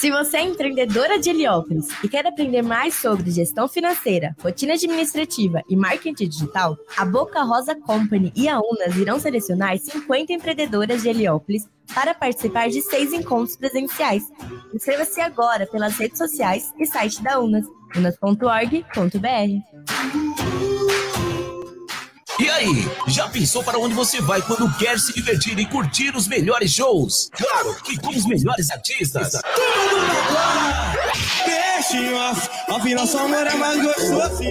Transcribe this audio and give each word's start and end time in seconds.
Se 0.00 0.10
você 0.10 0.38
é 0.38 0.42
empreendedora 0.42 1.18
de 1.18 1.28
Heliópolis 1.28 1.88
e 2.02 2.08
quer 2.08 2.26
aprender 2.26 2.62
mais 2.62 2.94
sobre 2.94 3.30
gestão 3.30 3.68
financeira, 3.68 4.34
rotina 4.42 4.72
administrativa 4.72 5.62
e 5.68 5.76
marketing 5.76 6.26
digital, 6.26 6.76
a 6.96 7.04
Boca 7.04 7.42
Rosa 7.42 7.74
Company 7.74 8.32
e 8.34 8.48
a 8.48 8.58
Unas 8.58 8.96
irão 8.96 9.20
selecionar 9.20 9.78
50 9.78 10.32
empreendedoras 10.32 11.02
de 11.02 11.10
Heliópolis 11.10 11.68
para 11.94 12.14
participar 12.14 12.70
de 12.70 12.80
seis 12.80 13.12
encontros 13.12 13.56
presenciais. 13.56 14.24
Inscreva-se 14.72 15.20
agora 15.20 15.66
pelas 15.66 15.96
redes 15.98 16.16
sociais 16.16 16.72
e 16.78 16.86
site 16.86 17.22
da 17.22 17.38
Unas, 17.38 17.66
unas.org.br. 17.94 19.10
E 22.40 22.48
aí, 22.48 22.90
já 23.06 23.28
pensou 23.28 23.62
para 23.62 23.78
onde 23.78 23.92
você 23.92 24.18
vai 24.18 24.40
quando 24.40 24.74
quer 24.78 24.98
se 24.98 25.12
divertir 25.12 25.58
e 25.58 25.66
curtir 25.66 26.16
os 26.16 26.26
melhores 26.26 26.72
shows? 26.72 27.28
Claro 27.36 27.76
que 27.82 28.00
com 28.00 28.08
os 28.08 28.24
melhores 28.24 28.70
artistas. 28.70 29.32
Tudo 29.32 30.00
afinal 32.80 33.06
seu 33.06 33.20
amor 33.20 33.46
é 33.46 33.54
mais 33.54 33.82
gostoso. 33.82 34.42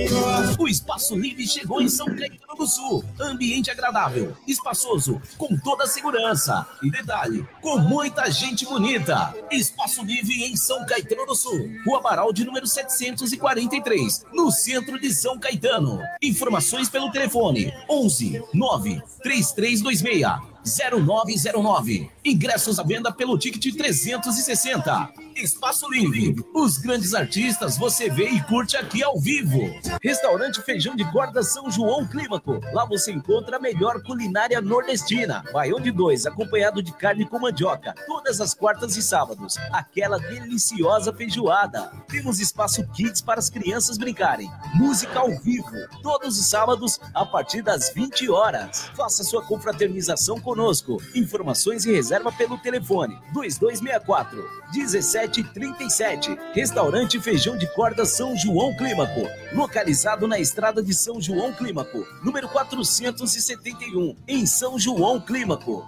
O 0.60 0.68
Espaço 0.68 1.16
Livre 1.16 1.48
chegou 1.48 1.82
em 1.82 1.90
São 1.90 2.06
Caetano 2.08 2.56
do 2.58 2.68
Sul. 2.68 3.04
Ambiente 3.20 3.72
agradável, 3.72 4.36
espaçoso, 4.48 5.22
com 5.38 5.58
toda 5.58 5.86
a 5.86 5.88
segurança. 5.88 6.66
E 6.84 6.92
detalhe, 6.92 7.48
com 7.62 7.80
muita 7.80 8.30
gente 8.30 8.66
bonita. 8.66 9.34
Espaço 9.50 10.04
Livre 10.04 10.44
em 10.44 10.56
São 10.56 10.86
Caetano 10.86 11.26
do 11.26 11.36
Sul. 11.36 11.70
Rua 11.86 12.02
Baral 12.02 12.34
de 12.34 12.46
número 12.46 12.68
743, 12.68 14.26
no 14.34 14.52
centro 14.52 15.00
de 15.00 15.14
São 15.14 15.40
Caetano. 15.40 16.00
Informações 16.22 16.90
pelo 16.90 17.12
telefone 17.12 17.74
11 17.88 18.42
9 18.54 19.02
3326 19.24 20.49
0909. 20.66 22.10
Ingressos 22.24 22.80
à 22.80 22.84
venda 22.84 23.12
pelo 23.12 23.38
ticket 23.38 23.76
360. 23.76 25.10
Espaço 25.36 25.90
Livre. 25.90 26.36
Os 26.54 26.78
grandes 26.78 27.14
artistas 27.14 27.78
você 27.78 28.10
vê 28.10 28.30
e 28.30 28.42
curte 28.44 28.76
aqui 28.76 29.02
ao 29.02 29.18
vivo. 29.20 29.62
Restaurante 30.04 30.62
Feijão 30.62 30.96
de 30.96 31.10
Corda 31.12 31.42
São 31.44 31.72
João 31.72 32.06
Clímaco. 32.06 32.60
Lá 32.74 32.86
você 32.86 33.12
encontra 33.12 33.58
a 33.58 33.60
melhor 33.60 34.02
culinária 34.04 34.60
nordestina. 34.60 35.44
Baião 35.54 35.80
de 35.80 35.92
dois, 35.92 36.26
acompanhado 36.26 36.84
de 36.84 36.92
carne 36.94 37.26
com 37.26 37.40
mandioca. 37.40 37.96
Todas 38.06 38.42
as 38.42 38.54
quartas 38.54 38.98
e 38.98 39.02
sábados. 39.02 39.58
Aquela 39.72 40.20
deliciosa 40.20 41.14
feijoada. 41.14 41.92
Temos 42.08 42.40
espaço 42.40 42.86
kids 42.90 43.22
para 43.22 43.40
as 43.40 43.50
crianças 43.50 43.98
brincarem. 43.98 44.52
Música 44.76 45.20
ao 45.20 45.30
vivo. 45.40 45.72
Todos 46.04 46.38
os 46.38 46.48
sábados, 46.48 47.00
a 47.14 47.26
partir 47.26 47.62
das 47.62 47.94
20 47.94 48.30
horas. 48.30 48.90
Faça 48.96 49.24
sua 49.24 49.42
confraternização 49.42 50.40
conosco. 50.50 50.98
Informações 51.14 51.86
e 51.86 51.92
reserva 51.92 52.32
pelo 52.32 52.58
telefone 52.58 53.20
2264 53.34 54.44
1737. 54.74 56.36
Restaurante 56.54 57.20
Feijão 57.20 57.56
de 57.56 57.68
Corda 57.76 58.04
São 58.04 58.36
João 58.36 58.76
Clímaco. 58.76 59.28
Localizado 59.54 60.28
na 60.28 60.40
estrada 60.40 60.82
de 60.82 60.92
São 60.94 61.22
João 61.22 61.54
Clímaco, 61.54 62.04
número 62.24 62.50
471, 62.50 64.16
em 64.28 64.46
São 64.48 64.80
João 64.80 65.22
Clímaco. 65.22 65.88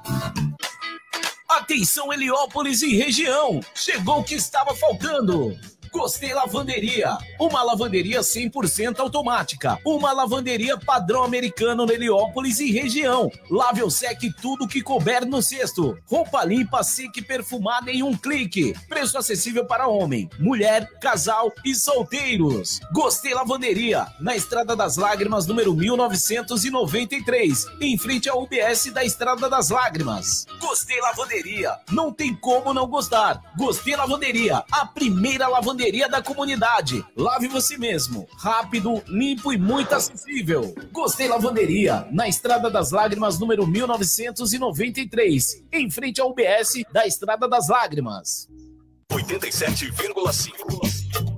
Atenção 1.50 2.14
Heliópolis 2.14 2.82
e 2.84 2.96
região! 2.96 3.60
Chegou 3.74 4.20
o 4.20 4.24
que 4.24 4.36
estava 4.36 4.76
faltando! 4.76 5.58
Gostei 5.92 6.34
Lavanderia, 6.34 7.18
uma 7.38 7.62
lavanderia 7.64 8.22
100% 8.22 9.00
automática, 9.00 9.78
uma 9.86 10.14
lavanderia 10.14 10.78
padrão 10.78 11.22
americano 11.22 11.86
no 11.86 11.92
Heliópolis 11.92 12.62
e 12.62 12.72
região. 12.72 13.30
Lave 13.50 13.84
ou 13.84 13.92
seque 13.92 14.32
tudo 14.42 14.70
que 14.70 14.82
couber 14.82 15.26
no 15.26 15.42
cesto. 15.42 15.98
Roupa 16.06 16.46
limpa, 16.46 16.82
seca 16.82 17.20
e 17.20 17.22
perfumada 17.22 17.92
em 17.92 18.04
um 18.04 18.16
clique. 18.16 18.74
Preço 18.88 19.18
acessível 19.18 19.66
para 19.66 19.90
homem, 19.90 20.30
mulher, 20.40 20.90
casal 21.02 21.52
e 21.66 21.76
solteiros. 21.76 22.80
Gostei 22.94 23.34
Lavanderia, 23.34 24.08
na 24.22 24.34
Estrada 24.34 24.78
das 24.78 24.96
Lágrimas, 24.96 25.46
número 25.46 25.74
1993, 25.74 27.66
em 27.82 27.98
frente 27.98 28.30
ao 28.30 28.42
UBS 28.42 28.86
da 28.94 29.04
Estrada 29.04 29.50
das 29.50 29.70
Lágrimas. 29.70 30.46
Gostei 30.58 31.02
Lavanderia, 31.02 31.76
não 31.92 32.14
tem 32.14 32.34
como 32.34 32.74
não 32.74 32.88
gostar. 32.88 33.42
Gostei 33.58 33.98
Lavanderia, 33.98 34.64
a 34.72 34.86
primeira 34.86 35.50
lavanderia 35.50 35.81
lavanderia 35.82 36.08
da 36.08 36.22
comunidade. 36.22 37.04
Lave 37.18 37.48
você 37.48 37.76
mesmo. 37.76 38.28
Rápido, 38.38 39.02
limpo 39.08 39.52
e 39.52 39.58
muito 39.58 39.96
acessível. 39.96 40.76
Gostei 40.92 41.28
Lavanderia, 41.28 42.08
na 42.12 42.28
Estrada 42.28 42.70
das 42.70 42.92
Lágrimas, 42.92 43.40
número 43.40 43.66
1993, 43.66 45.64
em 45.72 45.90
frente 45.90 46.22
ao 46.22 46.30
UBS 46.30 46.84
da 46.94 47.08
Estrada 47.08 47.48
das 47.48 47.68
Lágrimas. 47.68 48.48
87,5. 49.12 50.52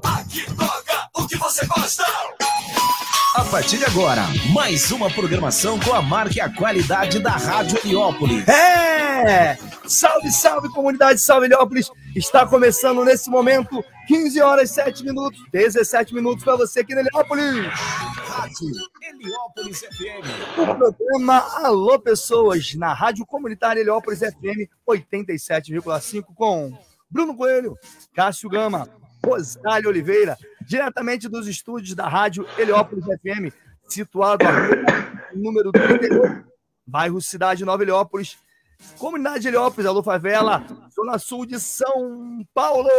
Aqui 0.03 0.45
toca 0.55 1.09
o 1.15 1.25
que 1.25 1.37
você 1.37 1.65
gosta. 1.65 2.03
A 3.35 3.43
partir 3.45 3.79
de 3.79 3.85
agora, 3.85 4.21
mais 4.53 4.91
uma 4.91 5.09
programação 5.09 5.79
com 5.79 5.91
a 5.91 6.03
marca 6.03 6.37
e 6.37 6.39
a 6.39 6.53
qualidade 6.53 7.17
da 7.17 7.31
Rádio 7.31 7.79
Heliópolis. 7.83 8.47
É! 8.47 9.57
Salve, 9.87 10.31
salve, 10.31 10.69
comunidade 10.69 11.19
Salve 11.19 11.47
Heliópolis! 11.47 11.89
Está 12.15 12.45
começando 12.45 13.03
nesse 13.03 13.31
momento, 13.31 13.83
15 14.07 14.39
horas 14.39 14.69
7 14.69 15.03
minutos, 15.03 15.41
17 15.51 16.13
minutos 16.13 16.43
para 16.43 16.57
você 16.57 16.81
aqui 16.81 16.93
na 16.93 17.01
Heliópolis. 17.01 17.65
Rádio 17.73 18.69
Heliópolis 19.01 19.79
FM. 19.79 20.59
O 20.59 20.75
programa 20.75 21.39
Alô 21.65 21.97
Pessoas, 21.97 22.75
na 22.75 22.93
Rádio 22.93 23.25
Comunitária 23.25 23.81
Heliópolis 23.81 24.19
FM 24.19 24.69
87,5 24.87 26.25
com 26.35 26.71
Bruno 27.09 27.35
Coelho, 27.35 27.75
Cássio 28.13 28.47
Gama, 28.47 28.87
Rosário 29.25 29.89
Oliveira, 29.89 30.37
diretamente 30.65 31.27
dos 31.29 31.47
estúdios 31.47 31.95
da 31.95 32.07
Rádio 32.07 32.47
Heliópolis 32.57 33.05
FM, 33.05 33.53
situado 33.87 34.45
no 35.33 35.43
número 35.43 35.71
38, 35.71 36.45
bairro 36.85 37.21
Cidade 37.21 37.65
Nova 37.65 37.83
Heliópolis, 37.83 38.37
Comunidade 38.97 39.47
Heliópolis, 39.47 39.85
Alô 39.85 40.03
Favela, 40.03 40.65
Zona 40.93 41.17
Sul 41.17 41.45
de 41.45 41.59
São 41.59 42.45
Paulo. 42.53 42.89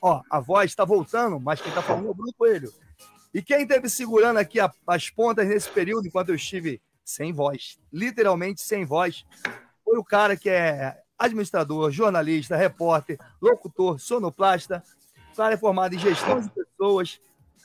Ó, 0.00 0.20
a 0.30 0.40
voz 0.40 0.70
está 0.70 0.84
voltando, 0.84 1.40
mas 1.40 1.60
quem 1.60 1.70
está 1.70 1.82
falando 1.82 2.08
é 2.08 2.10
o 2.10 2.14
Bruno 2.14 2.32
Coelho. 2.36 2.72
E 3.32 3.40
quem 3.40 3.62
esteve 3.62 3.88
segurando 3.88 4.38
aqui 4.38 4.58
as 4.86 5.10
pontas 5.10 5.48
nesse 5.48 5.70
período, 5.70 6.06
enquanto 6.06 6.28
eu 6.28 6.34
estive 6.34 6.82
sem 7.04 7.32
voz, 7.32 7.78
literalmente 7.92 8.60
sem 8.60 8.84
voz, 8.84 9.24
foi 9.84 9.98
o 9.98 10.04
cara 10.04 10.36
que 10.36 10.50
é 10.50 10.98
administrador, 11.18 11.90
jornalista, 11.90 12.56
repórter, 12.56 13.18
locutor, 13.40 13.98
sonoplasta, 13.98 14.82
o 15.32 15.36
cara 15.36 15.54
é 15.54 15.56
formado 15.56 15.94
em 15.94 15.98
gestão 15.98 16.40
de 16.40 16.50
pessoas, 16.82 17.20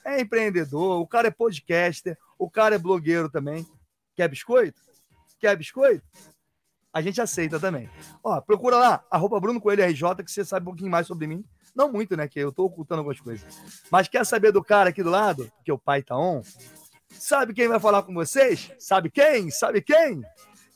é 0.05 0.21
empreendedor, 0.21 1.01
o 1.01 1.07
cara 1.07 1.27
é 1.27 1.31
podcaster, 1.31 2.15
o 2.37 2.49
cara 2.49 2.75
é 2.75 2.77
blogueiro 2.77 3.29
também. 3.29 3.65
Quer 4.15 4.29
biscoito? 4.29 4.79
Quer 5.39 5.57
biscoito? 5.57 6.03
A 6.93 7.01
gente 7.01 7.19
aceita 7.19 7.59
também. 7.59 7.89
Ó, 8.23 8.39
procura 8.39 8.77
lá, 8.77 9.03
arroba 9.09 9.39
Bruno 9.39 9.59
Coelho 9.59 9.83
RJ, 9.83 10.23
que 10.23 10.31
você 10.31 10.45
sabe 10.45 10.63
um 10.63 10.69
pouquinho 10.71 10.91
mais 10.91 11.07
sobre 11.07 11.27
mim. 11.27 11.43
Não 11.75 11.91
muito, 11.91 12.15
né? 12.15 12.27
Que 12.27 12.39
eu 12.39 12.51
tô 12.51 12.65
ocultando 12.65 12.99
algumas 12.99 13.19
coisas. 13.19 13.59
Mas 13.91 14.07
quer 14.07 14.25
saber 14.25 14.51
do 14.51 14.63
cara 14.63 14.89
aqui 14.89 15.03
do 15.03 15.11
lado? 15.11 15.51
Que 15.63 15.71
o 15.71 15.77
pai 15.77 16.01
tá 16.01 16.17
on? 16.17 16.41
Sabe 17.09 17.53
quem 17.53 17.67
vai 17.67 17.79
falar 17.79 18.01
com 18.03 18.13
vocês? 18.13 18.71
Sabe 18.79 19.11
quem? 19.11 19.51
Sabe 19.51 19.81
quem? 19.81 20.23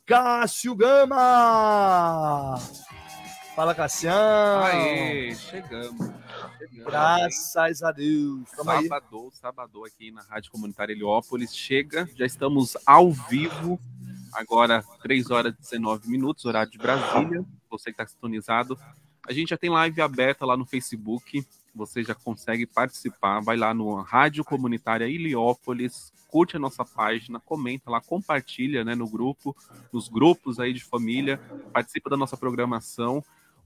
Cássio 0.06 0.76
Gama! 0.76 2.60
Fala, 3.56 3.76
Cassião! 3.76 4.64
Aê, 4.64 5.36
chegamos. 5.36 6.08
chegamos. 6.58 6.86
Graças 6.86 7.84
a 7.84 7.92
Deus. 7.92 8.50
Tamo 8.52 8.72
sábado, 8.72 9.24
aí. 9.26 9.32
sábado 9.34 9.86
aqui 9.86 10.10
na 10.10 10.22
Rádio 10.22 10.52
Comunitária 10.52 10.94
Heliópolis. 10.94 11.54
Chega, 11.54 12.10
já 12.16 12.26
estamos 12.26 12.78
ao 12.86 13.12
vivo. 13.12 13.78
Agora, 14.34 14.82
3 15.02 15.30
horas 15.32 15.54
e 15.54 15.58
19 15.58 16.10
minutos, 16.10 16.46
horário 16.46 16.72
de 16.72 16.78
Brasília. 16.78 17.44
Você 17.70 17.92
que 17.92 18.02
está 18.02 18.08
sintonizado. 18.08 18.80
A 19.28 19.34
gente 19.34 19.50
já 19.50 19.58
tem 19.58 19.70
live 19.70 20.02
aberta 20.02 20.46
lá 20.46 20.56
no 20.56 20.66
Facebook. 20.66 21.46
Você 21.76 22.04
já 22.04 22.16
consegue 22.16 22.66
participar. 22.66 23.42
Vai 23.42 23.58
lá 23.58 23.74
no 23.74 23.96
Rádio 23.96 24.46
Comunitária 24.46 25.10
Heliópolis, 25.10 26.14
curte 26.30 26.56
a 26.56 26.60
nossa 26.60 26.86
página, 26.86 27.40
comenta 27.42 27.92
lá, 27.92 28.00
compartilha 28.00 28.86
né, 28.86 28.96
no 28.96 29.08
grupo, 29.08 29.56
nos 29.92 30.08
grupos 30.08 30.58
aí 30.60 30.72
de 30.72 30.84
família, 30.84 31.38
participa 31.74 32.10
da 32.10 32.16
nossa 32.16 32.38
programação. 32.38 33.22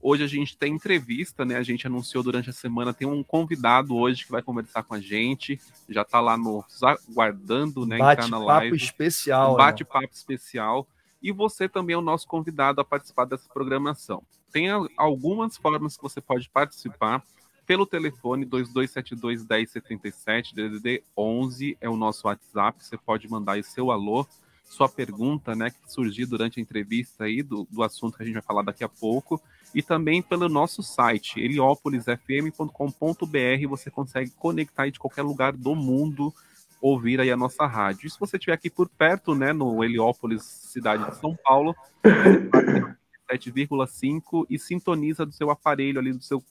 Hoje 0.08 0.22
a 0.22 0.28
gente 0.28 0.56
tem 0.56 0.72
entrevista, 0.72 1.44
né? 1.44 1.56
A 1.56 1.64
gente 1.64 1.84
anunciou 1.84 2.22
durante 2.22 2.48
a 2.48 2.52
semana, 2.52 2.94
tem 2.94 3.08
um 3.08 3.24
convidado 3.24 3.96
hoje 3.96 4.24
que 4.24 4.30
vai 4.30 4.40
conversar 4.40 4.84
com 4.84 4.94
a 4.94 5.00
gente. 5.00 5.60
Já 5.88 6.02
está 6.02 6.20
lá 6.20 6.36
no 6.36 6.64
aguardando, 6.80 7.84
né? 7.84 7.98
Bate 7.98 8.24
entrar 8.24 8.38
na 8.38 8.44
live. 8.44 8.76
especial. 8.76 9.54
Um 9.54 9.56
né? 9.56 9.64
bate-papo 9.64 10.04
né? 10.04 10.10
especial. 10.12 10.86
E 11.20 11.32
você 11.32 11.68
também 11.68 11.94
é 11.94 11.98
o 11.98 12.02
nosso 12.02 12.24
convidado 12.28 12.80
a 12.80 12.84
participar 12.84 13.24
dessa 13.24 13.48
programação. 13.52 14.22
Tem 14.52 14.68
algumas 14.96 15.56
formas 15.56 15.96
que 15.96 16.02
você 16.04 16.20
pode 16.20 16.48
participar 16.50 17.20
pelo 17.66 17.84
telefone 17.84 18.44
2272 18.44 19.44
1077 19.44 20.54
DDD 20.54 21.02
11 21.16 21.76
é 21.80 21.88
o 21.88 21.96
nosso 21.96 22.28
WhatsApp. 22.28 22.78
Você 22.78 22.96
pode 22.96 23.28
mandar 23.28 23.54
aí 23.54 23.64
seu 23.64 23.90
alô 23.90 24.24
sua 24.68 24.88
pergunta, 24.88 25.54
né, 25.54 25.70
que 25.70 25.92
surgiu 25.92 26.26
durante 26.26 26.58
a 26.58 26.62
entrevista 26.62 27.24
aí 27.24 27.42
do, 27.42 27.66
do 27.70 27.82
assunto 27.82 28.16
que 28.16 28.22
a 28.22 28.26
gente 28.26 28.34
vai 28.34 28.42
falar 28.42 28.62
daqui 28.62 28.84
a 28.84 28.88
pouco, 28.88 29.40
e 29.74 29.82
também 29.82 30.22
pelo 30.22 30.48
nosso 30.48 30.82
site, 30.82 31.40
heliopolisfm.com.br, 31.40 33.68
você 33.68 33.90
consegue 33.90 34.30
conectar 34.30 34.88
de 34.88 34.98
qualquer 34.98 35.22
lugar 35.22 35.52
do 35.52 35.74
mundo, 35.74 36.32
ouvir 36.80 37.20
aí 37.20 37.30
a 37.30 37.36
nossa 37.36 37.66
rádio. 37.66 38.06
E 38.06 38.10
se 38.10 38.18
você 38.18 38.36
estiver 38.36 38.54
aqui 38.54 38.70
por 38.70 38.88
perto, 38.88 39.34
né, 39.34 39.52
no 39.52 39.84
Heliópolis, 39.84 40.42
cidade 40.42 41.04
de 41.10 41.16
São 41.16 41.36
Paulo, 41.44 41.74
7,5 43.30 44.46
e 44.48 44.58
sintoniza 44.58 45.26
do 45.26 45.32
seu 45.32 45.50
aparelho 45.50 45.98
ali, 45.98 46.12
do 46.12 46.22
seu 46.22 46.42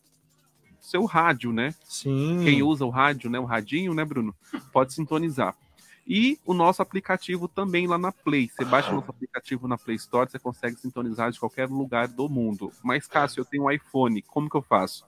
seu 0.85 1.05
rádio, 1.05 1.51
né? 1.51 1.73
Sim. 1.83 2.41
Quem 2.43 2.61
usa 2.61 2.85
o 2.85 2.89
rádio, 2.89 3.29
né, 3.29 3.39
o 3.39 3.45
radinho, 3.45 3.93
né, 3.93 4.05
Bruno, 4.05 4.33
pode 4.71 4.93
sintonizar. 4.93 5.55
E 6.07 6.39
o 6.45 6.53
nosso 6.53 6.81
aplicativo 6.81 7.47
também 7.47 7.87
lá 7.87 7.97
na 7.97 8.11
Play. 8.11 8.49
Você 8.49 8.63
baixa 8.63 8.91
o 8.91 8.95
nosso 8.95 9.09
aplicativo 9.09 9.67
na 9.67 9.77
Play 9.77 9.95
Store, 9.95 10.29
você 10.29 10.37
consegue 10.37 10.77
sintonizar 10.77 11.31
de 11.31 11.39
qualquer 11.39 11.67
lugar 11.67 12.07
do 12.07 12.29
mundo. 12.29 12.71
Mas, 12.83 13.07
Cássio, 13.07 13.41
eu 13.41 13.45
tenho 13.45 13.63
um 13.63 13.71
iPhone, 13.71 14.21
como 14.21 14.49
que 14.49 14.55
eu 14.55 14.61
faço? 14.61 15.05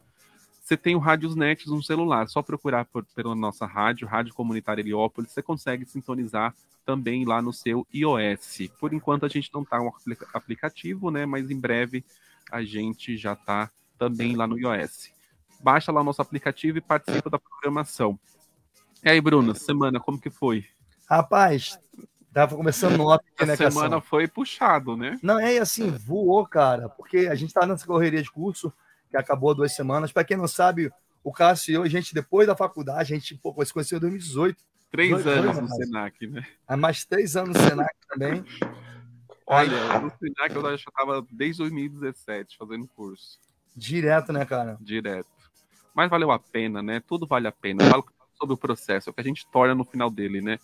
Você 0.63 0.75
tem 0.75 0.95
o 0.95 0.99
Rádios 0.99 1.35
Net 1.35 1.69
no 1.69 1.81
celular, 1.81 2.27
só 2.27 2.41
procurar 2.41 2.85
por, 2.85 3.05
pela 3.15 3.33
nossa 3.35 3.65
rádio, 3.65 4.07
Rádio 4.07 4.33
Comunitária 4.33 4.81
Heliópolis, 4.81 5.31
você 5.31 5.41
consegue 5.41 5.85
sintonizar 5.85 6.53
também 6.83 7.25
lá 7.25 7.41
no 7.41 7.53
seu 7.53 7.87
iOS. 7.93 8.69
Por 8.79 8.93
enquanto 8.93 9.25
a 9.25 9.29
gente 9.29 9.49
não 9.53 9.61
está 9.61 9.79
um 9.79 9.91
aplicativo, 10.33 11.11
né? 11.11 11.25
Mas 11.25 11.51
em 11.51 11.59
breve 11.59 12.03
a 12.51 12.63
gente 12.63 13.17
já 13.17 13.33
está 13.33 13.69
também 13.97 14.35
lá 14.35 14.47
no 14.47 14.57
iOS. 14.57 15.11
Baixa 15.61 15.91
lá 15.91 16.01
o 16.01 16.03
nosso 16.03 16.21
aplicativo 16.21 16.77
e 16.77 16.81
participa 16.81 17.29
da 17.29 17.39
programação. 17.39 18.19
E 19.03 19.09
aí, 19.09 19.21
Bruno, 19.21 19.55
semana, 19.55 19.99
como 19.99 20.19
que 20.19 20.29
foi? 20.29 20.65
Rapaz, 21.09 21.79
tava 22.33 22.55
começando 22.55 22.97
no 22.97 23.11
aqui, 23.11 23.45
né, 23.45 23.53
A 23.53 23.57
semana 23.57 24.01
foi 24.01 24.27
puxado, 24.27 24.97
né? 24.97 25.17
Não, 25.23 25.39
é 25.39 25.57
assim, 25.57 25.89
voou, 25.89 26.45
cara, 26.45 26.89
porque 26.89 27.27
a 27.31 27.35
gente 27.35 27.53
tá 27.53 27.65
nessa 27.65 27.85
correria 27.85 28.21
de 28.21 28.29
curso, 28.29 28.71
que 29.09 29.17
acabou 29.17 29.51
há 29.51 29.53
duas 29.53 29.73
semanas. 29.73 30.11
Para 30.11 30.25
quem 30.25 30.35
não 30.35 30.47
sabe, 30.47 30.91
o 31.23 31.31
Cássio 31.31 31.71
e 31.71 31.75
eu, 31.75 31.83
a 31.83 31.87
gente, 31.89 32.13
depois 32.13 32.45
da 32.45 32.55
faculdade, 32.55 33.13
a 33.13 33.15
gente 33.15 33.35
pô, 33.35 33.53
se 33.65 33.73
conheceu 33.73 33.97
em 33.97 34.01
2018. 34.01 34.57
Três 34.91 35.09
Dois 35.11 35.27
anos 35.27 35.37
anos, 35.37 35.55
no 35.55 35.61
rapaz. 35.61 35.85
Senac, 35.85 36.27
né? 36.27 36.47
Há 36.67 36.77
mais 36.77 37.05
três 37.05 37.35
anos 37.35 37.57
no 37.57 37.69
Senac 37.69 37.95
também. 38.09 38.45
Olha, 39.45 39.99
no 39.99 40.11
Senac 40.11 40.55
eu 40.55 40.61
já 40.61 40.75
estava 40.75 41.25
desde 41.31 41.61
2017 41.63 42.57
fazendo 42.57 42.87
curso, 42.87 43.39
Direto, 43.75 44.33
né, 44.33 44.45
cara? 44.45 44.77
direto. 44.81 45.27
Mas 45.93 46.09
valeu 46.09 46.31
a 46.31 46.39
pena, 46.39 46.81
né? 46.81 47.01
Tudo 47.05 47.25
vale 47.25 47.47
a 47.47 47.51
pena. 47.51 47.83
Eu 47.83 47.89
falo 47.89 48.05
sobre 48.37 48.53
o 48.53 48.57
processo, 48.57 49.09
é 49.09 49.11
o 49.11 49.13
que 49.13 49.21
a 49.21 49.23
gente 49.23 49.47
torna 49.51 49.73
no 49.73 49.83
final 49.83 50.09
dele, 50.09 50.41
né? 50.41 50.59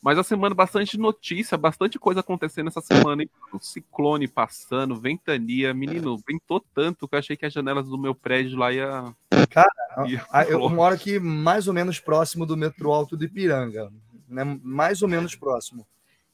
Mas 0.00 0.16
a 0.16 0.22
semana, 0.22 0.54
bastante 0.54 0.96
notícia, 0.96 1.58
bastante 1.58 1.98
coisa 1.98 2.20
acontecendo 2.20 2.68
essa 2.68 2.80
semana, 2.80 3.22
hein? 3.22 3.30
O 3.52 3.58
ciclone 3.58 4.28
passando, 4.28 4.98
ventania, 5.00 5.74
menino, 5.74 6.16
ventou 6.26 6.64
tanto 6.72 7.08
que 7.08 7.14
eu 7.14 7.18
achei 7.18 7.36
que 7.36 7.44
as 7.44 7.52
janelas 7.52 7.88
do 7.88 7.98
meu 7.98 8.14
prédio 8.14 8.56
lá 8.56 8.72
ia. 8.72 9.12
ia 10.08 10.24
Ah, 10.30 10.44
Eu 10.44 10.68
moro 10.68 10.94
aqui 10.94 11.18
mais 11.18 11.66
ou 11.66 11.74
menos 11.74 11.98
próximo 11.98 12.46
do 12.46 12.56
metrô 12.56 12.92
Alto 12.92 13.16
do 13.16 13.24
Ipiranga, 13.24 13.90
né? 14.28 14.58
Mais 14.62 15.02
ou 15.02 15.08
menos 15.08 15.34
próximo. 15.34 15.84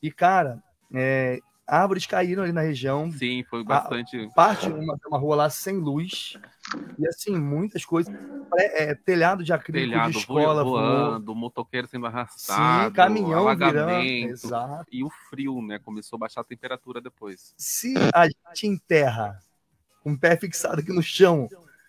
E, 0.02 0.10
cara, 0.12 0.62
é, 0.92 1.40
árvores 1.66 2.06
caíram 2.06 2.42
ali 2.42 2.52
na 2.52 2.60
região, 2.60 3.10
Sim, 3.10 3.44
foi 3.48 3.64
bastante. 3.64 4.28
parte 4.34 4.66
de 4.66 4.72
uma, 4.72 4.96
uma 5.06 5.18
rua 5.18 5.36
lá 5.36 5.50
sem 5.50 5.76
luz, 5.76 6.38
e 6.98 7.06
assim, 7.06 7.36
muitas 7.38 7.84
coisas. 7.84 8.14
É, 8.56 8.94
telhado 8.94 9.42
de 9.42 9.52
acrílico 9.52 9.90
telhado 9.92 10.12
de 10.12 10.18
escola 10.18 10.62
voou. 10.62 10.78
voando, 10.78 11.34
motoqueiro 11.34 11.88
sendo 11.88 12.06
arrastado, 12.06 12.88
Sim, 12.88 12.92
caminhão 12.94 13.56
virando. 13.56 14.04
Exato. 14.04 14.86
E 14.90 15.02
o 15.02 15.10
frio, 15.28 15.60
né? 15.60 15.78
Começou 15.78 16.16
a 16.16 16.20
baixar 16.20 16.42
a 16.42 16.44
temperatura 16.44 17.00
depois. 17.00 17.52
Se 17.56 17.94
a 18.14 18.26
gente 18.26 18.66
em 18.66 18.76
terra, 18.76 19.40
com 20.02 20.12
o 20.12 20.18
pé 20.18 20.36
fixado 20.36 20.80
aqui 20.80 20.92
no 20.92 21.02
chão, 21.02 21.48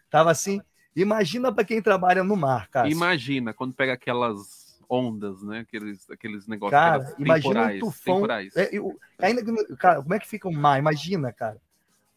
tava 0.09 0.31
assim, 0.31 0.59
imagina 0.95 1.51
para 1.51 1.65
quem 1.65 1.81
trabalha 1.81 2.23
no 2.23 2.35
mar, 2.35 2.67
cara. 2.69 2.89
Imagina 2.89 3.53
quando 3.53 3.73
pega 3.73 3.93
aquelas 3.93 4.64
ondas, 4.89 5.41
né? 5.43 5.59
Aqueles, 5.59 6.09
aqueles 6.09 6.47
negócios 6.47 6.71
Cara, 6.79 6.97
aquelas 7.03 7.19
imagina 7.19 7.67
um 7.73 7.79
tufão. 7.79 8.15
temporais. 8.15 8.55
É, 8.55 8.69
eu- 8.71 8.99
ainda 9.19 9.41
cara, 9.77 10.01
como 10.01 10.13
é 10.13 10.19
que 10.19 10.27
fica 10.27 10.47
o 10.47 10.53
mar? 10.53 10.79
Imagina, 10.79 11.31
cara. 11.31 11.57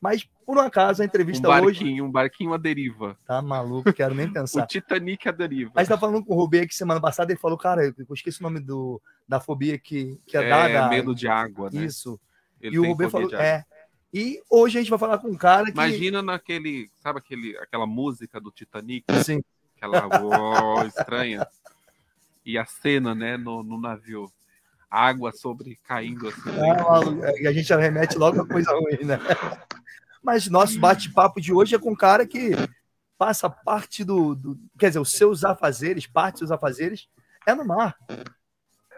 Mas, 0.01 0.23
por 0.47 0.57
um 0.57 0.61
acaso, 0.61 1.03
a 1.03 1.05
Um 1.05 1.07
entrevista 1.07 1.49
hoje. 1.49 1.61
barquinho, 1.81 2.05
um 2.05 2.11
barquinho 2.11 2.55
à 2.55 2.57
deriva. 2.57 3.17
Tá 3.27 3.43
maluco, 3.43 3.93
quero 3.93 4.15
nem 4.15 4.27
O 4.31 4.33
pensar. 4.33 4.67
Titanic 4.67 5.29
à 5.29 5.33
deriva. 5.33 5.73
A 5.75 5.81
gente 5.81 5.89
tá 5.89 5.99
falando 5.99 6.25
com 6.25 6.35
o 6.35 6.37
Rubem 6.37 6.61
aqui 6.61 6.75
semana 6.75 7.01
passada, 7.01 7.33
ele 7.33 7.41
falou, 7.41 7.59
cara, 7.59 7.85
eu 7.85 8.15
esqueci 8.15 8.39
o 8.41 8.45
nome 8.45 8.61
do, 8.61 9.03
da 9.27 9.41
fobia 9.41 9.77
que, 9.77 10.17
que 10.25 10.37
é, 10.37 10.45
é, 10.45 10.49
dada. 10.49 10.89
medo 10.89 11.15
de 11.15 11.27
água, 11.27 11.69
né? 11.73 11.85
Isso. 11.85 12.19
Ele 12.61 12.77
e 12.77 12.79
o 12.79 12.85
fobia 12.85 13.11
falou, 13.11 13.35
é. 13.35 13.65
E 14.15 14.41
hoje 14.49 14.79
a 14.79 14.81
gente 14.81 14.91
vai 14.91 14.99
falar 14.99 15.19
com 15.19 15.29
um 15.29 15.37
cara 15.37 15.65
que. 15.67 15.73
Imagina 15.73 16.23
naquele, 16.23 16.89
sabe 16.97 17.19
aquele, 17.19 17.59
aquela 17.59 17.87
música 17.87 18.41
do 18.41 18.51
Titanic, 18.53 19.05
Sim. 19.25 19.43
aquela 19.77 20.07
uó, 20.23 20.85
estranha, 20.85 21.47
e 22.45 22.57
a 22.59 22.65
cena, 22.65 23.15
né, 23.15 23.37
no, 23.37 23.63
no 23.63 23.81
navio, 23.81 24.31
água 24.91 25.33
sobre 25.33 25.77
caindo 25.85 26.29
assim. 26.29 26.51
Maluco, 26.83 27.25
E 27.41 27.47
a 27.47 27.53
gente 27.53 27.69
já 27.69 27.77
remete 27.79 28.17
logo 28.17 28.41
a 28.41 28.47
coisa 28.49 28.71
ruim, 28.73 29.05
né? 29.05 29.19
Mas 30.23 30.49
nosso 30.49 30.79
bate-papo 30.81 31.41
de 31.41 31.53
hoje 31.53 31.75
é 31.75 31.79
com 31.79 31.93
um 31.93 31.97
cara 31.97 32.27
que 32.27 32.51
passa 33.17 33.49
parte 33.49 34.05
do, 34.05 34.35
do- 34.35 34.59
Quer 34.79 34.89
dizer, 34.89 34.99
os 35.01 35.13
seus 35.13 35.45
afazeres, 35.45 36.07
parte 36.07 36.41
dos 36.41 36.51
afazeres, 36.53 37.09
é 37.47 37.55
no 37.55 37.65
mar. 37.65 37.97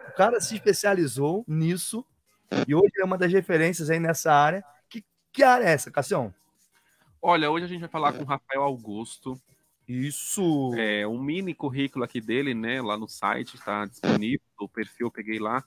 O 0.09 0.13
cara 0.15 0.39
se 0.41 0.55
especializou 0.55 1.43
nisso 1.47 2.05
e 2.67 2.75
hoje 2.75 2.91
é 2.99 3.05
uma 3.05 3.17
das 3.17 3.31
referências 3.31 3.89
aí 3.89 3.99
nessa 3.99 4.33
área. 4.33 4.63
Que, 4.89 5.05
que 5.31 5.41
área 5.43 5.65
é 5.65 5.71
essa, 5.71 5.89
Cassião? 5.91 6.33
Olha, 7.21 7.49
hoje 7.51 7.65
a 7.65 7.67
gente 7.67 7.79
vai 7.81 7.89
falar 7.89 8.13
com 8.13 8.23
o 8.23 8.27
Rafael 8.27 8.63
Augusto, 8.63 9.39
Isso. 9.91 10.73
é 10.75 11.05
um 11.07 11.21
mini 11.21 11.53
currículo 11.53 12.05
aqui 12.05 12.21
dele, 12.21 12.53
né, 12.53 12.81
lá 12.81 12.97
no 12.97 13.07
site, 13.07 13.55
está 13.55 13.85
disponível, 13.85 14.41
o 14.59 14.69
perfil 14.69 15.07
eu 15.07 15.11
peguei 15.11 15.39
lá. 15.39 15.63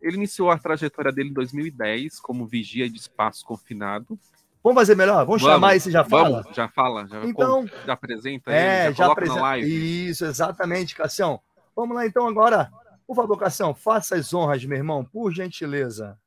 Ele 0.00 0.16
iniciou 0.16 0.50
a 0.50 0.58
trajetória 0.58 1.12
dele 1.12 1.30
em 1.30 1.34
2010 1.34 2.20
como 2.20 2.46
vigia 2.46 2.88
de 2.88 2.98
espaço 2.98 3.44
confinado. 3.44 4.18
Vamos 4.62 4.80
fazer 4.80 4.96
melhor? 4.96 5.24
Vamos, 5.24 5.42
Vamos, 5.42 5.54
chamar 5.54 5.76
e 5.76 5.80
você 5.80 5.90
já 5.90 6.04
fala? 6.04 6.42
Vamos, 6.42 6.56
já 6.56 6.68
fala, 6.68 7.06
já, 7.06 7.24
Então, 7.24 7.66
já 7.86 7.92
apresenta 7.92 8.52
é, 8.52 8.86
ele, 8.86 8.94
já 8.94 9.04
coloca 9.04 9.12
apresenta. 9.12 9.40
na 9.40 9.46
live. 9.48 10.08
Isso, 10.08 10.24
exatamente, 10.24 10.94
Cassião. 10.94 11.40
Vamos 11.74 11.96
lá 11.96 12.06
então 12.06 12.26
agora. 12.26 12.70
Por 13.06 13.16
favor, 13.16 13.38
Cassião, 13.38 13.74
faça 13.74 14.16
as 14.16 14.34
honras, 14.34 14.64
meu 14.64 14.76
irmão, 14.76 15.04
por 15.04 15.32
gentileza. 15.32 16.18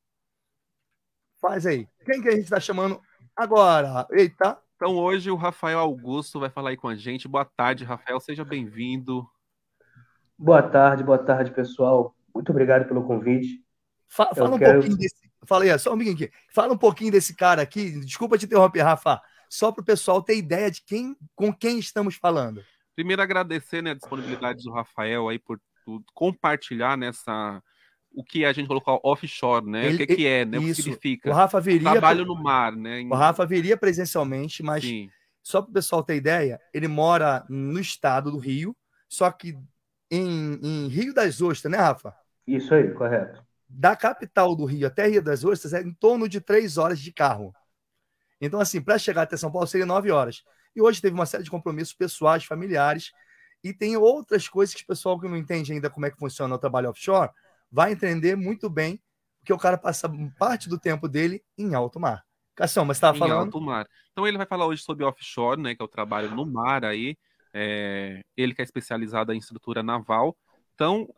Faz 1.40 1.66
aí. 1.66 1.88
Quem 2.04 2.22
que 2.22 2.28
a 2.28 2.32
gente 2.32 2.44
está 2.44 2.60
chamando 2.60 3.00
agora? 3.36 4.06
Eita, 4.10 4.58
Então 4.84 4.96
hoje 4.96 5.30
o 5.30 5.36
Rafael 5.36 5.78
Augusto 5.78 6.40
vai 6.40 6.50
falar 6.50 6.70
aí 6.70 6.76
com 6.76 6.88
a 6.88 6.96
gente. 6.96 7.28
Boa 7.28 7.44
tarde, 7.44 7.84
Rafael, 7.84 8.18
seja 8.18 8.44
bem-vindo. 8.44 9.24
Boa 10.36 10.60
tarde, 10.60 11.04
boa 11.04 11.18
tarde, 11.18 11.52
pessoal. 11.52 12.16
Muito 12.34 12.50
obrigado 12.50 12.88
pelo 12.88 13.04
convite. 13.06 13.64
fa- 14.08 14.30
Eu 14.32 14.34
fala 14.34 14.56
um 14.56 14.58
quero- 14.58 14.80
pouquinho 14.80 14.96
desse. 14.98 15.30
Fala 15.46 15.62
aí, 15.62 15.78
só 15.78 15.90
um 15.90 15.96
pouquinho 15.96 16.16
aqui. 16.16 16.32
Fala 16.52 16.72
um 16.74 16.76
pouquinho 16.76 17.12
desse 17.12 17.36
cara 17.36 17.62
aqui. 17.62 17.92
Desculpa 18.00 18.36
te 18.36 18.46
interromper, 18.46 18.82
Rafa. 18.82 19.22
Só 19.48 19.70
para 19.70 19.82
o 19.82 19.84
pessoal 19.84 20.20
ter 20.20 20.36
ideia 20.36 20.68
de 20.68 20.82
quem, 20.84 21.16
com 21.36 21.52
quem 21.54 21.78
estamos 21.78 22.16
falando. 22.16 22.60
Primeiro 22.96 23.22
agradecer 23.22 23.82
né, 23.84 23.92
a 23.92 23.94
disponibilidade 23.94 24.64
do 24.64 24.72
Rafael 24.72 25.28
aí 25.28 25.38
por 25.38 25.60
tudo, 25.84 26.04
compartilhar 26.12 26.96
nessa 26.98 27.62
o 28.14 28.22
que 28.24 28.44
a 28.44 28.52
gente 28.52 28.66
colocou 28.68 29.00
offshore, 29.02 29.64
né? 29.66 29.86
Ele- 29.86 29.94
o 29.94 30.06
que, 30.06 30.16
que 30.16 30.26
é, 30.26 30.44
né? 30.44 30.58
O 30.58 30.62
que 30.62 30.68
isso. 30.68 30.82
significa? 30.82 31.30
O 31.30 31.32
Rafa 31.32 31.60
viria. 31.60 31.90
Trabalho 31.92 32.24
no 32.24 32.34
mar, 32.34 32.72
né? 32.72 33.00
Em- 33.00 33.10
O 33.10 33.14
Rafa 33.14 33.44
viria 33.46 33.76
presencialmente, 33.76 34.62
mas 34.62 34.84
Sim. 34.84 35.10
só 35.42 35.62
para 35.62 35.70
o 35.70 35.74
pessoal 35.74 36.02
ter 36.02 36.16
ideia, 36.16 36.60
ele 36.72 36.88
mora 36.88 37.44
no 37.48 37.78
estado 37.80 38.30
do 38.30 38.38
Rio, 38.38 38.76
só 39.08 39.30
que 39.30 39.56
em, 40.10 40.58
em 40.62 40.88
Rio 40.88 41.14
das 41.14 41.40
Ostras, 41.40 41.70
né, 41.72 41.78
Rafa? 41.78 42.14
Isso 42.46 42.74
aí, 42.74 42.90
correto. 42.92 43.42
Da 43.68 43.96
capital 43.96 44.54
do 44.54 44.64
Rio 44.66 44.86
até 44.86 45.06
Rio 45.06 45.22
das 45.22 45.44
Ostras 45.44 45.72
é 45.72 45.80
em 45.80 45.94
torno 45.94 46.28
de 46.28 46.40
três 46.40 46.76
horas 46.76 47.00
de 47.00 47.10
carro. 47.12 47.54
Então, 48.40 48.60
assim, 48.60 48.80
para 48.82 48.98
chegar 48.98 49.22
até 49.22 49.36
São 49.36 49.50
Paulo 49.50 49.66
seria 49.66 49.86
nove 49.86 50.10
horas. 50.10 50.42
E 50.74 50.82
hoje 50.82 51.00
teve 51.00 51.14
uma 51.14 51.26
série 51.26 51.44
de 51.44 51.50
compromissos 51.50 51.94
pessoais, 51.94 52.44
familiares, 52.44 53.12
e 53.62 53.72
tem 53.72 53.96
outras 53.96 54.48
coisas 54.48 54.74
que 54.74 54.82
o 54.82 54.86
pessoal 54.86 55.18
que 55.20 55.28
não 55.28 55.36
entende 55.36 55.72
ainda 55.72 55.88
como 55.88 56.04
é 56.04 56.10
que 56.10 56.18
funciona 56.18 56.54
o 56.54 56.58
trabalho 56.58 56.90
offshore 56.90 57.30
vai 57.72 57.92
entender 57.92 58.36
muito 58.36 58.68
bem, 58.68 59.00
porque 59.40 59.52
o 59.52 59.58
cara 59.58 59.78
passa 59.78 60.08
parte 60.38 60.68
do 60.68 60.78
tempo 60.78 61.08
dele 61.08 61.42
em 61.56 61.74
alto 61.74 61.98
mar. 61.98 62.22
Cação, 62.54 62.84
mas 62.84 62.98
você 62.98 62.98
estava 62.98 63.16
em 63.16 63.20
falando? 63.20 63.38
alto 63.38 63.60
mar. 63.60 63.88
Então 64.12 64.26
ele 64.26 64.36
vai 64.36 64.46
falar 64.46 64.66
hoje 64.66 64.82
sobre 64.82 65.04
offshore, 65.04 65.60
né, 65.60 65.74
que 65.74 65.80
é 65.80 65.84
o 65.84 65.88
trabalho 65.88 66.30
no 66.34 66.44
mar 66.44 66.84
aí. 66.84 67.16
É, 67.54 68.22
ele 68.36 68.54
que 68.54 68.60
é 68.60 68.64
especializado 68.64 69.32
em 69.32 69.38
estrutura 69.38 69.82
naval. 69.82 70.36
Então, 70.74 71.08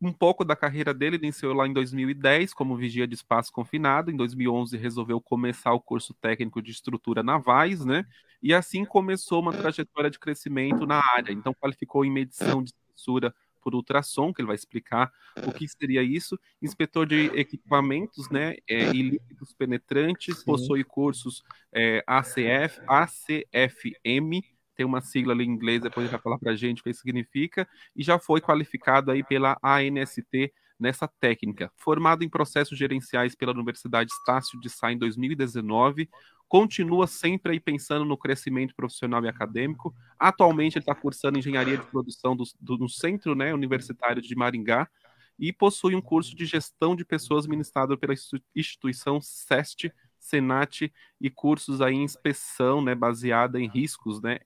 um 0.00 0.12
pouco 0.12 0.44
da 0.44 0.56
carreira 0.56 0.94
dele 0.94 1.16
iniciou 1.16 1.52
lá 1.52 1.66
em 1.66 1.72
2010 1.72 2.54
como 2.54 2.76
vigia 2.76 3.06
de 3.06 3.14
espaço 3.14 3.52
confinado. 3.52 4.10
Em 4.10 4.16
2011 4.16 4.76
resolveu 4.76 5.20
começar 5.20 5.72
o 5.72 5.80
curso 5.80 6.14
técnico 6.14 6.62
de 6.62 6.70
estrutura 6.70 7.22
navais, 7.22 7.84
né? 7.84 8.04
E 8.42 8.54
assim 8.54 8.84
começou 8.84 9.40
uma 9.40 9.52
trajetória 9.52 10.10
de 10.10 10.18
crescimento 10.18 10.86
na 10.86 11.02
área. 11.16 11.32
Então 11.32 11.52
qualificou 11.52 12.04
em 12.04 12.10
medição 12.10 12.62
de 12.62 12.70
espessura 12.70 13.34
por 13.60 13.74
ultrassom, 13.74 14.32
que 14.32 14.40
ele 14.40 14.46
vai 14.46 14.56
explicar 14.56 15.12
o 15.46 15.52
que 15.52 15.68
seria 15.68 16.02
isso. 16.02 16.38
Inspetor 16.60 17.06
de 17.06 17.26
equipamentos, 17.34 18.28
né, 18.30 18.56
é, 18.68 18.90
e 18.90 19.02
líquidos 19.02 19.52
penetrantes, 19.52 20.38
Sim. 20.38 20.44
possui 20.44 20.84
cursos 20.84 21.42
é, 21.72 22.02
ACF, 22.06 22.80
ACFM, 22.86 24.42
tem 24.74 24.86
uma 24.86 25.00
sigla 25.02 25.34
ali 25.34 25.44
em 25.44 25.50
inglês, 25.50 25.82
depois 25.82 26.04
ele 26.04 26.12
vai 26.12 26.20
falar 26.20 26.38
para 26.38 26.52
a 26.52 26.56
gente 26.56 26.80
o 26.80 26.84
que 26.84 26.94
significa, 26.94 27.68
e 27.94 28.02
já 28.02 28.18
foi 28.18 28.40
qualificado 28.40 29.10
aí 29.10 29.22
pela 29.22 29.58
ANST 29.62 30.52
nessa 30.80 31.06
técnica. 31.06 31.70
Formado 31.76 32.24
em 32.24 32.28
processos 32.28 32.78
gerenciais 32.78 33.34
pela 33.34 33.52
Universidade 33.52 34.10
Estácio 34.10 34.58
de 34.58 34.70
Sá 34.70 34.90
em 34.90 34.96
2019, 34.96 36.08
continua 36.50 37.06
sempre 37.06 37.52
aí 37.52 37.60
pensando 37.60 38.04
no 38.04 38.18
crescimento 38.18 38.74
profissional 38.74 39.24
e 39.24 39.28
acadêmico. 39.28 39.94
Atualmente 40.18 40.74
ele 40.74 40.82
está 40.82 40.96
cursando 40.96 41.38
engenharia 41.38 41.78
de 41.78 41.86
produção 41.86 42.34
do, 42.34 42.42
do, 42.60 42.76
no 42.76 42.88
Centro 42.88 43.36
né, 43.36 43.54
Universitário 43.54 44.20
de 44.20 44.34
Maringá 44.34 44.90
e 45.38 45.52
possui 45.52 45.94
um 45.94 46.00
curso 46.00 46.34
de 46.34 46.44
gestão 46.44 46.96
de 46.96 47.04
pessoas 47.04 47.46
ministrado 47.46 47.96
pela 47.96 48.14
instituição 48.54 49.20
SEST, 49.20 49.92
Senat 50.18 50.92
e 51.20 51.30
cursos 51.30 51.80
aí 51.80 51.94
em 51.94 52.02
inspeção, 52.02 52.82
né, 52.82 52.96
baseada 52.96 53.60
em 53.60 53.68
riscos, 53.68 54.20
né, 54.20 54.40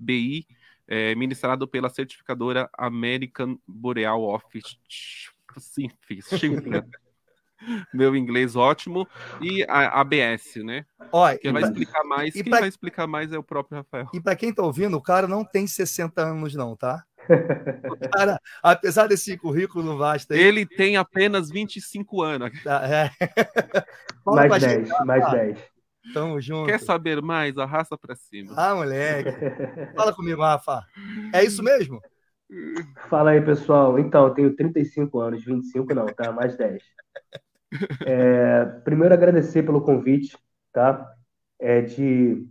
RBI, 0.00 0.46
é, 0.88 1.14
ministrado 1.14 1.68
pela 1.68 1.90
certificadora 1.90 2.70
American 2.72 3.58
Boreal 3.68 4.22
Office. 4.22 4.78
Sim, 5.58 5.90
fiz. 6.06 6.26
Meu 7.92 8.14
inglês 8.14 8.56
ótimo. 8.56 9.06
E 9.40 9.64
a 9.68 10.00
ABS, 10.00 10.56
né? 10.64 10.84
Olha, 11.12 11.38
quem 11.38 11.52
vai 11.52 11.62
pra... 11.62 11.70
explicar 11.70 12.04
mais, 12.04 12.34
quem 12.34 12.44
pra... 12.44 12.60
vai 12.60 12.68
explicar 12.68 13.06
mais 13.06 13.32
é 13.32 13.38
o 13.38 13.42
próprio 13.42 13.78
Rafael. 13.78 14.08
E 14.12 14.20
para 14.20 14.36
quem 14.36 14.52
tá 14.52 14.62
ouvindo, 14.62 14.96
o 14.96 15.02
cara 15.02 15.26
não 15.26 15.44
tem 15.44 15.66
60 15.66 16.22
anos, 16.22 16.54
não, 16.54 16.76
tá? 16.76 17.04
O 17.90 18.08
cara, 18.10 18.38
apesar 18.62 19.08
desse 19.08 19.36
currículo 19.36 19.96
vasto 19.96 20.32
aí, 20.32 20.40
Ele 20.40 20.64
tem 20.64 20.96
apenas 20.96 21.50
25 21.50 22.22
anos. 22.22 22.62
Tá, 22.62 22.82
é. 22.86 23.10
mais 24.24 24.62
10, 24.62 24.88
mais 25.04 25.30
10. 25.30 25.58
Tamo 26.14 26.40
junto. 26.40 26.68
Quer 26.68 26.78
saber 26.78 27.20
mais? 27.20 27.58
Arrasta 27.58 27.98
pra 27.98 28.14
cima. 28.14 28.52
Ah, 28.56 28.74
moleque. 28.74 29.30
Fala 29.96 30.14
comigo, 30.14 30.40
Rafa. 30.40 30.82
É 31.32 31.44
isso 31.44 31.62
mesmo? 31.62 32.00
Fala 33.08 33.30
aí, 33.30 33.40
pessoal. 33.40 33.98
Então, 33.98 34.26
eu 34.26 34.34
tenho 34.34 34.54
35 34.54 35.20
anos, 35.20 35.44
25 35.44 35.94
não, 35.94 36.06
tá? 36.06 36.30
Mais 36.32 36.56
10. 36.56 36.82
É, 38.06 38.64
primeiro, 38.84 39.14
agradecer 39.14 39.62
pelo 39.62 39.82
convite, 39.82 40.36
tá? 40.72 41.12
É, 41.58 41.80
de, 41.80 42.46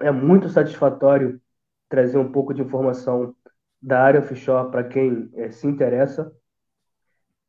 é 0.00 0.10
muito 0.10 0.48
satisfatório 0.48 1.40
trazer 1.88 2.18
um 2.18 2.30
pouco 2.30 2.52
de 2.52 2.62
informação 2.62 3.34
da 3.80 4.02
área 4.02 4.20
offshore 4.20 4.70
para 4.70 4.84
quem 4.84 5.30
é, 5.34 5.50
se 5.50 5.66
interessa. 5.66 6.32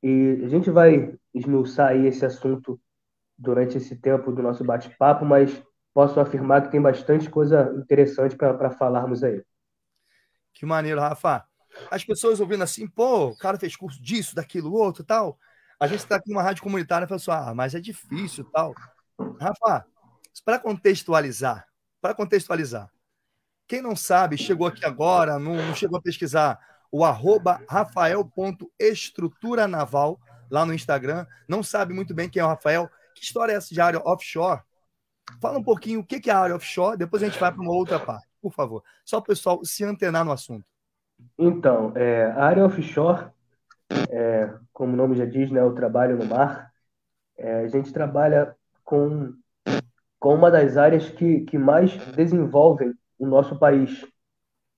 E 0.02 0.42
a 0.46 0.48
gente 0.48 0.70
vai 0.70 1.18
esmiuçar 1.34 1.90
aí 1.90 2.06
esse 2.06 2.26
assunto 2.26 2.80
durante 3.38 3.78
esse 3.78 3.96
tempo 3.96 4.32
do 4.32 4.42
nosso 4.42 4.64
bate-papo, 4.64 5.26
mas 5.26 5.62
posso 5.94 6.20
afirmar 6.20 6.64
que 6.64 6.72
tem 6.72 6.82
bastante 6.82 7.30
coisa 7.30 7.74
interessante 7.78 8.36
para 8.36 8.70
falarmos 8.72 9.24
aí. 9.24 9.44
Que 10.54 10.66
maneiro, 10.66 11.00
Rafa. 11.00 11.46
As 11.90 12.04
pessoas 12.04 12.40
ouvindo 12.40 12.64
assim, 12.64 12.88
pô, 12.88 13.28
o 13.28 13.38
cara 13.38 13.58
fez 13.58 13.76
curso 13.76 14.02
disso, 14.02 14.36
daquilo, 14.36 14.74
outro 14.74 15.04
tal. 15.04 15.38
A 15.80 15.88
gente 15.88 16.00
está 16.00 16.18
aqui 16.18 16.30
numa 16.30 16.44
rádio 16.44 16.62
comunitária 16.62 17.06
e 17.06 17.08
fala 17.08 17.18
assim, 17.18 17.32
ah, 17.32 17.54
mas 17.56 17.74
é 17.74 17.80
difícil 17.80 18.44
tal. 18.52 18.76
Rafa, 19.40 19.86
para 20.44 20.60
contextualizar, 20.60 21.66
para 22.02 22.14
contextualizar, 22.14 22.92
quem 23.68 23.82
não 23.82 23.96
sabe, 23.96 24.38
chegou 24.38 24.68
aqui 24.68 24.86
agora, 24.86 25.40
não, 25.40 25.56
não 25.56 25.74
chegou 25.76 25.98
a 25.98 26.02
pesquisar 26.02 26.60
o 26.92 27.06
arroba 27.06 27.62
rafael.estruturanaval 27.70 30.20
lá 30.50 30.66
no 30.66 30.74
Instagram, 30.74 31.28
não 31.48 31.62
sabe 31.62 31.94
muito 31.94 32.12
bem 32.14 32.28
quem 32.28 32.42
é 32.42 32.46
o 32.46 32.48
Rafael, 32.48 32.90
que 33.14 33.24
história 33.24 33.54
é 33.54 33.56
essa 33.56 33.74
de 33.74 33.80
área 33.80 34.02
offshore? 34.04 34.62
Fala 35.40 35.60
um 35.60 35.64
pouquinho 35.64 36.00
o 36.00 36.04
que 36.04 36.30
é 36.30 36.34
a 36.34 36.40
área 36.40 36.56
offshore, 36.56 36.98
depois 36.98 37.22
a 37.22 37.28
gente 37.28 37.40
vai 37.40 37.52
para 37.52 37.62
uma 37.62 37.72
outra 37.72 38.00
parte, 38.00 38.28
por 38.42 38.52
favor. 38.52 38.84
Só 39.06 39.20
o 39.20 39.24
pessoal 39.24 39.64
se 39.64 39.84
antenar 39.84 40.26
no 40.26 40.32
assunto. 40.32 40.66
Então, 41.38 41.94
é, 41.96 42.26
a 42.26 42.46
área 42.46 42.66
offshore, 42.66 43.28
é, 44.10 44.54
como 44.74 44.94
o 44.94 44.96
nome 44.96 45.16
já 45.16 45.26
diz, 45.26 45.52
né, 45.52 45.64
o 45.64 45.74
trabalho 45.74 46.18
no 46.18 46.26
mar, 46.26 46.72
é, 47.38 47.62
a 47.62 47.68
gente 47.68 47.94
trabalha 47.94 48.56
com, 48.84 49.34
com 50.20 50.36
uma 50.36 50.52
das 50.52 50.78
áreas 50.78 51.10
que, 51.10 51.42
que 51.42 51.58
mais 51.58 51.96
desenvolvem 52.16 52.94
o 53.18 53.26
nosso 53.26 53.58
país, 53.58 54.06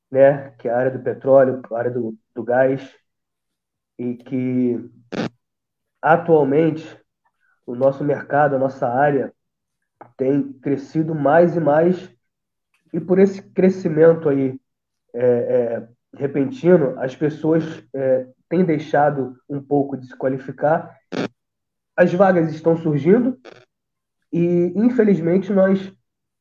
né, 0.10 0.52
que 0.52 0.68
é 0.68 0.72
a 0.72 0.78
área 0.78 0.92
do 0.92 1.04
petróleo, 1.04 1.62
a 1.72 1.78
área 1.78 1.92
do, 1.92 2.18
do 2.34 2.44
gás, 2.44 2.96
e 3.98 4.16
que 4.16 4.90
atualmente 6.02 7.00
o 7.66 7.76
nosso 7.76 8.04
mercado, 8.04 8.56
a 8.56 8.60
nossa 8.60 8.88
área 8.88 9.34
tem 10.18 10.52
crescido 10.54 11.14
mais 11.14 11.56
e 11.56 11.60
mais, 11.60 12.12
e 12.92 13.00
por 13.00 13.20
esse 13.20 13.42
crescimento 13.42 14.28
aí 14.28 14.60
é, 15.14 15.24
é, 15.24 15.88
repentino, 16.18 17.00
as 17.00 17.16
pessoas 17.16 17.64
têm 18.52 18.66
deixado 18.66 19.38
um 19.50 19.64
pouco 19.64 19.96
de 19.96 20.08
se 20.08 20.16
qualificar, 20.18 21.00
as 21.96 22.14
vagas 22.14 22.54
estão 22.54 22.76
surgindo, 22.76 23.40
e 24.32 24.74
infelizmente 24.76 25.54
nós 25.54 25.94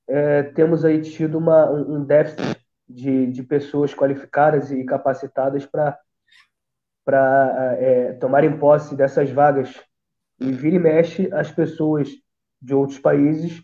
é, 0.08 0.42
temos 0.42 0.84
aí 0.84 1.00
tido 1.00 1.38
uma, 1.38 1.70
um 1.70 2.04
déficit 2.04 2.60
de, 2.88 3.28
de 3.28 3.42
pessoas 3.44 3.94
qualificadas 3.94 4.72
e 4.72 4.84
capacitadas 4.84 5.64
para 5.64 5.96
é, 7.78 8.12
tomarem 8.14 8.58
posse 8.58 8.96
dessas 8.96 9.30
vagas. 9.30 9.72
E 10.40 10.50
vira 10.50 10.76
e 10.76 10.78
mexe, 10.80 11.32
as 11.32 11.52
pessoas 11.52 12.08
de 12.60 12.74
outros 12.74 12.98
países 12.98 13.62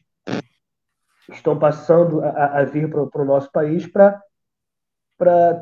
estão 1.33 1.59
passando 1.59 2.21
a, 2.21 2.61
a 2.61 2.65
vir 2.65 2.89
para 2.89 3.23
o 3.23 3.25
nosso 3.25 3.51
país 3.51 3.89
para 3.89 4.23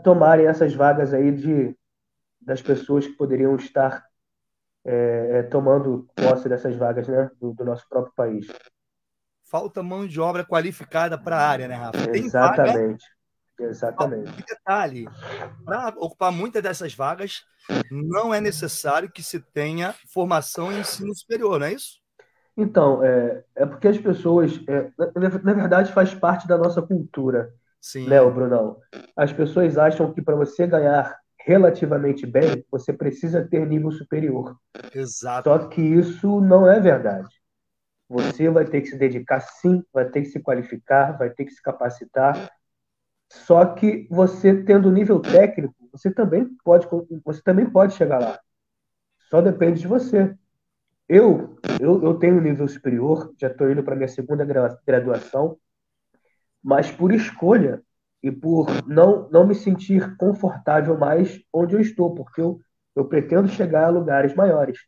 tomarem 0.02 0.46
essas 0.46 0.74
vagas 0.74 1.14
aí 1.14 1.30
de, 1.30 1.74
das 2.44 2.62
pessoas 2.62 3.06
que 3.06 3.12
poderiam 3.14 3.56
estar 3.56 4.04
é, 4.84 5.38
é, 5.38 5.42
tomando 5.44 6.08
posse 6.14 6.48
dessas 6.48 6.76
vagas 6.76 7.08
né, 7.08 7.30
do, 7.40 7.52
do, 7.52 7.64
nosso 7.64 7.88
próprio 7.88 8.12
país. 8.14 8.46
Falta 9.44 9.82
mão 9.82 10.06
de 10.06 10.20
obra 10.20 10.44
qualificada 10.44 11.16
para 11.16 11.36
a 11.36 11.48
área, 11.48 11.68
né, 11.68 11.74
Rafa? 11.74 12.06
Tem 12.08 12.24
Exatamente. 12.24 13.04
Vaga, 13.58 13.70
Exatamente. 13.70 14.40
E 14.40 14.44
detalhe, 14.44 15.06
para 15.64 15.88
ocupar 15.96 16.32
muitas 16.32 16.62
dessas 16.62 16.92
vagas, 16.92 17.44
não 17.90 18.34
é 18.34 18.40
necessário 18.40 19.10
que 19.10 19.22
se 19.22 19.40
tenha 19.40 19.94
formação 20.12 20.72
em 20.72 20.80
ensino 20.80 21.14
superior, 21.14 21.60
não 21.60 21.66
é 21.66 21.72
isso? 21.72 22.02
Então, 22.56 23.02
é, 23.02 23.44
é 23.54 23.66
porque 23.66 23.88
as 23.88 23.98
pessoas, 23.98 24.60
é, 24.68 24.90
na, 24.98 25.28
na, 25.42 25.52
verdade, 25.52 25.92
faz 25.92 26.14
parte 26.14 26.46
da 26.46 26.58
nossa 26.58 26.82
cultura, 26.82 27.52
Sim. 27.80 28.08
né, 28.08 28.20
Brunão? 28.24 28.80
As 29.16 29.32
pessoas 29.32 29.76
acham 29.78 30.12
que 30.12 30.22
para 30.22 30.36
você 30.36 30.66
ganhar 30.66 31.18
relativamente 31.44 32.26
bem, 32.26 32.64
você 32.70 32.92
precisa 32.92 33.46
ter 33.46 33.66
nível 33.66 33.90
superior. 33.90 34.56
Exato. 34.94 35.50
Só 35.50 35.58
que 35.68 35.80
isso 35.80 36.40
não 36.40 36.70
é 36.70 36.80
verdade. 36.80 37.28
Você 38.08 38.48
vai 38.48 38.64
ter 38.64 38.80
que 38.80 38.88
se 38.88 38.96
dedicar 38.96 39.40
sim, 39.40 39.82
vai 39.92 40.08
ter 40.08 40.22
que 40.22 40.28
se 40.28 40.40
qualificar, 40.40 41.16
vai 41.18 41.30
ter 41.30 41.44
que 41.44 41.52
se 41.52 41.62
capacitar. 41.62 42.50
Só 43.30 43.64
que 43.66 44.06
você 44.10 44.62
tendo 44.62 44.90
nível 44.90 45.20
técnico, 45.20 45.74
você 45.92 46.10
também 46.10 46.48
pode, 46.64 46.86
você 47.24 47.42
também 47.42 47.68
pode 47.68 47.94
chegar 47.94 48.20
lá. 48.20 48.40
Só 49.28 49.40
depende 49.40 49.80
de 49.80 49.86
você. 49.86 50.34
Eu, 51.06 51.58
eu, 51.78 52.02
eu 52.02 52.14
tenho 52.14 52.36
um 52.36 52.40
nível 52.40 52.66
superior, 52.66 53.34
já 53.38 53.48
estou 53.48 53.70
indo 53.70 53.82
para 53.82 53.96
minha 53.96 54.08
segunda 54.08 54.46
graduação, 54.86 55.58
mas 56.62 56.90
por 56.90 57.12
escolha 57.12 57.82
e 58.24 58.32
por 58.32 58.66
não, 58.88 59.28
não 59.28 59.46
me 59.46 59.54
sentir 59.54 60.16
confortável 60.16 60.96
mais 60.96 61.38
onde 61.52 61.74
eu 61.74 61.80
estou, 61.80 62.14
porque 62.14 62.40
eu, 62.40 62.58
eu 62.96 63.04
pretendo 63.04 63.48
chegar 63.48 63.84
a 63.84 63.90
lugares 63.90 64.34
maiores. 64.34 64.78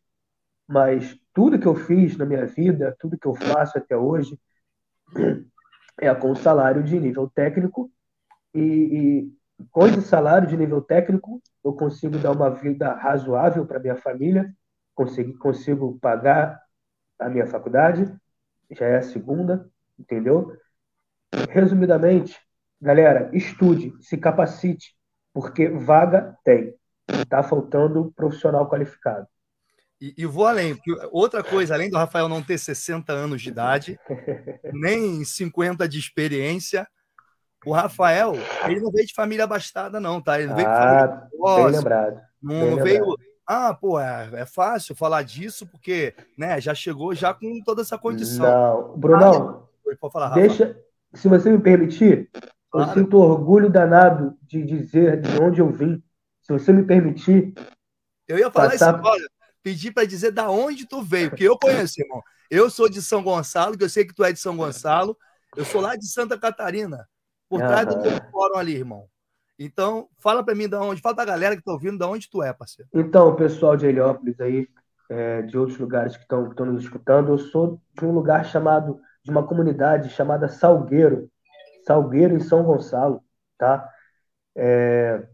Mas 0.67 1.15
tudo 1.35 1.59
que 1.59 1.67
eu 1.67 1.75
fiz 1.75 2.17
na 2.17 2.25
minha 2.25 2.47
vida, 2.47 2.97
tudo 2.99 3.15
que 3.15 3.27
eu 3.27 3.35
faço 3.35 3.77
até 3.77 3.95
hoje, 3.95 4.39
é 6.01 6.11
com 6.15 6.33
salário 6.33 6.81
de 6.81 6.99
nível 6.99 7.29
técnico 7.29 7.91
e, 8.55 8.59
e 8.59 9.65
com 9.69 9.85
esse 9.85 10.01
salário 10.01 10.47
de 10.47 10.57
nível 10.57 10.81
técnico, 10.81 11.39
eu 11.63 11.73
consigo 11.73 12.17
dar 12.17 12.31
uma 12.31 12.49
vida 12.49 12.91
razoável 12.95 13.67
para 13.67 13.79
minha 13.79 13.95
família, 13.95 14.51
consigo, 14.95 15.37
consigo 15.37 15.99
pagar 15.99 16.59
a 17.19 17.29
minha 17.29 17.45
faculdade, 17.45 18.11
já 18.71 18.87
é 18.87 18.97
a 18.97 19.03
segunda, 19.03 19.69
entendeu? 19.99 20.57
Resumidamente, 21.51 22.35
galera, 22.81 23.29
estude, 23.33 23.93
se 24.01 24.17
capacite, 24.17 24.95
porque 25.33 25.69
vaga 25.69 26.37
tem. 26.43 26.73
Está 27.07 27.41
faltando 27.41 28.11
profissional 28.15 28.69
qualificado. 28.69 29.27
E, 29.99 30.13
e, 30.17 30.25
vou 30.25 30.45
além, 30.45 30.77
outra 31.11 31.43
coisa, 31.43 31.73
além 31.73 31.89
do 31.89 31.97
Rafael 31.97 32.29
não 32.29 32.43
ter 32.43 32.57
60 32.57 33.11
anos 33.11 33.41
de 33.41 33.49
idade, 33.49 33.99
nem 34.71 35.23
50 35.23 35.87
de 35.87 35.97
experiência, 35.97 36.87
O 37.65 37.71
Rafael, 37.71 38.33
ele 38.65 38.79
não 38.79 38.91
veio 38.91 39.07
de 39.07 39.13
família 39.13 39.45
abastada, 39.45 39.99
não, 39.99 40.21
tá? 40.21 40.39
Ele 40.39 40.49
não 40.49 40.55
veio 40.55 40.67
de 40.67 40.73
ah, 40.73 40.79
família 40.79 41.55
bem 41.55 41.71
lembrado. 41.71 42.21
Não, 42.41 42.75
bem 42.75 42.83
veio. 42.83 43.05
Ah, 43.45 43.73
pô, 43.73 43.99
é, 43.99 44.29
é, 44.33 44.45
fácil 44.45 44.93
falar 44.93 45.23
disso, 45.23 45.65
porque 45.65 46.13
né, 46.37 46.59
já 46.61 46.75
chegou 46.75 47.15
já 47.15 47.33
com 47.33 47.61
toda 47.65 47.81
essa 47.81 47.97
condição. 47.97 48.45
Não, 48.45 48.97
Brunão, 48.97 49.67
ah, 50.03 50.09
falar, 50.11 50.29
deixa, 50.33 50.77
se 51.13 51.27
você 51.27 51.49
me 51.49 51.59
permitir, 51.59 52.29
claro. 52.77 52.91
eu 52.91 53.03
sinto 53.03 53.17
orgulho 53.17 53.69
danado 53.69 54.37
de 54.41 54.63
dizer 54.63 55.21
de 55.21 55.41
onde 55.41 55.59
eu 55.59 55.69
vim. 55.69 56.01
Se 56.41 56.53
você 56.53 56.71
me 56.71 56.83
permitir. 56.83 57.53
Eu 58.27 58.37
ia 58.37 58.49
falar 58.49 58.71
passar... 58.71 58.75
isso 58.75 58.97
agora, 58.97 59.21
pedir 59.61 59.91
para 59.91 60.07
dizer 60.07 60.31
da 60.31 60.49
onde 60.49 60.87
tu 60.87 61.01
veio, 61.01 61.29
porque 61.29 61.43
eu 61.43 61.57
conheço, 61.57 62.01
irmão. 62.01 62.21
Eu 62.49 62.69
sou 62.69 62.89
de 62.89 63.01
São 63.01 63.21
Gonçalo, 63.21 63.77
que 63.77 63.83
eu 63.83 63.89
sei 63.89 64.05
que 64.05 64.13
tu 64.13 64.23
é 64.23 64.31
de 64.31 64.39
São 64.39 64.55
Gonçalo. 64.55 65.17
Eu 65.55 65.65
sou 65.65 65.81
lá 65.81 65.95
de 65.95 66.07
Santa 66.07 66.37
Catarina, 66.37 67.07
por 67.49 67.59
trás 67.59 67.85
do 67.87 68.01
teu 68.01 68.11
fórum 68.31 68.57
ali, 68.57 68.75
irmão. 68.75 69.07
Então, 69.59 70.07
fala 70.19 70.43
para 70.43 70.53
mim 70.53 70.69
da 70.69 70.79
onde, 70.81 71.01
fala 71.01 71.15
pra 71.15 71.25
galera 71.25 71.55
que 71.55 71.63
tá 71.63 71.71
ouvindo, 71.71 71.97
da 71.97 72.07
onde 72.07 72.29
tu 72.29 72.43
é, 72.43 72.53
parceiro. 72.53 72.89
Então, 72.93 73.35
pessoal 73.35 73.75
de 73.75 73.87
Heliópolis 73.87 74.39
aí, 74.39 74.67
é, 75.09 75.41
de 75.41 75.57
outros 75.57 75.77
lugares 75.79 76.15
que 76.15 76.23
estão 76.23 76.65
nos 76.65 76.83
escutando, 76.83 77.31
eu 77.31 77.37
sou 77.37 77.81
de 77.97 78.05
um 78.05 78.11
lugar 78.11 78.45
chamado, 78.45 78.99
de 79.23 79.31
uma 79.31 79.45
comunidade 79.45 80.09
chamada 80.09 80.47
Salgueiro, 80.47 81.29
Salgueiro 81.87 82.35
em 82.35 82.39
São 82.41 82.63
Gonçalo, 82.63 83.23
tá? 83.57 83.89
É, 84.53 85.25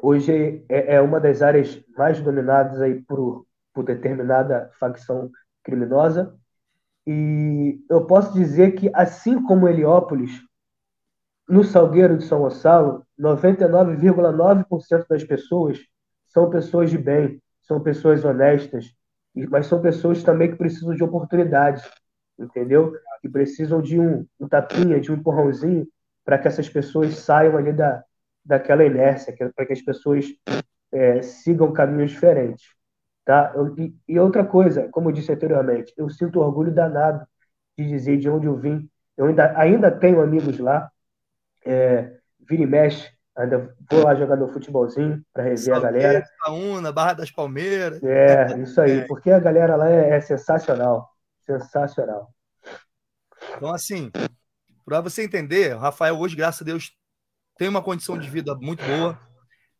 hoje 0.00 0.64
é, 0.68 0.94
é, 0.94 1.00
uma 1.00 1.18
das 1.18 1.42
áreas 1.42 1.82
mais 1.98 2.20
dominadas 2.20 2.80
aí 2.80 3.02
por, 3.02 3.44
por 3.74 3.84
determinada 3.84 4.70
facção 4.78 5.28
criminosa, 5.64 6.32
e 7.04 7.84
eu 7.90 8.06
posso 8.06 8.32
dizer 8.32 8.72
que, 8.72 8.90
assim 8.94 9.42
como 9.42 9.68
Heliópolis, 9.68 10.40
no 11.48 11.64
Salgueiro 11.64 12.16
de 12.16 12.24
São 12.24 12.40
Gonçalo, 12.40 13.04
99,9% 13.18 15.06
das 15.08 15.24
pessoas 15.24 15.80
são 16.28 16.48
pessoas 16.48 16.90
de 16.90 16.98
bem, 16.98 17.42
são 17.62 17.80
pessoas 17.80 18.24
honestas, 18.24 18.92
mas 19.48 19.66
são 19.66 19.80
pessoas 19.80 20.22
também 20.22 20.50
que 20.50 20.56
precisam 20.56 20.94
de 20.94 21.02
oportunidades, 21.02 21.84
entendeu? 22.38 22.92
Precisam 23.28 23.80
de 23.80 23.98
um, 23.98 24.26
um 24.38 24.48
tapinha, 24.48 25.00
de 25.00 25.10
um 25.10 25.16
empurrãozinho, 25.16 25.86
para 26.24 26.38
que 26.38 26.48
essas 26.48 26.68
pessoas 26.68 27.16
saiam 27.18 27.56
ali 27.56 27.72
da, 27.72 28.02
daquela 28.44 28.84
inércia, 28.84 29.34
para 29.54 29.66
que 29.66 29.72
as 29.72 29.82
pessoas 29.82 30.26
é, 30.92 31.22
sigam 31.22 31.72
caminhos 31.72 32.12
diferentes. 32.12 32.74
Tá? 33.24 33.52
Eu, 33.54 33.76
e, 33.76 33.94
e, 34.08 34.18
outra 34.20 34.44
coisa, 34.44 34.88
como 34.90 35.08
eu 35.08 35.12
disse 35.12 35.32
anteriormente, 35.32 35.92
eu 35.96 36.08
sinto 36.08 36.40
orgulho 36.40 36.72
danado 36.72 37.26
de 37.76 37.86
dizer 37.86 38.18
de 38.18 38.30
onde 38.30 38.46
eu 38.46 38.56
vim. 38.56 38.88
Eu 39.16 39.26
ainda, 39.26 39.58
ainda 39.58 39.90
tenho 39.90 40.20
amigos 40.20 40.58
lá, 40.58 40.90
é, 41.64 42.12
vira 42.48 42.62
e 42.62 42.66
mexe, 42.66 43.10
ainda 43.34 43.74
vou 43.90 44.04
lá 44.04 44.14
jogar 44.14 44.36
meu 44.36 44.48
futebolzinho 44.48 45.22
para 45.32 45.42
rever 45.42 45.74
a 45.74 45.80
galera. 45.80 46.24
Una, 46.48 46.92
Barra 46.92 47.14
das 47.14 47.30
Palmeiras. 47.30 48.00
É, 48.02 48.58
isso 48.60 48.80
aí, 48.80 49.00
é. 49.00 49.06
porque 49.06 49.30
a 49.30 49.40
galera 49.40 49.74
lá 49.74 49.90
é, 49.90 50.10
é 50.10 50.20
sensacional. 50.20 51.10
Sensacional. 51.44 52.30
Então, 53.56 53.72
assim, 53.72 54.10
para 54.84 55.00
você 55.00 55.24
entender, 55.24 55.74
o 55.74 55.78
Rafael 55.78 56.18
hoje, 56.18 56.36
graças 56.36 56.62
a 56.62 56.64
Deus, 56.64 56.92
tem 57.56 57.68
uma 57.68 57.82
condição 57.82 58.18
de 58.18 58.28
vida 58.28 58.54
muito 58.54 58.84
boa, 58.84 59.18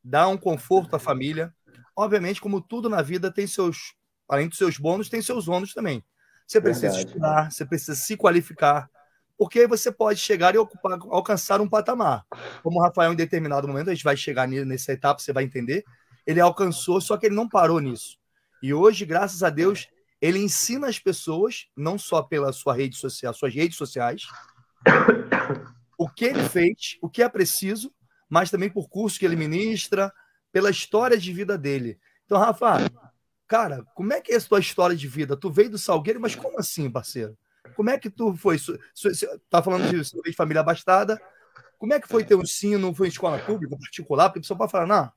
dá 0.03 0.27
um 0.29 0.37
conforto 0.37 0.97
à 0.97 0.99
família. 0.99 1.55
Obviamente, 1.95 2.41
como 2.41 2.61
tudo 2.61 2.89
na 2.89 3.03
vida 3.03 3.31
tem 3.31 3.47
seus, 3.47 3.95
além 4.29 4.49
dos 4.49 4.59
seus 4.59 4.79
bônus, 4.79 5.09
tem 5.09 5.21
seus 5.21 5.47
ônus 5.47 5.75
também. 5.75 6.03
Você 6.47 6.61
precisa 6.61 6.89
Verdade. 6.89 7.07
estudar, 7.07 7.53
você 7.53 7.65
precisa 7.67 7.95
se 7.95 8.17
qualificar, 8.17 8.89
porque 9.37 9.61
aí 9.61 9.67
você 9.67 9.93
pode 9.93 10.19
chegar 10.19 10.55
e 10.55 10.59
ocupar, 10.59 10.99
alcançar 11.11 11.61
um 11.61 11.69
patamar. 11.69 12.25
Como 12.63 12.79
o 12.79 12.83
Rafael, 12.83 13.13
em 13.13 13.17
determinado 13.17 13.69
momento, 13.69 13.91
a 13.91 13.95
gente 13.95 14.05
vai 14.05 14.17
chegar 14.17 14.49
nessa 14.49 14.93
etapa, 14.93 15.21
você 15.21 15.33
vai 15.33 15.45
entender. 15.45 15.85
Ele 16.27 16.41
alcançou, 16.41 17.01
só 17.01 17.17
que 17.17 17.27
ele 17.27 17.35
não 17.35 17.49
parou 17.49 17.81
nisso. 17.81 18.17
E 18.63 18.73
hoje, 18.73 19.05
graças 19.05 19.43
a 19.43 19.51
Deus, 19.51 19.89
ele 20.27 20.41
ensina 20.41 20.89
as 20.89 20.99
pessoas, 20.99 21.69
não 21.77 21.97
só 21.97 22.21
pela 22.21 22.53
sua 22.53 22.75
rede 22.75 22.97
social, 22.97 23.33
suas 23.33 23.55
redes 23.55 23.77
sociais, 23.77 24.23
o 25.97 26.09
que 26.09 26.25
ele 26.25 26.43
fez, 26.49 26.99
o 27.01 27.09
que 27.09 27.23
é 27.23 27.29
preciso, 27.29 27.93
mas 28.29 28.51
também 28.51 28.69
por 28.69 28.89
curso 28.89 29.21
que 29.21 29.25
ele 29.25 29.37
ministra, 29.37 30.13
pela 30.51 30.69
história 30.69 31.17
de 31.17 31.33
vida 31.33 31.57
dele. 31.57 31.97
Então, 32.25 32.39
Rafa, 32.39 32.91
cara, 33.47 33.85
como 33.95 34.13
é 34.13 34.21
que 34.21 34.33
é 34.33 34.37
a 34.37 34.41
tua 34.41 34.59
história 34.59 34.97
de 34.97 35.07
vida? 35.07 35.37
Tu 35.37 35.49
veio 35.49 35.71
do 35.71 35.79
Salgueiro, 35.79 36.21
mas 36.21 36.35
como 36.35 36.59
assim, 36.59 36.91
parceiro? 36.91 37.39
Como 37.77 37.91
é 37.91 37.97
que 37.97 38.11
tu 38.11 38.35
foi? 38.35 38.57
Tá 39.49 39.63
falando 39.63 39.89
de, 39.89 40.23
de 40.23 40.33
família 40.33 40.61
abastada. 40.61 41.21
Como 41.79 41.93
é 41.93 42.01
que 42.01 42.09
foi 42.09 42.25
teu 42.25 42.41
ensino? 42.41 42.93
Foi 42.93 43.07
em 43.07 43.11
escola 43.11 43.39
pública, 43.39 43.77
particular? 43.77 44.29
Porque 44.29 44.41
a 44.41 44.43
pessoa 44.43 44.59
pode 44.59 44.73
falar, 44.73 44.87
não, 44.87 45.13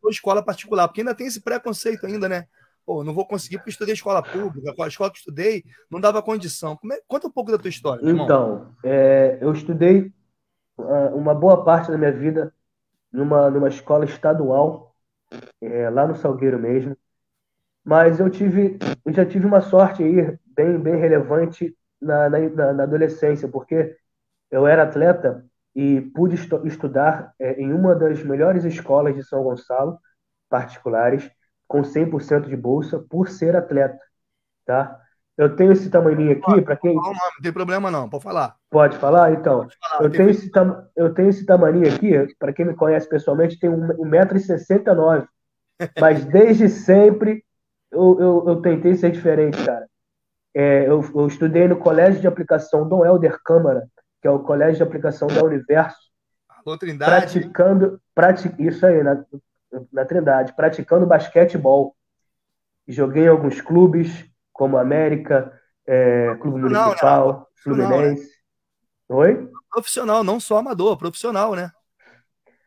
foi 0.00 0.10
escola 0.10 0.42
particular, 0.42 0.88
porque 0.88 1.02
ainda 1.02 1.14
tem 1.14 1.26
esse 1.26 1.40
preconceito 1.40 2.06
ainda, 2.06 2.28
né? 2.28 2.46
Pô, 2.84 3.04
não 3.04 3.14
vou 3.14 3.26
conseguir 3.26 3.58
porque 3.58 3.70
estudei 3.70 3.94
escola 3.94 4.22
pública, 4.22 4.74
a 4.78 4.88
escola 4.88 5.10
que 5.10 5.18
estudei 5.18 5.64
não 5.90 6.00
dava 6.00 6.22
condição. 6.22 6.78
É? 6.92 7.00
Conta 7.06 7.28
um 7.28 7.30
pouco 7.30 7.50
da 7.52 7.58
tua 7.58 7.68
história. 7.68 8.00
Então, 8.08 8.74
é, 8.84 9.38
eu 9.40 9.52
estudei 9.52 10.12
ah, 10.78 11.10
uma 11.14 11.34
boa 11.34 11.64
parte 11.64 11.90
da 11.90 11.98
minha 11.98 12.12
vida 12.12 12.52
numa, 13.12 13.50
numa 13.50 13.68
escola 13.68 14.04
estadual, 14.04 14.94
é, 15.60 15.88
lá 15.90 16.06
no 16.06 16.16
Salgueiro 16.16 16.58
mesmo. 16.58 16.96
Mas 17.84 18.20
eu 18.20 18.30
tive, 18.30 18.78
eu 19.04 19.12
já 19.12 19.26
tive 19.26 19.46
uma 19.46 19.60
sorte 19.60 20.02
aí 20.02 20.38
bem, 20.46 20.78
bem 20.78 20.96
relevante 20.96 21.76
na, 22.00 22.28
na, 22.28 22.72
na 22.72 22.82
adolescência, 22.82 23.48
porque 23.48 23.96
eu 24.50 24.66
era 24.66 24.84
atleta 24.84 25.44
e 25.74 26.00
pude 26.00 26.34
estu 26.34 26.66
estudar 26.66 27.34
é, 27.38 27.60
em 27.60 27.72
uma 27.72 27.94
das 27.94 28.22
melhores 28.22 28.64
escolas 28.64 29.14
de 29.14 29.24
São 29.24 29.42
Gonçalo, 29.42 29.98
particulares, 30.48 31.30
com 31.72 31.80
100% 31.80 32.48
de 32.48 32.56
bolsa, 32.56 33.02
por 33.08 33.30
ser 33.30 33.56
atleta, 33.56 33.98
tá? 34.66 35.00
Eu 35.38 35.56
tenho 35.56 35.72
esse 35.72 35.88
tamanho 35.88 36.30
aqui, 36.30 36.60
para 36.60 36.76
quem... 36.76 36.94
Não, 36.94 37.02
não, 37.02 37.14
tem 37.42 37.50
problema 37.50 37.90
não, 37.90 38.08
pode 38.10 38.22
falar. 38.22 38.54
Pode 38.70 38.98
falar? 38.98 39.32
Então, 39.32 39.60
pode 39.60 39.76
falar, 39.78 40.04
eu, 40.04 40.10
tenho 40.10 40.28
esse 40.28 40.50
tam... 40.50 40.86
eu 40.94 41.14
tenho 41.14 41.30
esse 41.30 41.46
tamanho 41.46 41.82
aqui, 41.88 42.12
para 42.38 42.52
quem 42.52 42.66
me 42.66 42.74
conhece 42.74 43.08
pessoalmente, 43.08 43.58
tem 43.58 43.70
1,69m, 43.70 45.26
mas 45.98 46.24
desde 46.26 46.68
sempre 46.68 47.42
eu, 47.90 48.20
eu, 48.20 48.44
eu 48.48 48.56
tentei 48.60 48.94
ser 48.94 49.10
diferente, 49.10 49.64
cara. 49.64 49.88
É, 50.54 50.86
eu, 50.86 51.02
eu, 51.14 51.26
estudei 51.26 51.66
no 51.66 51.78
Colégio 51.78 52.20
de 52.20 52.26
Aplicação 52.26 52.86
Dom 52.86 53.02
Helder 53.02 53.40
Câmara, 53.42 53.88
que 54.20 54.28
é 54.28 54.30
o 54.30 54.40
Colégio 54.40 54.76
de 54.76 54.82
Aplicação 54.82 55.28
da 55.28 55.42
Universo. 55.42 55.96
Alô, 56.46 56.76
Trindade. 56.76 57.10
Praticando, 57.10 57.98
prati, 58.14 58.54
isso 58.58 58.84
aí, 58.84 59.02
na, 59.02 59.24
na 59.92 60.04
Trindade, 60.04 60.54
praticando 60.54 61.06
basquetebol. 61.06 61.96
Joguei 62.86 63.24
em 63.24 63.28
alguns 63.28 63.60
clubes, 63.60 64.24
como 64.52 64.76
América, 64.76 65.52
é, 65.86 66.34
Clube 66.40 66.60
né? 66.60 66.68
Municipal, 66.68 67.38
né? 67.38 67.44
Fluminense. 67.62 68.22
Né? 68.22 69.16
Oi? 69.16 69.50
Profissional, 69.70 70.24
não 70.24 70.40
só 70.40 70.58
amador, 70.58 70.96
profissional, 70.96 71.54
né? 71.54 71.70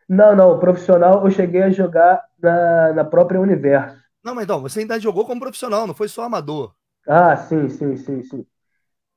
Não, 0.07 0.35
não, 0.35 0.59
profissional 0.59 1.25
eu 1.25 1.31
cheguei 1.31 1.63
a 1.63 1.69
jogar 1.71 2.23
na, 2.39 2.93
na 2.93 3.03
própria 3.03 3.39
Universo. 3.39 3.97
Não, 4.23 4.35
mas 4.35 4.43
então, 4.43 4.61
você 4.61 4.79
ainda 4.79 4.99
jogou 4.99 5.25
como 5.25 5.39
profissional, 5.39 5.85
não 5.85 5.93
foi 5.93 6.07
só 6.07 6.23
amador. 6.23 6.73
Ah, 7.07 7.35
sim, 7.37 7.69
sim, 7.69 7.95
sim, 7.95 8.23
sim. 8.23 8.45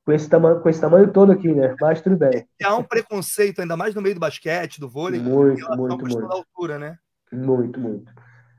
Com 0.05 0.11
esse, 0.11 0.29
tamanho, 0.29 0.59
com 0.59 0.69
esse 0.69 0.81
tamanho 0.81 1.11
todo 1.11 1.31
aqui, 1.31 1.53
né? 1.53 1.75
Mas 1.79 2.01
tudo 2.01 2.17
bem. 2.17 2.47
E 2.59 2.63
há 2.63 2.75
um 2.75 2.83
preconceito, 2.83 3.61
ainda 3.61 3.77
mais 3.77 3.93
no 3.93 4.01
meio 4.01 4.15
do 4.15 4.21
basquete, 4.21 4.79
do 4.79 4.89
vôlei, 4.89 5.19
muito, 5.19 5.67
muito, 5.75 5.97
muito. 5.97 6.27
da 6.27 6.35
altura, 6.35 6.79
né? 6.79 6.97
Muito, 7.31 7.79
muito. 7.79 8.11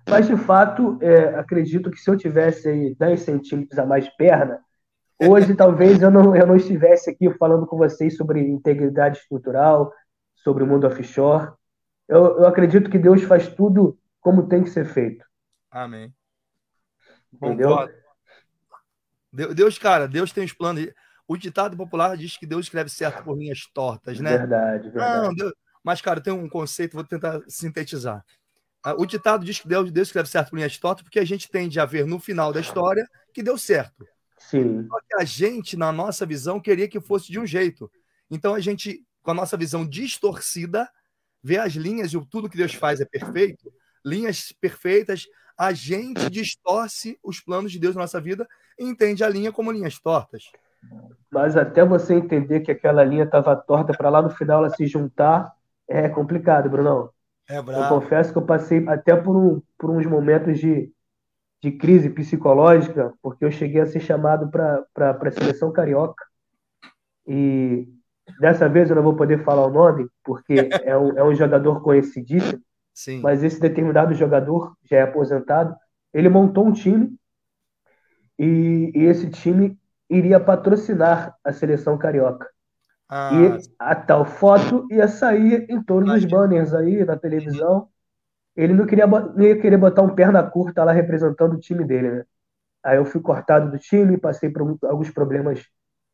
Mas, 0.09 0.27
de 0.27 0.37
fato, 0.37 0.99
é, 1.01 1.35
acredito 1.37 1.91
que 1.91 1.99
se 1.99 2.11
eu 2.11 2.17
tivesse 2.17 2.69
aí 2.69 2.95
10 2.95 3.21
centímetros 3.21 3.79
a 3.79 3.87
mais 3.87 4.05
de 4.05 4.17
perna, 4.17 4.61
hoje 5.21 5.55
talvez 5.55 6.03
eu 6.03 6.11
não, 6.11 6.35
eu 6.35 6.47
não 6.47 6.57
estivesse 6.57 7.11
aqui 7.11 7.31
falando 7.35 7.67
com 7.67 7.77
vocês 7.77 8.17
sobre 8.17 8.41
integridade 8.41 9.19
estrutural, 9.19 9.93
sobre 10.35 10.65
o 10.65 10.67
mundo 10.67 10.87
offshore. 10.87 11.53
Eu, 12.09 12.39
eu 12.39 12.47
acredito 12.47 12.91
que 12.91 12.99
Deus 12.99 13.23
faz 13.23 13.49
tudo 13.55 13.99
como 14.21 14.49
tem 14.49 14.63
que 14.65 14.71
ser 14.71 14.85
feito. 14.85 15.25
Amém. 15.71 16.13
Entendeu? 17.33 17.89
Deus, 19.33 19.79
cara, 19.79 20.09
Deus 20.09 20.33
tem 20.33 20.45
os 20.45 20.53
planos. 20.53 20.89
O 21.29 21.37
ditado 21.37 21.77
popular 21.77 22.17
diz 22.17 22.37
que 22.37 22.47
Deus 22.47 22.67
escreve 22.67 22.91
certo 22.91 23.23
por 23.23 23.39
linhas 23.39 23.61
tortas, 23.73 24.19
né? 24.19 24.39
Verdade, 24.39 24.91
verdade. 24.91 25.29
Não, 25.29 25.35
Deus... 25.35 25.53
Mas, 25.85 26.01
cara, 26.01 26.21
tem 26.21 26.33
um 26.33 26.49
conceito, 26.49 26.95
vou 26.95 27.05
tentar 27.05 27.41
sintetizar. 27.47 28.25
O 28.97 29.05
ditado 29.05 29.45
diz 29.45 29.61
que 29.61 29.69
Deus, 29.69 29.91
Deus 29.93 30.09
escreve 30.09 30.29
certo 30.29 30.51
por 30.51 30.57
linhas 30.57 30.79
tortas 30.79 31.03
porque 31.03 31.19
a 31.19 31.25
gente 31.25 31.51
tende 31.51 31.79
a 31.79 31.85
ver 31.85 32.07
no 32.07 32.19
final 32.19 32.53
da 32.53 32.61
história 32.61 33.07
que 33.33 33.43
deu 33.43 33.59
certo. 33.59 34.07
Sim. 34.39 34.87
Só 34.89 34.99
que 35.01 35.15
a 35.21 35.25
gente, 35.25 35.77
na 35.77 35.93
nossa 35.93 36.25
visão, 36.25 36.59
queria 36.59 36.89
que 36.89 36.99
fosse 37.01 37.31
de 37.31 37.39
um 37.39 37.47
jeito. 37.47 37.91
Então 38.31 38.55
a 38.55 38.61
gente, 38.61 39.05
com 39.23 39.33
a 39.33 39.35
nossa 39.35 39.57
visão 39.57 39.87
distorcida, 39.87 40.89
vê 41.43 41.59
as 41.59 41.75
linhas 41.75 42.13
e 42.13 42.27
tudo 42.27 42.49
que 42.49 42.57
Deus 42.57 42.75
faz 42.75 43.01
é 43.01 43.05
perfeito, 43.05 43.71
linhas 44.05 44.53
perfeitas, 44.53 45.27
a 45.59 45.73
gente 45.73 46.31
distorce 46.31 47.19
os 47.23 47.39
planos 47.39 47.71
de 47.71 47.79
Deus 47.79 47.95
na 47.95 48.03
nossa 48.03 48.21
vida 48.21 48.49
e 48.79 48.85
entende 48.85 49.23
a 49.23 49.29
linha 49.29 49.53
como 49.53 49.71
linhas 49.71 49.99
tortas. 49.99 50.51
Mas 51.31 51.57
até 51.57 51.85
você 51.85 52.15
entender 52.15 52.61
que 52.61 52.71
aquela 52.71 53.05
linha 53.05 53.25
estava 53.25 53.55
torta 53.55 53.93
para 53.93 54.09
lá 54.09 54.23
no 54.23 54.31
final 54.31 54.65
ela 54.65 54.75
se 54.75 54.87
juntar, 54.87 55.53
é 55.87 56.09
complicado, 56.09 56.71
Brunão. 56.71 57.11
É 57.51 57.57
Eu 57.57 57.65
brabo. 57.65 58.01
confesso 58.01 58.33
que 58.33 58.39
eu 58.39 58.47
passei 58.47 58.87
até 58.89 59.17
por, 59.17 59.37
um, 59.37 59.63
por 59.77 59.91
uns 59.91 60.07
momentos 60.07 60.59
de, 60.59 60.93
de 61.63 61.73
crise 61.73 62.09
psicológica, 62.09 63.13
porque 63.21 63.45
eu 63.45 63.51
cheguei 63.51 63.81
a 63.81 63.87
ser 63.87 64.01
chamado 64.01 64.51
para 64.51 64.87
a 64.97 65.31
seleção 65.31 65.73
carioca. 65.73 66.25
E 67.27 67.89
dessa 68.41 68.69
vez 68.69 68.89
eu 68.89 68.97
não 68.97 69.03
vou 69.03 69.17
poder 69.17 69.43
falar 69.45 69.67
o 69.67 69.71
nome, 69.71 70.09
porque 70.25 70.69
é 70.85 70.97
um, 70.97 71.19
é 71.19 71.25
um 71.25 71.35
jogador 71.35 71.83
conhecidíssimo, 71.83 72.61
Sim. 72.95 73.21
mas 73.21 73.43
esse 73.43 73.61
determinado 73.61 74.15
jogador 74.15 74.75
já 74.85 74.99
é 74.99 75.03
aposentado. 75.03 75.75
Ele 76.15 76.29
montou 76.29 76.67
um 76.67 76.73
time 76.73 77.17
e, 78.39 78.93
e 78.95 79.05
esse 79.05 79.29
time 79.31 79.79
iria 80.09 80.41
patrocinar 80.41 81.37
a 81.45 81.53
seleção 81.53 81.99
carioca. 81.99 82.49
Ah, 83.11 83.31
E 83.35 83.59
a 83.79 83.95
tal 83.95 84.25
foto 84.25 84.87
ia 84.91 85.09
sair 85.09 85.67
em 85.69 85.83
todos 85.83 86.11
os 86.13 86.25
banners 86.25 86.75
aí 86.75 87.05
na 87.05 87.17
televisão. 87.17 87.89
Ele 88.57 88.75
não 88.75 88.87
queria, 88.87 89.07
não 89.07 89.43
ia 89.43 89.61
querer 89.61 89.79
botar 89.79 90.03
um 90.03 90.15
perna 90.15 90.43
curta 90.43 90.85
lá 90.85 90.93
representando 90.93 91.55
o 91.55 91.61
time 91.61 91.85
dele, 91.85 92.11
né? 92.11 92.25
Aí 92.85 92.97
eu 92.99 93.05
fui 93.05 93.21
cortado 93.21 93.71
do 93.71 93.79
time, 93.79 94.19
passei 94.19 94.51
por 94.51 94.79
alguns 94.85 95.11
problemas 95.11 95.65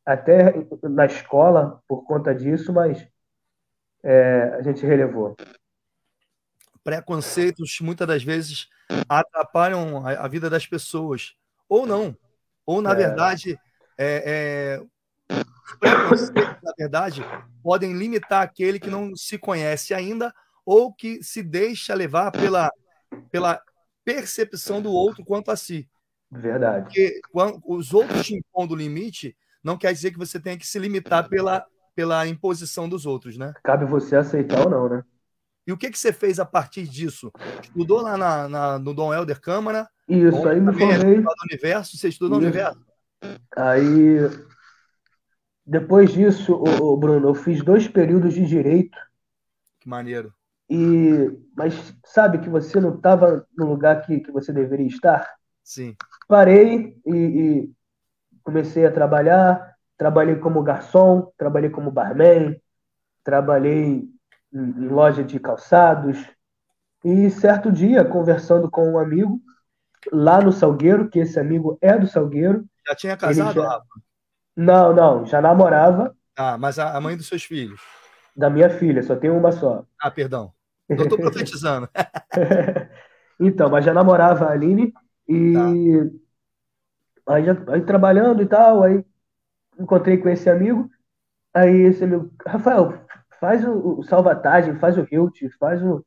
até 0.06 0.54
na 0.84 1.06
escola 1.06 1.80
por 1.88 2.04
conta 2.04 2.34
disso, 2.34 2.72
mas 2.72 3.06
é, 4.02 4.54
a 4.58 4.62
gente 4.62 4.84
relevou. 4.86 5.36
preconceitos 6.84 7.78
muitas 7.80 8.06
das 8.06 8.22
vezes 8.22 8.68
atrapalham 9.08 10.06
a, 10.06 10.12
a 10.12 10.28
vida 10.28 10.48
das 10.48 10.66
pessoas. 10.66 11.34
Ou 11.68 11.84
não. 11.86 12.16
Ou, 12.64 12.80
na 12.80 12.92
É. 12.92 12.94
verdade, 12.94 13.58
é, 13.98 14.78
é, 14.78 14.86
os 15.30 15.78
preconceitos, 15.78 16.56
na 16.62 16.72
verdade, 16.78 17.24
podem 17.62 17.92
limitar 17.96 18.42
aquele 18.42 18.78
que 18.78 18.90
não 18.90 19.14
se 19.16 19.38
conhece 19.38 19.92
ainda 19.92 20.32
ou 20.64 20.92
que 20.92 21.22
se 21.22 21.42
deixa 21.42 21.94
levar 21.94 22.30
pela, 22.30 22.70
pela 23.30 23.60
percepção 24.04 24.80
do 24.80 24.90
outro 24.90 25.24
quanto 25.24 25.50
a 25.50 25.56
si. 25.56 25.88
Verdade. 26.30 26.84
Porque 26.84 27.20
quando 27.30 27.60
os 27.64 27.94
outros 27.94 28.26
te 28.26 28.34
impondo 28.36 28.74
o 28.74 28.76
limite, 28.76 29.36
não 29.62 29.76
quer 29.76 29.92
dizer 29.92 30.10
que 30.10 30.18
você 30.18 30.40
tenha 30.40 30.56
que 30.58 30.66
se 30.66 30.78
limitar 30.78 31.28
pela, 31.28 31.64
pela 31.94 32.26
imposição 32.26 32.88
dos 32.88 33.06
outros, 33.06 33.36
né? 33.36 33.52
Cabe 33.62 33.84
você 33.84 34.16
aceitar 34.16 34.64
ou 34.64 34.70
não, 34.70 34.88
né? 34.88 35.04
E 35.66 35.72
o 35.72 35.76
que, 35.76 35.90
que 35.90 35.98
você 35.98 36.12
fez 36.12 36.38
a 36.38 36.44
partir 36.44 36.86
disso? 36.86 37.32
Estudou 37.60 38.00
lá 38.00 38.16
na, 38.16 38.48
na- 38.48 38.78
no 38.78 38.94
Dom 38.94 39.12
Helder 39.12 39.40
Câmara? 39.40 39.88
Isso, 40.08 40.48
aí 40.48 40.60
me 40.60 40.72
formei. 40.72 41.24
Universo? 41.50 41.96
Você 41.96 42.08
estudou 42.08 42.38
no. 42.38 42.46
Universo? 42.46 42.80
Aí, 43.56 44.18
depois 45.66 46.12
disso, 46.12 46.54
ô, 46.54 46.96
Bruno, 46.96 47.28
eu 47.28 47.34
fiz 47.34 47.60
dois 47.62 47.88
períodos 47.88 48.34
de 48.34 48.46
direito. 48.46 48.96
Que 49.80 49.88
maneiro. 49.88 50.32
E, 50.70 51.30
mas 51.56 51.92
sabe 52.04 52.38
que 52.38 52.48
você 52.48 52.78
não 52.80 52.94
estava 52.94 53.44
no 53.56 53.66
lugar 53.66 54.02
que, 54.02 54.20
que 54.20 54.30
você 54.30 54.52
deveria 54.52 54.86
estar? 54.86 55.28
Sim. 55.64 55.96
Parei 56.28 56.96
e, 57.04 57.16
e 57.16 57.72
comecei 58.44 58.86
a 58.86 58.92
trabalhar. 58.92 59.74
Trabalhei 59.98 60.36
como 60.36 60.62
garçom, 60.62 61.32
trabalhei 61.38 61.70
como 61.70 61.90
barman, 61.90 62.60
trabalhei 63.24 64.08
em, 64.52 64.88
loja 64.88 65.24
de 65.24 65.40
calçados. 65.40 66.18
E 67.04 67.30
certo 67.30 67.72
dia, 67.72 68.04
conversando 68.04 68.70
com 68.70 68.92
um 68.92 68.98
amigo 68.98 69.40
lá 70.12 70.40
no 70.40 70.52
Salgueiro, 70.52 71.08
que 71.08 71.18
esse 71.18 71.40
amigo 71.40 71.76
é 71.80 71.98
do 71.98 72.06
Salgueiro. 72.06 72.64
Já 72.86 72.94
tinha 72.94 73.16
casado? 73.16 73.54
já-? 73.54 73.80
Não, 74.56 74.92
não, 74.94 75.24
já 75.26 75.40
namorava 75.40 76.14
Ah, 76.36 76.56
mas 76.58 76.78
a, 76.78 76.96
a 76.96 77.00
mãe 77.00 77.16
dos 77.16 77.26
seus 77.26 77.44
filhos. 77.44 77.80
da 78.36 78.48
minha 78.50 78.70
filha, 78.70 79.02
só 79.02 79.16
tenho 79.16 79.36
uma 79.36 79.52
só. 79.52 79.84
Ah, 80.00 80.10
perdão. 80.10 80.52
Eu 80.88 81.04
estou 81.04 81.18
profetizando. 81.18 81.88
Então, 83.38 83.68
mas 83.70 83.84
já 83.84 83.92
namorava 83.92 84.46
a 84.46 84.52
Aline 84.52 84.92
e 85.28 86.10
aí, 87.28 87.44
já, 87.44 87.52
aí 87.72 87.82
trabalhando 87.82 88.42
e 88.42 88.46
tal, 88.46 88.82
aí 88.82 89.04
encontrei 89.78 90.18
com 90.18 90.28
esse 90.28 90.50
amigo, 90.50 90.90
aí 91.54 91.82
esse 91.88 92.04
amigo, 92.04 92.30
Rafael, 92.46 92.94
faz 93.40 93.64
o, 93.66 94.00
o 94.00 94.04
salvatagem, 94.04 94.76
faz 94.78 94.98
o 94.98 95.06
Hilt, 95.10 95.40
faz 95.58 95.82
o 95.82 96.04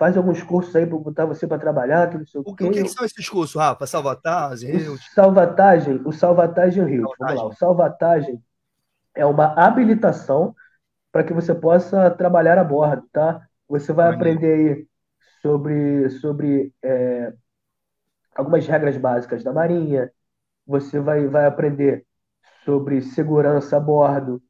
faz 0.00 0.18
alguns 0.18 0.42
cursos 0.42 0.76
aí 0.76 0.86
para 0.86 0.98
botar 0.98 1.26
você 1.26 1.46
para 1.48 1.60
trabalhar, 1.60 2.10
que 2.10 2.18
não 2.18 2.26
sei 2.26 2.42
o 2.42 2.44
O, 2.44 2.54
que, 2.54 2.64
o 2.64 2.70
que 2.70 2.82
que 2.82 2.88
são 2.90 3.04
esses 3.04 3.28
cursos, 3.28 3.56
Rafa? 3.56 3.86
Salvatagem, 3.86 4.82
O 4.88 4.96
salvatagem, 5.14 6.00
o 6.04 6.12
salvatagem 6.12 6.84
Hilt, 6.88 7.12
vamos 7.18 7.34
lá, 7.34 7.44
Salvatagem. 7.44 7.46
o 7.46 7.52
salvatagem 7.52 8.42
é 9.16 9.26
uma 9.26 9.54
habilitação 9.54 10.54
para 11.12 11.24
que 11.24 11.34
você 11.34 11.54
possa 11.54 12.10
trabalhar 12.10 12.58
a 12.58 12.64
bordo, 12.64 13.08
tá? 13.12 13.46
Você 13.68 13.92
vai 13.92 14.08
Maneiro. 14.08 14.10
aprender 14.10 14.54
aí 14.78 14.88
sobre, 15.42 16.10
sobre 16.10 16.74
é, 16.84 17.32
algumas 18.34 18.66
regras 18.66 18.96
básicas 18.96 19.42
da 19.44 19.52
Marinha, 19.52 20.10
você 20.66 21.00
vai, 21.00 21.26
vai 21.28 21.46
aprender 21.46 22.06
sobre 22.64 23.02
segurança 23.02 23.76
a 23.76 23.80
bordo, 23.80 24.42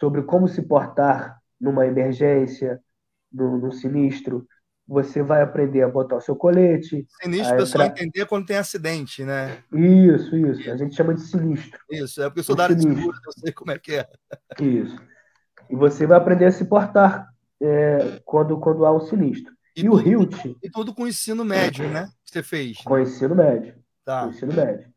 sobre 0.00 0.22
como 0.22 0.48
se 0.48 0.62
portar 0.62 1.40
numa 1.60 1.86
emergência, 1.86 2.80
no, 3.32 3.58
no 3.58 3.72
sinistro. 3.72 4.46
Você 4.88 5.22
vai 5.22 5.42
aprender 5.42 5.82
a 5.82 5.88
botar 5.88 6.16
o 6.16 6.20
seu 6.20 6.34
colete. 6.34 7.06
Sinistro, 7.22 7.54
o 7.54 7.58
pessoal 7.58 7.84
tra- 7.84 7.92
entender 8.02 8.24
quando 8.26 8.46
tem 8.46 8.56
acidente, 8.56 9.22
né? 9.22 9.62
Isso, 9.70 10.34
isso. 10.34 10.70
A 10.70 10.76
gente 10.78 10.94
chama 10.96 11.14
de 11.14 11.20
sinistro. 11.20 11.78
Isso, 11.90 12.22
é 12.22 12.24
porque 12.24 12.40
eu 12.40 12.44
sou 12.44 12.56
da 12.56 12.64
área 12.64 12.74
de 12.74 12.82
seguros, 12.82 13.20
eu 13.26 13.32
sei 13.32 13.52
como 13.52 13.70
é 13.70 13.78
que 13.78 13.96
é. 13.96 14.08
Isso. 14.58 14.96
E 15.68 15.76
você 15.76 16.06
vai 16.06 16.16
aprender 16.16 16.46
a 16.46 16.50
se 16.52 16.64
portar 16.64 17.28
é, 17.60 18.20
quando, 18.24 18.58
quando 18.58 18.86
há 18.86 18.96
um 18.96 19.00
sinistro. 19.00 19.52
E, 19.76 19.82
E 19.82 19.88
o 19.90 20.00
Hilt, 20.00 20.34
e 20.62 20.70
tudo 20.70 20.94
com 20.94 21.06
ensino 21.06 21.44
médio, 21.44 21.86
né? 21.90 22.08
Que 22.24 22.30
você 22.32 22.42
fez. 22.42 22.78
com 22.78 22.98
ensino 22.98 23.34
médio. 23.34 23.74
Tá. 24.04 24.24
o 24.26 24.30
ensino 24.30 24.54
médio. 24.54 24.88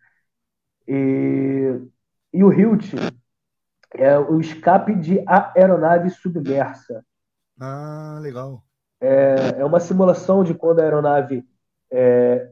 E, 0.88 1.82
e 2.34 2.43
o 2.43 2.49
HILT 2.49 2.93
é 3.93 4.17
o 4.17 4.39
escape 4.39 4.95
de 4.95 5.21
aeronave 5.27 6.10
submersa. 6.10 7.04
Ah, 7.60 8.19
legal. 8.21 8.63
É, 9.02 9.60
é 9.60 9.66
uma 9.66 9.80
simulação 9.80 10.44
de 10.44 10.54
quando 10.54 10.80
a 10.80 10.84
aeronave 10.84 11.44
é, 11.92 12.52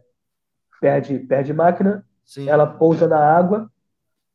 perde, 0.81 1.19
perde 1.19 1.53
máquina, 1.53 2.03
Sim. 2.25 2.49
ela 2.49 2.65
pousa 2.65 3.07
na 3.07 3.19
água 3.19 3.71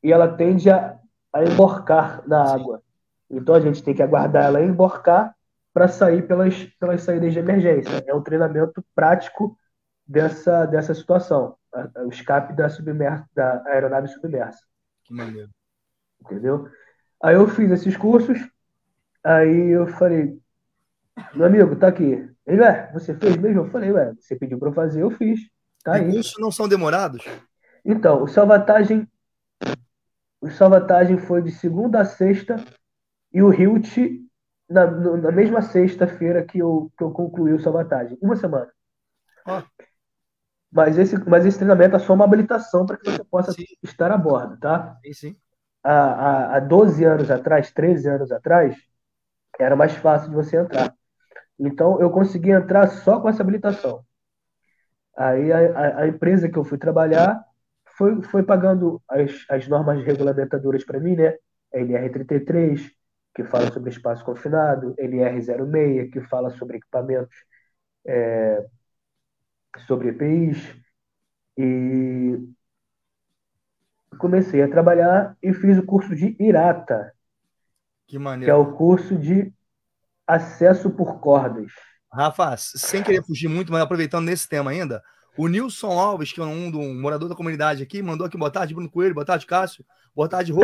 e 0.03 0.13
ela 0.13 0.29
tende 0.29 0.71
a, 0.71 0.99
a 1.33 1.45
emborcar 1.45 2.27
na 2.27 2.47
Sim. 2.47 2.55
água. 2.55 2.83
Então 3.31 3.55
a 3.55 3.61
gente 3.61 3.83
tem 3.83 3.95
que 3.95 4.03
aguardar 4.03 4.45
ela 4.45 4.63
emborcar 4.63 5.35
para 5.73 5.89
sair 5.89 6.27
pelas, 6.27 6.65
pelas 6.79 7.03
saídas 7.03 7.33
de 7.33 7.41
emergência. 7.41 8.05
É 8.07 8.15
um 8.15 8.23
treinamento 8.23 8.85
prático 8.95 9.59
dessa, 10.07 10.67
dessa 10.67 10.95
situação, 10.95 11.57
o 12.05 12.09
escape 12.09 12.53
da, 12.55 12.69
submer, 12.69 13.25
da 13.35 13.63
aeronave 13.67 14.07
submersa. 14.09 14.61
Que 15.05 15.13
maneiro. 15.13 15.51
entendeu? 16.21 16.69
Aí 17.23 17.35
eu 17.35 17.49
fiz 17.49 17.71
esses 17.71 17.97
cursos, 17.97 18.39
aí 19.25 19.71
eu 19.71 19.87
falei, 19.87 20.39
meu 21.35 21.47
amigo, 21.47 21.77
tá 21.77 21.89
aqui. 21.89 22.29
Ele, 22.47 22.61
ué, 22.61 22.91
você 22.93 23.15
fez 23.15 23.37
mesmo? 23.37 23.61
Eu 23.61 23.71
falei, 23.71 23.93
ué, 23.93 24.13
você 24.19 24.37
pediu 24.37 24.59
pra 24.59 24.69
eu 24.69 24.75
fazer, 24.75 25.03
eu 25.03 25.11
fiz. 25.11 25.41
Tá 25.83 26.03
cursos 26.03 26.35
não 26.39 26.51
são 26.51 26.69
demorados? 26.69 27.25
Então, 27.85 28.23
o 28.23 28.27
salvatagem, 28.27 29.07
o 30.41 30.51
salvatagem 30.51 31.19
foi 31.19 31.43
de 31.43 31.51
segunda 31.51 32.01
a 32.01 32.05
sexta 32.05 32.57
e 33.33 33.43
o 33.43 33.53
Hilt 33.53 33.99
na, 34.69 34.87
na 34.87 35.31
mesma 35.31 35.61
sexta-feira 35.61 36.43
que 36.43 36.59
eu, 36.59 36.91
que 36.97 37.05
eu 37.05 37.11
concluí 37.11 37.53
o 37.53 37.61
salvatagem. 37.61 38.19
Uma 38.21 38.37
semana. 38.37 38.71
Ó. 39.47 39.63
Mas 40.73 40.99
esse, 40.99 41.17
mas 41.29 41.45
esse 41.47 41.59
treinamento 41.59 41.97
é 41.97 41.99
só 41.99 42.15
uma 42.15 42.25
habilitação 42.25 42.85
para 42.85 42.97
que 42.97 43.11
você 43.11 43.23
possa 43.25 43.53
Sim. 43.53 43.65
estar 43.83 44.11
a 44.11 44.17
bordo, 44.17 44.57
tá? 44.59 44.99
Sim, 45.05 45.13
sim. 45.13 45.37
há, 45.83 45.93
há, 45.93 46.57
há 46.57 46.61
12 46.61 47.05
anos 47.05 47.31
atrás, 47.31 47.71
13 47.71 48.09
anos 48.09 48.33
atrás, 48.33 48.77
era 49.59 49.77
mais 49.77 49.95
fácil 49.95 50.31
de 50.31 50.35
você 50.35 50.57
entrar. 50.57 50.93
Então, 51.59 52.01
eu 52.01 52.11
consegui 52.11 52.51
entrar 52.51 52.87
só 52.89 53.21
com 53.21 53.29
essa 53.29 53.43
habilitação. 53.43 54.05
Aí, 55.17 55.53
a, 55.53 56.01
a- 56.03 56.09
empresa 56.09 56.49
que 56.49 56.59
eu 56.59 56.65
fui 56.65 56.79
trabalhar 56.79 57.41
foi, 57.97 58.21
foi 58.23 58.43
pagando 58.43 59.01
as, 59.09 59.31
as 59.49 59.69
normas 59.69 60.03
regulamentadoras 60.05 60.85
para 60.85 60.99
mim, 61.01 61.15
né? 61.17 61.35
A 61.73 61.79
NR33, 61.79 62.91
que 63.35 63.45
fala 63.45 63.71
sobre 63.73 63.91
espaço 63.91 64.25
confinado, 64.25 64.95
NR06, 64.99 66.11
que 66.11 66.21
fala 66.23 66.51
sobre 66.51 66.77
equipamentos, 66.79 67.35
é, 68.07 68.65
sobre 69.87 70.09
EPIs. 70.09 70.59
E 71.59 72.39
comecei 74.19 74.61
a 74.63 74.69
trabalhar 74.69 75.37
e 75.43 75.53
fiz 75.55 75.79
o 75.79 75.87
curso 75.87 76.17
de 76.17 76.35
IRATA, 76.41 77.13
Que 78.07 78.19
que 78.41 78.51
é 78.51 78.55
maneiro. 78.55 78.55
o 78.55 78.73
curso 78.77 79.17
de 79.19 79.53
acesso 80.27 80.91
por 80.91 81.21
cordas. 81.21 81.73
Rafa, 82.13 82.57
sem 82.57 83.03
querer 83.03 83.25
fugir 83.25 83.49
muito, 83.49 83.73
mas 83.73 83.83
aproveitando 83.83 84.27
nesse 84.27 84.49
tema 84.49 84.71
ainda, 84.71 85.03
O 85.37 85.49
Nilson 85.49 85.99
Alves, 85.99 86.33
que 86.33 86.41
é 86.41 86.45
um, 86.45 86.69
um 86.69 87.01
morador 87.01 87.29
da 87.29 87.35
comunidade 87.35 87.83
aqui, 87.83 88.01
mandou 88.03 88.27
aqui 88.27 88.39
boa 88.39 88.51
tarde, 88.51 88.73
Bruno 88.73 88.89
Coelho, 88.89 89.15
boa 89.15 89.27
tarde, 89.27 89.47
Cássio, 89.47 89.85
boa 90.15 90.29
tarde, 90.29 90.53
Rô, 90.53 90.63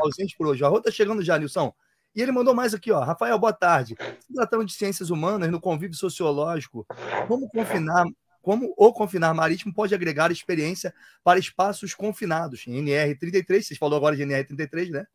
ausente 0.00 0.34
por 0.36 0.46
hoje. 0.46 0.64
A 0.64 0.68
Rô 0.68 0.80
tá 0.80 0.90
chegando 0.90 1.22
já, 1.22 1.38
Nilson. 1.38 1.72
E 2.14 2.22
ele 2.22 2.32
mandou 2.32 2.54
mais 2.54 2.74
aqui, 2.74 2.90
ó. 2.90 3.00
Rafael, 3.00 3.38
boa 3.38 3.52
tarde. 3.52 3.94
Se 4.20 4.32
tratando 4.32 4.64
de 4.64 4.72
ciências 4.72 5.10
humanas 5.10 5.50
no 5.50 5.60
convívio 5.60 5.96
sociológico, 5.96 6.86
como 7.28 7.48
confinar, 7.48 8.06
como 8.40 8.74
o 8.76 8.92
confinar 8.92 9.34
marítimo 9.34 9.74
pode 9.74 9.94
agregar 9.94 10.32
experiência 10.32 10.92
para 11.22 11.38
espaços 11.38 11.94
confinados? 11.94 12.66
Em 12.66 12.82
NR33, 12.82 13.62
vocês 13.62 13.78
falou 13.78 13.96
agora 13.96 14.16
de 14.16 14.22
NR33, 14.22 14.90
né? 14.90 15.06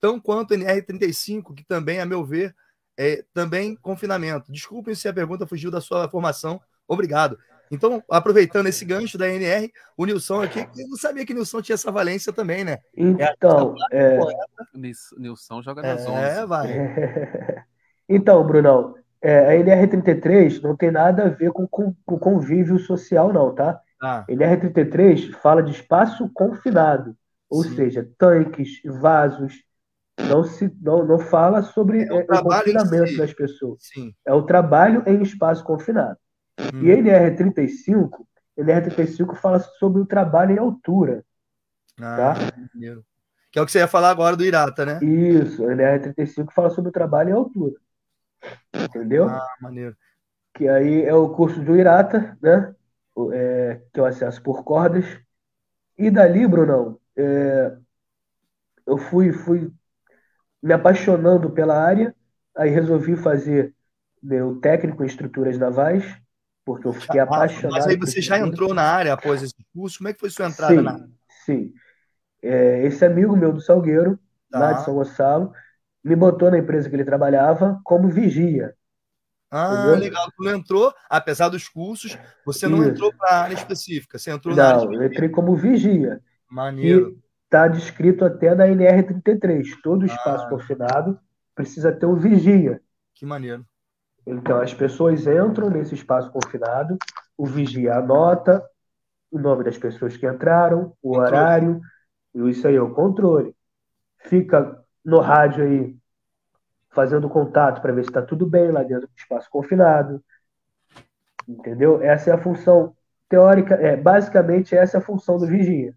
Tão 0.00 0.18
quanto 0.18 0.54
NR35, 0.54 1.54
que 1.54 1.62
também, 1.62 2.00
a 2.00 2.06
meu 2.06 2.24
ver, 2.24 2.56
é 3.00 3.24
também 3.32 3.74
confinamento. 3.76 4.52
Desculpem 4.52 4.94
se 4.94 5.08
a 5.08 5.12
pergunta 5.12 5.46
fugiu 5.46 5.70
da 5.70 5.80
sua 5.80 6.06
formação. 6.10 6.60
Obrigado. 6.86 7.38
Então, 7.70 8.02
aproveitando 8.10 8.66
esse 8.66 8.84
gancho 8.84 9.16
da 9.16 9.26
NR, 9.26 9.72
o 9.96 10.04
Nilson 10.04 10.42
aqui, 10.42 10.58
eu 10.76 10.88
não 10.88 10.96
sabia 10.98 11.24
que 11.24 11.32
o 11.32 11.36
Nilson 11.36 11.62
tinha 11.62 11.74
essa 11.74 11.90
valência 11.90 12.30
também, 12.30 12.62
né? 12.62 12.78
Então, 12.94 13.74
é... 13.90 14.18
Nilson 15.16 15.62
joga 15.62 15.80
nas 15.80 16.04
é, 16.04 16.40
11. 16.40 16.46
vai. 16.46 16.68
então, 18.06 18.46
Brunão, 18.46 18.96
é, 19.22 19.56
a 19.56 19.64
NR33 19.64 20.60
não 20.60 20.76
tem 20.76 20.90
nada 20.90 21.24
a 21.24 21.28
ver 21.28 21.52
com, 21.52 21.66
com, 21.66 21.94
com 22.04 22.18
convívio 22.18 22.78
social, 22.80 23.32
não, 23.32 23.54
tá? 23.54 23.80
Ah. 24.02 24.26
NR33 24.28 25.32
fala 25.34 25.62
de 25.62 25.70
espaço 25.70 26.28
confinado, 26.34 27.16
ou 27.48 27.62
Sim. 27.62 27.76
seja, 27.76 28.10
tanques, 28.18 28.82
vasos. 28.84 29.54
Não, 30.18 30.44
se, 30.44 30.72
não, 30.80 31.04
não 31.04 31.18
fala 31.18 31.62
sobre 31.62 32.04
É 32.04 32.12
o 32.12 32.20
é, 32.20 32.24
o 32.24 32.42
confinamento 32.42 33.08
si. 33.08 33.16
das 33.16 33.32
pessoas. 33.32 33.78
Sim. 33.82 34.14
É 34.24 34.32
o 34.32 34.42
trabalho 34.42 35.02
em 35.06 35.22
espaço 35.22 35.64
confinado. 35.64 36.16
Hum. 36.74 36.82
E 36.82 36.90
NR35, 36.90 38.26
NR35 38.56 39.34
fala 39.36 39.58
sobre 39.58 40.02
o 40.02 40.06
trabalho 40.06 40.52
em 40.52 40.58
altura. 40.58 41.24
Ah, 42.00 42.34
maneiro. 42.74 43.04
Que 43.50 43.58
é 43.58 43.62
o 43.62 43.66
que 43.66 43.72
você 43.72 43.78
ia 43.78 43.88
falar 43.88 44.10
agora 44.10 44.36
do 44.36 44.44
Irata, 44.44 44.86
né? 44.86 44.98
Isso, 45.02 45.64
NR35 45.64 46.52
fala 46.52 46.70
sobre 46.70 46.90
o 46.90 46.92
trabalho 46.92 47.30
em 47.30 47.32
altura. 47.32 47.74
Entendeu? 48.74 49.28
Ah, 49.28 49.46
maneiro. 49.60 49.96
que 50.54 50.68
aí 50.68 51.02
é 51.04 51.14
o 51.14 51.30
curso 51.30 51.60
do 51.62 51.76
Irata, 51.76 52.36
né? 52.42 52.74
O- 53.14 53.32
é, 53.32 53.80
que 53.92 54.00
é 54.00 54.02
o 54.02 54.06
acesso 54.06 54.42
por 54.42 54.62
cordas. 54.64 55.04
E 55.98 56.10
dali, 56.10 56.46
Brunão, 56.46 56.98
é, 57.16 57.76
eu 58.86 58.96
fui, 58.98 59.32
fui 59.32 59.72
me 60.62 60.72
apaixonando 60.74 61.50
pela 61.50 61.76
área, 61.78 62.14
aí 62.56 62.70
resolvi 62.70 63.16
fazer 63.16 63.74
meu 64.22 64.60
técnico 64.60 65.02
em 65.02 65.06
estruturas 65.06 65.58
navais, 65.58 66.04
porque 66.64 66.86
eu 66.86 66.92
fiquei 66.92 67.18
Ah, 67.18 67.18
apaixonado. 67.20 67.68
mas 67.68 67.86
aí 67.86 67.96
você 67.96 68.20
já 68.22 68.38
entrou 68.38 68.74
na 68.74 68.82
área 68.82 69.12
após 69.14 69.42
esse 69.42 69.54
curso? 69.72 69.98
Como 69.98 70.08
é 70.08 70.12
que 70.14 70.20
foi 70.20 70.30
sua 70.30 70.46
entrada 70.46 70.82
Sim, 70.82 70.82
na 70.82 70.92
área? 70.92 71.10
sim. 71.44 71.72
É, 72.42 72.84
esse 72.86 73.04
amigo 73.04 73.36
meu 73.36 73.52
do 73.52 73.60
Salgueiro, 73.60 74.18
lá 74.54 74.72
Tá. 74.72 74.74
de 74.74 74.82
São 74.82 74.94
Gonçalo, 74.94 75.52
me 76.04 76.16
botou 76.16 76.50
na 76.50 76.58
empresa 76.58 76.88
que 76.90 76.96
ele 76.96 77.04
trabalhava 77.04 77.80
como 77.84 78.08
vigia. 78.10 78.74
Ah, 79.50 79.94
Entendeu? 79.94 79.98
legal. 79.98 80.30
Tu 80.36 80.42
não 80.44 80.52
entrou, 80.56 80.92
apesar 81.08 81.48
dos 81.48 81.68
cursos, 81.68 82.16
você 82.44 82.68
não 82.68 82.84
Isso. 82.84 82.84
entrou 82.84 83.12
para 83.12 83.30
a 83.36 83.42
área 83.42 83.54
específica, 83.54 84.18
você 84.18 84.30
entrou 84.30 84.56
na 84.56 84.66
área 84.66 84.78
Não, 84.78 84.92
eu 84.92 85.04
entrei 85.06 85.28
como 85.30 85.56
vigia. 85.56 86.20
Maneiro. 86.50 87.16
Está 87.50 87.66
descrito 87.66 88.24
até 88.24 88.54
na 88.54 88.68
NR33. 88.68 89.80
Todo 89.82 90.06
espaço 90.06 90.46
Ah. 90.46 90.48
confinado 90.48 91.18
precisa 91.52 91.90
ter 91.90 92.06
um 92.06 92.14
vigia. 92.14 92.80
Que 93.12 93.26
maneiro. 93.26 93.66
Então, 94.24 94.60
as 94.60 94.72
pessoas 94.72 95.26
entram 95.26 95.68
nesse 95.68 95.94
espaço 95.96 96.30
confinado, 96.30 96.96
o 97.36 97.44
vigia 97.44 97.96
anota 97.96 98.64
o 99.32 99.38
nome 99.38 99.64
das 99.64 99.76
pessoas 99.76 100.16
que 100.16 100.26
entraram, 100.26 100.92
o 101.02 101.10
Controle. 101.14 101.26
horário, 101.26 101.80
e 102.34 102.48
isso 102.50 102.66
aí 102.68 102.76
é 102.76 102.80
o 102.80 102.94
controle. 102.94 103.54
Fica 104.18 104.78
no 105.04 105.18
rádio 105.20 105.64
aí, 105.64 105.96
fazendo 106.90 107.28
contato 107.28 107.80
para 107.80 107.92
ver 107.92 108.04
se 108.04 108.10
está 108.10 108.22
tudo 108.22 108.46
bem 108.46 108.70
lá 108.70 108.82
dentro 108.82 109.06
do 109.08 109.16
espaço 109.16 109.48
confinado. 109.50 110.22
Entendeu? 111.48 112.00
Essa 112.02 112.30
é 112.30 112.32
a 112.32 112.38
função 112.38 112.94
teórica, 113.28 113.74
é, 113.74 113.96
basicamente 113.96 114.76
essa 114.76 114.96
é 114.96 115.00
a 115.00 115.02
função 115.04 115.38
do 115.38 115.46
vigia. 115.46 115.94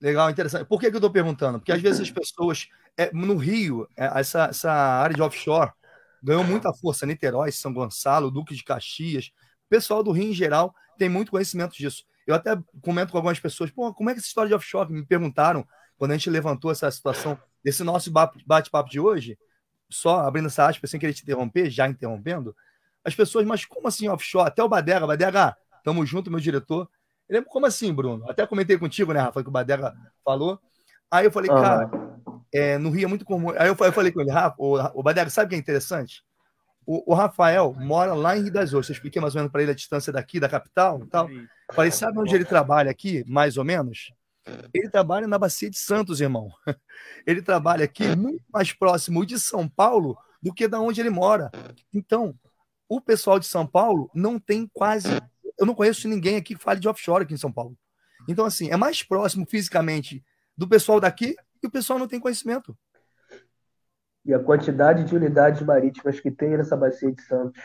Legal, 0.00 0.30
interessante. 0.30 0.64
Por 0.66 0.80
que, 0.80 0.88
que 0.88 0.96
eu 0.96 0.98
estou 0.98 1.10
perguntando? 1.10 1.58
Porque 1.58 1.72
às 1.72 1.80
vezes 1.82 2.00
as 2.00 2.10
pessoas, 2.10 2.68
é, 2.96 3.10
no 3.12 3.36
Rio, 3.36 3.86
é, 3.96 4.18
essa, 4.18 4.44
essa 4.46 4.72
área 4.72 5.14
de 5.14 5.20
offshore 5.20 5.70
ganhou 6.22 6.42
muita 6.42 6.72
força. 6.72 7.04
Niterói, 7.04 7.52
São 7.52 7.72
Gonçalo, 7.72 8.30
Duque 8.30 8.54
de 8.54 8.64
Caxias. 8.64 9.26
O 9.66 9.68
pessoal 9.68 10.02
do 10.02 10.10
Rio, 10.10 10.30
em 10.30 10.32
geral, 10.32 10.74
tem 10.98 11.08
muito 11.08 11.30
conhecimento 11.30 11.76
disso. 11.76 12.04
Eu 12.26 12.34
até 12.34 12.56
comento 12.80 13.12
com 13.12 13.18
algumas 13.18 13.38
pessoas, 13.38 13.70
pô, 13.70 13.92
como 13.92 14.08
é 14.08 14.14
que 14.14 14.20
essa 14.20 14.28
história 14.28 14.48
de 14.48 14.54
offshore? 14.54 14.92
Me 14.92 15.04
perguntaram 15.04 15.66
quando 15.98 16.12
a 16.12 16.16
gente 16.16 16.30
levantou 16.30 16.70
essa 16.70 16.90
situação 16.90 17.38
desse 17.62 17.82
nosso 17.84 18.10
ba- 18.10 18.32
bate-papo 18.46 18.88
de 18.88 18.98
hoje, 18.98 19.38
só 19.90 20.20
abrindo 20.20 20.46
essa 20.46 20.66
aspa 20.66 20.86
sem 20.86 20.98
querer 20.98 21.12
te 21.12 21.22
interromper, 21.22 21.68
já 21.70 21.86
interrompendo, 21.88 22.54
as 23.04 23.14
pessoas, 23.14 23.46
mas 23.46 23.64
como 23.64 23.88
assim 23.88 24.08
offshore? 24.08 24.48
Até 24.48 24.62
o 24.62 24.68
Badega, 24.68 25.06
Badega, 25.06 25.56
tamo 25.84 26.04
junto, 26.06 26.30
meu 26.30 26.40
diretor. 26.40 26.88
Ele 27.30 27.42
como 27.42 27.64
assim, 27.64 27.92
Bruno? 27.92 28.28
Até 28.28 28.46
comentei 28.46 28.76
contigo, 28.76 29.12
né, 29.12 29.20
Rafa, 29.20 29.42
que 29.42 29.48
o 29.48 29.52
Badega 29.52 29.94
falou. 30.24 30.58
Aí 31.10 31.24
eu 31.24 31.32
falei, 31.32 31.48
cara, 31.48 31.90
é, 32.52 32.76
no 32.76 32.90
Rio 32.90 33.04
é 33.04 33.08
muito 33.08 33.24
comum. 33.24 33.50
Aí 33.50 33.68
eu 33.68 33.76
falei, 33.76 33.90
eu 33.90 33.94
falei 33.94 34.12
com 34.12 34.20
ele, 34.20 34.30
Rafa, 34.30 34.56
o, 34.58 34.76
o 34.94 35.02
Badega, 35.02 35.30
sabe 35.30 35.46
o 35.46 35.48
que 35.50 35.54
é 35.54 35.58
interessante? 35.58 36.22
O, 36.84 37.12
o 37.12 37.14
Rafael 37.14 37.74
mora 37.78 38.14
lá 38.14 38.36
em 38.36 38.42
Rio 38.42 38.52
das 38.52 38.70
Ostras. 38.74 38.90
Eu 38.90 38.94
expliquei 38.94 39.22
mais 39.22 39.34
ou 39.34 39.38
menos 39.38 39.52
para 39.52 39.62
ele 39.62 39.70
a 39.70 39.74
distância 39.74 40.12
daqui, 40.12 40.40
da 40.40 40.48
capital 40.48 41.00
e 41.02 41.06
tal. 41.06 41.28
Falei, 41.72 41.90
sabe 41.90 42.18
onde 42.18 42.34
ele 42.34 42.44
trabalha 42.44 42.90
aqui, 42.90 43.24
mais 43.28 43.56
ou 43.56 43.64
menos? 43.64 44.12
Ele 44.74 44.88
trabalha 44.88 45.26
na 45.26 45.38
Bacia 45.38 45.70
de 45.70 45.78
Santos, 45.78 46.20
irmão. 46.20 46.50
Ele 47.26 47.42
trabalha 47.42 47.84
aqui 47.84 48.16
muito 48.16 48.42
mais 48.52 48.72
próximo 48.72 49.24
de 49.24 49.38
São 49.38 49.68
Paulo 49.68 50.16
do 50.42 50.52
que 50.52 50.66
da 50.66 50.80
onde 50.80 51.00
ele 51.00 51.10
mora. 51.10 51.50
Então, 51.92 52.34
o 52.88 53.00
pessoal 53.00 53.38
de 53.38 53.46
São 53.46 53.66
Paulo 53.66 54.10
não 54.14 54.38
tem 54.38 54.68
quase. 54.72 55.08
Eu 55.60 55.66
não 55.66 55.74
conheço 55.74 56.08
ninguém 56.08 56.36
aqui 56.36 56.54
que 56.54 56.62
fale 56.62 56.80
de 56.80 56.88
offshore 56.88 57.24
aqui 57.24 57.34
em 57.34 57.36
São 57.36 57.52
Paulo. 57.52 57.76
Então, 58.26 58.46
assim, 58.46 58.70
é 58.70 58.76
mais 58.78 59.02
próximo 59.02 59.46
fisicamente 59.46 60.24
do 60.56 60.66
pessoal 60.66 60.98
daqui 60.98 61.36
e 61.62 61.66
o 61.66 61.70
pessoal 61.70 61.98
não 61.98 62.08
tem 62.08 62.18
conhecimento. 62.18 62.74
E 64.24 64.32
a 64.32 64.42
quantidade 64.42 65.04
de 65.04 65.14
unidades 65.14 65.60
marítimas 65.60 66.18
que 66.18 66.30
tem 66.30 66.56
nessa 66.56 66.76
bacia 66.76 67.12
de 67.12 67.20
Santos 67.22 67.60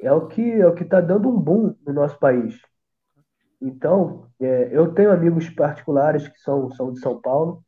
é 0.00 0.12
o 0.12 0.26
que 0.26 0.42
é 0.42 0.66
o 0.66 0.74
que 0.74 0.82
está 0.82 1.00
dando 1.00 1.28
um 1.28 1.38
boom 1.38 1.76
no 1.86 1.92
nosso 1.92 2.18
país. 2.18 2.60
Então, 3.60 4.28
é, 4.40 4.70
eu 4.72 4.92
tenho 4.92 5.12
amigos 5.12 5.48
particulares 5.50 6.26
que 6.26 6.38
são, 6.38 6.70
são 6.70 6.92
de 6.92 7.00
São 7.00 7.20
Paulo, 7.20 7.62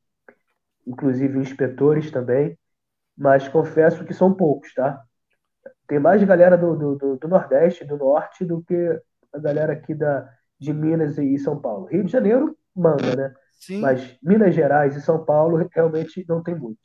inclusive 0.87 1.39
inspetores 1.39 2.11
também, 2.11 2.59
mas 3.17 3.47
confesso 3.49 4.05
que 4.05 4.15
são 4.15 4.33
poucos, 4.33 4.73
tá? 4.75 5.05
Tem 5.87 6.01
mais 6.01 6.23
galera 6.25 6.57
do, 6.57 6.75
do, 6.77 6.97
do, 6.97 7.17
do 7.17 7.29
Nordeste, 7.29 7.85
do 7.85 7.99
Norte, 7.99 8.45
do 8.45 8.63
que 8.63 9.01
a 9.33 9.39
galera 9.39 9.73
aqui 9.73 9.95
da, 9.95 10.29
de 10.59 10.73
Minas 10.73 11.19
e 11.19 11.39
São 11.39 11.61
Paulo. 11.61 11.87
Rio 11.87 12.05
de 12.05 12.13
Janeiro 12.13 12.57
manda, 12.75 13.15
né? 13.17 13.35
Sim. 13.61 13.81
Mas 13.81 14.17
Minas 14.23 14.55
Gerais 14.55 14.97
e 14.97 15.01
São 15.01 15.25
Paulo 15.25 15.69
realmente 15.73 16.25
não 16.29 16.43
tem 16.43 16.55
muitos. 16.55 16.83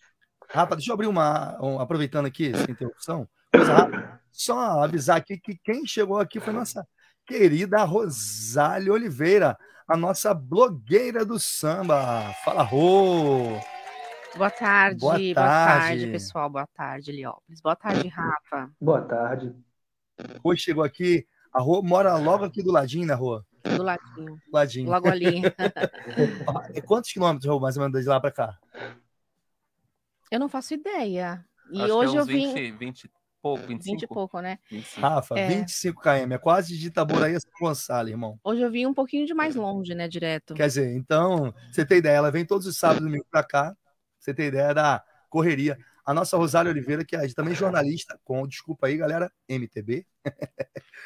Rafa, 0.49 0.75
deixa 0.75 0.91
eu 0.91 0.93
abrir 0.93 1.07
uma. 1.07 1.57
um- 1.61 1.79
aproveitando 1.79 2.25
aqui 2.25 2.51
essa 2.51 2.69
interrupção, 2.71 3.27
coisa 3.51 3.73
rápida, 3.73 4.19
só 4.31 4.83
avisar 4.83 5.17
aqui 5.17 5.37
que 5.37 5.57
quem 5.63 5.85
chegou 5.85 6.19
aqui 6.19 6.39
foi 6.39 6.53
nossa 6.53 6.87
querida 7.25 7.83
Rosália 7.83 8.93
Oliveira, 8.93 9.57
a 9.87 9.97
nossa 9.97 10.33
blogueira 10.33 11.25
do 11.25 11.39
samba. 11.39 12.33
Fala, 12.45 12.63
Rô! 12.63 13.57
Boa 14.37 14.51
tarde, 14.51 14.99
Boa 14.99 15.13
boa 15.13 15.33
tarde. 15.33 15.65
tarde, 15.65 16.07
pessoal. 16.11 16.49
Boa 16.49 16.67
tarde, 16.67 17.11
Heliópolis. 17.11 17.59
Boa 17.61 17.75
tarde, 17.75 18.07
Rafa. 18.07 18.71
Boa 18.79 19.01
tarde. 19.01 19.53
Rô 20.43 20.55
chegou 20.55 20.83
aqui. 20.83 21.25
A 21.57 21.59
Rô 21.59 21.81
mora 21.81 22.15
logo 22.17 22.45
aqui 22.45 22.61
do 22.61 22.71
ladinho, 22.71 23.07
né, 23.07 23.15
Rô? 23.15 23.43
Do 23.63 23.81
ladinho, 23.81 24.35
Do 24.35 24.53
ladinho. 24.53 24.89
logo 24.91 25.09
ali. 25.09 25.41
É 26.75 26.81
Quantos 26.81 27.11
quilômetros, 27.11 27.51
Rô, 27.51 27.59
mais 27.59 27.75
ou 27.77 27.83
menos, 27.83 27.99
de 27.99 28.07
lá 28.07 28.19
para 28.19 28.31
cá? 28.31 28.59
Eu 30.29 30.39
não 30.39 30.47
faço 30.47 30.75
ideia. 30.75 31.43
E 31.71 31.81
Acho 31.81 31.95
hoje 31.95 32.11
que 32.11 32.17
é 32.17 32.21
eu 32.21 32.25
vim 32.25 32.53
20, 32.53 32.71
20 32.77 33.03
e 33.05 33.11
pouco, 33.41 33.67
25? 33.67 33.91
20 33.91 34.03
e 34.03 34.07
pouco, 34.07 34.39
né? 34.39 34.59
25. 34.69 35.01
Rafa, 35.01 35.39
É. 35.39 35.47
25 35.47 35.99
km. 35.99 36.31
É 36.31 36.37
quase 36.37 36.77
de 36.77 36.87
Itaboraí 36.87 37.35
a 37.35 37.39
São 37.39 37.51
Gonçalo, 37.59 38.07
irmão. 38.07 38.39
Hoje 38.43 38.61
eu 38.61 38.69
vim 38.69 38.85
um 38.85 38.93
pouquinho 38.93 39.25
de 39.25 39.33
mais 39.33 39.55
longe, 39.55 39.95
né? 39.95 40.07
Direto. 40.07 40.53
Quer 40.53 40.67
dizer, 40.67 40.95
então, 40.95 41.51
você 41.71 41.83
tem 41.83 41.97
ideia, 41.97 42.17
ela 42.17 42.29
vem 42.31 42.45
todos 42.45 42.67
os 42.67 42.77
sábados 42.77 43.01
e 43.01 43.05
domingos 43.05 43.27
para 43.31 43.43
cá. 43.43 43.75
Você 44.19 44.31
tem 44.31 44.45
ideia 44.47 44.75
da 44.75 45.03
correria. 45.27 45.75
A 46.07 46.13
nossa 46.13 46.37
Rosália 46.37 46.71
Oliveira, 46.71 47.03
que 47.03 47.17
é 47.17 47.27
também 47.33 47.53
jornalista, 47.53 48.17
com, 48.23 48.47
desculpa 48.47 48.87
aí, 48.87 48.95
galera, 48.95 49.29
MTB, 49.49 50.07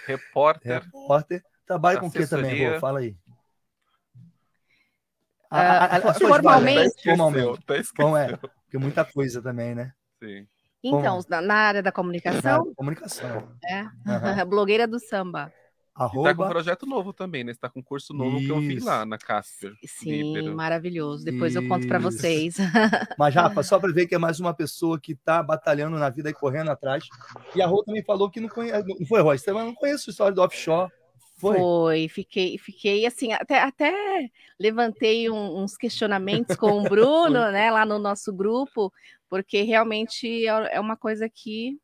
Repórter. 0.05 0.83
repórter, 0.83 1.43
trabalha 1.65 1.99
com 1.99 2.05
o 2.05 2.11
que 2.11 2.27
também. 2.27 2.71
Rô? 2.71 2.79
Fala 2.79 2.99
aí. 2.99 3.17
Ah, 5.49 5.59
A- 5.59 5.85
a- 5.85 5.97
a- 5.97 6.13
formalmente- 6.13 6.75
vagas, 6.75 6.87
Esqueceu, 6.95 7.17
Formalmente. 7.17 7.65
tá 7.65 7.77
esqueceu. 7.77 8.07
Bom, 8.11 8.15
é, 8.15 8.37
porque 8.37 8.77
muita 8.77 9.03
coisa 9.03 9.41
também, 9.41 9.73
né? 9.73 9.91
Sim. 10.23 10.47
Então, 10.83 11.19
na, 11.27 11.41
na 11.41 11.55
área 11.55 11.81
da 11.81 11.87
Na 11.87 11.91
comunicação, 11.91 12.71
comunicação. 12.75 13.51
é. 13.65 13.79
Aham. 13.81 13.89
Blogueira 14.47 14.87
do 14.87 14.99
samba. 14.99 15.51
Arroba... 15.93 16.29
E 16.29 16.31
tá 16.31 16.35
com 16.35 16.45
um 16.45 16.49
projeto 16.49 16.85
novo 16.85 17.13
também, 17.13 17.43
né? 17.43 17.53
Você 17.53 17.59
tá 17.59 17.69
com 17.69 17.79
um 17.79 17.83
curso 17.83 18.13
novo 18.13 18.37
Isso. 18.37 18.45
que 18.45 18.51
eu 18.51 18.59
vi 18.59 18.79
lá 18.79 19.05
na 19.05 19.17
Casper. 19.17 19.73
Sim, 19.85 20.49
maravilhoso. 20.51 21.25
Depois 21.25 21.53
Isso. 21.53 21.61
eu 21.61 21.67
conto 21.67 21.87
para 21.87 21.99
vocês. 21.99 22.55
Mas, 23.19 23.35
Rafa, 23.35 23.61
só 23.63 23.77
para 23.77 23.91
ver 23.91 24.07
que 24.07 24.15
é 24.15 24.17
mais 24.17 24.39
uma 24.39 24.53
pessoa 24.53 24.99
que 24.99 25.15
tá 25.15 25.43
batalhando 25.43 25.97
na 25.97 26.09
vida 26.09 26.29
e 26.29 26.33
correndo 26.33 26.71
atrás. 26.71 27.03
E 27.55 27.61
a 27.61 27.67
Rô 27.67 27.83
também 27.83 28.03
falou 28.03 28.29
que 28.29 28.39
não 28.39 28.47
conhece. 28.47 28.87
Não 28.87 29.05
foi, 29.05 29.21
Rô? 29.21 29.37
Você 29.37 29.51
não 29.51 29.75
conhece 29.75 30.09
a 30.09 30.11
história 30.11 30.33
do 30.33 30.41
offshore. 30.41 30.89
Foi? 31.41 31.57
Foi, 31.57 32.07
fiquei, 32.07 32.57
fiquei 32.59 33.05
assim, 33.05 33.33
até, 33.33 33.59
até 33.59 33.91
levantei 34.59 35.27
um, 35.27 35.63
uns 35.63 35.75
questionamentos 35.75 36.55
com 36.55 36.81
o 36.81 36.83
Bruno, 36.87 37.51
né, 37.51 37.71
lá 37.71 37.83
no 37.83 37.97
nosso 37.97 38.31
grupo, 38.31 38.93
porque 39.27 39.63
realmente 39.63 40.45
é, 40.45 40.75
é 40.75 40.79
uma 40.79 40.95
coisa 40.95 41.27
que 41.27 41.79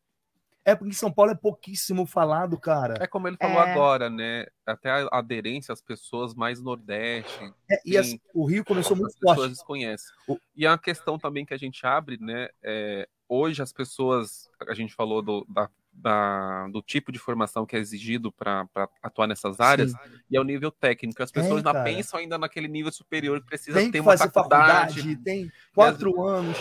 é 0.67 0.75
porque 0.75 0.89
em 0.89 0.93
São 0.93 1.09
Paulo 1.09 1.31
é 1.31 1.35
pouquíssimo 1.35 2.05
falado, 2.05 2.59
cara. 2.59 2.95
É 2.99 3.07
como 3.07 3.25
ele 3.25 3.37
falou 3.37 3.63
é... 3.63 3.71
agora, 3.71 4.09
né? 4.09 4.45
Até 4.65 4.89
a 4.89 5.07
aderência 5.13 5.71
às 5.71 5.79
pessoas 5.79 6.35
mais 6.35 6.61
Nordeste. 6.61 7.53
É, 7.71 7.79
e 7.85 7.97
as, 7.97 8.13
o 8.33 8.45
Rio 8.45 8.65
começou 8.65 8.97
muito 8.97 9.13
as 9.13 9.13
forte. 9.13 9.29
As 9.29 9.35
pessoas 9.35 9.51
desconhecem. 9.51 10.13
O... 10.27 10.37
E 10.53 10.65
é 10.65 10.69
uma 10.69 10.77
questão 10.77 11.17
também 11.17 11.45
que 11.45 11.53
a 11.53 11.57
gente 11.57 11.87
abre, 11.87 12.17
né? 12.19 12.49
É, 12.61 13.07
hoje 13.29 13.61
as 13.61 13.71
pessoas, 13.71 14.49
a 14.67 14.73
gente 14.73 14.93
falou 14.93 15.21
do, 15.21 15.45
da, 15.47 15.69
da, 15.93 16.67
do 16.67 16.81
tipo 16.81 17.13
de 17.13 17.19
formação 17.19 17.65
que 17.65 17.77
é 17.77 17.79
exigido 17.79 18.29
para 18.29 18.67
atuar 19.01 19.27
nessas 19.27 19.61
áreas, 19.61 19.91
Sim. 19.91 19.97
e 20.29 20.35
é 20.35 20.41
o 20.41 20.43
nível 20.43 20.69
técnico. 20.69 21.23
As 21.23 21.31
pessoas 21.31 21.63
não 21.63 21.81
pensam 21.85 22.19
ainda 22.19 22.37
naquele 22.37 22.67
nível 22.67 22.91
superior 22.91 23.39
que 23.39 23.47
precisa 23.47 23.79
tem 23.79 23.89
ter 23.89 24.01
uma 24.01 24.17
faculdade. 24.17 24.95
faculdade. 24.95 25.15
Tem 25.23 25.49
quatro 25.73 26.21
as... 26.21 26.29
anos. 26.29 26.57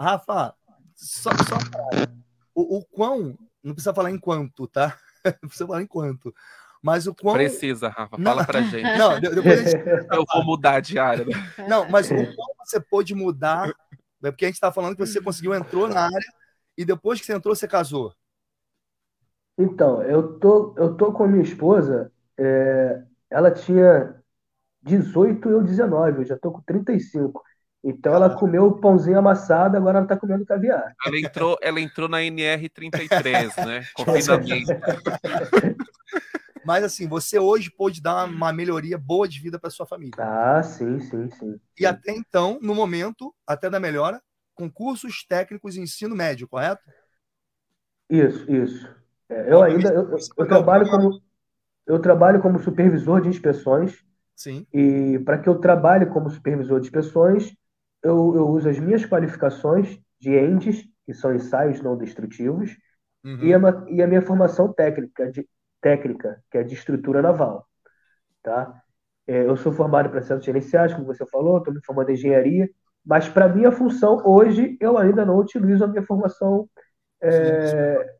Rafa, 0.00 0.54
só, 0.96 1.30
só 1.30 1.58
o, 2.58 2.78
o 2.78 2.84
quão, 2.84 3.38
não 3.62 3.72
precisa 3.72 3.94
falar 3.94 4.10
em 4.10 4.18
quanto, 4.18 4.66
tá? 4.66 4.98
Não 5.42 5.48
precisa 5.48 5.66
falar 5.66 5.82
em 5.82 5.86
quanto. 5.86 6.34
Mas 6.80 7.06
o 7.06 7.14
quão. 7.14 7.34
Precisa, 7.34 7.88
Rafa, 7.88 8.16
não, 8.16 8.24
fala 8.24 8.46
pra 8.46 8.62
gente. 8.62 8.96
Não, 8.96 9.20
depois 9.20 9.60
gente... 9.68 9.74
Eu 10.14 10.24
vou 10.32 10.44
mudar 10.44 10.74
a 10.74 10.80
diária. 10.80 11.24
Né? 11.24 11.32
Não, 11.68 11.88
mas 11.90 12.08
o 12.08 12.14
quão 12.14 12.54
você 12.64 12.80
pôde 12.80 13.14
mudar. 13.14 13.68
É 14.22 14.30
porque 14.30 14.44
a 14.44 14.48
gente 14.48 14.60
tá 14.60 14.72
falando 14.72 14.96
que 14.96 15.04
você 15.04 15.20
conseguiu, 15.20 15.54
entrou 15.54 15.88
na 15.88 16.04
área 16.04 16.32
e 16.76 16.84
depois 16.84 17.20
que 17.20 17.26
você 17.26 17.34
entrou, 17.34 17.54
você 17.54 17.68
casou. 17.68 18.14
Então, 19.58 20.02
eu 20.04 20.38
tô, 20.38 20.74
eu 20.78 20.96
tô 20.96 21.12
com 21.12 21.24
a 21.24 21.28
minha 21.28 21.42
esposa, 21.42 22.12
é, 22.38 23.02
ela 23.28 23.50
tinha 23.50 24.16
18 24.82 25.48
e 25.48 25.52
eu 25.52 25.62
19, 25.62 26.18
eu 26.20 26.24
já 26.24 26.38
tô 26.38 26.52
com 26.52 26.60
35. 26.62 27.42
Então 27.82 28.12
ela 28.12 28.34
comeu 28.34 28.64
o 28.64 28.80
pãozinho 28.80 29.18
amassado, 29.18 29.76
agora 29.76 29.98
ela 29.98 30.04
está 30.04 30.16
comendo 30.16 30.44
caviar. 30.44 30.94
Ela 31.06 31.18
entrou, 31.18 31.56
ela 31.62 31.80
entrou 31.80 32.08
na 32.08 32.18
NR33, 32.18 33.64
né? 33.64 33.84
Confinamento. 33.94 34.72
Mas 36.64 36.84
assim, 36.84 37.08
você 37.08 37.38
hoje 37.38 37.70
pôde 37.70 38.02
dar 38.02 38.26
uma 38.26 38.52
melhoria 38.52 38.98
boa 38.98 39.26
de 39.28 39.40
vida 39.40 39.58
para 39.58 39.70
sua 39.70 39.86
família. 39.86 40.16
Ah, 40.18 40.62
sim, 40.62 41.00
sim, 41.00 41.30
sim. 41.30 41.58
E 41.78 41.86
até 41.86 42.12
então, 42.12 42.58
no 42.60 42.74
momento, 42.74 43.34
até 43.46 43.70
da 43.70 43.80
melhora, 43.80 44.20
com 44.54 44.70
cursos 44.70 45.24
técnicos 45.26 45.74
de 45.74 45.80
ensino 45.80 46.14
médio, 46.14 46.48
correto? 46.48 46.82
Isso, 48.10 48.50
isso. 48.52 48.88
É, 49.28 49.52
eu 49.52 49.62
ainda 49.62 49.88
eu, 49.92 50.10
eu 50.36 50.46
trabalho 50.46 50.90
como 50.90 51.22
eu 51.86 51.98
trabalho 51.98 52.42
como 52.42 52.58
supervisor 52.58 53.20
de 53.22 53.28
inspeções. 53.28 54.04
Sim. 54.34 54.66
E 54.72 55.18
para 55.20 55.38
que 55.38 55.48
eu 55.48 55.58
trabalhe 55.58 56.06
como 56.06 56.28
supervisor 56.28 56.80
de 56.80 56.86
inspeções, 56.86 57.56
eu, 58.02 58.34
eu 58.34 58.48
uso 58.48 58.68
as 58.68 58.78
minhas 58.78 59.04
qualificações 59.04 59.98
de 60.20 60.34
ENDES, 60.34 60.84
que 61.04 61.14
são 61.14 61.34
ensaios 61.34 61.80
não 61.80 61.96
destrutivos, 61.96 62.76
uhum. 63.24 63.38
e, 63.40 63.54
a, 63.54 63.58
e, 63.88 64.02
a, 64.02 64.06
minha 64.06 64.22
formação 64.22 64.72
técnica, 64.72 65.30
de, 65.30 65.48
técnica, 65.80 66.42
que 66.50 66.58
é 66.58 66.62
de 66.62 66.74
estrutura 66.74 67.22
naval. 67.22 67.66
Tá? 68.42 68.82
É, 69.26 69.44
eu 69.44 69.56
sou 69.56 69.72
formado 69.72 70.08
em 70.08 70.10
processos 70.10 70.44
gerenciais, 70.44 70.92
como 70.92 71.06
você 71.06 71.26
falou, 71.26 71.58
estou 71.58 71.72
me 71.72 71.80
formando 71.84 72.10
em 72.10 72.14
engenharia, 72.14 72.68
mas 73.04 73.28
para 73.28 73.48
minha 73.48 73.72
função 73.72 74.22
hoje 74.24 74.76
eu 74.80 74.98
ainda 74.98 75.24
não 75.24 75.38
utilizo 75.38 75.84
a 75.84 75.86
minha 75.86 76.02
formação 76.02 76.68
é, 77.22 78.16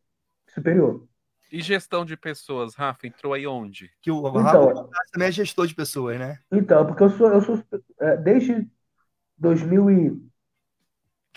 superior. 0.49 1.07
E 1.51 1.63
gestão 1.63 2.05
de 2.05 2.17
pessoas, 2.17 2.75
Rafa, 2.75 3.07
entrou 3.07 3.33
aí 3.33 3.47
onde? 3.47 3.91
Que 4.03 4.11
o 4.11 4.19
então, 4.29 4.43
Rafa 4.43 4.89
também 5.13 5.29
é 5.29 5.33
gestor 5.33 5.67
de 5.67 5.75
pessoas, 5.75 6.19
né? 6.19 6.39
Então, 6.53 6.87
porque 6.87 7.03
eu 7.03 7.09
sou, 7.09 7.29
eu 7.29 7.41
sou 7.41 7.63
é, 8.01 8.17
desde 8.19 8.69
2000 9.39 9.91
e 9.91 10.29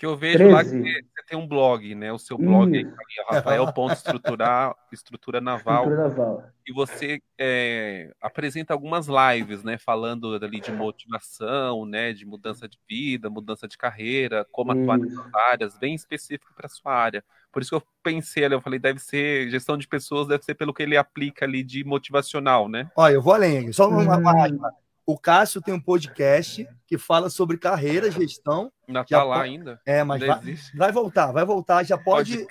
que 0.02 0.06
eu 0.06 0.16
vejo 0.16 0.38
13. 0.38 0.52
lá 0.52 0.64
que 0.64 0.70
você 0.70 1.22
tem 1.28 1.38
um 1.38 1.46
blog, 1.46 1.94
né? 1.94 2.12
O 2.12 2.18
seu 2.18 2.36
blog 2.36 2.76
aí, 2.76 2.86
Rafael 3.30 3.72
Ponto 3.72 3.92
Estruturar, 3.92 4.74
Estrutura 4.92 5.40
Naval. 5.40 5.84
Estrutura 5.84 6.08
Naval. 6.08 6.44
E 6.66 6.72
você 6.72 7.22
é, 7.38 8.12
apresenta 8.20 8.72
algumas 8.72 9.06
lives, 9.06 9.62
né? 9.62 9.78
Falando 9.78 10.34
ali 10.34 10.60
de 10.60 10.72
motivação, 10.72 11.86
né? 11.86 12.12
De 12.12 12.26
mudança 12.26 12.68
de 12.68 12.80
vida, 12.88 13.30
mudança 13.30 13.68
de 13.68 13.78
carreira, 13.78 14.44
como 14.50 14.72
atuar 14.72 14.98
nessas 14.98 15.32
áreas, 15.32 15.78
bem 15.78 15.94
específico 15.94 16.52
para 16.52 16.68
sua 16.68 16.92
área. 16.92 17.22
Por 17.52 17.62
isso 17.62 17.70
que 17.70 17.76
eu 17.76 17.82
pensei 18.02 18.44
ali, 18.44 18.54
eu 18.54 18.60
falei, 18.60 18.80
deve 18.80 18.98
ser 18.98 19.48
gestão 19.50 19.78
de 19.78 19.86
pessoas, 19.86 20.26
deve 20.26 20.42
ser 20.42 20.56
pelo 20.56 20.74
que 20.74 20.82
ele 20.82 20.96
aplica 20.96 21.44
ali 21.44 21.62
de 21.62 21.84
motivacional, 21.84 22.68
né? 22.68 22.90
Olha, 22.96 23.12
eu 23.12 23.22
vou 23.22 23.34
além, 23.34 23.72
só 23.72 23.88
uma, 23.88 24.16
uma, 24.16 24.46
hum. 24.48 24.58
O 25.04 25.18
Cássio 25.18 25.60
tem 25.60 25.74
um 25.74 25.80
podcast 25.80 26.68
que 26.86 26.96
fala 26.96 27.28
sobre 27.28 27.58
carreira, 27.58 28.10
gestão. 28.10 28.70
Ainda 28.86 29.04
tá 29.04 29.24
lá 29.24 29.42
ainda? 29.42 29.80
É, 29.84 30.04
mas 30.04 30.20
vai, 30.20 30.40
vai, 30.76 30.92
voltar, 30.92 31.32
vai 31.32 31.44
voltar. 31.44 31.82
Já 31.84 31.98
pode, 31.98 32.46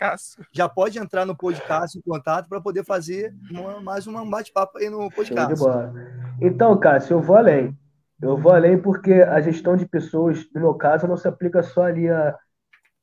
já 0.51 0.67
pode 0.67 0.99
entrar 0.99 1.25
no 1.25 1.35
podcast 1.35 1.97
em 1.97 2.01
contato 2.01 2.49
para 2.49 2.59
poder 2.59 2.83
fazer 2.83 3.33
uma, 3.49 3.79
mais 3.79 4.05
um 4.05 4.29
bate-papo 4.29 4.79
aí 4.79 4.89
no 4.89 5.09
podcast. 5.09 5.63
Então, 6.41 6.77
Cássio, 6.77 7.15
eu 7.15 7.21
vou 7.21 7.37
além. 7.37 7.77
Eu 8.21 8.37
vou 8.37 8.51
além 8.51 8.77
porque 8.79 9.13
a 9.13 9.39
gestão 9.39 9.77
de 9.77 9.85
pessoas, 9.85 10.45
no 10.53 10.61
meu 10.61 10.73
caso, 10.73 11.07
não 11.07 11.17
se 11.17 11.27
aplica 11.27 11.63
só 11.63 11.85
ali 11.85 12.09
a, 12.09 12.37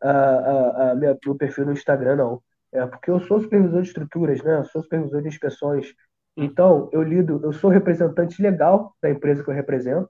a, 0.02 0.11
a, 0.11 0.90
a 0.90 0.94
minha, 0.94 1.16
meu 1.24 1.34
perfil 1.34 1.64
no 1.66 1.72
Instagram, 1.72 2.16
não. 2.16 2.42
É 2.70 2.84
porque 2.87 3.11
eu 3.11 3.18
sou 3.20 3.40
supervisor 3.40 3.80
de 3.80 3.88
estruturas, 3.88 4.42
né? 4.42 4.58
Eu 4.58 4.64
sou 4.66 4.82
supervisor 4.82 5.22
de 5.22 5.28
inspeções 5.28 5.94
então, 6.40 6.88
eu 6.92 7.03
lido, 7.03 7.40
eu 7.42 7.53
sou 7.53 7.68
representante 7.68 8.40
legal 8.40 8.94
da 9.03 9.11
empresa 9.11 9.42
que 9.42 9.51
eu 9.51 9.55
represento. 9.55 10.09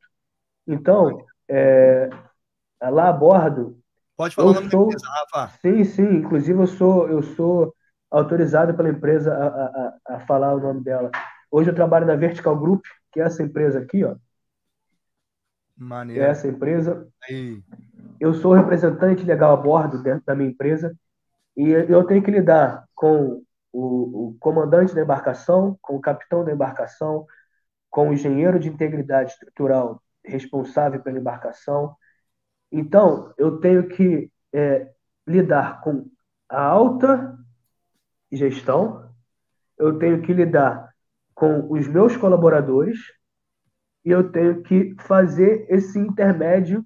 Então, 0.66 1.24
é, 1.48 2.10
lá 2.82 3.08
a 3.08 3.12
bordo. 3.12 3.78
Pode 4.14 4.34
falar 4.34 4.50
o 4.50 4.54
nome 4.54 4.70
sou, 4.70 4.88
da 4.88 4.94
empresa, 4.94 5.06
Rafa. 5.08 5.58
Sim, 5.62 5.84
sim. 5.84 6.16
Inclusive, 6.16 6.60
eu 6.60 6.66
sou, 6.66 7.08
eu 7.08 7.22
sou 7.22 7.74
autorizado 8.10 8.74
pela 8.74 8.90
empresa 8.90 9.32
a, 9.32 9.46
a, 9.46 10.16
a 10.16 10.20
falar 10.26 10.54
o 10.54 10.60
nome 10.60 10.84
dela. 10.84 11.10
Hoje 11.50 11.70
eu 11.70 11.74
trabalho 11.74 12.06
na 12.06 12.14
Vertical 12.14 12.58
Group, 12.58 12.84
que 13.10 13.20
é 13.20 13.24
essa 13.24 13.42
empresa 13.42 13.78
aqui, 13.78 14.04
ó. 14.04 14.14
Maneiro. 15.74 16.22
É 16.22 16.28
essa 16.28 16.46
empresa. 16.46 17.08
Aí. 17.26 17.62
Eu 18.20 18.34
sou 18.34 18.52
representante 18.52 19.24
legal 19.24 19.54
a 19.54 19.56
bordo 19.56 20.02
dentro 20.02 20.26
da 20.26 20.34
minha 20.34 20.50
empresa 20.50 20.94
e 21.56 21.70
eu 21.70 22.04
tenho 22.04 22.22
que 22.22 22.30
lidar 22.30 22.84
com 22.94 23.42
o, 23.72 24.28
o 24.28 24.36
comandante 24.38 24.94
da 24.94 25.02
embarcação, 25.02 25.78
com 25.80 25.96
o 25.96 26.00
capitão 26.00 26.44
da 26.44 26.52
embarcação, 26.52 27.26
com 27.90 28.10
o 28.10 28.12
engenheiro 28.12 28.58
de 28.58 28.68
integridade 28.68 29.32
estrutural 29.32 30.02
responsável 30.24 31.02
pela 31.02 31.18
embarcação. 31.18 31.96
Então, 32.70 33.32
eu 33.38 33.58
tenho 33.60 33.88
que 33.88 34.30
é, 34.52 34.90
lidar 35.26 35.80
com 35.80 36.06
a 36.48 36.62
alta 36.62 37.38
gestão, 38.30 39.08
eu 39.78 39.98
tenho 39.98 40.20
que 40.22 40.32
lidar 40.32 40.92
com 41.34 41.70
os 41.72 41.86
meus 41.86 42.16
colaboradores 42.16 42.98
e 44.04 44.10
eu 44.10 44.30
tenho 44.30 44.62
que 44.62 44.94
fazer 45.00 45.66
esse 45.68 45.98
intermédio 45.98 46.84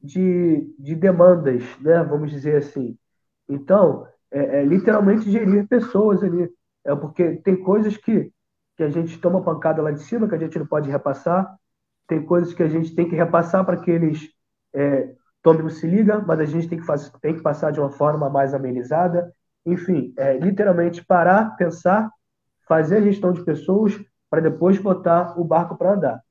de, 0.00 0.74
de 0.78 0.94
demandas, 0.94 1.62
né? 1.80 2.02
vamos 2.02 2.30
dizer 2.30 2.56
assim. 2.56 2.96
Então, 3.48 4.06
é, 4.30 4.60
é 4.60 4.64
literalmente 4.64 5.30
gerir 5.30 5.66
pessoas 5.68 6.22
ali. 6.22 6.48
É 6.84 6.94
porque 6.94 7.36
tem 7.36 7.56
coisas 7.56 7.96
que, 7.96 8.30
que 8.76 8.82
a 8.82 8.88
gente 8.88 9.18
toma 9.18 9.42
pancada 9.42 9.82
lá 9.82 9.90
de 9.90 10.02
cima 10.02 10.28
que 10.28 10.34
a 10.34 10.38
gente 10.38 10.58
não 10.58 10.66
pode 10.66 10.90
repassar, 10.90 11.56
tem 12.06 12.24
coisas 12.24 12.54
que 12.54 12.62
a 12.62 12.68
gente 12.68 12.94
tem 12.94 13.08
que 13.08 13.14
repassar 13.14 13.64
para 13.64 13.76
que 13.76 13.90
eles 13.90 14.30
é, 14.72 15.14
tomem 15.42 15.64
o 15.64 15.70
se 15.70 15.86
liga, 15.86 16.20
mas 16.26 16.40
a 16.40 16.44
gente 16.44 16.68
tem 16.68 16.78
que, 16.78 16.86
fazer, 16.86 17.10
tem 17.20 17.34
que 17.34 17.42
passar 17.42 17.70
de 17.70 17.80
uma 17.80 17.90
forma 17.90 18.30
mais 18.30 18.54
amenizada. 18.54 19.32
Enfim, 19.66 20.14
é, 20.16 20.38
literalmente 20.38 21.04
parar, 21.04 21.56
pensar, 21.56 22.10
fazer 22.66 22.96
a 22.96 23.00
gestão 23.02 23.32
de 23.32 23.44
pessoas 23.44 23.98
para 24.30 24.40
depois 24.40 24.78
botar 24.78 25.38
o 25.38 25.44
barco 25.44 25.76
para 25.76 25.92
andar. 25.92 26.22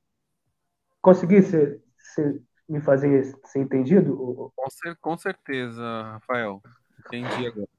Consegui 1.02 1.42
ser, 1.44 1.82
ser, 1.98 2.42
me 2.68 2.82
fazer 2.82 3.24
ser 3.46 3.60
entendido? 3.60 4.52
Com 5.00 5.18
certeza, 5.18 5.84
Rafael. 6.14 6.62
Entendi 7.06 7.48
agora. 7.48 7.77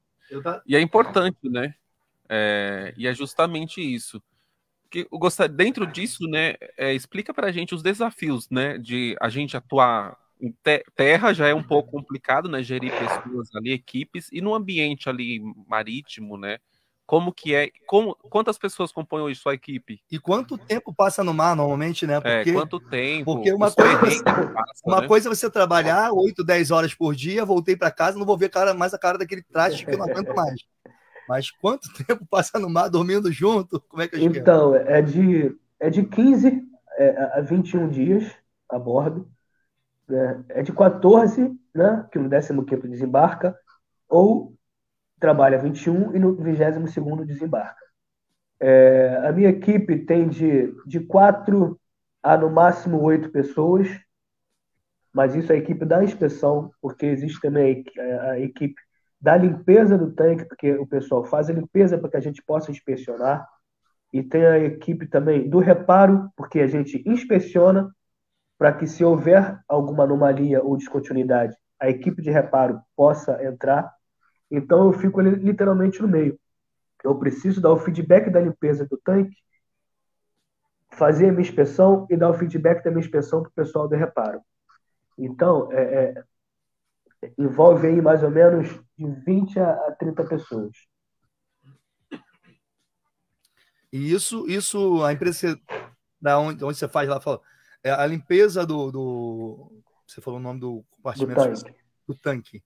E 0.65 0.75
é 0.75 0.81
importante, 0.81 1.49
né? 1.49 1.73
É, 2.27 2.93
e 2.97 3.07
é 3.07 3.13
justamente 3.13 3.81
isso. 3.81 4.21
Que 4.89 5.07
eu 5.11 5.19
gostaria, 5.19 5.55
dentro 5.55 5.85
disso, 5.85 6.27
né? 6.27 6.55
É, 6.77 6.93
explica 6.93 7.33
para 7.33 7.47
a 7.47 7.51
gente 7.51 7.75
os 7.75 7.83
desafios, 7.83 8.49
né? 8.49 8.77
De 8.77 9.15
a 9.21 9.29
gente 9.29 9.57
atuar 9.57 10.17
em 10.41 10.51
te 10.63 10.83
terra 10.95 11.33
já 11.33 11.47
é 11.47 11.53
um 11.53 11.63
pouco 11.63 11.91
complicado, 11.91 12.47
né? 12.47 12.63
Gerir 12.63 12.91
pessoas 12.91 13.53
ali, 13.55 13.71
equipes, 13.71 14.29
e 14.31 14.41
no 14.41 14.53
ambiente 14.53 15.09
ali 15.09 15.39
marítimo, 15.67 16.37
né? 16.37 16.59
Como 17.09 17.33
que 17.33 17.55
é? 17.55 17.71
Como, 17.87 18.15
quantas 18.29 18.55
pessoas 18.59 18.91
compõem 18.91 19.23
hoje 19.23 19.39
sua 19.39 19.55
equipe? 19.55 19.99
E 20.11 20.19
quanto 20.19 20.59
tempo 20.59 20.93
passa 20.93 21.23
no 21.23 21.33
mar 21.33 21.55
normalmente, 21.55 22.05
né? 22.05 22.21
Porque, 22.21 22.51
é, 22.51 22.53
quanto 22.53 22.79
tempo? 22.79 23.25
Porque 23.25 23.51
uma, 23.51 23.71
coisa, 23.71 24.23
passa, 24.23 24.83
uma 24.85 25.01
né? 25.01 25.07
coisa 25.07 25.27
é 25.27 25.33
você 25.33 25.49
trabalhar 25.49 26.11
8, 26.13 26.43
10 26.43 26.69
horas 26.69 26.93
por 26.93 27.15
dia, 27.15 27.43
voltei 27.43 27.75
para 27.75 27.89
casa, 27.89 28.19
não 28.19 28.27
vou 28.27 28.37
ver 28.37 28.49
cara, 28.49 28.75
mais 28.75 28.93
a 28.93 28.99
cara 28.99 29.17
daquele 29.17 29.41
traste 29.41 29.87
que 29.87 29.91
eu 29.91 29.97
não 29.97 30.05
aguento 30.05 30.35
mais. 30.35 30.61
Mas 31.27 31.49
quanto 31.49 31.89
tempo 32.05 32.27
passa 32.29 32.59
no 32.59 32.69
mar 32.69 32.89
dormindo 32.89 33.31
junto? 33.31 33.81
Como 33.89 34.03
é 34.03 34.07
que 34.07 34.15
é 34.15 34.19
Então, 34.19 34.75
é 34.75 35.01
de, 35.01 35.57
é 35.79 35.89
de 35.89 36.03
15 36.03 36.61
é, 36.95 37.39
a 37.39 37.41
21 37.41 37.89
dias 37.89 38.31
a 38.69 38.77
bordo. 38.77 39.27
Né? 40.07 40.43
É 40.49 40.61
de 40.61 40.71
14, 40.71 41.57
né? 41.73 42.05
Que 42.11 42.19
no 42.19 42.29
15 42.63 42.87
desembarca, 42.87 43.57
ou 44.07 44.53
trabalha 45.19 45.57
21 45.57 46.15
e 46.15 46.19
no 46.19 46.35
22 46.35 47.27
desembarca. 47.27 47.83
É, 48.59 49.21
a 49.23 49.31
minha 49.31 49.49
equipe 49.49 49.99
tem 49.99 50.27
de, 50.27 50.73
de 50.85 50.99
quatro 50.99 51.79
a 52.21 52.37
no 52.37 52.49
máximo 52.49 53.01
oito 53.01 53.31
pessoas, 53.31 53.87
mas 55.13 55.35
isso 55.35 55.51
é 55.51 55.55
a 55.55 55.59
equipe 55.59 55.85
da 55.85 56.03
inspeção, 56.03 56.71
porque 56.81 57.05
existe 57.05 57.39
também 57.39 57.83
a, 57.97 58.31
a 58.31 58.39
equipe 58.39 58.79
da 59.19 59.35
limpeza 59.35 59.97
do 59.97 60.11
tanque, 60.11 60.45
porque 60.45 60.73
o 60.73 60.87
pessoal 60.87 61.23
faz 61.23 61.49
a 61.49 61.53
limpeza 61.53 61.97
para 61.97 62.09
que 62.09 62.17
a 62.17 62.21
gente 62.21 62.41
possa 62.43 62.71
inspecionar, 62.71 63.47
e 64.11 64.23
tem 64.23 64.45
a 64.45 64.57
equipe 64.57 65.05
também 65.07 65.49
do 65.49 65.59
reparo, 65.59 66.29
porque 66.35 66.59
a 66.59 66.67
gente 66.67 67.03
inspeciona 67.05 67.93
para 68.57 68.73
que 68.73 68.87
se 68.87 69.03
houver 69.03 69.59
alguma 69.67 70.03
anomalia 70.03 70.61
ou 70.63 70.75
descontinuidade, 70.75 71.55
a 71.79 71.89
equipe 71.89 72.21
de 72.21 72.29
reparo 72.29 72.81
possa 72.95 73.41
entrar 73.43 73.93
então 74.49 74.87
eu 74.87 74.93
fico 74.93 75.19
ali, 75.19 75.31
literalmente 75.31 76.01
no 76.01 76.07
meio. 76.07 76.39
Eu 77.03 77.17
preciso 77.17 77.61
dar 77.61 77.71
o 77.71 77.79
feedback 77.79 78.29
da 78.29 78.41
limpeza 78.41 78.85
do 78.85 78.97
tanque, 78.97 79.35
fazer 80.91 81.29
a 81.29 81.31
minha 81.31 81.41
inspeção 81.41 82.05
e 82.09 82.17
dar 82.17 82.29
o 82.29 82.33
feedback 82.33 82.83
da 82.83 82.91
minha 82.91 83.03
inspeção 83.03 83.41
para 83.41 83.49
o 83.49 83.53
pessoal 83.53 83.87
do 83.87 83.95
reparo. 83.95 84.41
Então, 85.17 85.71
é, 85.71 86.23
é, 87.21 87.31
envolve 87.37 87.87
aí 87.87 88.01
mais 88.01 88.23
ou 88.23 88.31
menos 88.31 88.67
de 88.97 89.07
20 89.25 89.59
a 89.59 89.91
30 89.99 90.25
pessoas. 90.25 90.71
E 93.91 94.11
isso, 94.13 94.47
isso 94.47 95.03
a 95.03 95.13
empresa 95.13 95.59
da 96.21 96.39
onde, 96.39 96.63
onde 96.63 96.77
você 96.77 96.87
faz 96.87 97.09
lá, 97.09 97.19
fala, 97.19 97.41
é 97.83 97.91
a 97.91 98.05
limpeza 98.05 98.65
do, 98.65 98.91
do, 98.91 99.83
Você 100.05 100.21
falou 100.21 100.39
o 100.39 100.43
nome 100.43 100.59
do 100.59 100.83
compartimento 100.91 101.39
do 101.39 101.45
tanque. 101.45 101.75
Do 102.07 102.15
tanque. 102.15 102.63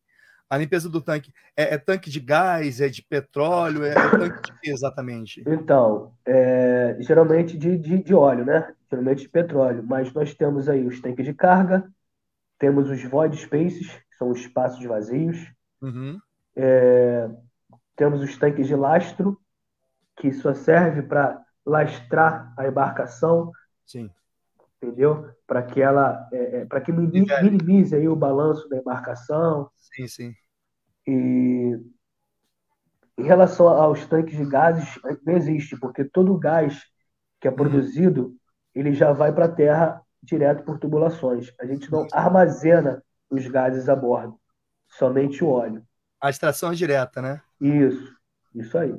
A 0.53 0.57
limpeza 0.57 0.87
do 0.87 1.01
tanque 1.01 1.33
é, 1.57 1.73
é 1.73 1.77
tanque 1.79 2.11
de 2.11 2.19
gás, 2.19 2.79
é 2.79 2.87
de 2.87 3.01
petróleo, 3.01 3.83
é, 3.83 3.89
é 3.89 4.09
tanque 4.11 4.51
de 4.51 4.59
quê 4.59 4.69
exatamente? 4.69 5.43
Então, 5.47 6.13
é, 6.23 6.95
geralmente 6.99 7.57
de, 7.57 7.75
de, 7.75 8.03
de, 8.03 8.13
óleo, 8.13 8.45
né? 8.45 8.71
Geralmente 8.87 9.23
de 9.23 9.29
petróleo. 9.29 9.83
Mas 9.83 10.13
nós 10.13 10.35
temos 10.35 10.69
aí 10.69 10.85
os 10.85 11.01
tanques 11.01 11.25
de 11.25 11.33
carga, 11.33 11.91
temos 12.59 12.87
os 12.87 13.03
void 13.03 13.35
spaces, 13.35 13.87
que 13.87 14.15
são 14.15 14.29
os 14.29 14.41
espaços 14.41 14.85
vazios. 14.85 15.51
Uhum. 15.81 16.19
É, 16.55 17.27
temos 17.95 18.21
os 18.21 18.37
tanques 18.37 18.67
de 18.67 18.75
lastro, 18.75 19.35
que 20.17 20.31
só 20.31 20.53
serve 20.53 21.01
para 21.01 21.43
lastrar 21.65 22.53
a 22.55 22.67
embarcação. 22.67 23.51
Sim. 23.87 24.07
Entendeu? 24.79 25.31
Para 25.47 25.63
que 25.63 25.81
ela, 25.81 26.29
é, 26.31 26.57
é 26.57 26.65
para 26.65 26.79
que 26.79 26.91
minimize 26.91 27.95
aí 27.95 28.07
o 28.07 28.15
balanço 28.15 28.69
da 28.69 28.77
embarcação. 28.77 29.71
Sim, 29.79 30.07
sim. 30.07 30.42
E 31.07 31.79
em 33.17 33.23
relação 33.23 33.67
aos 33.67 34.05
tanques 34.05 34.37
de 34.37 34.45
gases, 34.45 34.99
não 35.25 35.35
existe, 35.35 35.77
porque 35.77 36.03
todo 36.03 36.33
o 36.33 36.39
gás 36.39 36.83
que 37.39 37.47
é 37.47 37.51
uhum. 37.51 37.57
produzido, 37.57 38.35
ele 38.73 38.93
já 38.93 39.11
vai 39.11 39.33
para 39.33 39.45
a 39.45 39.51
Terra 39.51 40.01
direto 40.21 40.63
por 40.63 40.79
tubulações. 40.79 41.53
A 41.59 41.65
gente 41.65 41.91
não 41.91 42.07
armazena 42.11 43.03
os 43.29 43.45
gases 43.47 43.89
a 43.89 43.95
bordo, 43.95 44.39
somente 44.87 45.43
o 45.43 45.49
óleo. 45.49 45.85
A 46.21 46.29
extração 46.29 46.71
é 46.71 46.75
direta, 46.75 47.21
né? 47.21 47.41
Isso, 47.59 48.15
isso 48.55 48.77
aí. 48.77 48.95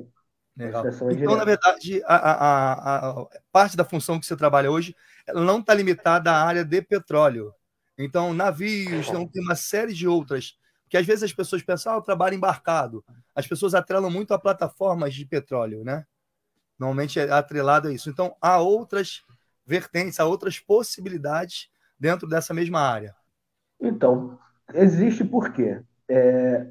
Legal. 0.55 0.85
É 0.85 0.89
então, 0.89 1.09
direta. 1.09 1.35
na 1.35 1.43
verdade, 1.43 2.03
a, 2.05 2.15
a, 2.15 3.09
a, 3.09 3.27
parte 3.51 3.75
da 3.75 3.83
função 3.83 4.19
que 4.19 4.25
você 4.25 4.37
trabalha 4.37 4.71
hoje 4.71 4.95
não 5.33 5.59
está 5.59 5.73
limitada 5.73 6.31
à 6.31 6.45
área 6.45 6.63
de 6.63 6.81
petróleo. 6.81 7.51
Então, 7.97 8.33
navios, 8.33 9.11
não 9.11 9.27
tem 9.27 9.41
uma 9.43 9.55
série 9.55 9.93
de 9.93 10.07
outras 10.07 10.57
que 10.89 10.97
às 10.97 11.05
vezes 11.05 11.23
as 11.23 11.33
pessoas 11.33 11.63
pensam, 11.63 11.93
ah, 11.93 11.95
eu 11.97 12.01
trabalho 12.01 12.35
embarcado. 12.35 13.03
As 13.33 13.47
pessoas 13.47 13.73
atrelam 13.73 14.09
muito 14.09 14.33
a 14.33 14.39
plataformas 14.39 15.13
de 15.13 15.25
petróleo, 15.25 15.83
né? 15.83 16.05
Normalmente 16.77 17.19
é 17.19 17.31
atrelado 17.31 17.87
a 17.87 17.93
isso. 17.93 18.09
Então, 18.09 18.35
há 18.39 18.59
outras 18.59 19.23
vertentes, 19.65 20.19
há 20.19 20.25
outras 20.25 20.59
possibilidades 20.59 21.69
dentro 21.99 22.27
dessa 22.27 22.53
mesma 22.53 22.79
área. 22.79 23.15
Então, 23.79 24.37
existe 24.73 25.23
por 25.23 25.51
quê? 25.51 25.81
É... 26.07 26.67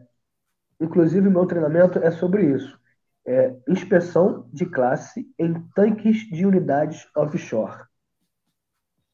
Inclusive, 0.81 1.29
meu 1.29 1.47
treinamento 1.47 1.99
é 1.99 2.11
sobre 2.11 2.45
isso. 2.55 2.79
É 3.27 3.55
inspeção 3.69 4.49
de 4.53 4.67
classe 4.67 5.27
em 5.39 5.55
tanques 5.75 6.29
de 6.29 6.45
unidades 6.45 7.09
offshore. 7.17 7.85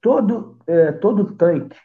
Todo, 0.00 0.58
é, 0.66 0.90
todo 0.92 1.36
tanque 1.36 1.78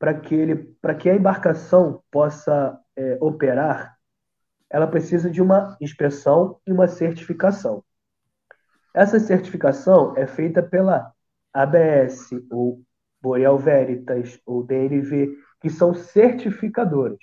para 0.00 0.14
que 0.14 0.34
ele, 0.34 0.74
que 0.98 1.10
a 1.10 1.14
embarcação 1.14 2.02
possa 2.10 2.80
é, 2.96 3.18
operar, 3.20 3.98
ela 4.70 4.86
precisa 4.86 5.30
de 5.30 5.42
uma 5.42 5.76
inspeção 5.78 6.58
e 6.66 6.72
uma 6.72 6.88
certificação. 6.88 7.84
Essa 8.94 9.20
certificação 9.20 10.16
é 10.16 10.26
feita 10.26 10.62
pela 10.62 11.12
ABS, 11.52 12.30
ou 12.50 12.80
Boreal 13.20 13.58
Veritas, 13.58 14.40
ou 14.46 14.64
DNV, 14.64 15.36
que 15.60 15.68
são 15.68 15.92
certificadoras. 15.92 17.18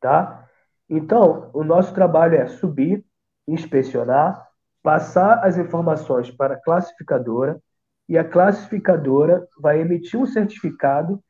Tá? 0.00 0.48
Então, 0.88 1.50
o 1.52 1.62
nosso 1.62 1.92
trabalho 1.92 2.34
é 2.34 2.46
subir, 2.46 3.04
inspecionar, 3.46 4.48
passar 4.82 5.44
as 5.44 5.58
informações 5.58 6.30
para 6.30 6.54
a 6.54 6.60
classificadora, 6.60 7.62
e 8.08 8.16
a 8.16 8.24
classificadora 8.24 9.46
vai 9.60 9.80
emitir 9.80 10.18
um 10.18 10.26
certificado 10.26 11.22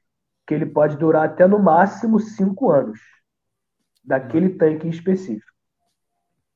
que 0.53 0.55
ele 0.55 0.67
pode 0.67 0.99
durar 0.99 1.25
até 1.25 1.47
no 1.47 1.59
máximo 1.59 2.21
cinco 2.21 2.71
anos, 2.71 3.01
daquele 4.05 4.51
tanque 4.51 4.87
específico. 4.87 5.51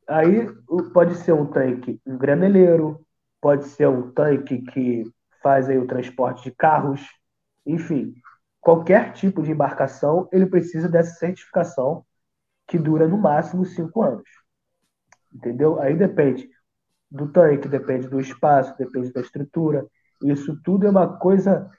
Aí 0.06 0.46
pode 0.92 1.14
ser 1.14 1.32
um 1.32 1.46
tanque 1.46 1.98
um 2.06 2.18
graneleiro, 2.18 3.00
pode 3.40 3.64
ser 3.64 3.88
um 3.88 4.12
tanque 4.12 4.60
que 4.60 5.04
faz 5.42 5.70
aí 5.70 5.78
o 5.78 5.86
transporte 5.86 6.44
de 6.44 6.50
carros, 6.54 7.00
enfim, 7.64 8.14
qualquer 8.60 9.14
tipo 9.14 9.42
de 9.42 9.52
embarcação 9.52 10.28
ele 10.30 10.44
precisa 10.44 10.88
dessa 10.90 11.14
certificação 11.14 12.04
que 12.68 12.78
dura 12.78 13.08
no 13.08 13.16
máximo 13.16 13.64
cinco 13.64 14.02
anos. 14.02 14.28
Entendeu? 15.32 15.80
Aí 15.80 15.96
depende 15.96 16.50
do 17.10 17.32
tanque, 17.32 17.66
depende 17.66 18.08
do 18.08 18.20
espaço, 18.20 18.76
depende 18.76 19.10
da 19.10 19.22
estrutura. 19.22 19.86
Isso 20.22 20.60
tudo 20.62 20.86
é 20.86 20.90
uma 20.90 21.16
coisa 21.16 21.70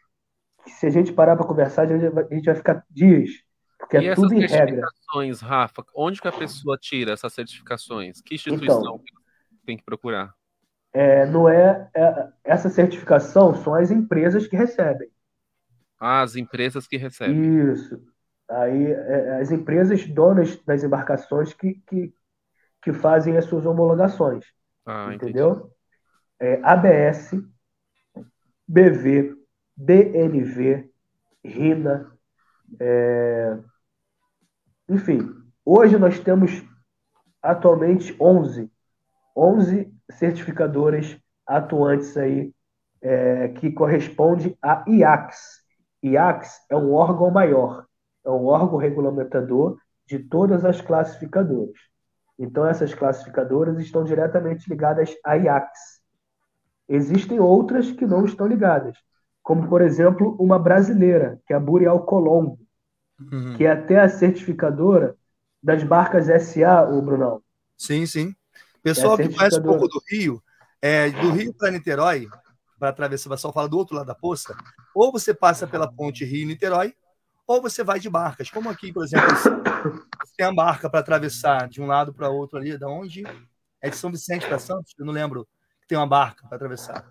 se 0.70 0.86
a 0.86 0.90
gente 0.90 1.14
parar 1.14 1.36
para 1.36 1.46
conversar, 1.46 1.84
a 1.84 1.86
gente, 1.86 2.10
vai, 2.10 2.24
a 2.30 2.34
gente 2.34 2.46
vai 2.46 2.56
ficar 2.56 2.86
dias. 2.90 3.30
Porque 3.78 3.98
e 3.98 4.08
é 4.08 4.16
tudo 4.16 4.34
em 4.34 4.40
regra. 4.40 4.58
certificações, 4.58 5.42
Rafa, 5.42 5.86
onde 5.96 6.22
que 6.22 6.28
a 6.28 6.32
pessoa 6.32 6.78
tira 6.78 7.14
essas 7.14 7.32
certificações? 7.34 8.22
Que 8.22 8.36
instituição 8.36 8.80
então, 8.80 9.02
tem 9.66 9.78
que 9.78 9.84
procurar? 9.84 10.34
É, 10.92 11.26
não 11.28 11.48
é, 11.48 11.90
é, 11.94 12.28
essa 12.44 12.70
certificação 12.70 13.54
são 13.56 13.76
as 13.76 13.92
empresas 13.92 14.48
que 14.48 14.56
recebem. 14.56 15.10
Ah, 16.00 16.22
as 16.22 16.36
empresas 16.36 16.88
que 16.88 16.98
recebem. 16.98 17.72
Isso. 17.72 18.02
Aí 18.50 18.92
é, 18.92 19.40
as 19.40 19.52
empresas 19.52 20.06
donas 20.08 20.58
das 20.66 20.84
embarcações 20.84 21.54
que, 21.54 21.76
que, 21.88 22.14
que 22.82 22.94
fazem 22.94 23.38
as 23.38 23.46
suas 23.46 23.66
homologações. 23.66 24.46
Ah, 24.86 25.14
entendeu? 25.14 25.72
É, 26.40 26.60
ABS, 26.64 27.32
BV, 28.68 29.37
DNV, 29.78 30.90
RINA, 31.46 32.12
é... 32.80 33.58
enfim, 34.90 35.30
hoje 35.64 35.98
nós 35.98 36.20
temos 36.20 36.64
atualmente 37.42 38.16
11, 38.20 38.72
11 39.36 39.94
certificadoras 40.12 41.18
atuantes 41.46 42.18
aí 42.18 42.54
é, 43.02 43.50
que 43.50 43.72
corresponde 43.72 44.58
a 44.62 44.84
IACS. 44.88 45.62
IACS 46.04 46.66
é 46.70 46.76
um 46.76 46.94
órgão 46.94 47.30
maior, 47.30 47.86
é 48.26 48.30
um 48.30 48.46
órgão 48.46 48.78
regulamentador 48.78 49.78
de 50.06 50.20
todas 50.20 50.66
as 50.66 50.82
classificadoras. 50.82 51.78
Então, 52.40 52.66
essas 52.66 52.94
classificadoras 52.94 53.80
estão 53.80 54.04
diretamente 54.04 54.70
ligadas 54.70 55.16
à 55.24 55.36
IACS. 55.36 56.02
Existem 56.88 57.40
outras 57.40 57.92
que 57.92 58.06
não 58.06 58.26
estão 58.26 58.48
ligadas, 58.48 58.98
como, 59.48 59.70
por 59.70 59.82
exemplo, 59.82 60.36
uma 60.38 60.60
brasileira, 60.60 61.40
que 61.48 61.54
é 61.54 61.56
a 61.56 61.60
Burial 61.60 62.06
Colombo, 62.06 62.60
uhum. 63.18 63.56
que 63.56 63.64
é 63.64 63.72
até 63.72 63.98
a 63.98 64.10
certificadora 64.10 65.16
das 65.64 65.84
barcas 65.84 66.28
SA, 66.28 66.84
o 66.84 67.02
Brunão. 67.02 67.42
Sim, 67.78 68.06
sim. 68.06 68.36
Pessoal 68.84 69.18
É 69.18 69.26
que 69.26 69.34
conhece 69.34 69.58
um 69.58 69.64
pouco 69.64 69.88
do 69.88 70.02
Rio, 70.12 70.44
é, 70.82 71.10
do 71.10 71.32
Rio 71.32 71.54
para 71.54 71.72
Niterói, 71.72 72.28
para 72.78 72.90
atravessar, 72.90 73.30
o 73.30 73.32
pessoal 73.32 73.54
fala 73.54 73.70
do 73.70 73.78
outro 73.78 73.96
lado 73.96 74.08
da 74.08 74.14
poça, 74.14 74.54
ou 74.94 75.14
você 75.14 75.34
passa 75.34 75.66
pela 75.66 75.90
ponte 75.90 76.26
Rio-Niterói, 76.26 76.94
ou 77.48 77.62
você 77.62 77.86
vai 77.86 78.02
de 78.02 78.10
barcas. 78.10 78.50
Como 78.50 78.70
aqui, 78.70 78.92
por 78.92 79.06
exemplo, 79.06 79.30
você 79.34 80.34
tem 80.36 80.46
a 80.46 80.54
barca 80.54 80.90
para 80.90 81.00
atravessar 81.00 81.70
de 81.70 81.82
um 81.82 81.86
lado 81.86 82.14
para 82.14 82.28
outro 82.28 82.60
ali, 82.60 82.78
da 82.78 82.90
onde? 82.90 83.24
É 83.82 83.90
de 83.90 83.96
São 83.96 84.12
Vicente 84.12 84.46
para 84.46 84.60
Santos? 84.60 84.94
Eu 85.00 85.06
não 85.06 85.14
lembro. 85.14 85.48
Tem 85.88 85.98
uma 85.98 86.06
barca 86.06 86.46
para 86.46 86.58
atravessar. 86.58 87.08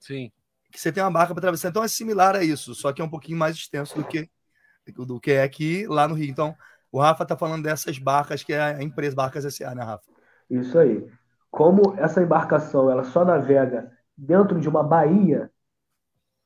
Sim. 0.00 0.32
Que 0.70 0.80
você 0.80 0.92
tem 0.92 1.02
uma 1.02 1.10
barca 1.10 1.34
para 1.34 1.40
atravessar. 1.40 1.68
Então 1.70 1.82
é 1.82 1.88
similar 1.88 2.36
a 2.36 2.44
isso, 2.44 2.74
só 2.74 2.92
que 2.92 3.00
é 3.00 3.04
um 3.04 3.08
pouquinho 3.10 3.38
mais 3.38 3.56
extenso 3.56 3.96
do 3.98 4.06
que 4.06 4.28
do 5.06 5.20
que 5.20 5.32
é 5.32 5.42
aqui 5.42 5.86
lá 5.86 6.08
no 6.08 6.14
Rio. 6.14 6.30
Então, 6.30 6.56
o 6.90 6.98
Rafa 6.98 7.22
está 7.22 7.36
falando 7.36 7.62
dessas 7.62 7.98
barcas 7.98 8.42
que 8.42 8.54
é 8.54 8.60
a 8.60 8.82
empresa 8.82 9.14
Barcas 9.14 9.44
SA, 9.44 9.74
né, 9.74 9.82
Rafa? 9.82 10.04
Isso 10.48 10.78
aí. 10.78 11.06
Como 11.50 11.94
essa 11.98 12.22
embarcação 12.22 12.90
ela 12.90 13.04
só 13.04 13.24
navega 13.24 13.90
dentro 14.16 14.58
de 14.60 14.68
uma 14.68 14.82
baía, 14.82 15.50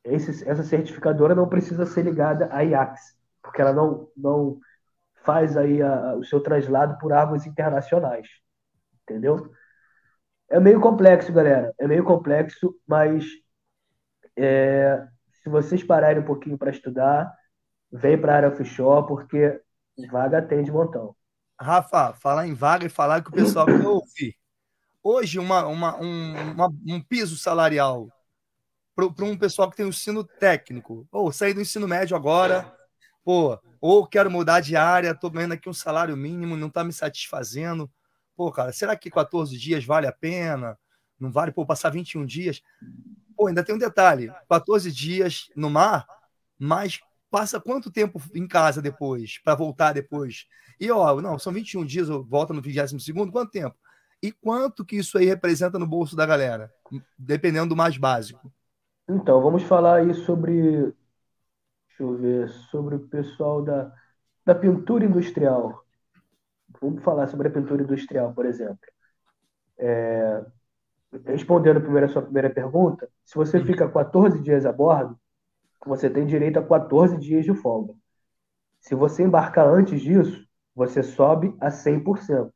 esse- 0.04 0.48
essa 0.48 0.62
certificadora 0.62 1.34
não 1.34 1.48
precisa 1.48 1.86
ser 1.86 2.02
ligada 2.02 2.48
à 2.52 2.64
IAX, 2.64 3.16
porque 3.42 3.60
ela 3.60 3.72
não, 3.72 4.08
não 4.16 4.58
faz 5.24 5.56
aí 5.56 5.82
a- 5.82 6.10
a- 6.12 6.16
o 6.16 6.24
seu 6.24 6.40
traslado 6.40 6.98
por 6.98 7.12
águas 7.12 7.46
internacionais. 7.46 8.28
Entendeu? 9.04 9.52
É 10.50 10.60
meio 10.60 10.80
complexo, 10.80 11.32
galera. 11.32 11.74
É 11.78 11.86
meio 11.88 12.04
complexo, 12.04 12.74
mas 12.86 13.24
é, 14.36 15.06
se 15.28 15.48
vocês 15.48 15.82
pararem 15.82 16.22
um 16.22 16.26
pouquinho 16.26 16.58
para 16.58 16.70
estudar, 16.70 17.32
vem 17.92 18.20
para 18.20 18.32
a 18.34 18.36
área 18.36 18.48
offshore, 18.48 19.06
porque 19.06 19.60
vaga 20.10 20.42
tem 20.42 20.62
de 20.62 20.72
montão. 20.72 21.14
Rafa, 21.60 22.12
falar 22.14 22.46
em 22.46 22.54
vaga 22.54 22.86
e 22.86 22.90
falar 22.90 23.22
que 23.22 23.30
o 23.30 23.34
pessoal 23.34 23.66
quer 23.66 23.86
ouvir. 23.86 24.36
Hoje, 25.02 25.38
uma, 25.38 25.66
uma- 25.66 25.96
um, 26.00 26.52
uma- 26.52 26.72
um 26.88 27.00
piso 27.02 27.36
salarial 27.36 28.08
para 28.94 29.24
um 29.24 29.36
pessoal 29.36 29.70
que 29.70 29.76
tem 29.76 29.86
o 29.86 29.90
ensino 29.90 30.24
técnico, 30.24 31.06
ou 31.10 31.32
sair 31.32 31.54
do 31.54 31.60
ensino 31.60 31.88
médio 31.88 32.16
agora, 32.16 32.70
pô, 33.24 33.58
ou 33.80 34.06
quero 34.06 34.30
mudar 34.30 34.60
de 34.60 34.76
área, 34.76 35.14
tô 35.14 35.30
ganhando 35.30 35.54
aqui 35.54 35.68
um 35.68 35.72
salário 35.72 36.16
mínimo, 36.16 36.56
não 36.56 36.70
tá 36.70 36.84
me 36.84 36.92
satisfazendo. 36.92 37.90
Pô, 38.36 38.50
cara, 38.52 38.72
será 38.72 38.96
que 38.96 39.10
14 39.10 39.58
dias 39.58 39.84
vale 39.84 40.06
a 40.06 40.12
pena? 40.12 40.78
Não 41.18 41.30
vale, 41.32 41.52
pô, 41.52 41.64
passar 41.66 41.90
21 41.90 42.26
dias? 42.26 42.62
Pô, 43.42 43.48
ainda 43.48 43.64
tem 43.64 43.74
um 43.74 43.78
detalhe: 43.78 44.32
14 44.48 44.92
dias 44.92 45.50
no 45.56 45.68
mar, 45.68 46.06
mas 46.56 47.00
passa 47.28 47.60
quanto 47.60 47.90
tempo 47.90 48.22
em 48.32 48.46
casa 48.46 48.80
depois, 48.80 49.40
para 49.42 49.56
voltar 49.56 49.92
depois? 49.92 50.46
E 50.78 50.88
ó, 50.92 51.20
não, 51.20 51.36
são 51.40 51.52
21 51.52 51.84
dias, 51.84 52.08
eu 52.08 52.22
volto 52.22 52.54
no 52.54 52.62
22 52.62 53.02
segundo, 53.02 53.32
quanto 53.32 53.50
tempo? 53.50 53.74
E 54.22 54.30
quanto 54.30 54.84
que 54.84 54.94
isso 54.94 55.18
aí 55.18 55.26
representa 55.26 55.76
no 55.76 55.88
bolso 55.88 56.14
da 56.14 56.24
galera? 56.24 56.72
Dependendo 57.18 57.70
do 57.70 57.76
mais 57.76 57.98
básico. 57.98 58.52
Então, 59.08 59.42
vamos 59.42 59.64
falar 59.64 59.96
aí 59.96 60.14
sobre, 60.14 60.94
deixa 61.88 62.02
eu 62.02 62.16
ver, 62.16 62.48
sobre 62.70 62.94
o 62.94 63.08
pessoal 63.08 63.60
da, 63.60 63.92
da 64.44 64.54
pintura 64.54 65.04
industrial. 65.04 65.84
Vamos 66.80 67.02
falar 67.02 67.26
sobre 67.26 67.48
a 67.48 67.50
pintura 67.50 67.82
industrial, 67.82 68.32
por 68.32 68.46
exemplo. 68.46 68.78
É, 69.76 70.44
respondendo 71.26 71.80
primeiro 71.80 72.06
a 72.06 72.08
sua 72.08 72.22
primeira 72.22 72.50
pergunta, 72.50 73.08
se 73.24 73.34
você 73.34 73.62
fica 73.64 73.88
14 73.88 74.40
dias 74.40 74.64
a 74.66 74.72
bordo, 74.72 75.18
você 75.84 76.08
tem 76.08 76.26
direito 76.26 76.58
a 76.58 76.62
14 76.62 77.16
dias 77.18 77.44
de 77.44 77.54
folga. 77.54 77.94
Se 78.80 78.94
você 78.94 79.22
embarcar 79.22 79.66
antes 79.66 80.00
disso, 80.00 80.46
você 80.74 81.02
sobe 81.02 81.54
a 81.60 81.70
100%. 81.70 82.50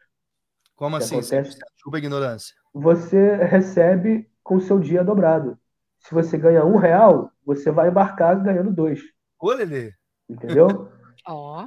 Como 0.74 0.96
Que 0.98 1.04
assim? 1.04 1.16
acontece? 1.18 1.58
Desculpa 1.74 1.96
a 1.96 1.98
ignorância. 1.98 2.54
Você 2.72 3.36
recebe 3.36 4.30
com 4.42 4.56
o 4.56 4.60
seu 4.60 4.78
dia 4.78 5.02
dobrado. 5.02 5.58
Se 6.00 6.14
você 6.14 6.36
ganha 6.38 6.64
um 6.64 6.76
real, 6.76 7.30
você 7.44 7.70
vai 7.70 7.88
embarcar 7.88 8.40
ganhando 8.42 8.72
dois. 8.72 9.00
Ô, 9.40 9.52
Lelê. 9.52 9.92
Entendeu? 10.28 10.88
Ó, 11.26 11.64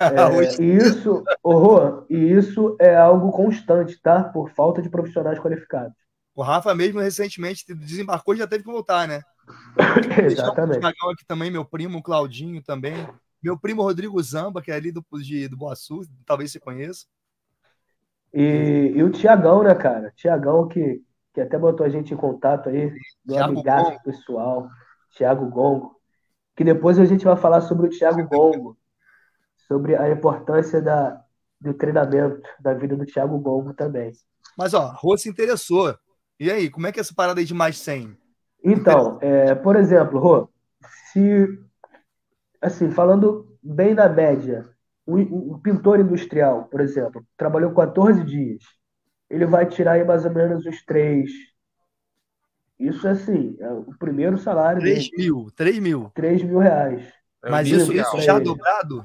É, 0.00 0.62
e 0.62 0.76
isso, 0.76 1.22
Rô, 1.44 2.06
e 2.08 2.16
isso 2.16 2.76
é 2.80 2.96
algo 2.96 3.30
constante, 3.32 4.00
tá? 4.00 4.24
Por 4.24 4.50
falta 4.50 4.80
de 4.80 4.88
profissionais 4.88 5.38
qualificados. 5.38 5.96
O 6.36 6.42
Rafa 6.42 6.74
mesmo 6.74 7.00
recentemente 7.00 7.64
desembarcou 7.74 8.34
e 8.34 8.36
já 8.36 8.46
teve 8.46 8.62
que 8.62 8.70
voltar, 8.70 9.08
né? 9.08 9.22
Exatamente. 10.22 10.84
Aqui 10.84 11.24
também, 11.26 11.50
meu 11.50 11.64
primo 11.64 12.02
Claudinho 12.02 12.62
também. 12.62 13.08
Meu 13.42 13.58
primo 13.58 13.82
Rodrigo 13.82 14.22
Zamba, 14.22 14.60
que 14.60 14.70
é 14.70 14.74
ali 14.74 14.92
do, 14.92 15.02
de, 15.14 15.48
do 15.48 15.56
Boa 15.56 15.74
Sul, 15.74 16.04
talvez 16.26 16.52
você 16.52 16.60
conheça. 16.60 17.06
E, 18.34 18.92
e 18.94 19.02
o 19.02 19.10
Tiagão, 19.10 19.62
né, 19.62 19.74
cara? 19.74 20.12
Tiagão 20.14 20.68
que, 20.68 21.02
que 21.32 21.40
até 21.40 21.56
botou 21.56 21.86
a 21.86 21.88
gente 21.88 22.12
em 22.12 22.16
contato 22.18 22.68
aí, 22.68 22.90
do 23.24 23.32
Thiago 23.32 23.52
amigaço 23.52 23.90
Gongo. 23.90 24.02
pessoal, 24.02 24.68
Thiago 25.16 25.48
Gongo. 25.48 25.96
Que 26.54 26.64
depois 26.64 26.98
a 26.98 27.06
gente 27.06 27.24
vai 27.24 27.36
falar 27.36 27.62
sobre 27.62 27.86
o 27.86 27.90
Thiago 27.90 28.26
Gongo, 28.28 28.76
sobre 29.66 29.96
a 29.96 30.10
importância 30.10 30.82
da, 30.82 31.18
do 31.58 31.72
treinamento, 31.72 32.46
da 32.60 32.74
vida 32.74 32.94
do 32.94 33.06
Thiago 33.06 33.38
Gongo 33.38 33.72
também. 33.72 34.12
Mas, 34.58 34.74
ó, 34.74 34.92
Rô 34.94 35.16
se 35.16 35.30
interessou. 35.30 35.96
E 36.40 36.50
aí, 36.50 36.70
como 36.70 36.86
é 36.86 36.92
que 36.92 36.98
é 36.98 37.02
essa 37.02 37.14
parada 37.14 37.40
aí 37.40 37.46
de 37.46 37.52
mais 37.54 37.78
100? 37.78 38.16
Então, 38.64 39.18
é, 39.22 39.54
por 39.54 39.76
exemplo, 39.76 40.18
Rô, 40.18 40.48
se, 41.12 41.46
assim, 42.60 42.90
falando 42.90 43.56
bem 43.62 43.94
da 43.94 44.08
média, 44.08 44.68
o, 45.06 45.54
o- 45.54 45.58
pintor 45.60 46.00
industrial, 46.00 46.64
por 46.68 46.80
exemplo, 46.80 47.24
trabalhou 47.36 47.72
14 47.74 48.24
dias, 48.24 48.62
ele 49.30 49.46
vai 49.46 49.66
tirar 49.68 49.92
aí 49.94 50.04
mais 50.04 50.24
ou 50.24 50.32
menos 50.32 50.66
uns 50.66 50.84
3. 50.84 51.30
Isso, 52.78 53.06
assim, 53.08 53.56
é 53.60 53.70
o 53.72 53.96
primeiro 53.98 54.36
salário 54.38 54.80
3 54.80 54.82
dele, 54.82 55.12
mil, 55.16 55.50
3 55.54 55.78
mil. 55.78 56.12
3 56.14 56.42
mil 56.44 56.58
reais. 56.60 57.12
É 57.44 57.50
Mas 57.50 57.70
isso, 57.70 57.92
isso 57.94 58.20
já 58.20 58.38
Ele. 58.38 58.38
dobrado? 58.38 59.02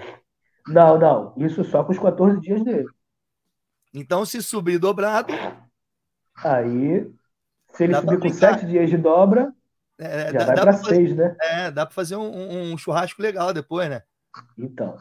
Não, 0.65 0.97
não, 0.97 1.35
isso 1.37 1.63
só 1.63 1.83
com 1.83 1.91
os 1.91 1.99
14 1.99 2.39
dias 2.41 2.63
dele. 2.63 2.87
Então, 3.93 4.25
se 4.25 4.41
subir 4.41 4.79
dobrado, 4.79 5.33
Aí, 6.43 7.11
se 7.73 7.83
ele 7.83 7.93
Dá 7.93 8.01
pra 8.01 8.15
subir 8.15 8.19
com. 8.19 8.29
7 8.29 8.65
dias 8.65 8.89
de 8.89 8.97
dobra, 8.97 9.53
é, 9.99 10.31
já 10.31 10.43
dá, 10.43 10.45
vai 10.45 10.57
para 10.57 10.73
pra 10.73 10.73
6, 10.73 11.15
né? 11.15 11.37
é, 11.41 11.71
dá 11.71 11.85
pra 11.85 11.93
fazer 11.95 12.15
um, 12.15 12.73
um- 12.73 12.77
churrasco 12.77 13.21
legal 13.21 13.53
depois, 13.53 13.89
né? 13.89 14.03
Então, 14.57 14.97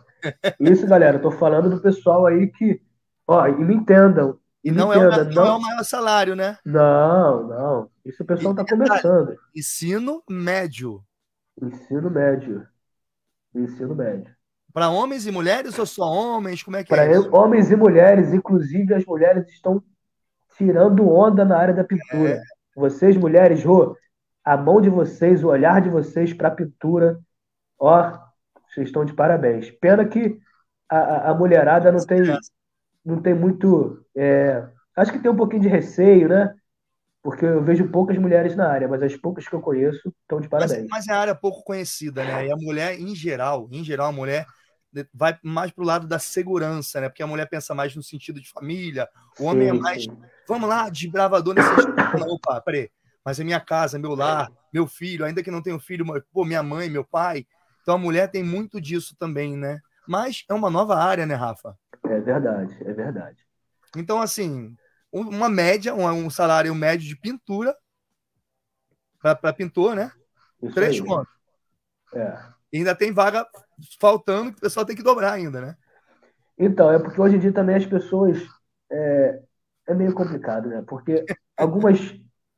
isso, 0.61 0.87
galera, 0.87 1.19
eu 1.19 1.23
tô 1.23 1.31
falando 1.33 1.71
do 1.71 1.83
pessoal 1.83 2.27
aí 2.27 2.49
que, 2.53 2.83
ó, 3.27 3.47
e 3.49 3.65
me 3.65 3.75
entendam, 3.75 4.39
E 4.65 4.71
me 4.71 4.83
não 4.83 4.93
é, 4.93 4.99
o, 4.99 5.09
entenda, 5.09 5.25
não 5.35 5.47
é 5.47 5.51
não, 5.51 5.59
o 5.59 5.61
maior 5.61 5.85
salário, 5.85 6.35
né? 6.37 6.59
não, 6.65 7.47
não, 7.49 7.91
isso 8.05 8.23
o 8.23 8.27
pessoal 8.27 8.55
E 8.55 8.57
tá 8.57 8.65
detalhe. 8.65 9.03
começando, 9.03 9.39
Ensino 9.55 10.23
médio. 10.29 11.05
ensino 11.63 12.11
médio, 12.11 12.67
ensino 13.55 13.95
médio. 13.95 14.35
Para 14.73 14.89
homens 14.91 15.27
e 15.27 15.31
mulheres 15.33 15.79
ou 15.79 15.87
só 15.87 16.05
homens? 16.05 16.63
Como 16.63 16.77
é 16.77 16.85
que 16.85 16.89
Para 16.89 17.05
é 17.07 17.13
isso? 17.13 17.31
homens 17.33 17.71
e 17.71 17.77
mulheres, 17.77 18.33
inclusive 18.33 18.95
as 18.95 19.05
mulheres 19.05 19.49
estão 19.49 19.83
tirando 20.57 21.09
onda 21.09 21.45
na 21.45 21.59
área 21.59 21.75
da 21.75 21.85
pintura. 21.85 22.31
É. 22.35 22.43
Vocês, 22.75 23.17
mulheres, 23.17 23.63
Rô, 23.65 23.97
a 24.45 24.57
mão 24.57 24.81
de 24.81 24.89
vocês, 24.89 25.43
o 25.45 25.49
olhar 25.49 25.81
de 25.81 25.89
vocês 25.91 26.33
para 26.33 26.49
a 26.49 26.53
pintura, 26.53 27.19
ó, 27.79 28.19
vocês 28.69 28.89
estão 28.89 29.05
de 29.05 29.13
parabéns. 29.13 29.71
Pena 29.71 30.05
que 30.07 30.39
a, 30.89 31.31
a- 31.31 31.35
mulherada 31.35 31.91
não 31.93 32.05
tem, 32.05 32.23
não 33.05 33.21
tem 33.21 33.35
muito. 33.35 34.05
é, 34.17 34.67
acho 34.97 35.13
que 35.13 35.19
tem 35.19 35.31
um 35.31 35.37
pouquinho 35.37 35.63
de 35.63 35.69
receio, 35.69 36.29
né? 36.29 36.55
Porque 37.23 37.45
eu 37.45 37.63
vejo 37.63 37.87
poucas 37.91 38.17
mulheres 38.17 38.57
na 38.57 38.67
área, 38.69 38.89
mas 38.89 39.03
as 39.03 39.15
poucas 39.15 39.47
que 39.47 39.55
eu 39.55 39.61
conheço 39.61 40.13
estão 40.23 40.41
de 40.41 40.49
Mas, 40.51 40.71
parabéns. 40.71 40.89
mas 40.89 41.07
é 41.09 41.13
área 41.13 41.35
pouco 41.35 41.63
conhecida, 41.63 42.25
né? 42.25 42.47
E 42.47 42.53
a 42.53 42.57
mulher, 42.57 42.99
em 42.99 43.15
geral, 43.15 43.69
em 43.71 43.85
geral, 43.85 44.07
a 44.09 44.13
mulher 44.13 44.47
vai 45.15 45.39
mais 45.43 45.71
pro 45.71 45.85
lado 45.85 46.07
da 46.07 46.19
segurança, 46.19 47.01
né? 47.01 47.09
Porque 47.09 47.23
a 47.23 47.27
mulher 47.27 47.49
pensa 47.49 47.75
mais 47.75 47.95
no 47.95 48.03
sentido 48.03 48.41
de 48.41 48.51
família, 48.51 49.09
o 49.39 49.45
homem 49.45 49.69
é 49.69 49.73
mais, 49.73 50.07
vamos 50.49 50.69
lá, 50.69 50.89
de 50.89 51.09
bravador 51.09 51.55
nesse 51.55 51.69
Opa, 52.29 52.61
peraí, 52.61 52.91
mas 53.25 53.39
é 53.39 53.45
minha 53.45 53.61
casa, 53.61 53.99
meu 53.99 54.15
lar, 54.15 54.51
meu 54.73 54.87
filho, 54.87 55.25
ainda 55.25 55.43
que 55.43 55.51
não 55.51 55.63
tenha 55.63 55.79
filho, 55.79 56.05
mas, 56.05 56.23
pô, 56.33 56.45
minha 56.45 56.63
mãe, 56.63 56.91
meu 56.91 57.05
pai. 57.05 57.47
Então 57.83 57.95
a 57.95 57.99
mulher 57.99 58.31
tem 58.31 58.43
muito 58.43 58.81
disso 58.81 59.15
também, 59.19 59.57
né? 59.57 59.81
Mas 60.07 60.45
é 60.49 60.55
uma 60.55 60.71
nova 60.71 60.97
área, 60.97 61.25
né, 61.27 61.35
Rafa? 61.35 61.79
É 62.05 62.21
verdade, 62.21 62.77
é 62.85 62.93
verdade. 62.93 63.47
Então, 63.97 64.21
assim, 64.21 64.75
um- 65.13 65.29
uma 65.29 65.49
média, 65.49 65.95
um, 65.95 66.07
um 66.09 66.31
salário 66.31 66.75
médio 66.75 67.07
de 67.07 67.17
pintura 67.17 67.77
para 69.21 69.53
pintor, 69.53 69.95
né? 69.95 70.11
Isso 70.63 70.75
Três 70.75 70.97
aí. 70.97 71.07
contos. 71.07 71.33
É. 72.15 72.60
E 72.73 72.79
ainda 72.79 72.95
tem 72.95 73.13
vaga 73.13 73.47
faltando 74.01 74.53
que 74.53 74.59
o 74.59 74.61
pessoal 74.63 74.87
tem 74.87 74.97
que 74.97 75.03
dobrar 75.03 75.33
ainda, 75.33 75.61
né? 75.61 75.77
Então, 76.59 76.93
é 76.93 76.99
porque 76.99 77.21
hoje 77.21 77.37
em 77.37 77.39
dia 77.39 77.53
também 77.53 77.77
as 77.77 77.87
pessoas 77.87 78.39
é, 78.91 79.43
é 79.89 79.95
meio 79.95 80.15
complicado, 80.15 80.69
né? 80.69 80.85
Porque 80.87 81.25
algumas, 81.57 81.99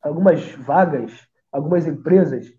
algumas 0.03 0.51
vagas, 0.53 1.13
algumas 1.51 1.87
empresas 1.87 2.53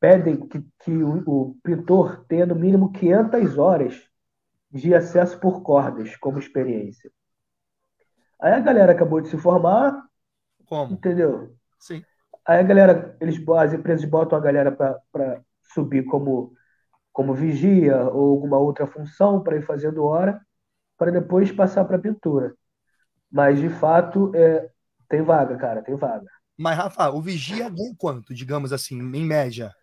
pedem 0.00 0.48
que, 0.48 0.64
que 0.82 0.90
o, 0.90 1.22
o 1.26 1.56
pintor 1.62 2.24
tenha 2.26 2.46
no 2.46 2.54
mínimo 2.54 2.92
500 2.92 3.58
horas 3.58 4.10
de 4.72 4.94
acesso 4.94 5.38
por 5.38 5.62
cordas 5.62 6.16
como 6.16 6.38
experiência. 6.38 7.10
Aí 8.40 8.54
a 8.54 8.60
galera 8.60 8.92
acabou 8.92 9.20
de 9.20 9.28
se 9.28 9.36
formar, 9.36 10.02
Como? 10.66 10.94
entendeu? 10.94 11.54
Sim. 11.78 12.02
Aí 12.46 12.58
a 12.58 12.62
galera, 12.62 13.16
eles, 13.20 13.36
as 13.58 13.74
empresas 13.74 14.08
botam 14.08 14.38
a 14.38 14.40
galera 14.40 14.72
para 14.72 15.42
subir 15.74 16.04
como, 16.06 16.54
como 17.12 17.34
vigia 17.34 17.96
ou 18.10 18.32
alguma 18.32 18.58
outra 18.58 18.86
função 18.86 19.42
para 19.42 19.56
ir 19.56 19.62
fazendo 19.62 20.04
hora, 20.04 20.40
para 20.98 21.10
depois 21.12 21.52
passar 21.52 21.84
para 21.84 21.98
pintura. 21.98 22.54
Mas 23.30 23.60
de 23.60 23.68
fato 23.68 24.32
é, 24.34 24.70
tem 25.08 25.22
vaga, 25.22 25.56
cara, 25.58 25.82
tem 25.82 25.96
vaga. 25.96 26.26
Mas, 26.56 26.76
Rafa, 26.76 27.10
o 27.10 27.20
vigia 27.20 27.68
ganha 27.68 27.94
quanto, 27.98 28.32
digamos 28.34 28.72
assim, 28.72 28.96
em 28.98 29.24
média? 29.24 29.74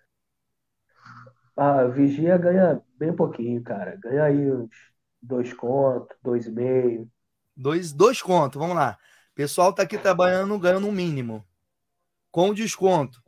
A 1.55 1.85
vigia 1.85 2.37
ganha 2.37 2.81
bem 2.97 3.13
pouquinho, 3.15 3.63
cara. 3.63 3.95
Ganha 3.97 4.23
aí 4.25 4.51
uns 4.51 4.69
dois 5.21 5.53
contos, 5.53 6.15
dois 6.23 6.45
e 6.45 6.51
meio. 6.51 7.09
Dois, 7.55 7.91
dois 7.91 8.21
contos, 8.21 8.59
vamos 8.59 8.75
lá. 8.75 8.97
O 9.31 9.35
pessoal 9.35 9.73
tá 9.73 9.83
aqui 9.83 9.97
trabalhando, 9.97 10.57
ganhando 10.59 10.87
um 10.87 10.91
mínimo. 10.91 11.45
Com 12.31 12.53
desconto. 12.53 13.21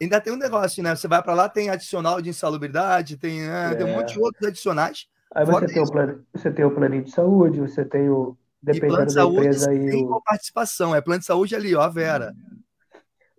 Ainda 0.00 0.20
tem 0.20 0.32
um 0.32 0.36
negócio, 0.36 0.82
né? 0.82 0.94
Você 0.94 1.08
vai 1.08 1.22
para 1.22 1.34
lá, 1.34 1.48
tem 1.48 1.70
adicional 1.70 2.20
de 2.20 2.28
insalubridade, 2.30 3.16
tem, 3.16 3.40
né? 3.40 3.74
tem 3.74 3.86
um 3.86 3.90
É. 3.90 3.96
monte 3.96 4.12
de 4.14 4.20
outros 4.20 4.46
adicionais. 4.46 5.06
Aí 5.34 5.44
você 5.44 5.66
tem, 5.66 5.82
o 5.82 5.90
plano, 5.90 6.24
você 6.34 6.50
tem 6.52 6.64
o 6.64 6.70
planinho 6.74 7.04
de 7.04 7.10
saúde, 7.10 7.60
você 7.60 7.84
tem 7.84 8.08
o. 8.08 8.36
E 8.68 8.80
plano 8.80 9.06
Dependendo 9.06 9.06
de 9.06 9.14
da 9.14 9.20
saúde 9.22 9.38
empresa 9.38 9.70
aí. 9.70 9.90
tem 9.90 10.04
o- 10.04 10.08
com 10.08 10.20
participação. 10.22 10.94
É 10.94 11.00
plano 11.00 11.20
de 11.20 11.26
saúde 11.26 11.54
ali, 11.54 11.74
ó, 11.74 11.82
a 11.82 11.88
Vera. 11.88 12.34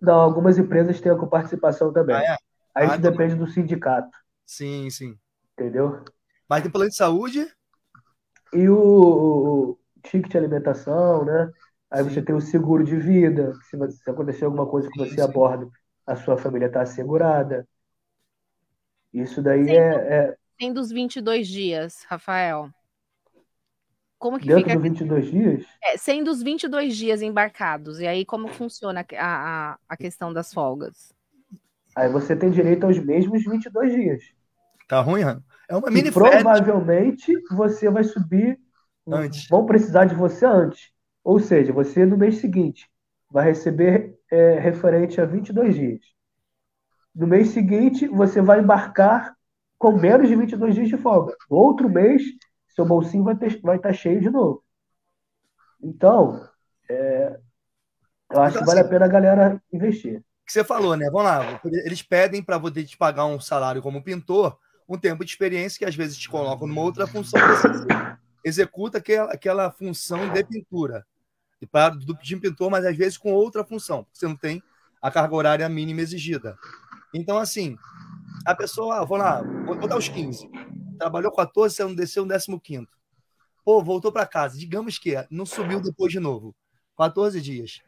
Não, 0.00 0.20
algumas 0.20 0.58
empresas 0.58 1.00
têm 1.00 1.16
com 1.16 1.26
participação 1.26 1.92
também. 1.92 2.16
Ah, 2.16 2.22
é? 2.22 2.32
Aí 2.32 2.38
Ah, 2.74 2.84
isso 2.86 2.96
então- 2.98 3.10
depende 3.10 3.34
do 3.34 3.46
sindicato, 3.48 4.10
Sim, 4.46 4.88
sim. 4.90 5.18
entendeu? 5.52 6.02
Mas 6.48 6.62
tem 6.62 6.70
plano 6.70 6.88
de 6.90 6.96
saúde, 6.96 7.46
E 8.52 8.68
o, 8.68 8.76
o, 8.78 9.78
ticket 10.02 10.30
de 10.30 10.38
alimentação, 10.38 11.24
né? 11.24 11.50
Aí 11.90 12.02
Sim. 12.04 12.10
você 12.10 12.22
tem 12.22 12.34
o 12.34 12.40
seguro 12.40 12.84
de 12.84 12.96
vida, 12.96 13.52
que 13.60 13.66
se, 13.66 13.92
se 14.02 14.10
acontecer 14.10 14.44
alguma 14.44 14.66
coisa 14.66 14.88
Sim, 14.88 14.98
você 14.98 15.20
a 15.20 15.26
sim. 15.26 15.32
bordo, 15.32 15.70
a 16.12 16.16
sua 16.16 16.36
família 16.38 16.66
está 16.66 16.82
assegurada. 16.82 17.66
Isso 19.12 19.42
daí 19.42 19.64
Sim. 19.66 19.72
é, 19.74 20.30
é 20.30 20.36
Tem 20.58 20.72
dos 20.72 20.90
22 20.90 21.48
dias, 21.48 22.04
Rafael. 22.08 22.70
Como 24.18 24.38
que 24.40 24.48
dentro 24.48 24.64
fica? 24.64 24.72
dos 24.72 24.82
22 24.82 25.30
dias. 25.30 25.64
É, 25.82 25.96
sendo 25.96 26.30
os 26.30 26.42
22 26.42 26.96
dias 26.96 27.22
embarcados, 27.22 28.00
e 28.00 28.06
aí 28.06 28.24
como 28.24 28.48
funciona 28.48 29.06
a, 29.16 29.72
a, 29.74 29.78
a 29.88 29.96
questão 29.96 30.32
das 30.32 30.52
folgas? 30.52 31.14
Aí 31.94 32.08
você 32.08 32.34
tem 32.36 32.50
direito 32.50 32.86
aos 32.86 32.98
mesmos 32.98 33.44
22 33.44 33.92
dias. 33.92 34.24
tá 34.88 35.00
ruim, 35.00 35.22
Ram? 35.22 35.42
É 35.68 35.76
uma 35.76 35.90
E 35.90 35.92
mini 35.92 36.10
férias. 36.12 36.42
provavelmente 36.42 37.32
você 37.50 37.90
vai 37.90 38.04
subir, 38.04 38.58
Antes. 39.10 39.48
vão 39.48 39.66
precisar 39.66 40.06
de 40.06 40.14
você 40.14 40.46
antes. 40.46 40.92
Ou 41.24 41.40
seja, 41.40 41.72
você 41.72 42.06
no 42.06 42.16
mês 42.18 42.38
seguinte 42.38 42.90
vai 43.30 43.44
receber 43.46 44.18
é, 44.30 44.58
referente 44.58 45.20
a 45.20 45.24
22 45.26 45.74
dias. 45.74 46.00
No 47.14 47.26
mês 47.26 47.50
seguinte, 47.50 48.06
você 48.08 48.40
vai 48.40 48.60
embarcar 48.60 49.36
com 49.78 49.92
menos 49.92 50.28
de 50.28 50.36
22 50.36 50.74
dias 50.74 50.88
de 50.88 50.96
folga. 50.96 51.36
No 51.50 51.56
outro 51.56 51.88
mês, 51.88 52.22
seu 52.68 52.84
bolsinho 52.84 53.24
vai, 53.24 53.36
ter, 53.36 53.60
vai 53.60 53.76
estar 53.76 53.92
cheio 53.92 54.20
de 54.20 54.30
novo. 54.30 54.62
Então, 55.82 56.48
é, 56.88 57.38
eu 58.30 58.40
acho 58.42 58.58
Então, 58.58 58.60
que 58.60 58.64
vale 58.64 58.80
a 58.80 58.82
assim, 58.82 58.90
pena 58.90 59.04
a 59.04 59.08
galera 59.08 59.62
investir. 59.72 60.22
que 60.46 60.52
você 60.52 60.64
falou, 60.64 60.96
né? 60.96 61.06
Vamos 61.10 61.24
lá, 61.24 61.60
eles 61.84 62.02
pedem 62.02 62.42
para 62.42 62.58
poder 62.58 62.84
te 62.84 62.96
pagar 62.96 63.26
um 63.26 63.40
salário 63.40 63.82
como 63.82 64.02
pintor, 64.02 64.58
um 64.88 64.98
tempo 64.98 65.24
de 65.24 65.30
experiência 65.30 65.78
que 65.78 65.84
às 65.84 65.94
vezes 65.94 66.16
te 66.16 66.28
colocam 66.28 66.66
numa 66.66 66.82
outra 66.82 67.06
função, 67.06 67.46
você 67.46 67.68
executa 68.44 68.98
aquela, 68.98 69.32
aquela 69.32 69.70
função 69.70 70.32
de 70.32 70.42
pintura, 70.44 71.06
do- 71.98 72.16
pintor, 72.40 72.70
mas 72.70 72.84
às 72.84 72.96
vezes 72.96 73.18
com 73.18 73.32
outra 73.32 73.64
função, 73.64 74.04
porque 74.04 74.18
você 74.18 74.26
não 74.28 74.36
tem 74.36 74.62
a 75.02 75.10
carga 75.10 75.34
horária 75.34 75.68
mínima 75.68 76.00
exigida. 76.00 76.56
Então, 77.14 77.38
assim, 77.38 77.76
a 78.46 78.54
pessoa, 78.54 79.00
ah, 79.00 79.04
vou 79.04 79.18
lá, 79.18 79.42
vou 79.64 79.88
dar 79.88 79.98
os 79.98 80.08
15, 80.08 80.48
trabalhou 80.98 81.32
14, 81.32 81.74
você 81.74 81.84
não 81.84 81.94
desceu 81.94 82.26
no 82.50 82.60
15. 82.60 82.88
Pô, 83.64 83.82
voltou 83.82 84.10
para 84.12 84.26
casa, 84.26 84.58
digamos 84.58 84.98
que 84.98 85.14
não 85.30 85.46
subiu 85.46 85.80
depois 85.80 86.12
de 86.12 86.20
novo, 86.20 86.54
14 86.96 87.40
dias. 87.40 87.80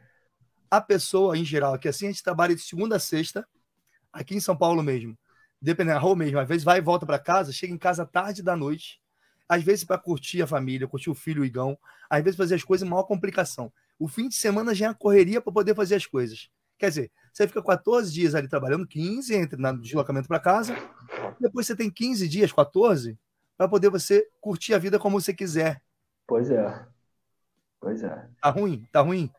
A 0.69 0.79
pessoa, 0.81 1.37
em 1.37 1.43
geral, 1.45 1.77
que 1.79 1.89
assim 1.89 2.07
a 2.07 2.11
gente 2.11 2.23
trabalha 2.23 2.55
de 2.55 2.61
segunda 2.61 2.97
a 2.97 2.99
sexta, 2.99 3.47
aqui 4.13 4.35
em 4.35 4.39
São 4.39 4.55
Paulo 4.55 4.83
mesmo, 4.83 5.17
dependendo 5.61 5.95
da 5.95 6.01
rua 6.01 6.15
mesmo, 6.15 6.39
às 6.39 6.47
vezes 6.47 6.63
vai 6.63 6.77
e 6.79 6.81
volta 6.81 7.05
para 7.05 7.19
casa, 7.19 7.51
chega 7.51 7.73
em 7.73 7.77
casa 7.77 8.05
tarde 8.05 8.43
da 8.43 8.55
noite, 8.55 9.00
às 9.51 9.61
vezes 9.63 9.83
para 9.83 9.97
curtir 9.97 10.41
a 10.41 10.47
família, 10.47 10.87
curtir 10.87 11.09
o 11.09 11.13
filho, 11.13 11.41
o 11.41 11.45
igão, 11.45 11.77
às 12.09 12.23
vezes 12.23 12.37
fazer 12.37 12.55
as 12.55 12.63
coisas, 12.63 12.87
maior 12.87 13.03
complicação. 13.03 13.69
O 13.99 14.07
fim 14.07 14.29
de 14.29 14.35
semana 14.35 14.73
já 14.73 14.85
é 14.85 14.87
uma 14.87 14.95
correria 14.95 15.41
para 15.41 15.51
poder 15.51 15.75
fazer 15.75 15.95
as 15.95 16.05
coisas. 16.05 16.49
Quer 16.79 16.87
dizer, 16.87 17.11
você 17.33 17.45
fica 17.49 17.61
14 17.61 18.13
dias 18.13 18.33
ali 18.33 18.47
trabalhando, 18.47 18.87
15 18.87 19.35
entre 19.35 19.61
no 19.61 19.81
deslocamento 19.81 20.29
para 20.29 20.39
casa, 20.39 20.73
depois 21.37 21.67
você 21.67 21.75
tem 21.75 21.91
15 21.91 22.29
dias, 22.29 22.53
14, 22.53 23.19
para 23.57 23.67
poder 23.67 23.89
você 23.89 24.25
curtir 24.39 24.73
a 24.73 24.77
vida 24.77 24.97
como 24.97 25.19
você 25.19 25.33
quiser. 25.33 25.81
Pois 26.25 26.49
é. 26.49 26.85
Pois 27.77 28.01
é. 28.05 28.25
Tá 28.41 28.49
ruim? 28.51 28.87
Tá 28.89 29.01
ruim? 29.01 29.29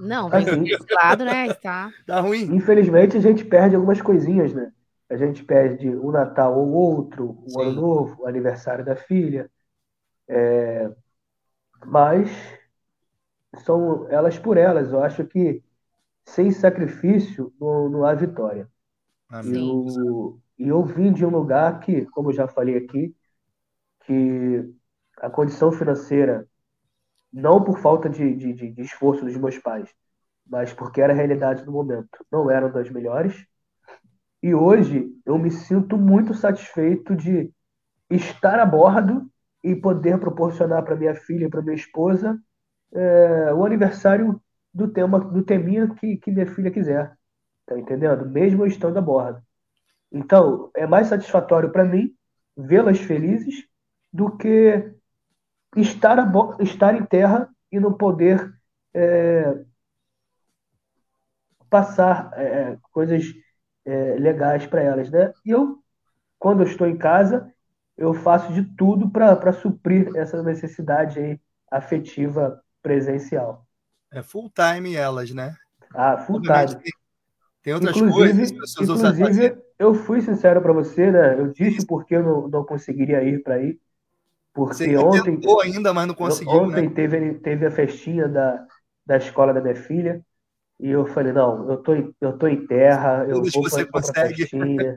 Não, 0.00 0.28
vem 0.28 0.64
desse 0.64 0.92
lado, 0.92 1.24
né? 1.24 1.46
Está. 1.46 1.92
Tá 2.04 2.18
ruim? 2.18 2.52
Infelizmente, 2.52 3.16
a 3.16 3.20
gente 3.20 3.44
perde 3.44 3.76
algumas 3.76 4.02
coisinhas, 4.02 4.52
né? 4.52 4.72
A 5.10 5.16
gente 5.16 5.44
perde 5.44 5.88
um 5.90 6.10
Natal 6.12 6.58
ou 6.58 6.70
outro, 6.72 7.42
um 7.46 7.58
Sim. 7.58 7.60
Ano 7.60 7.80
Novo, 7.80 8.22
o 8.22 8.26
aniversário 8.28 8.84
da 8.84 8.96
filha. 8.96 9.50
É, 10.28 10.90
Mas 11.86 12.30
são 13.64 14.08
elas 14.10 14.38
por 14.38 14.56
elas. 14.56 14.92
Eu 14.92 15.02
acho 15.02 15.24
que 15.26 15.62
sem 16.26 16.50
sacrifício 16.52 17.54
não, 17.60 17.88
não 17.90 18.06
há 18.06 18.14
vitória. 18.14 18.68
Amém. 19.30 19.80
Eu, 19.80 20.40
e 20.58 20.68
eu 20.68 20.84
vim 20.84 21.12
de 21.12 21.24
um 21.26 21.30
lugar 21.30 21.80
que, 21.80 22.06
como 22.06 22.30
eu 22.30 22.34
já 22.34 22.48
falei 22.48 22.76
aqui, 22.78 23.14
que 24.06 24.74
a 25.18 25.30
condição 25.30 25.72
financeira, 25.72 26.48
não 27.32 27.62
por 27.64 27.78
falta 27.80 28.08
de, 28.10 28.34
de, 28.36 28.52
de- 28.54 28.72
de 28.72 28.82
esforço 28.82 29.24
dos 29.24 29.36
meus 29.36 29.58
pais, 29.58 29.90
mas 30.46 30.72
porque 30.74 31.00
era 31.02 31.12
a 31.12 31.16
realidade 31.16 31.64
do 31.64 31.72
momento, 31.72 32.24
não 32.32 32.50
eram 32.50 32.72
das 32.72 32.90
melhores. 32.90 33.46
E 34.42 34.54
hoje 34.54 35.10
eu 35.24 35.38
me 35.38 35.50
sinto 35.50 35.96
muito 35.96 36.34
satisfeito 36.34 37.14
de 37.14 37.52
estar 38.08 38.58
a 38.58 38.66
bordo 38.66 39.30
e 39.62 39.76
poder 39.76 40.18
proporcionar 40.18 40.82
para 40.82 40.96
minha 40.96 41.14
filha 41.14 41.46
e 41.46 41.50
para 41.50 41.62
minha 41.62 41.74
esposa 41.74 42.40
é, 42.92 43.52
o 43.52 43.64
aniversário 43.64 44.40
do 44.72 44.88
tema, 44.88 45.20
do 45.20 45.42
teminha 45.42 45.88
que, 45.94 46.16
que 46.16 46.30
minha 46.30 46.46
filha 46.46 46.70
quiser. 46.70 47.14
Tá 47.66 47.78
entendendo? 47.78 48.28
Mesmo 48.28 48.62
eu 48.62 48.66
estando 48.66 48.98
a 48.98 49.02
bordo. 49.02 49.42
Então, 50.10 50.70
é 50.74 50.86
mais 50.86 51.08
satisfatório 51.08 51.70
para 51.70 51.84
mim 51.84 52.14
vê-las 52.56 52.98
felizes 52.98 53.66
do 54.12 54.36
que 54.36 54.92
estar, 55.76 56.18
a 56.18 56.62
estar 56.62 56.94
em 56.94 57.04
terra 57.04 57.48
e 57.70 57.78
não 57.78 57.92
poder 57.92 58.52
é, 58.92 59.64
passar 61.68 62.32
é, 62.34 62.76
coisas 62.90 63.24
é, 63.84 64.14
legais 64.16 64.66
para 64.66 64.82
elas, 64.82 65.10
né? 65.10 65.32
E 65.44 65.50
eu, 65.50 65.78
quando 66.38 66.62
eu 66.62 66.66
estou 66.66 66.86
em 66.86 66.96
casa, 66.96 67.52
eu 67.96 68.14
faço 68.14 68.52
de 68.52 68.64
tudo 68.76 69.10
para 69.10 69.52
suprir 69.52 70.14
essa 70.16 70.42
necessidade 70.42 71.40
afetiva 71.70 72.62
presencial. 72.82 73.66
É 74.12 74.22
full 74.22 74.50
time 74.50 74.94
elas, 74.94 75.30
né? 75.32 75.56
Ah, 75.94 76.16
full 76.18 76.40
time. 76.42 76.82
tem, 77.62 77.74
outras 77.74 77.96
Inclusive, 77.96 78.42
coisas, 78.42 78.52
as 78.62 78.74
pessoas 78.74 79.02
inclusive 79.02 79.62
eu 79.78 79.94
fui 79.94 80.20
sincero 80.20 80.60
para 80.60 80.72
você, 80.72 81.10
né? 81.10 81.38
Eu 81.38 81.52
disse 81.52 81.86
porque 81.86 82.14
eu 82.16 82.22
não, 82.22 82.48
não 82.48 82.64
conseguiria 82.64 83.22
ir 83.22 83.42
para 83.42 83.54
aí, 83.54 83.78
Você 84.66 84.86
porque 84.86 84.96
ontem, 84.98 85.34
tentou 85.36 85.60
ainda, 85.60 85.92
mas 85.92 86.06
não 86.06 86.14
conseguiu, 86.14 86.66
ontem 86.66 86.88
né? 86.88 86.94
teve, 86.94 87.34
teve 87.34 87.66
a 87.66 87.70
festinha 87.70 88.28
da, 88.28 88.66
da 89.06 89.16
escola 89.16 89.54
da 89.54 89.60
minha 89.60 89.76
filha 89.76 90.24
e 90.80 90.88
eu 90.90 91.06
falei, 91.06 91.32
não, 91.32 91.70
eu 91.70 91.76
tô 91.78 91.94
em, 91.94 92.14
eu 92.20 92.38
tô 92.38 92.46
em 92.46 92.66
terra, 92.66 93.24
eu 93.24 93.36
Todos 93.36 93.52
vou 93.52 93.64
você 93.64 93.84
consegue. 93.84 94.46
festinha, 94.46 94.96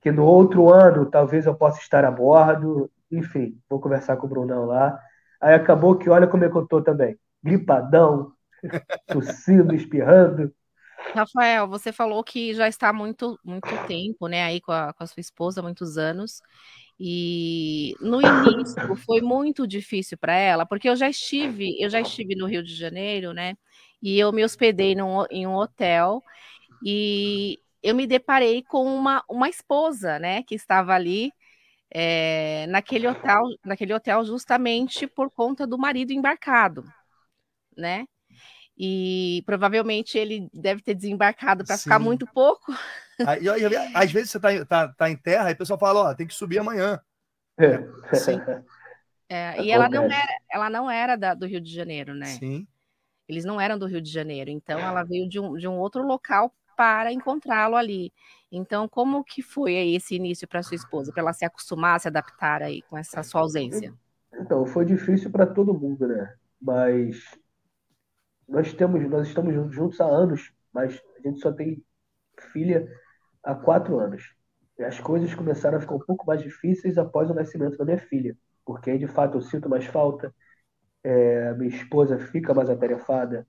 que 0.00 0.10
no 0.10 0.24
outro 0.24 0.72
ano 0.72 1.10
talvez 1.10 1.46
eu 1.46 1.54
possa 1.54 1.80
estar 1.80 2.04
a 2.04 2.10
bordo, 2.10 2.90
enfim, 3.10 3.58
vou 3.68 3.80
conversar 3.80 4.16
com 4.16 4.26
o 4.26 4.30
Brunão 4.30 4.64
lá. 4.64 4.98
Aí 5.40 5.54
acabou 5.54 5.96
que 5.96 6.08
olha 6.08 6.26
como 6.26 6.44
é 6.44 6.50
que 6.50 6.56
eu 6.56 6.66
tô 6.66 6.82
também, 6.82 7.18
gripadão, 7.42 8.32
tossindo, 9.06 9.74
espirrando. 9.74 10.52
Rafael, 11.14 11.68
você 11.68 11.92
falou 11.92 12.22
que 12.24 12.54
já 12.54 12.68
está 12.68 12.88
há 12.88 12.92
muito, 12.92 13.38
muito 13.44 13.68
tempo, 13.86 14.26
né, 14.26 14.42
aí 14.42 14.60
com 14.60 14.72
a, 14.72 14.92
com 14.92 15.04
a 15.04 15.06
sua 15.06 15.20
esposa, 15.20 15.62
muitos 15.62 15.96
anos. 15.96 16.40
E 17.00 17.94
no 18.00 18.20
início 18.20 18.96
foi 19.06 19.20
muito 19.20 19.66
difícil 19.66 20.18
para 20.18 20.34
ela, 20.34 20.66
porque 20.66 20.88
eu 20.88 20.96
já 20.96 21.08
estive, 21.08 21.80
eu 21.80 21.88
já 21.88 22.00
estive 22.00 22.34
no 22.34 22.46
Rio 22.46 22.62
de 22.62 22.74
Janeiro, 22.74 23.32
né? 23.32 23.54
E 24.02 24.18
eu 24.18 24.32
me 24.32 24.44
hospedei 24.44 24.94
num, 24.94 25.24
em 25.30 25.46
um 25.46 25.54
hotel 25.54 26.22
e 26.84 27.58
eu 27.82 27.94
me 27.94 28.06
deparei 28.06 28.62
com 28.62 28.84
uma, 28.84 29.24
uma 29.28 29.48
esposa, 29.48 30.18
né, 30.18 30.42
que 30.42 30.54
estava 30.54 30.94
ali 30.94 31.32
é, 31.90 32.66
naquele 32.68 33.08
hotel, 33.08 33.42
naquele 33.64 33.94
hotel 33.94 34.24
justamente 34.24 35.06
por 35.06 35.30
conta 35.30 35.66
do 35.66 35.78
marido 35.78 36.12
embarcado. 36.12 36.84
né? 37.76 38.06
E 38.76 39.42
provavelmente 39.44 40.16
ele 40.16 40.48
deve 40.52 40.80
ter 40.82 40.94
desembarcado 40.94 41.64
para 41.64 41.76
ficar 41.76 41.98
muito 41.98 42.26
pouco. 42.26 42.72
Aí, 43.26 43.48
às 43.94 44.12
vezes 44.12 44.30
você 44.30 44.38
está 44.38 44.64
tá, 44.64 44.88
tá 44.88 45.10
em 45.10 45.16
terra 45.16 45.50
e 45.50 45.54
o 45.54 45.56
pessoal 45.56 45.78
fala, 45.78 46.10
ó, 46.10 46.14
tem 46.14 46.26
que 46.26 46.34
subir 46.34 46.58
amanhã. 46.58 47.00
É. 47.58 48.16
Sim. 48.16 48.40
É, 49.28 49.60
e 49.60 49.70
ela 49.70 49.88
não 49.88 50.04
era, 50.04 50.38
ela 50.50 50.70
não 50.70 50.90
era 50.90 51.16
da, 51.16 51.34
do 51.34 51.46
Rio 51.46 51.60
de 51.60 51.74
Janeiro, 51.74 52.14
né? 52.14 52.26
Sim. 52.26 52.66
Eles 53.28 53.44
não 53.44 53.60
eram 53.60 53.78
do 53.78 53.86
Rio 53.86 54.00
de 54.00 54.10
Janeiro, 54.10 54.50
então 54.50 54.78
ela 54.78 55.04
veio 55.04 55.28
de 55.28 55.38
um, 55.38 55.54
de 55.54 55.68
um 55.68 55.78
outro 55.78 56.02
local 56.02 56.52
para 56.76 57.12
encontrá-lo 57.12 57.76
ali. 57.76 58.12
Então, 58.50 58.88
como 58.88 59.24
que 59.24 59.42
foi 59.42 59.74
esse 59.74 60.14
início 60.14 60.46
para 60.46 60.62
sua 60.62 60.76
esposa, 60.76 61.12
para 61.12 61.22
ela 61.22 61.32
se 61.32 61.44
acostumar, 61.44 62.00
se 62.00 62.08
adaptar 62.08 62.62
aí 62.62 62.82
com 62.82 62.96
essa 62.96 63.22
sua 63.22 63.40
ausência? 63.40 63.92
Então, 64.32 64.64
foi 64.64 64.84
difícil 64.84 65.30
para 65.30 65.44
todo 65.44 65.74
mundo, 65.74 66.06
né? 66.06 66.34
Mas 66.60 67.36
nós 68.48 68.72
temos, 68.72 69.08
nós 69.10 69.28
estamos 69.28 69.52
juntos 69.74 70.00
há 70.00 70.06
anos, 70.06 70.52
mas 70.72 71.02
a 71.18 71.28
gente 71.28 71.40
só 71.40 71.52
tem 71.52 71.82
filha 72.52 72.88
há 73.42 73.54
quatro 73.54 73.98
anos. 73.98 74.34
E 74.78 74.84
as 74.84 75.00
coisas 75.00 75.34
começaram 75.34 75.78
a 75.78 75.80
ficar 75.80 75.96
um 75.96 76.00
pouco 76.00 76.24
mais 76.26 76.40
difíceis 76.40 76.96
após 76.96 77.28
o 77.28 77.34
nascimento 77.34 77.76
da 77.76 77.84
minha 77.84 77.98
filha, 77.98 78.36
porque 78.64 78.90
aí 78.90 78.98
de 78.98 79.08
fato 79.08 79.36
eu 79.36 79.42
sinto 79.42 79.68
mais 79.68 79.84
falta, 79.84 80.32
é, 81.08 81.54
minha 81.54 81.70
esposa 81.70 82.18
fica 82.18 82.52
mais 82.52 82.68
atarefada, 82.68 83.46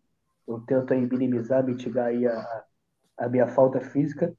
eu 0.47 0.61
tento 0.61 0.93
aí 0.93 1.05
minimizar, 1.05 1.61
mitigar 1.61 2.05
aí 2.05 2.25
a, 2.25 2.63
a 3.17 3.27
minha 3.27 3.47
falta 3.47 3.81
física, 3.81 4.33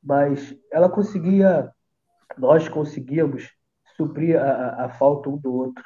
mas 0.00 0.56
ela 0.70 0.88
conseguia, 0.88 1.72
nós 2.38 2.68
conseguíamos 2.68 3.50
suprir 3.96 4.40
a, 4.40 4.84
a, 4.84 4.88
falta 4.90 5.28
um 5.28 5.36
do 5.36 5.52
outro. 5.52 5.84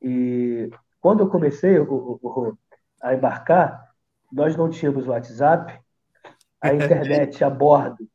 E 0.00 0.70
quando 1.00 1.24
eu 1.24 1.28
comecei 1.28 1.80
o, 1.80 2.20
o, 2.22 2.56
a 3.02 3.12
embarcar, 3.12 3.84
nós 4.32 4.56
não 4.56 4.70
tínhamos 4.70 5.08
WhatsApp, 5.08 5.80
a 6.60 6.72
internet 6.74 7.42
a 7.42 7.50
bordo. 7.50 8.08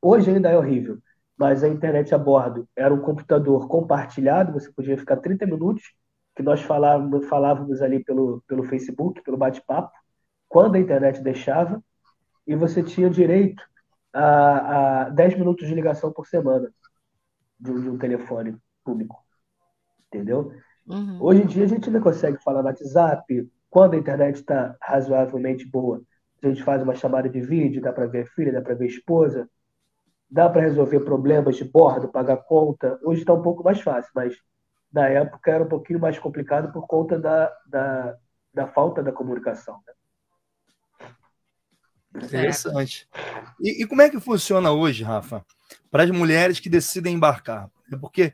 Hoje 0.00 0.30
ainda 0.30 0.48
é 0.48 0.56
horrível, 0.56 0.98
mas 1.36 1.62
a 1.62 1.68
internet 1.68 2.14
a 2.14 2.18
bordo 2.18 2.66
era 2.74 2.92
um 2.94 3.02
computador 3.02 3.68
compartilhado, 3.68 4.52
você 4.52 4.72
podia 4.72 4.96
ficar 4.96 5.18
30 5.18 5.44
minutos, 5.44 5.92
que 6.38 6.42
nós 6.44 6.62
falávamos, 6.62 7.26
falávamos 7.26 7.82
ali 7.82 7.98
pelo, 8.04 8.44
pelo 8.46 8.62
Facebook, 8.62 9.20
pelo 9.22 9.36
bate-papo, 9.36 9.90
quando 10.48 10.76
a 10.76 10.78
internet 10.78 11.20
deixava, 11.20 11.82
e 12.46 12.54
você 12.54 12.80
tinha 12.80 13.10
direito 13.10 13.60
a, 14.12 15.06
a 15.06 15.08
10 15.08 15.36
minutos 15.36 15.66
de 15.66 15.74
ligação 15.74 16.12
por 16.12 16.28
semana 16.28 16.72
de, 17.58 17.72
de 17.82 17.90
um 17.90 17.98
telefone 17.98 18.56
público. 18.84 19.20
Entendeu? 20.06 20.52
Uhum. 20.86 21.18
Hoje 21.20 21.42
em 21.42 21.46
dia 21.46 21.64
a 21.64 21.66
gente 21.66 21.88
ainda 21.88 22.00
consegue 22.00 22.40
falar 22.40 22.62
no 22.62 22.68
WhatsApp, 22.68 23.50
quando 23.68 23.94
a 23.94 23.98
internet 23.98 24.36
está 24.36 24.76
razoavelmente 24.80 25.68
boa, 25.68 26.00
a 26.40 26.46
gente 26.46 26.62
faz 26.62 26.80
uma 26.84 26.94
chamada 26.94 27.28
de 27.28 27.40
vídeo, 27.40 27.82
dá 27.82 27.92
para 27.92 28.06
ver 28.06 28.22
a 28.22 28.26
filha, 28.26 28.52
dá 28.52 28.62
para 28.62 28.76
ver 28.76 28.84
a 28.84 28.88
esposa, 28.88 29.50
dá 30.30 30.48
para 30.48 30.62
resolver 30.62 31.00
problemas 31.00 31.56
de 31.56 31.64
bordo, 31.64 32.06
pagar 32.06 32.36
conta. 32.36 32.96
Hoje 33.02 33.22
está 33.22 33.34
um 33.34 33.42
pouco 33.42 33.64
mais 33.64 33.80
fácil, 33.80 34.12
mas 34.14 34.36
na 34.92 35.08
época 35.08 35.50
era 35.50 35.64
um 35.64 35.68
pouquinho 35.68 36.00
mais 36.00 36.18
complicado 36.18 36.72
por 36.72 36.86
conta 36.86 37.18
da, 37.18 37.52
da, 37.66 38.16
da 38.52 38.66
falta 38.68 39.02
da 39.02 39.12
comunicação. 39.12 39.80
Né? 39.86 39.92
Interessante. 42.24 43.08
E, 43.60 43.82
e, 43.82 43.86
como 43.86 44.02
é 44.02 44.08
que 44.08 44.18
funciona 44.18 44.72
hoje, 44.72 45.04
Rafa, 45.04 45.44
para 45.90 46.04
as 46.04 46.10
mulheres 46.10 46.58
que 46.58 46.68
decidem 46.68 47.14
embarcar? 47.14 47.70
Porque 48.00 48.32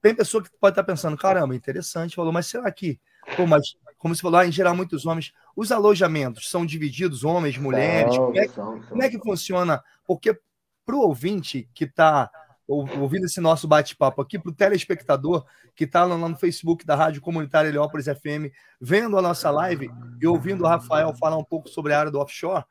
tem 0.00 0.14
pessoa 0.14 0.42
que 0.42 0.50
pode 0.60 0.72
estar 0.72 0.84
pensando, 0.84 1.16
caramba, 1.16 1.54
interessante, 1.54 2.16
falou, 2.16 2.32
mas 2.32 2.46
será 2.46 2.70
que, 2.70 3.00
pô, 3.36 3.46
mas 3.46 3.76
como 3.98 4.14
você 4.14 4.20
falou, 4.20 4.38
ah, 4.38 4.46
em 4.46 4.52
geral, 4.52 4.76
muitos 4.76 5.06
homens, 5.06 5.32
os 5.56 5.72
alojamentos 5.72 6.50
são 6.50 6.66
divididos, 6.66 7.24
homens, 7.24 7.56
mulheres, 7.56 8.14
como, 8.14 8.38
é, 8.38 8.48
como 8.48 9.02
é 9.02 9.08
que 9.08 9.18
funciona? 9.18 9.82
Porque 10.06 10.38
para 10.84 10.94
o 10.94 11.00
ouvinte 11.00 11.66
que 11.72 11.84
está 11.84 12.30
ouvindo 12.66 13.26
esse 13.26 13.40
nosso 13.40 13.68
bate-papo 13.68 14.22
aqui, 14.22 14.38
para 14.38 14.50
o 14.50 14.54
telespectador 14.54 15.44
que 15.74 15.84
está 15.84 16.04
lá 16.04 16.16
no 16.16 16.36
Facebook 16.36 16.84
da 16.86 16.94
Rádio 16.94 17.20
Comunitária 17.20 17.68
Heliópolis 17.68 18.06
FM, 18.06 18.52
vendo 18.80 19.18
a 19.18 19.22
nossa 19.22 19.50
live 19.50 19.90
e 20.20 20.26
ouvindo 20.26 20.64
o 20.64 20.68
Rafael 20.68 21.14
falar 21.14 21.36
um 21.36 21.44
pouco 21.44 21.68
sobre 21.68 21.92
a 21.92 22.00
área 22.00 22.10
do 22.10 22.20
offshore, 22.20 22.64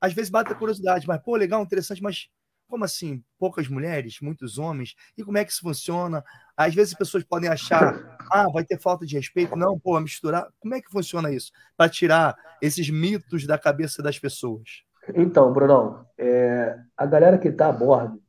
às 0.00 0.12
vezes 0.12 0.30
bate 0.30 0.52
a 0.52 0.54
curiosidade, 0.54 1.06
mas, 1.06 1.20
pô, 1.22 1.36
legal, 1.36 1.62
interessante, 1.62 2.02
mas 2.02 2.28
como 2.68 2.84
assim? 2.84 3.22
Poucas 3.38 3.68
mulheres, 3.68 4.18
muitos 4.20 4.58
homens? 4.58 4.94
E 5.16 5.22
como 5.22 5.38
é 5.38 5.44
que 5.44 5.52
isso 5.52 5.60
funciona? 5.60 6.24
Às 6.56 6.74
vezes 6.74 6.92
as 6.92 6.98
pessoas 6.98 7.22
podem 7.22 7.48
achar, 7.48 8.16
ah, 8.32 8.48
vai 8.52 8.64
ter 8.64 8.80
falta 8.80 9.06
de 9.06 9.16
respeito. 9.16 9.54
Não, 9.54 9.78
pô, 9.78 9.98
misturar. 10.00 10.48
Como 10.58 10.74
é 10.74 10.80
que 10.80 10.90
funciona 10.90 11.30
isso? 11.30 11.52
Para 11.76 11.90
tirar 11.90 12.36
esses 12.60 12.88
mitos 12.90 13.46
da 13.46 13.58
cabeça 13.58 14.02
das 14.02 14.18
pessoas. 14.18 14.82
Então, 15.14 15.52
Brunão, 15.52 16.06
é, 16.16 16.76
a 16.96 17.06
galera 17.06 17.38
que 17.38 17.48
está 17.48 17.68
a 17.68 17.72
bordo, 17.72 18.20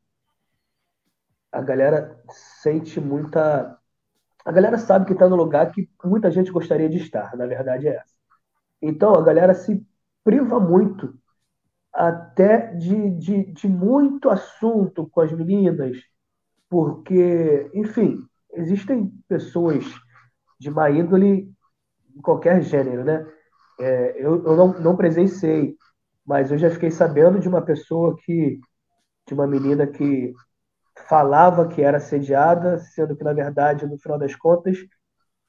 a 1.55 1.61
galera 1.61 2.21
sente 2.61 2.99
muita. 2.99 3.77
A 4.43 4.51
galera 4.51 4.77
sabe 4.77 5.05
que 5.05 5.13
está 5.13 5.27
no 5.27 5.37
lugar 5.37 5.71
que 5.71 5.89
muita 6.03 6.29
gente 6.29 6.51
gostaria 6.51 6.89
de 6.89 6.97
estar, 6.97 7.35
na 7.37 7.47
verdade 7.47 7.87
é 7.87 7.95
essa. 7.95 8.13
Então, 8.81 9.15
a 9.15 9.21
galera 9.23 9.53
se 9.53 9.83
priva 10.23 10.59
muito 10.59 11.17
até 11.93 12.73
de, 12.73 13.09
de, 13.11 13.43
de 13.53 13.67
muito 13.69 14.29
assunto 14.29 15.07
com 15.09 15.21
as 15.21 15.31
meninas, 15.31 15.97
porque, 16.69 17.71
enfim, 17.73 18.19
existem 18.53 19.09
pessoas 19.27 19.85
de 20.59 20.69
má 20.69 20.91
índole 20.91 21.49
qualquer 22.21 22.61
gênero, 22.61 23.05
né? 23.05 23.25
É, 23.79 24.21
eu 24.21 24.43
eu 24.45 24.55
não, 24.57 24.73
não 24.79 24.97
presenciei, 24.97 25.77
mas 26.25 26.51
eu 26.51 26.57
já 26.57 26.69
fiquei 26.69 26.91
sabendo 26.91 27.39
de 27.39 27.47
uma 27.47 27.61
pessoa 27.61 28.15
que, 28.25 28.59
de 29.27 29.33
uma 29.33 29.47
menina 29.47 29.87
que 29.87 30.33
falava 31.07 31.67
que 31.67 31.81
era 31.81 31.97
assediada, 31.97 32.79
sendo 32.79 33.15
que, 33.15 33.23
na 33.23 33.33
verdade, 33.33 33.85
no 33.85 33.97
final 33.97 34.17
das 34.17 34.35
contas, 34.35 34.77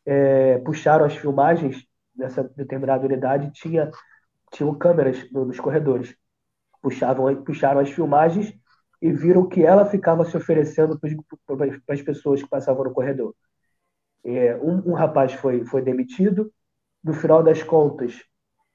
é, 0.05 0.59
puxaram 0.59 1.05
as 1.05 1.17
filmagens 1.17 1.85
dessa 2.15 2.45
determinada 2.57 3.07
unidade, 3.07 3.51
tinha, 3.53 3.91
tinham 4.53 4.75
câmeras 4.75 5.31
nos 5.31 5.61
corredores. 5.61 6.15
Puxavam, 6.83 7.43
puxaram 7.43 7.81
as 7.81 7.91
filmagens 7.91 8.55
e 9.01 9.13
viram 9.13 9.49
que 9.49 9.63
ela 9.65 9.85
ficava 9.85 10.25
se 10.25 10.37
oferecendo 10.37 10.99
para 11.47 11.95
as 11.95 12.03
pessoas 12.03 12.43
que 12.43 12.49
passavam 12.49 12.85
no 12.85 12.93
corredor. 12.93 13.35
É, 14.25 14.57
um, 14.57 14.91
um, 14.91 14.93
rapaz 14.95 15.33
foi, 15.35 15.65
foi 15.65 15.83
demitido, 15.83 16.53
no 17.03 17.13
final 17.13 17.43
das 17.43 17.63
contas, 17.63 18.15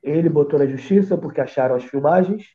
ele 0.02 0.30
botou 0.30 0.58
na 0.58 0.66
justiça 0.66 1.18
porque 1.18 1.42
acharam 1.42 1.76
as 1.76 1.84
filmagens, 1.84 2.46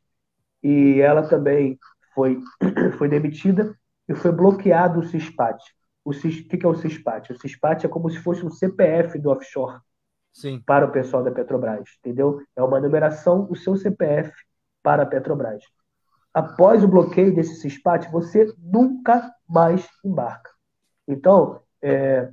e 0.63 0.99
ela 1.01 1.27
também 1.27 1.77
foi, 2.15 2.41
foi 2.97 3.07
demitida 3.07 3.77
e 4.07 4.15
foi 4.15 4.31
bloqueado 4.31 4.99
o 4.99 5.03
CISPAT. 5.03 5.61
O 6.03 6.13
CIS, 6.13 6.39
o 6.39 6.47
que 6.47 6.65
é 6.65 6.69
o 6.69 6.75
CISPAT? 6.75 7.33
O 7.33 7.39
CISPAT 7.39 7.85
é 7.85 7.89
como 7.89 8.09
se 8.09 8.17
fosse 8.19 8.45
um 8.45 8.49
CPF 8.49 9.19
do 9.19 9.29
offshore 9.29 9.79
Sim. 10.31 10.61
para 10.65 10.85
o 10.85 10.91
pessoal 10.91 11.23
da 11.23 11.31
Petrobras, 11.31 11.89
entendeu? 11.99 12.41
É 12.55 12.63
uma 12.63 12.79
numeração 12.79 13.45
do 13.45 13.55
seu 13.55 13.75
CPF 13.75 14.31
para 14.81 15.03
a 15.03 15.05
Petrobras. 15.05 15.63
Após 16.33 16.83
o 16.83 16.87
bloqueio 16.87 17.35
desse 17.35 17.55
CISPAT, 17.55 18.09
você 18.11 18.53
nunca 18.57 19.33
mais 19.47 19.87
embarca. 20.05 20.49
Então, 21.07 21.61
é, 21.81 22.31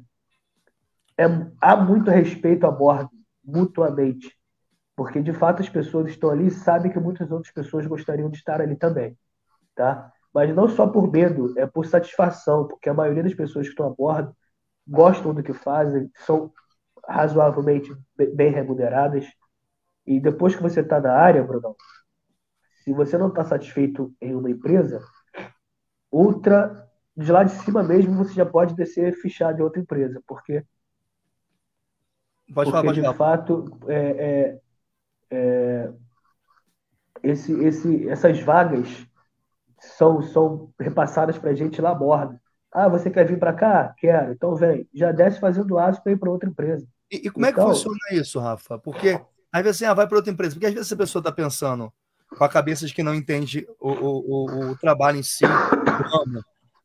é, 1.19 1.25
há 1.61 1.77
muito 1.77 2.11
respeito 2.11 2.67
a 2.67 2.71
bordo, 2.71 3.11
mutuamente, 3.43 4.37
porque 4.97 5.21
de 5.21 5.33
fato 5.33 5.63
as 5.63 5.69
pessoas 5.69 6.09
estão 6.09 6.31
ali 6.31 6.47
e 6.47 6.51
sabem 6.51 6.93
que 6.93 6.99
muitas 6.99 7.31
outras 7.31 7.53
pessoas 7.53 7.87
gostariam 7.87 8.31
de 8.31 8.37
estar 8.37 8.61
ali 8.61 8.77
também, 8.77 9.17
tá? 9.75 10.13
Mas 10.35 10.53
não 10.53 10.69
só 10.69 10.89
por 10.89 11.11
medo, 11.13 11.57
é 11.57 11.65
por 11.65 11.87
satisfação, 11.87 12.67
porque 12.67 12.89
a 12.89 12.95
maioria 12.95 13.23
das 13.23 13.35
pessoas 13.35 13.67
que 13.67 13.71
estão 13.73 13.87
a 13.87 13.95
bordo 13.95 14.37
gostam 14.87 15.33
do 15.33 15.45
que 15.45 15.53
fazem, 15.53 16.11
são 16.27 16.53
razoavelmente 17.07 17.95
bem 18.35 18.51
remuneradas, 18.51 19.27
e 20.05 20.19
depois 20.19 20.57
que 20.57 20.63
você 20.63 20.81
está 20.81 21.01
na 21.01 21.13
área, 21.13 21.43
Bruno, 21.43 21.77
se 22.83 22.93
você 22.93 23.17
não 23.17 23.29
está 23.29 23.45
satisfeito 23.45 24.13
em 24.21 24.35
uma 24.35 24.51
empresa, 24.51 25.01
outra, 26.11 26.91
de 27.17 27.31
lá 27.31 27.45
de 27.45 27.53
cima 27.53 27.83
mesmo, 27.83 28.17
você 28.17 28.35
já 28.35 28.45
pode 28.45 28.75
descer 28.75 29.15
fichado 29.15 29.61
em 29.61 29.63
outra 29.63 29.81
empresa, 29.81 30.21
porque, 30.27 30.65
pode 32.53 32.71
porque 32.71 32.71
falar, 32.71 32.93
de 32.93 33.01
falar. 33.01 33.15
fato, 33.15 33.79
é, 33.87 34.01
é, 34.11 34.61
é, 35.31 35.93
esse, 37.23 37.53
esse, 37.65 38.09
essas 38.09 38.41
vagas 38.41 39.07
são, 39.97 40.23
são 40.23 40.73
repassadas 40.79 41.39
para 41.39 41.51
a 41.51 41.55
gente 41.55 41.81
lá 41.81 41.91
a 41.91 41.95
bordo. 41.95 42.39
Ah, 42.73 42.89
você 42.89 43.11
quer 43.11 43.27
vir 43.27 43.39
para 43.39 43.53
cá? 43.53 43.95
Quero. 43.99 44.33
Então 44.33 44.55
vem. 44.57 44.89
Já 44.93 45.13
desce 45.13 45.39
fazendo 45.39 45.79
aço 45.79 46.03
para 46.03 46.13
ir 46.13 46.19
para 46.19 46.31
outra 46.31 46.49
empresa. 46.49 46.87
E, 47.11 47.27
e 47.27 47.31
como 47.31 47.47
então, 47.47 47.49
é 47.49 47.53
que 47.53 47.61
então 47.61 47.69
funciona 47.69 48.21
isso, 48.21 48.41
Rafa? 48.41 48.79
Porque 48.79 49.21
às 49.53 49.63
vezes 49.63 49.83
assim, 49.83 49.91
ah, 49.91 49.95
vai 49.95 50.07
para 50.09 50.17
outra 50.17 50.33
empresa. 50.33 50.55
Porque 50.55 50.67
às 50.67 50.75
vezes 50.75 50.93
a 50.93 50.97
pessoa 50.97 51.21
está 51.21 51.31
pensando, 51.31 51.93
com 52.37 52.45
a 52.45 52.49
cabeça 52.49 52.87
de 52.87 52.93
que 52.93 53.03
não 53.03 53.15
entende 53.15 53.67
o, 53.79 53.91
o, 53.91 54.47
o, 54.51 54.71
o 54.73 54.77
trabalho 54.77 55.19
em 55.19 55.23
si, 55.23 55.45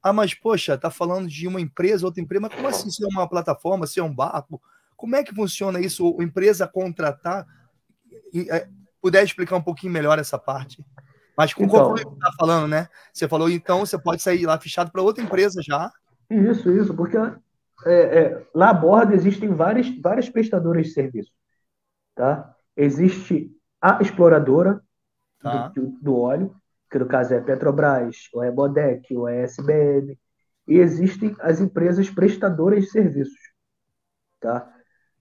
Ah, 0.02 0.14
mas 0.14 0.34
poxa, 0.34 0.78
tá 0.78 0.89
falando 0.89 1.28
de 1.28 1.47
uma 1.47 1.60
empresa, 1.60 2.06
outra 2.06 2.22
empresa, 2.22 2.41
mas 2.43 2.54
como 2.54 2.68
assim 2.68 2.89
se 2.89 3.04
é 3.04 3.08
uma 3.08 3.28
plataforma, 3.28 3.88
se 3.88 4.00
é 4.00 4.04
um 4.04 4.14
barco? 4.14 4.62
Como 4.95 5.16
é 5.16 5.24
que 5.24 5.34
funciona 5.34 5.80
isso? 5.80 6.16
A 6.20 6.24
empresa 6.24 6.68
contratar? 6.68 7.45
E, 8.32 8.50
é, 8.52 8.70
puder 9.02 9.24
explicar 9.24 9.56
um 9.56 9.62
pouquinho 9.62 9.91
melhor 9.91 10.20
essa 10.20 10.38
parte? 10.38 10.86
Mas 11.40 11.54
com 11.54 11.64
então, 11.64 11.92
você 11.92 12.04
está 12.04 12.34
falando, 12.38 12.68
né? 12.68 12.90
Você 13.14 13.26
falou, 13.26 13.50
então, 13.50 13.80
você 13.86 13.98
pode 13.98 14.22
sair 14.22 14.46
lá 14.46 14.60
fichado 14.60 14.92
para 14.92 15.02
outra 15.02 15.24
empresa 15.24 15.62
já. 15.64 15.90
Isso, 16.30 16.70
isso, 16.70 16.94
porque 16.94 17.16
é, 17.16 17.94
é, 17.94 18.46
lá 18.54 18.72
a 18.72 18.74
bordo 18.74 19.14
existem 19.14 19.48
várias, 19.54 19.88
várias 20.02 20.28
prestadoras 20.28 20.88
de 20.88 20.92
serviço. 20.92 21.32
Tá? 22.14 22.54
Existe 22.76 23.50
a 23.82 24.00
exploradora 24.02 24.82
tá. 25.42 25.70
do, 25.70 25.98
do, 26.02 26.18
óleo, 26.18 26.54
que 26.92 27.00
no 27.00 27.06
caso 27.06 27.34
é 27.34 27.40
Petrobras, 27.40 28.28
ou 28.34 28.44
é 28.44 28.52
Bodec, 28.52 29.16
ou 29.16 29.26
é 29.26 29.44
SBM, 29.44 30.20
e 30.68 30.78
existem 30.78 31.34
as 31.40 31.62
empresas 31.62 32.10
prestadoras 32.10 32.84
de 32.84 32.90
serviços. 32.90 33.40
Tá? 34.42 34.70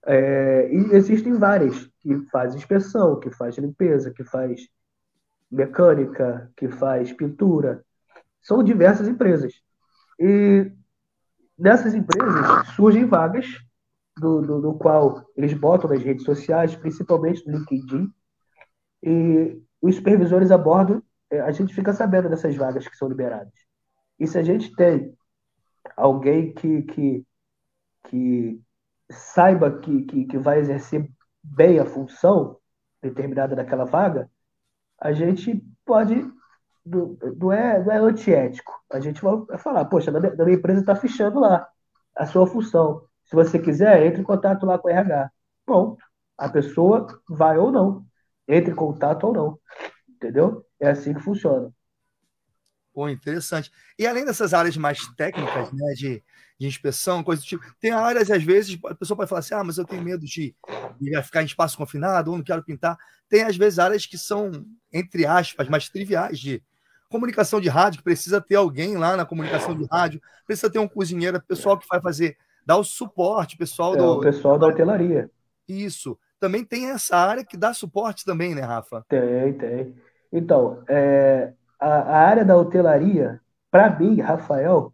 É, 0.05 0.69
e 0.69 0.95
existem 0.95 1.31
várias 1.35 1.89
que 2.01 2.19
fazem 2.29 2.57
inspeção, 2.57 3.17
que 3.21 3.31
faz 3.31 3.57
limpeza, 3.57 4.11
que 4.11 4.25
faz 4.25 4.67
mecânica, 5.51 6.51
que 6.55 6.69
faz 6.69 7.11
pintura. 7.11 7.83
São 8.41 8.63
diversas 8.63 9.07
empresas. 9.07 9.53
E 10.19 10.71
nessas 11.57 11.93
empresas 11.93 12.67
surgem 12.75 13.05
vagas 13.05 13.47
do, 14.17 14.41
do, 14.41 14.61
do, 14.61 14.73
qual 14.73 15.25
eles 15.35 15.53
botam 15.53 15.89
nas 15.89 16.03
redes 16.03 16.23
sociais, 16.23 16.75
principalmente 16.75 17.45
no 17.47 17.57
LinkedIn, 17.57 18.11
e 19.01 19.61
os 19.81 19.95
supervisores 19.95 20.51
a 20.51 20.57
bordo, 20.57 21.03
é, 21.31 21.39
a 21.39 21.51
gente 21.51 21.73
fica 21.73 21.93
sabendo 21.93 22.29
dessas 22.29 22.55
vagas 22.55 22.87
que 22.87 22.97
são 22.97 23.07
liberadas. 23.07 23.53
E 24.19 24.27
se 24.27 24.37
a 24.37 24.43
gente 24.43 24.75
tem 24.75 25.15
alguém 25.95 26.53
que, 26.53 26.81
que, 26.83 27.25
que 28.05 28.61
saiba 29.09 29.79
que, 29.79 30.03
que, 30.03 30.25
que 30.25 30.37
vai 30.37 30.59
exercer 30.59 31.09
bem 31.41 31.79
a 31.79 31.85
função 31.85 32.57
determinada 33.01 33.55
daquela 33.55 33.85
vaga, 33.85 34.29
a 35.01 35.11
gente 35.13 35.63
pode. 35.85 36.25
Não 36.85 37.51
é, 37.51 37.83
não 37.83 37.91
é 37.91 37.97
antiético. 37.97 38.73
A 38.91 38.99
gente 38.99 39.21
vai 39.21 39.57
falar, 39.59 39.85
poxa, 39.85 40.09
a 40.11 40.43
minha 40.45 40.57
empresa 40.57 40.79
está 40.79 40.95
fechando 40.95 41.39
lá 41.39 41.67
a 42.15 42.25
sua 42.25 42.47
função. 42.47 43.03
Se 43.25 43.35
você 43.35 43.59
quiser, 43.59 44.05
entre 44.05 44.21
em 44.21 44.23
contato 44.23 44.65
lá 44.65 44.77
com 44.79 44.87
o 44.87 44.91
RH. 44.91 45.31
Pronto. 45.65 46.03
A 46.37 46.49
pessoa 46.49 47.07
vai 47.29 47.57
ou 47.57 47.71
não. 47.71 48.05
Entre 48.47 48.71
em 48.71 48.75
contato 48.75 49.25
ou 49.25 49.33
não. 49.33 49.59
Entendeu? 50.09 50.65
É 50.79 50.89
assim 50.89 51.13
que 51.13 51.21
funciona. 51.21 51.71
Pô, 52.99 53.07
interessante. 53.07 53.71
E 53.97 54.05
além 54.05 54.25
dessas 54.25 54.53
áreas 54.53 54.75
mais 54.75 54.99
técnicas, 55.15 55.71
né, 55.71 55.93
de, 55.93 56.21
de 56.59 56.67
inspeção, 56.67 57.23
coisa 57.23 57.41
do 57.41 57.45
tipo, 57.47 57.63
tem 57.79 57.91
áreas, 57.91 58.29
às 58.29 58.43
vezes, 58.43 58.77
a 58.87 58.93
pessoa 58.93 59.15
pode 59.15 59.29
falar 59.29 59.39
assim: 59.39 59.53
ah, 59.53 59.63
mas 59.63 59.77
eu 59.77 59.85
tenho 59.85 60.03
medo 60.03 60.25
de, 60.25 60.53
de 60.99 61.23
ficar 61.23 61.41
em 61.41 61.45
espaço 61.45 61.77
confinado, 61.77 62.29
ou 62.29 62.35
não 62.35 62.43
quero 62.43 62.61
pintar. 62.61 62.97
Tem, 63.29 63.43
às 63.43 63.55
vezes, 63.55 63.79
áreas 63.79 64.05
que 64.05 64.17
são, 64.17 64.51
entre 64.91 65.25
aspas, 65.25 65.69
mais 65.69 65.87
triviais 65.87 66.37
de 66.37 66.61
comunicação 67.09 67.61
de 67.61 67.69
rádio, 67.69 67.99
que 67.99 68.03
precisa 68.03 68.41
ter 68.41 68.55
alguém 68.55 68.97
lá 68.97 69.15
na 69.15 69.25
comunicação 69.25 69.73
de 69.73 69.87
rádio, 69.89 70.21
precisa 70.45 70.69
ter 70.69 70.79
um 70.79 70.87
cozinheiro, 70.87 71.41
pessoal 71.41 71.77
que 71.77 71.87
vai 71.87 72.01
fazer, 72.01 72.35
dar 72.65 72.75
o 72.75 72.83
suporte, 72.83 73.55
pessoal 73.55 73.93
é, 73.93 73.97
do. 73.97 74.11
O 74.17 74.19
pessoal 74.19 74.59
da 74.59 74.67
hotelaria. 74.67 75.31
Isso. 75.69 76.19
Também 76.37 76.65
tem 76.65 76.89
essa 76.89 77.15
área 77.15 77.45
que 77.45 77.55
dá 77.55 77.73
suporte 77.73 78.25
também, 78.25 78.53
né, 78.53 78.61
Rafa? 78.61 79.05
Tem, 79.07 79.53
tem. 79.53 79.95
Então, 80.33 80.83
é, 80.87 81.53
a, 81.79 81.87
a 81.87 82.17
área 82.17 82.45
da 82.45 82.57
hotelaria, 82.57 83.39
para 83.71 83.89
mim, 83.89 84.19
Rafael, 84.19 84.93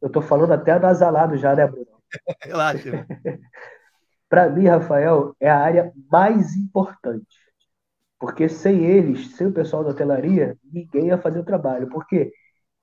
eu 0.00 0.08
estou 0.08 0.22
falando 0.22 0.52
até 0.52 0.72
anasalado 0.72 1.36
já, 1.36 1.54
né, 1.54 1.66
Bruno? 1.66 1.86
Relaxa. 2.42 3.06
para 4.28 4.48
mim, 4.48 4.66
Rafael, 4.66 5.34
é 5.40 5.48
a 5.48 5.58
área 5.58 5.92
mais 6.10 6.56
importante. 6.56 7.38
Porque 8.18 8.48
sem 8.48 8.84
eles, 8.84 9.36
sem 9.36 9.46
o 9.46 9.52
pessoal 9.52 9.84
da 9.84 9.90
hotelaria, 9.90 10.56
ninguém 10.64 11.06
ia 11.06 11.18
fazer 11.18 11.38
o 11.38 11.44
trabalho. 11.44 11.88
Porque 11.88 12.32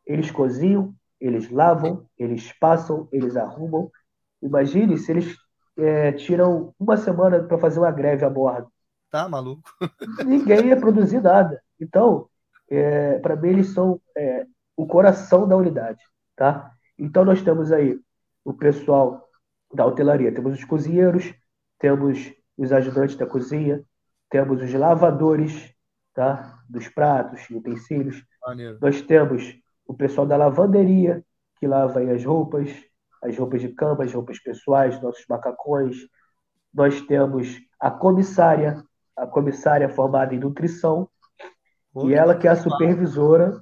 eles 0.06 0.32
cozinham, 0.32 0.96
eles 1.20 1.50
lavam, 1.50 2.06
eles 2.18 2.54
passam, 2.54 3.08
eles 3.12 3.36
arrumam. 3.36 3.92
Imagine 4.42 4.98
se 4.98 5.12
eles 5.12 5.36
é, 5.78 6.14
tiram 6.14 6.74
uma 6.80 6.96
semana 6.96 7.44
para 7.44 7.58
fazer 7.58 7.80
uma 7.80 7.92
greve 7.92 8.24
a 8.24 8.30
bordo. 8.30 8.72
Tá 9.10 9.28
maluco? 9.28 9.70
Ninguém 10.26 10.68
ia 10.68 10.78
produzir 10.78 11.22
nada. 11.22 11.62
Então, 11.80 12.30
é, 12.70 13.20
para 13.20 13.36
mim, 13.36 13.50
eles 13.50 13.74
são 13.74 14.00
é, 14.18 14.46
o 14.76 14.86
coração 14.88 15.48
da 15.48 15.56
unidade, 15.56 16.02
tá? 16.36 16.72
Então, 16.98 17.26
nós 17.26 17.42
temos 17.42 17.72
aí 17.72 18.00
o 18.44 18.54
pessoal 18.54 19.28
da 19.74 19.86
hotelaria, 19.86 20.34
temos 20.34 20.54
os 20.54 20.64
cozinheiros, 20.64 21.34
temos 21.80 22.32
os 22.58 22.72
ajudantes 22.72 23.16
da 23.16 23.26
cozinha, 23.26 23.84
temos 24.30 24.62
os 24.62 24.74
lavadores, 24.74 25.74
tá? 26.14 26.60
Dos 26.70 26.88
pratos 26.88 27.50
e 27.50 27.56
utensílios. 27.56 28.24
Maneiro. 28.46 28.78
Nós 28.82 29.02
temos 29.02 29.56
o 29.88 29.94
pessoal 29.94 30.26
da 30.26 30.38
lavanderia, 30.38 31.24
que 31.60 31.68
lava 31.68 32.00
as 32.00 32.24
roupas, 32.24 32.70
as 33.22 33.38
roupas 33.38 33.62
de 33.62 33.70
cama, 33.70 34.04
as 34.04 34.14
roupas 34.14 34.40
pessoais, 34.40 35.02
nossos 35.02 35.26
macacões. 35.28 35.98
Nós 36.74 37.02
temos 37.02 37.60
a 37.80 37.92
comissária, 37.92 38.84
a 39.16 39.26
comissária 39.28 39.90
formada 39.90 40.34
em 40.34 40.40
nutrição, 40.40 41.10
e 42.04 42.14
ela 42.14 42.36
que 42.36 42.48
é 42.48 42.52
a 42.52 42.56
supervisora, 42.56 43.62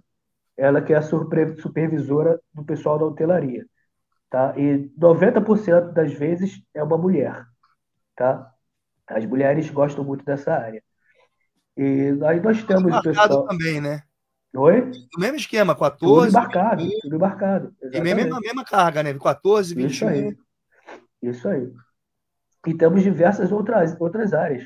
ela 0.58 0.82
que 0.82 0.94
é 0.94 0.98
a 0.98 1.02
supervisora 1.02 2.40
do 2.54 2.64
pessoal 2.64 2.98
da 2.98 3.06
hotelaria, 3.06 3.66
tá? 4.30 4.54
E 4.58 4.90
90% 4.98 5.94
das 5.94 6.14
vezes 6.14 6.62
é 6.74 6.84
uma 6.84 6.98
mulher, 6.98 7.46
tá? 8.16 8.52
As 9.08 9.26
mulheres 9.26 9.70
gostam 9.70 10.04
muito 10.04 10.26
dessa 10.26 10.54
área. 10.54 10.84
E 11.78 12.18
aí 12.26 12.40
nós 12.40 12.64
temos 12.64 12.94
o 12.96 13.02
pessoal 13.02 13.48
também, 13.48 13.82
né? 13.82 14.02
Oi? 14.56 14.92
O 15.18 15.20
mesmo 15.20 15.38
esquema, 15.38 15.76
14. 15.76 16.00
Tudo 16.00 16.28
embarcado, 16.28 16.90
tudo 17.02 17.16
embarcado. 17.16 17.76
E 17.92 18.00
mesma, 18.00 18.40
mesma 18.40 18.64
carga, 18.64 19.02
né? 19.02 19.14
14, 19.14 19.74
21. 19.74 19.88
Isso 19.88 20.06
aí. 20.08 20.38
Isso 21.22 21.48
aí. 21.50 21.72
E 22.68 22.74
temos 22.74 23.02
diversas 23.02 23.52
outras, 23.52 24.00
outras 24.00 24.34
áreas. 24.34 24.64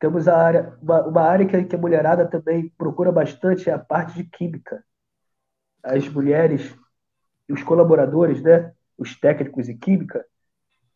Temos 0.00 0.26
a 0.26 0.36
área, 0.36 0.78
uma, 0.80 1.06
uma 1.06 1.22
área 1.22 1.46
que, 1.46 1.62
que 1.62 1.76
a 1.76 1.78
mulherada 1.78 2.26
também 2.26 2.70
procura 2.70 3.12
bastante 3.12 3.68
é 3.68 3.72
a 3.72 3.78
parte 3.78 4.14
de 4.14 4.24
química. 4.24 4.82
As 5.82 6.08
mulheres, 6.08 6.74
os 7.48 7.62
colaboradores, 7.62 8.42
né, 8.42 8.72
os 8.96 9.14
técnicos 9.14 9.68
em 9.68 9.76
química, 9.76 10.24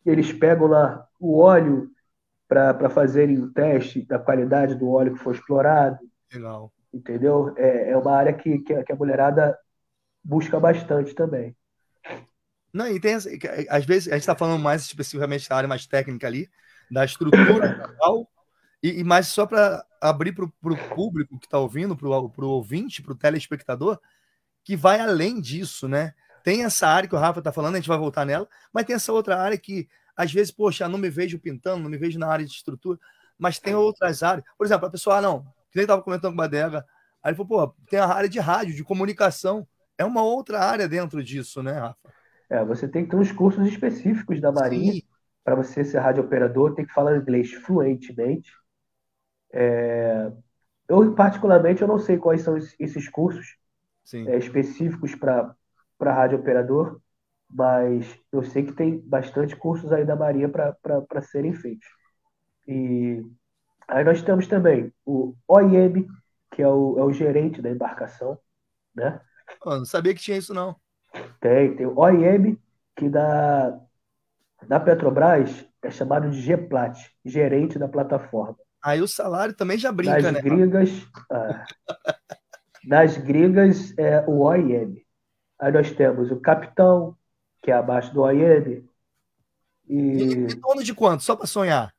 eles 0.03 0.33
pegam 0.33 0.67
lá 0.67 1.07
o 1.19 1.39
óleo 1.39 1.91
para 2.47 2.89
fazerem 2.89 3.39
o 3.39 3.51
teste 3.51 4.03
da 4.05 4.17
qualidade 4.17 4.75
do 4.75 4.89
óleo 4.89 5.13
que 5.13 5.19
foi 5.19 5.35
explorado. 5.35 5.99
Legal. 6.33 6.73
Entendeu? 6.91 7.53
É, 7.57 7.91
é 7.91 7.97
uma 7.97 8.15
área 8.15 8.33
que, 8.33 8.59
que, 8.59 8.83
que 8.83 8.91
a 8.91 8.95
mulherada 8.95 9.57
busca 10.23 10.59
bastante 10.59 11.13
também. 11.13 11.55
Não, 12.73 12.87
e 12.87 12.99
tem, 12.99 13.15
às 13.15 13.85
vezes, 13.85 14.07
a 14.07 14.13
gente 14.13 14.21
está 14.21 14.35
falando 14.35 14.61
mais 14.61 14.81
especificamente 14.81 15.47
da 15.47 15.55
área 15.55 15.69
mais 15.69 15.85
técnica 15.85 16.25
ali, 16.25 16.49
da 16.91 17.05
estrutura 17.05 17.93
tal, 17.99 18.27
e, 18.85 18.99
e 18.99 19.03
mais 19.03 19.29
só 19.29 19.47
para 19.47 19.83
abrir 19.99 20.31
para 20.31 20.45
o 20.45 20.77
público 20.95 21.39
que 21.39 21.47
está 21.47 21.57
ouvindo, 21.57 21.97
para 21.97 22.07
o 22.07 22.49
ouvinte, 22.49 23.01
para 23.01 23.13
o 23.13 23.17
telespectador, 23.17 23.99
que 24.63 24.75
vai 24.75 24.99
além 24.99 25.41
disso, 25.41 25.87
né? 25.87 26.13
Tem 26.43 26.63
essa 26.63 26.87
área 26.87 27.09
que 27.09 27.15
o 27.15 27.17
Rafa 27.17 27.39
está 27.39 27.51
falando, 27.51 27.73
a 27.73 27.77
gente 27.79 27.87
vai 27.87 27.97
voltar 27.97 28.25
nela, 28.25 28.47
mas 28.71 28.85
tem 28.85 28.95
essa 28.95 29.11
outra 29.11 29.41
área 29.41 29.57
que, 29.57 29.87
às 30.15 30.31
vezes, 30.31 30.51
poxa, 30.51 30.87
não 30.87 30.99
me 30.99 31.09
vejo 31.09 31.39
pintando, 31.39 31.81
não 31.81 31.89
me 31.89 31.97
vejo 31.97 32.19
na 32.19 32.27
área 32.27 32.45
de 32.45 32.51
estrutura, 32.51 32.99
mas 33.39 33.57
tem 33.57 33.73
outras 33.73 34.21
áreas. 34.21 34.45
Por 34.55 34.67
exemplo, 34.67 34.85
a 34.85 34.91
pessoa, 34.91 35.17
ah, 35.17 35.21
não, 35.21 35.41
que 35.71 35.77
nem 35.77 35.85
estava 35.85 36.03
comentando 36.03 36.33
com 36.33 36.35
o 36.35 36.43
Badega, 36.43 36.85
aí 37.23 37.31
ele 37.31 37.37
falou, 37.37 37.67
pô, 37.67 37.75
tem 37.89 37.97
a 37.97 38.05
área 38.05 38.29
de 38.29 38.39
rádio, 38.39 38.75
de 38.75 38.83
comunicação. 38.83 39.67
É 39.97 40.05
uma 40.05 40.21
outra 40.21 40.59
área 40.59 40.87
dentro 40.87 41.23
disso, 41.23 41.63
né, 41.63 41.71
Rafa? 41.71 42.13
É, 42.47 42.63
você 42.63 42.87
tem 42.87 43.03
que 43.03 43.09
ter 43.09 43.17
uns 43.17 43.31
cursos 43.31 43.67
específicos 43.67 44.39
da 44.39 44.51
Marinha 44.51 45.01
para 45.43 45.55
você 45.55 45.83
ser 45.83 45.97
rádio 45.97 46.23
operador, 46.23 46.75
tem 46.75 46.85
que 46.85 46.93
falar 46.93 47.17
inglês 47.17 47.51
fluentemente 47.51 48.51
é, 49.55 50.31
eu, 50.89 51.15
particularmente, 51.15 51.81
eu 51.81 51.87
não 51.87 51.97
sei 51.99 52.17
quais 52.17 52.41
são 52.41 52.57
esses 52.57 53.09
cursos 53.09 53.57
é, 54.25 54.37
específicos 54.37 55.15
para 55.15 55.55
rádio 56.01 56.39
operador, 56.39 56.99
mas 57.49 58.19
eu 58.31 58.43
sei 58.43 58.65
que 58.65 58.73
tem 58.73 58.99
bastante 58.99 59.55
cursos 59.55 59.93
aí 59.93 60.05
da 60.05 60.15
Marinha 60.15 60.49
para 60.49 61.21
serem 61.21 61.53
feitos. 61.53 61.87
E 62.67 63.23
aí 63.87 64.03
nós 64.03 64.21
temos 64.21 64.47
também 64.47 64.91
o 65.05 65.35
OIM, 65.47 66.07
que 66.51 66.61
é 66.61 66.67
o, 66.67 66.99
é 66.99 67.03
o 67.03 67.13
gerente 67.13 67.61
da 67.61 67.69
embarcação, 67.69 68.37
né? 68.95 69.21
Oh, 69.63 69.77
não 69.77 69.85
sabia 69.85 70.13
que 70.13 70.21
tinha 70.21 70.37
isso, 70.37 70.53
não. 70.53 70.75
Tem, 71.39 71.75
tem 71.75 71.85
o 71.85 71.97
OIM, 71.97 72.57
que 72.95 73.09
da, 73.09 73.79
da 74.67 74.79
Petrobras 74.79 75.65
é 75.81 75.91
chamado 75.91 76.29
de 76.29 76.41
GPLAT, 76.41 76.97
gerente 77.23 77.79
da 77.79 77.87
plataforma. 77.87 78.57
Aí 78.85 79.01
o 79.01 79.07
salário 79.07 79.55
também 79.55 79.79
já 79.79 79.91
brinca, 79.91 80.31
nas 80.31 80.31
né? 80.31 80.41
Gringas, 80.41 80.89
ah, 81.31 81.65
nas 82.83 83.17
gringas 83.17 83.97
é 83.97 84.23
o 84.27 84.43
OIM. 84.43 85.03
Aí 85.57 85.71
nós 85.71 85.91
temos 85.91 86.29
o 86.29 86.39
capitão, 86.39 87.17
que 87.63 87.71
é 87.71 87.73
abaixo 87.73 88.13
do 88.13 88.21
OIM, 88.21 88.87
E... 89.89 90.45
E 90.45 90.83
de 90.83 90.93
quanto? 90.93 91.23
Só 91.23 91.35
para 91.35 91.47
sonhar. 91.47 91.91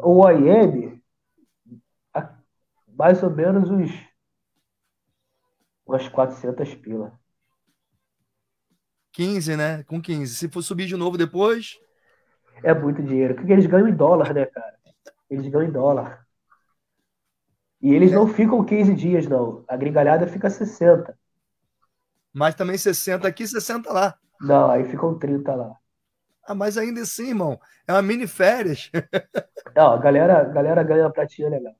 o 0.00 0.24
OIM, 0.24 1.00
mais 2.98 3.22
ou 3.22 3.30
menos 3.30 3.70
uns 3.70 3.92
umas 5.86 6.08
400 6.08 6.74
pila. 6.74 7.16
15, 9.12 9.56
né? 9.56 9.84
Com 9.84 10.02
15. 10.02 10.34
Se 10.34 10.48
for 10.48 10.60
subir 10.60 10.86
de 10.86 10.96
novo 10.96 11.16
depois, 11.16 11.78
É 12.62 12.74
muito 12.74 13.02
dinheiro. 13.02 13.34
Porque 13.34 13.52
eles 13.52 13.66
ganham 13.66 13.88
em 13.88 13.94
dólar, 13.94 14.34
né, 14.34 14.46
cara? 14.46 14.75
Eles 15.30 15.48
ganham 15.48 15.68
em 15.68 15.72
dólar. 15.72 16.26
E 17.80 17.94
eles 17.94 18.12
não 18.12 18.26
ficam 18.28 18.62
15 18.62 18.92
dias, 18.94 19.26
não. 19.26 19.64
A 19.66 19.78
gringalhada 19.78 20.26
fica 20.26 20.50
60. 20.50 21.16
mas 22.32 22.54
também 22.54 22.78
60 22.78 23.26
aqui, 23.28 23.46
60 23.46 23.92
lá. 23.92 24.16
Não, 24.40 24.70
aí 24.70 24.84
ficam 24.84 25.18
30 25.18 25.54
lá. 25.54 25.76
Ah, 26.44 26.54
mas 26.54 26.78
ainda 26.78 27.02
assim, 27.02 27.28
irmão, 27.28 27.60
é 27.86 27.92
uma 27.92 28.02
mini 28.02 28.26
férias. 28.26 28.90
Não, 29.76 29.92
a 29.92 29.96
galera, 29.98 30.40
a 30.40 30.44
galera 30.44 30.82
ganha 30.82 31.04
uma 31.04 31.12
pratinha 31.12 31.48
legal. 31.48 31.76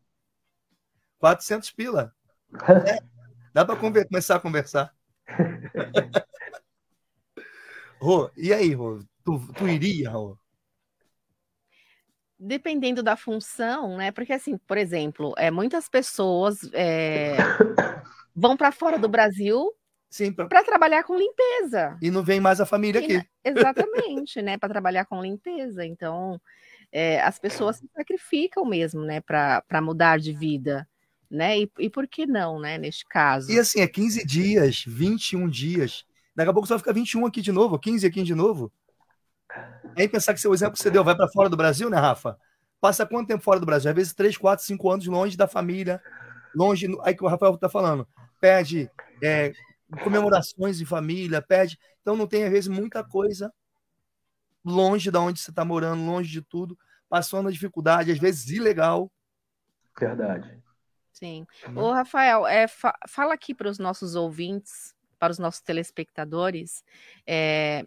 400 1.19 1.71
pila. 1.71 2.13
Dá 3.53 3.65
para 3.65 3.77
começar 3.77 4.37
a 4.37 4.41
conversar. 4.41 4.95
Rô, 8.01 8.31
e 8.37 8.53
aí, 8.53 8.73
Rô? 8.75 9.01
Tu, 9.25 9.39
tu 9.55 9.69
iria, 9.69 10.11
Rô? 10.11 10.39
Dependendo 12.39 13.03
da 13.03 13.17
função, 13.17 13.97
né? 13.97 14.11
Porque, 14.11 14.33
assim, 14.33 14.59
por 14.59 14.77
exemplo, 14.77 15.35
é, 15.39 15.51
muitas 15.51 15.89
pessoas 15.89 16.59
é, 16.75 17.37
vão 18.35 18.57
para 18.57 18.71
fora 18.71 18.99
do 18.99 19.09
Brasil 19.09 19.73
para 20.49 20.65
trabalhar 20.65 21.03
com 21.05 21.17
limpeza. 21.17 21.97
e 22.01 22.11
não 22.11 22.23
vem 22.23 22.41
mais 22.41 22.61
a 22.61 22.67
família 22.67 23.01
E, 23.01 23.05
aqui. 23.05 23.15
né, 23.15 23.25
Exatamente, 23.45 24.41
né? 24.41 24.57
Para 24.57 24.69
trabalhar 24.69 25.05
com 25.05 25.21
limpeza. 25.23 25.85
Então, 25.85 26.41
é, 26.93 27.21
as 27.21 27.39
pessoas 27.39 27.77
se 27.77 27.89
sacrificam 27.95 28.65
mesmo, 28.65 29.03
né? 29.03 29.21
Para 29.21 29.81
mudar 29.83 30.19
de 30.19 30.33
vida, 30.33 30.89
né? 31.31 31.59
E, 31.61 31.71
e 31.79 31.91
por 31.91 32.07
que 32.07 32.27
não, 32.27 32.61
né? 32.61 32.79
Neste 32.79 33.05
caso. 33.07 33.51
E 33.51 33.59
assim, 33.59 33.81
é 33.81 33.87
15 33.87 34.25
dias, 34.27 34.85
21 34.87 35.49
dias. 35.49 36.05
Daqui 36.35 36.51
a 36.51 36.53
pouco 36.53 36.69
vai 36.69 36.79
ficar 36.79 36.93
21 36.93 37.27
aqui 37.27 37.41
de 37.41 37.53
novo, 37.53 37.79
15 37.79 38.07
aqui 38.07 38.23
de 38.23 38.35
novo. 38.35 38.71
Aí 39.97 40.09
pensar 40.09 40.35
que 40.35 40.41
seu 40.41 40.53
exemplo 40.53 40.75
que 40.75 40.81
você 40.83 40.91
deu 40.91 41.03
vai 41.05 41.17
para 41.17 41.29
fora 41.29 41.49
do 41.49 41.57
Brasil, 41.57 41.89
né, 41.89 41.97
Rafa? 41.99 42.39
Passa 42.81 43.07
quanto 43.07 43.29
tempo 43.29 43.43
fora 43.43 43.59
do 43.59 43.67
Brasil? 43.67 43.91
Às 43.91 43.97
vezes 43.97 44.15
3, 44.15 44.37
4, 44.37 44.65
5 44.65 44.91
anos 44.91 45.07
longe 45.07 45.37
da 45.37 45.47
família, 45.47 46.03
longe. 46.55 46.87
Aí 47.03 47.15
que 47.15 47.25
o 47.25 47.29
Rafael 47.29 47.57
tá 47.57 47.69
falando. 47.69 48.07
Perde 48.41 48.91
é, 49.23 49.53
comemorações 50.03 50.81
em 50.81 50.85
família, 50.85 51.41
perde. 51.41 51.79
Então 52.03 52.15
não 52.17 52.27
tem, 52.27 52.45
às 52.45 52.51
vezes, 52.51 52.69
muita 52.69 53.03
coisa 53.03 53.53
longe 54.65 55.11
da 55.11 55.21
onde 55.21 55.41
você 55.41 55.51
está 55.51 55.65
morando, 55.65 56.05
longe 56.05 56.31
de 56.31 56.43
tudo, 56.43 56.77
passando 57.09 57.49
a 57.49 57.53
dificuldade, 57.53 58.11
às 58.11 58.19
vezes 58.19 58.51
ilegal. 58.51 59.11
Verdade. 59.99 60.61
Sim. 61.13 61.47
Ô, 61.75 61.93
Rafael, 61.93 62.47
é, 62.47 62.69
fa- 62.69 62.99
fala 63.09 63.33
aqui 63.33 63.55
para 63.55 63.69
os 63.69 63.79
nossos 63.79 64.15
ouvintes, 64.15 64.95
para 65.19 65.31
os 65.31 65.39
nossos 65.39 65.63
telespectadores, 65.63 66.85
é, 67.27 67.87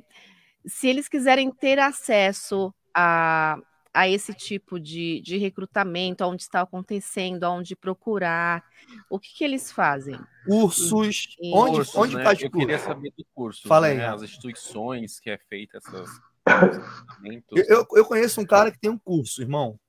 se 0.65 0.87
eles 0.87 1.07
quiserem 1.07 1.51
ter 1.51 1.79
acesso 1.79 2.73
a, 2.95 3.57
a 3.93 4.07
esse 4.07 4.33
tipo 4.33 4.79
de, 4.79 5.21
de 5.21 5.37
recrutamento, 5.37 6.23
onde 6.25 6.43
está 6.43 6.61
acontecendo, 6.61 7.43
aonde 7.43 7.75
procurar, 7.75 8.63
o 9.09 9.19
que, 9.19 9.33
que 9.35 9.43
eles 9.43 9.71
fazem? 9.71 10.19
Cursos. 10.45 11.37
E- 11.41 11.53
Onde, 11.53 11.77
Cursos, 11.77 11.95
onde 11.95 12.15
né? 12.15 12.23
faz 12.23 12.41
Eu 12.43 12.51
curso? 12.51 12.67
queria 12.67 12.79
saber 12.79 13.13
do 13.17 13.25
curso. 13.33 13.67
Fala 13.67 13.87
aí, 13.87 13.97
né? 13.97 14.07
As 14.07 14.21
instituições 14.23 15.19
que 15.19 15.29
é 15.29 15.37
feita 15.37 15.77
essas. 15.77 16.09
Eu, 17.51 17.63
eu, 17.67 17.85
eu 17.95 18.05
conheço 18.05 18.41
um 18.41 18.45
cara 18.45 18.71
que 18.71 18.79
tem 18.79 18.89
um 18.89 18.97
curso, 18.97 19.41
irmão. 19.41 19.79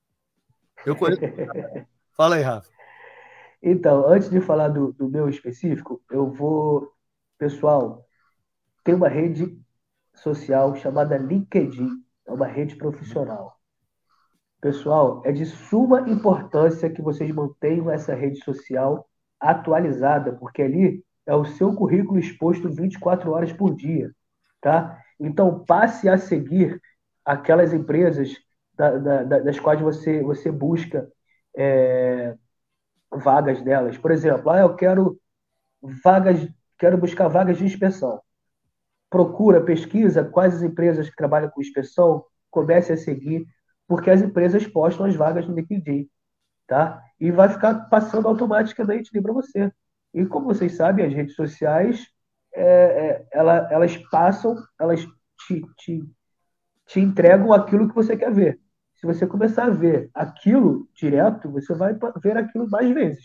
Eu 0.85 0.97
conheço. 0.97 1.21
Fala 2.17 2.37
aí, 2.37 2.43
Rafa. 2.43 2.69
Então, 3.63 4.07
antes 4.09 4.31
de 4.31 4.41
falar 4.41 4.69
do, 4.69 4.93
do 4.93 5.09
meu 5.09 5.29
específico, 5.29 6.03
eu 6.11 6.31
vou. 6.31 6.91
Pessoal, 7.39 8.07
tem 8.85 8.95
uma 8.95 9.09
rede 9.09 9.59
social 10.23 10.75
chamada 10.77 11.17
LinkedIn, 11.19 11.89
é 12.27 12.33
uma 12.33 12.47
rede 12.47 12.77
profissional. 12.77 13.59
Pessoal, 14.61 15.23
é 15.25 15.33
de 15.33 15.47
suma 15.47 16.03
importância 16.11 16.91
que 16.91 17.01
vocês 17.01 17.31
mantenham 17.33 17.91
essa 17.91 18.15
rede 18.15 18.43
social 18.45 19.09
atualizada, 19.41 20.33
porque 20.35 20.61
ali 20.63 21.03
é 21.27 21.35
o 21.35 21.47
seu 21.47 21.75
currículo 21.75 22.19
exposto 22.19 22.69
24 22.69 23.31
horas 23.33 23.53
por 23.53 23.75
dia, 23.75 24.11
tá? 24.61 24.99
Então, 25.19 25.65
passe 25.65 26.09
a 26.09 26.19
seguir 26.19 26.79
aquelas 27.25 27.73
empresas 27.73 28.35
da- 28.75 28.99
da- 28.99 29.23
da- 29.25 29.39
das 29.41 29.59
quais 29.59 29.81
você, 29.81 30.23
você 30.23 30.51
busca 30.51 31.09
é, 31.57 32.37
vagas 33.13 33.63
delas. 33.63 33.99
Por 33.99 34.11
exemplo, 34.13 34.51
ah, 34.51 34.61
eu 34.61 34.77
quero 34.77 35.19
vagas, 36.05 36.39
quero 36.79 36.99
buscar 36.99 37.29
vagas 37.29 37.59
de 37.59 37.65
inspeção. 37.67 38.21
Procura, 39.11 39.61
pesquisa 39.63 40.25
quais 40.25 40.55
as 40.57 40.63
empresas 40.63 41.11
que 41.11 41.17
trabalham 41.17 41.51
com 41.51 41.61
inspeção, 41.61 42.25
comece 42.51 42.93
a 42.93 42.97
seguir, 42.97 43.47
porque 43.89 44.11
as 44.11 44.23
empresas 44.23 44.67
postam 44.67 45.07
as 45.07 45.17
vagas 45.17 45.47
no 45.49 45.55
LinkedIn, 45.55 46.09
tá? 46.67 47.03
E 47.21 47.31
vai 47.31 47.49
ficar 47.49 47.89
passando 47.91 48.29
automaticamente 48.29 49.11
para 49.23 49.33
você. 49.33 49.73
E 50.15 50.27
como 50.27 50.47
vocês 50.47 50.77
sabem, 50.77 51.07
as 51.07 51.15
redes 51.15 51.35
sociais, 51.37 52.07
é, 52.55 52.63
é, 52.65 53.29
ela- 53.33 53.69
elas 53.73 53.97
passam, 54.11 54.57
elas 54.81 55.01
te, 55.47 55.63
te, 55.79 56.05
te 56.87 57.01
entregam 57.01 57.53
aquilo 57.53 57.89
que 57.89 57.95
você 57.95 58.17
quer 58.17 58.33
ver. 58.33 58.61
Se 58.97 59.07
você 59.07 59.27
começar 59.27 59.65
a 59.67 59.71
ver 59.71 60.11
aquilo 60.15 60.89
direto, 60.95 61.51
você 61.51 61.75
vai 61.75 61.95
ver 62.23 62.37
aquilo 62.37 62.69
mais 62.69 62.91
vezes. 62.93 63.25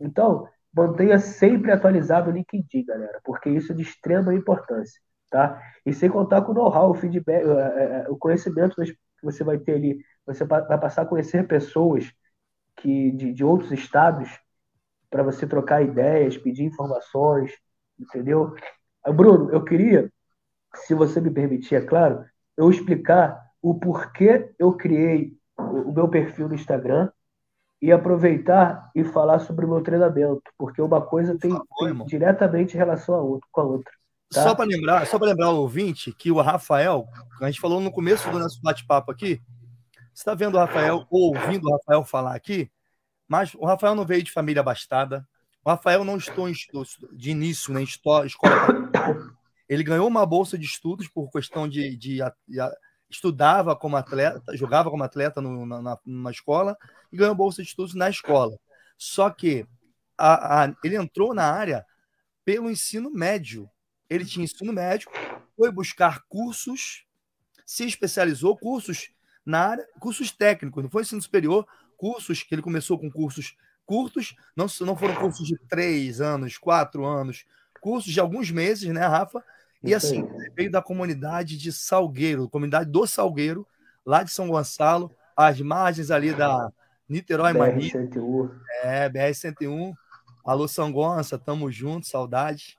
Então, 0.00 0.48
mantenha 0.72 1.18
sempre 1.18 1.72
atualizado 1.72 2.30
o 2.30 2.32
LinkedIn, 2.32 2.84
galera, 2.86 3.20
porque 3.24 3.50
isso 3.50 3.72
é 3.72 3.74
de 3.74 3.82
extrema 3.82 4.34
importância, 4.34 5.00
tá? 5.30 5.60
E 5.84 5.92
sem 5.92 6.08
contar 6.10 6.42
com 6.42 6.52
o 6.52 6.54
know-how, 6.54 6.90
o 6.90 6.94
feedback, 6.94 7.44
eh, 7.44 8.04
eh, 8.06 8.10
o 8.10 8.16
conhecimento 8.16 8.76
que 8.76 8.96
você 9.22 9.42
vai 9.44 9.58
ter 9.58 9.74
ali, 9.74 9.98
você 10.26 10.44
vai 10.44 10.78
passar 10.78 11.02
a 11.02 11.06
conhecer 11.06 11.46
pessoas 11.46 12.12
que 12.76 13.10
de, 13.12 13.32
de 13.32 13.44
outros 13.44 13.72
estados 13.72 14.30
para 15.10 15.22
você 15.22 15.46
trocar 15.46 15.82
ideias, 15.82 16.38
pedir 16.38 16.64
informações, 16.64 17.52
entendeu? 17.98 18.54
Ah, 19.04 19.12
Bruno, 19.12 19.50
eu 19.50 19.64
queria, 19.64 20.10
se 20.74 20.94
você 20.94 21.20
me 21.20 21.30
permitir, 21.30 21.76
é 21.76 21.80
claro, 21.80 22.24
eu 22.56 22.70
explicar 22.70 23.40
o 23.62 23.78
porquê 23.78 24.52
eu 24.58 24.72
criei 24.74 25.36
o 25.58 25.92
meu 25.92 26.08
perfil 26.08 26.48
no 26.48 26.54
Instagram 26.54 27.10
e 27.80 27.90
aproveitar 27.90 28.90
e 28.94 29.02
falar 29.02 29.38
sobre 29.38 29.64
o 29.64 29.68
meu 29.68 29.82
treinamento, 29.82 30.42
porque 30.58 30.82
uma 30.82 31.00
coisa 31.00 31.38
tem, 31.38 31.50
favor, 31.50 31.66
tem 31.78 32.06
diretamente 32.06 32.76
relação 32.76 33.14
a 33.14 33.22
outra, 33.22 33.48
com 33.50 33.60
a 33.60 33.64
outra. 33.64 33.92
Tá? 34.32 34.42
Só 34.42 34.54
para 34.54 34.66
lembrar, 34.66 35.06
só 35.06 35.18
para 35.18 35.28
lembrar 35.28 35.50
o 35.50 35.60
ouvinte 35.60 36.12
que 36.12 36.30
o 36.30 36.40
Rafael, 36.40 37.06
a 37.40 37.46
gente 37.46 37.60
falou 37.60 37.80
no 37.80 37.90
começo 37.90 38.30
do 38.30 38.38
nosso 38.38 38.60
bate-papo 38.62 39.10
aqui, 39.10 39.40
você 40.12 40.22
está 40.22 40.34
vendo 40.34 40.56
o 40.56 40.58
Rafael 40.58 41.06
ou 41.10 41.34
ouvindo 41.34 41.66
o 41.66 41.72
Rafael 41.72 42.04
falar 42.04 42.34
aqui, 42.34 42.70
mas 43.26 43.54
o 43.54 43.64
Rafael 43.64 43.94
não 43.94 44.04
veio 44.04 44.22
de 44.22 44.32
família 44.32 44.60
abastada. 44.60 45.26
O 45.64 45.70
Rafael 45.70 46.04
não 46.04 46.16
estou 46.16 46.50
de 47.12 47.30
início 47.30 47.72
na 47.72 47.80
escola. 47.80 48.26
Ele 49.68 49.84
ganhou 49.84 50.08
uma 50.08 50.26
bolsa 50.26 50.58
de 50.58 50.64
estudos 50.64 51.06
por 51.06 51.30
questão 51.30 51.68
de, 51.68 51.96
de, 51.96 52.18
de 52.48 52.60
estudava 53.10 53.74
como 53.74 53.96
atleta, 53.96 54.56
jogava 54.56 54.90
como 54.90 55.02
atleta 55.02 55.40
no- 55.40 55.66
na, 55.66 55.98
numa 56.06 56.30
escola 56.30 56.76
e 57.12 57.16
ganhou 57.16 57.34
bolsa 57.34 57.62
de 57.62 57.68
estudos 57.68 57.94
na 57.94 58.08
escola. 58.08 58.56
Só 58.96 59.28
que 59.30 59.66
a- 60.16 60.64
a- 60.64 60.74
ele 60.84 60.96
entrou 60.96 61.34
na 61.34 61.44
área 61.50 61.84
pelo 62.44 62.70
ensino 62.70 63.10
médio. 63.10 63.68
Ele 64.08 64.24
tinha 64.24 64.44
ensino 64.44 64.72
médio, 64.72 65.10
foi 65.56 65.70
buscar 65.70 66.22
cursos, 66.28 67.04
se 67.66 67.84
especializou, 67.84 68.56
cursos 68.56 69.10
na 69.44 69.68
área, 69.68 69.88
cursos 69.98 70.30
técnicos, 70.30 70.82
não 70.82 70.90
foi 70.90 71.02
ensino 71.02 71.22
superior, 71.22 71.66
cursos 71.96 72.42
que 72.42 72.54
ele 72.54 72.62
começou 72.62 72.98
com 72.98 73.10
cursos 73.10 73.56
curtos, 73.84 74.36
não, 74.54 74.66
não 74.82 74.96
foram 74.96 75.16
cursos 75.16 75.46
de 75.48 75.58
três 75.68 76.20
anos, 76.20 76.56
quatro 76.56 77.04
anos, 77.04 77.44
cursos 77.80 78.12
de 78.12 78.20
alguns 78.20 78.50
meses, 78.50 78.88
né, 78.92 79.04
Rafa? 79.04 79.42
E 79.82 79.94
assim, 79.94 80.26
veio 80.54 80.70
da 80.70 80.82
comunidade 80.82 81.56
de 81.56 81.72
Salgueiro, 81.72 82.48
comunidade 82.48 82.90
do 82.90 83.06
Salgueiro, 83.06 83.66
lá 84.04 84.22
de 84.22 84.30
São 84.30 84.48
Gonçalo, 84.48 85.10
às 85.36 85.60
margens 85.60 86.10
ali 86.10 86.34
da 86.34 86.70
Niterói 87.08 87.52
Mania. 87.54 87.90
BR-101. 87.92 88.50
É, 88.82 89.08
BR-101. 89.08 89.94
Alô, 90.44 90.68
São 90.68 90.92
Gonça, 90.92 91.38
tamo 91.38 91.70
junto, 91.70 92.06
saudade. 92.06 92.78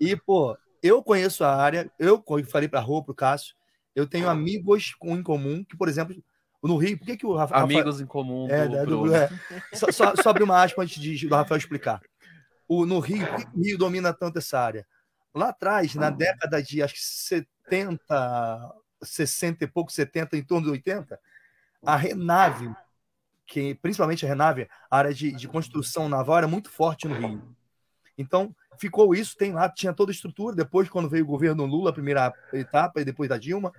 E, 0.00 0.16
pô, 0.16 0.56
eu 0.82 1.02
conheço 1.02 1.44
a 1.44 1.54
área, 1.54 1.90
eu 1.98 2.22
falei 2.48 2.68
pra 2.68 2.80
Rô, 2.80 3.02
pro 3.04 3.14
Cássio, 3.14 3.54
eu 3.94 4.06
tenho 4.06 4.28
amigos 4.28 4.94
com, 4.94 5.14
em 5.16 5.22
comum, 5.22 5.62
que, 5.64 5.76
por 5.76 5.88
exemplo, 5.88 6.16
no 6.62 6.76
Rio, 6.78 6.96
por 6.98 7.04
que, 7.06 7.16
que 7.16 7.26
o 7.26 7.34
Rafa. 7.34 7.56
Amigos 7.56 8.00
em 8.00 8.06
comum 8.06 8.48
É, 8.48 8.66
do 8.66 8.72
da- 8.72 8.84
do- 8.84 9.00
Bruno. 9.00 9.14
é. 9.14 9.28
Só, 9.74 9.90
só, 9.92 10.16
só 10.16 10.30
abrir 10.30 10.44
uma 10.44 10.62
aspa 10.62 10.82
antes 10.82 11.00
de, 11.00 11.28
do 11.28 11.34
Rafael 11.34 11.58
explicar. 11.58 12.00
O, 12.66 12.86
no 12.86 13.00
Rio, 13.00 13.26
por 13.26 13.36
que 13.44 13.58
o 13.58 13.62
Rio 13.62 13.78
domina 13.78 14.14
tanto 14.14 14.38
essa 14.38 14.58
área? 14.58 14.86
Lá 15.34 15.48
atrás, 15.48 15.94
na 15.94 16.10
década 16.10 16.62
de 16.62 16.82
acho 16.82 16.94
que 16.94 17.00
70, 17.00 18.74
60 19.02 19.64
e 19.64 19.66
pouco, 19.66 19.90
70, 19.90 20.36
em 20.36 20.42
torno 20.42 20.66
de 20.66 20.72
80, 20.72 21.18
a 21.84 21.96
Renave, 21.96 22.70
que 23.46 23.74
principalmente 23.76 24.24
a 24.24 24.28
Renave, 24.28 24.68
a 24.90 24.98
área 24.98 25.14
de, 25.14 25.32
de 25.32 25.48
construção 25.48 26.08
naval 26.08 26.38
era 26.38 26.48
muito 26.48 26.70
forte 26.70 27.08
no 27.08 27.14
Rio. 27.14 27.56
Então, 28.16 28.54
ficou 28.78 29.14
isso, 29.14 29.36
tem 29.36 29.52
lá, 29.52 29.68
tinha 29.68 29.92
toda 29.92 30.10
a 30.10 30.14
estrutura. 30.14 30.54
Depois, 30.54 30.88
quando 30.88 31.08
veio 31.08 31.24
o 31.24 31.28
governo 31.28 31.64
Lula, 31.64 31.90
a 31.90 31.94
primeira 31.94 32.32
etapa, 32.52 33.00
e 33.00 33.04
depois 33.04 33.28
da 33.28 33.38
Dilma, 33.38 33.72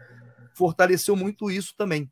fortaleceu 0.54 1.16
muito 1.16 1.52
isso 1.52 1.76
também. 1.78 2.12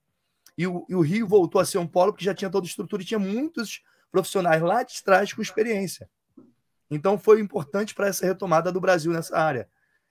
E 0.57 0.67
o, 0.67 0.85
e 0.87 0.95
o 0.95 1.01
Rio 1.01 1.27
voltou 1.27 1.59
a 1.59 1.65
ser 1.65 1.77
um 1.77 1.87
polo 1.87 2.13
que 2.13 2.23
já 2.23 2.33
tinha 2.33 2.49
toda 2.49 2.65
a 2.65 2.69
estrutura 2.69 3.01
e 3.01 3.05
tinha 3.05 3.19
muitos 3.19 3.81
profissionais 4.11 4.61
lá 4.61 4.83
de 4.83 5.01
trás 5.03 5.33
com 5.33 5.41
experiência. 5.41 6.09
Então, 6.91 7.17
foi 7.17 7.39
importante 7.39 7.95
para 7.95 8.07
essa 8.07 8.25
retomada 8.25 8.71
do 8.71 8.81
Brasil 8.81 9.11
nessa 9.13 9.37
área. 9.37 9.67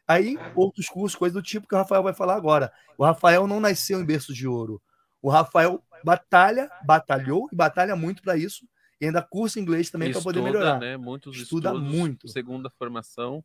Aí, 0.09 0.37
outros 0.57 0.89
cursos, 0.89 1.17
coisas 1.17 1.35
do 1.35 1.43
tipo 1.43 1.69
que 1.69 1.75
o 1.75 1.79
Rafael 1.79 2.03
vai 2.03 2.15
falar 2.15 2.35
agora. 2.35 2.73
O 2.99 3.05
Rafael 3.05 3.47
não 3.47 3.61
nasceu 3.61 4.01
em 4.01 4.05
berço 4.05 4.35
de 4.35 4.49
ouro. 4.49 4.83
O 5.23 5.29
Rafael 5.29 5.85
batalha, 6.03 6.71
batalhou 6.85 7.49
e 7.53 7.55
batalha 7.55 7.95
muito 7.95 8.23
para 8.23 8.37
isso. 8.37 8.67
E 9.01 9.07
ainda 9.07 9.23
cursa 9.23 9.61
inglês 9.61 9.91
também 9.91 10.11
para 10.11 10.21
poder 10.21 10.43
melhorar. 10.43 10.79
Né? 10.81 10.97
Muitos 10.97 11.37
Estuda 11.37 11.71
estudos, 11.71 11.95
muito. 11.95 12.29
Segunda 12.29 12.69
formação. 12.71 13.45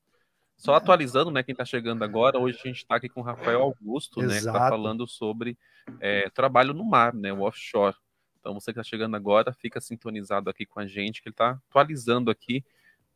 Só 0.57 0.73
atualizando, 0.73 1.29
né? 1.29 1.43
Quem 1.43 1.51
está 1.51 1.65
chegando 1.65 2.03
agora, 2.03 2.39
hoje 2.39 2.57
a 2.63 2.67
gente 2.67 2.77
está 2.77 2.95
aqui 2.95 3.09
com 3.09 3.19
o 3.19 3.23
Rafael 3.23 3.61
Augusto, 3.61 4.21
né? 4.21 4.27
Que 4.27 4.33
está 4.35 4.51
Exato. 4.51 4.69
falando 4.69 5.05
sobre 5.05 5.57
é, 5.99 6.29
trabalho 6.29 6.73
no 6.73 6.83
mar, 6.83 7.13
né? 7.13 7.31
O 7.31 7.41
offshore. 7.41 7.95
Então, 8.39 8.53
você 8.53 8.71
que 8.71 8.79
está 8.79 8.83
chegando 8.83 9.15
agora, 9.15 9.53
fica 9.53 9.81
sintonizado 9.81 10.49
aqui 10.49 10.65
com 10.65 10.79
a 10.79 10.87
gente, 10.87 11.21
que 11.21 11.27
ele 11.27 11.33
está 11.33 11.59
atualizando 11.69 12.31
aqui 12.31 12.63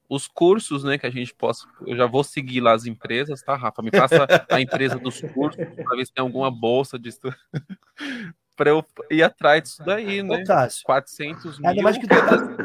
os 0.10 0.28
cursos, 0.28 0.84
né, 0.84 0.98
que 0.98 1.06
a 1.06 1.10
gente 1.12 1.34
possa. 1.36 1.68
Eu 1.86 1.96
já 1.96 2.08
vou 2.08 2.24
seguir 2.24 2.62
lá 2.62 2.74
as 2.74 2.86
empresas, 2.86 3.44
tá, 3.44 3.56
Rafa? 3.56 3.82
Me 3.84 3.92
passa 3.92 4.26
a 4.50 4.60
empresa 4.60 4.98
dos 4.98 5.22
cursos 5.22 5.64
para 5.76 5.96
ver 5.96 6.06
se 6.06 6.12
tem 6.14 6.24
alguma 6.24 6.50
bolsa 6.50 6.98
de 6.98 7.10
estudo. 7.10 7.36
para 8.56 8.72
eu 8.72 8.84
ir 9.10 9.24
atrás 9.24 9.64
disso 9.64 9.84
daí, 9.86 10.22
né? 10.22 10.42
Ô, 10.42 10.44
Cássio, 10.44 10.84
400 10.84 11.60
mil. 11.60 11.70
ainda 11.70 11.82
mais 11.82 11.98
que 11.98 12.06
tu 12.08 12.16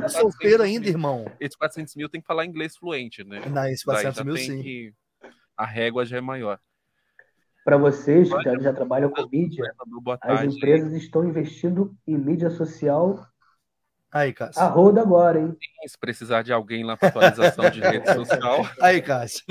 tá 0.00 0.08
solteiro 0.08 0.62
ainda, 0.62 0.88
irmão. 0.88 1.30
Esses 1.38 1.54
400 1.54 1.94
mil 1.94 2.08
tem 2.08 2.20
que 2.20 2.26
falar 2.26 2.44
inglês 2.44 2.76
fluente, 2.76 3.22
né? 3.22 3.40
Não, 3.48 3.64
esse 3.66 3.86
Daí 3.86 4.02
400 4.02 4.16
já 4.16 4.24
mil, 4.24 4.36
sim. 4.36 4.62
que- 4.62 4.92
A 5.56 5.64
régua 5.64 6.04
já 6.04 6.16
é 6.16 6.20
maior. 6.20 6.58
Para 7.64 7.76
vocês 7.76 8.28
que 8.28 8.60
já, 8.60 8.72
trabalham 8.72 9.08
com 9.08 9.26
mídia, 9.28 9.72
Boa 10.02 10.18
as 10.20 10.42
empresas 10.42 10.92
estão 10.94 11.26
investindo 11.28 11.96
em 12.06 12.18
mídia 12.18 12.50
social 12.50 13.24
Aí, 14.14 14.32
Cássio. 14.32 14.62
a 14.62 14.68
roda 14.68 15.02
agora, 15.02 15.40
hein? 15.40 15.56
Se 15.86 15.98
precisar 15.98 16.42
de 16.42 16.52
alguém 16.52 16.84
lá 16.84 16.96
para 16.96 17.08
atualização 17.08 17.68
de 17.68 17.80
rede 17.80 18.06
social, 18.14 18.64
Aí, 18.80 19.02
Cássio. 19.02 19.44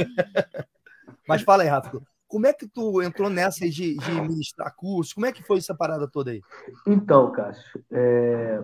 Mas 1.27 1.41
fala 1.41 1.63
aí, 1.63 1.69
Rafa. 1.69 2.01
Como 2.27 2.47
é 2.47 2.53
que 2.53 2.67
tu 2.67 3.01
entrou 3.01 3.29
nessa 3.29 3.65
aí 3.65 3.69
de, 3.69 3.95
de 3.95 4.11
ministrar 4.21 4.73
cursos? 4.75 5.13
Como 5.13 5.25
é 5.25 5.31
que 5.31 5.43
foi 5.43 5.57
essa 5.57 5.75
parada 5.75 6.07
toda 6.07 6.31
aí? 6.31 6.41
Então, 6.87 7.31
Cássio, 7.31 7.83
é... 7.91 8.63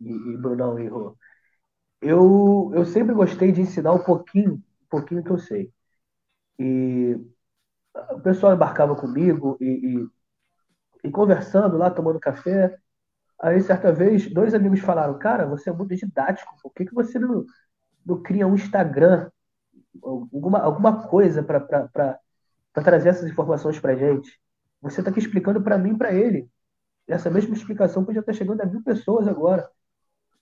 e, 0.00 0.10
e 0.10 0.36
Brunão 0.36 0.78
e 0.78 0.88
Rô, 0.88 1.16
eu, 2.00 2.70
eu 2.74 2.84
sempre 2.84 3.14
gostei 3.14 3.52
de 3.52 3.60
ensinar 3.60 3.92
um 3.92 4.02
pouquinho, 4.02 4.54
um 4.54 4.88
pouquinho 4.90 5.22
que 5.24 5.30
eu 5.30 5.38
sei. 5.38 5.72
E 6.58 7.16
o 8.10 8.20
pessoal 8.20 8.54
embarcava 8.54 8.94
comigo 8.94 9.56
e, 9.60 10.08
e, 11.04 11.08
e 11.08 11.10
conversando 11.10 11.76
lá, 11.76 11.90
tomando 11.90 12.20
café. 12.20 12.76
Aí, 13.40 13.60
certa 13.60 13.92
vez, 13.92 14.32
dois 14.32 14.54
amigos 14.54 14.80
falaram: 14.80 15.18
Cara, 15.18 15.46
você 15.46 15.70
é 15.70 15.72
muito 15.72 15.94
didático, 15.94 16.54
por 16.62 16.72
que, 16.72 16.86
que 16.86 16.94
você 16.94 17.18
não, 17.18 17.44
não 18.04 18.22
cria 18.22 18.46
um 18.46 18.54
Instagram, 18.54 19.30
alguma, 20.02 20.60
alguma 20.60 21.08
coisa 21.08 21.42
para 21.42 22.20
trazer 22.74 23.10
essas 23.10 23.30
informações 23.30 23.78
para 23.78 23.96
gente? 23.96 24.40
Você 24.80 25.00
está 25.00 25.10
aqui 25.10 25.20
explicando 25.20 25.62
para 25.62 25.78
mim 25.78 25.92
e 25.94 25.98
para 25.98 26.12
ele. 26.12 26.48
Essa 27.08 27.30
mesma 27.30 27.54
explicação 27.54 28.04
podia 28.04 28.20
estar 28.20 28.32
chegando 28.32 28.60
a 28.60 28.66
mil 28.66 28.82
pessoas 28.82 29.26
agora. 29.28 29.68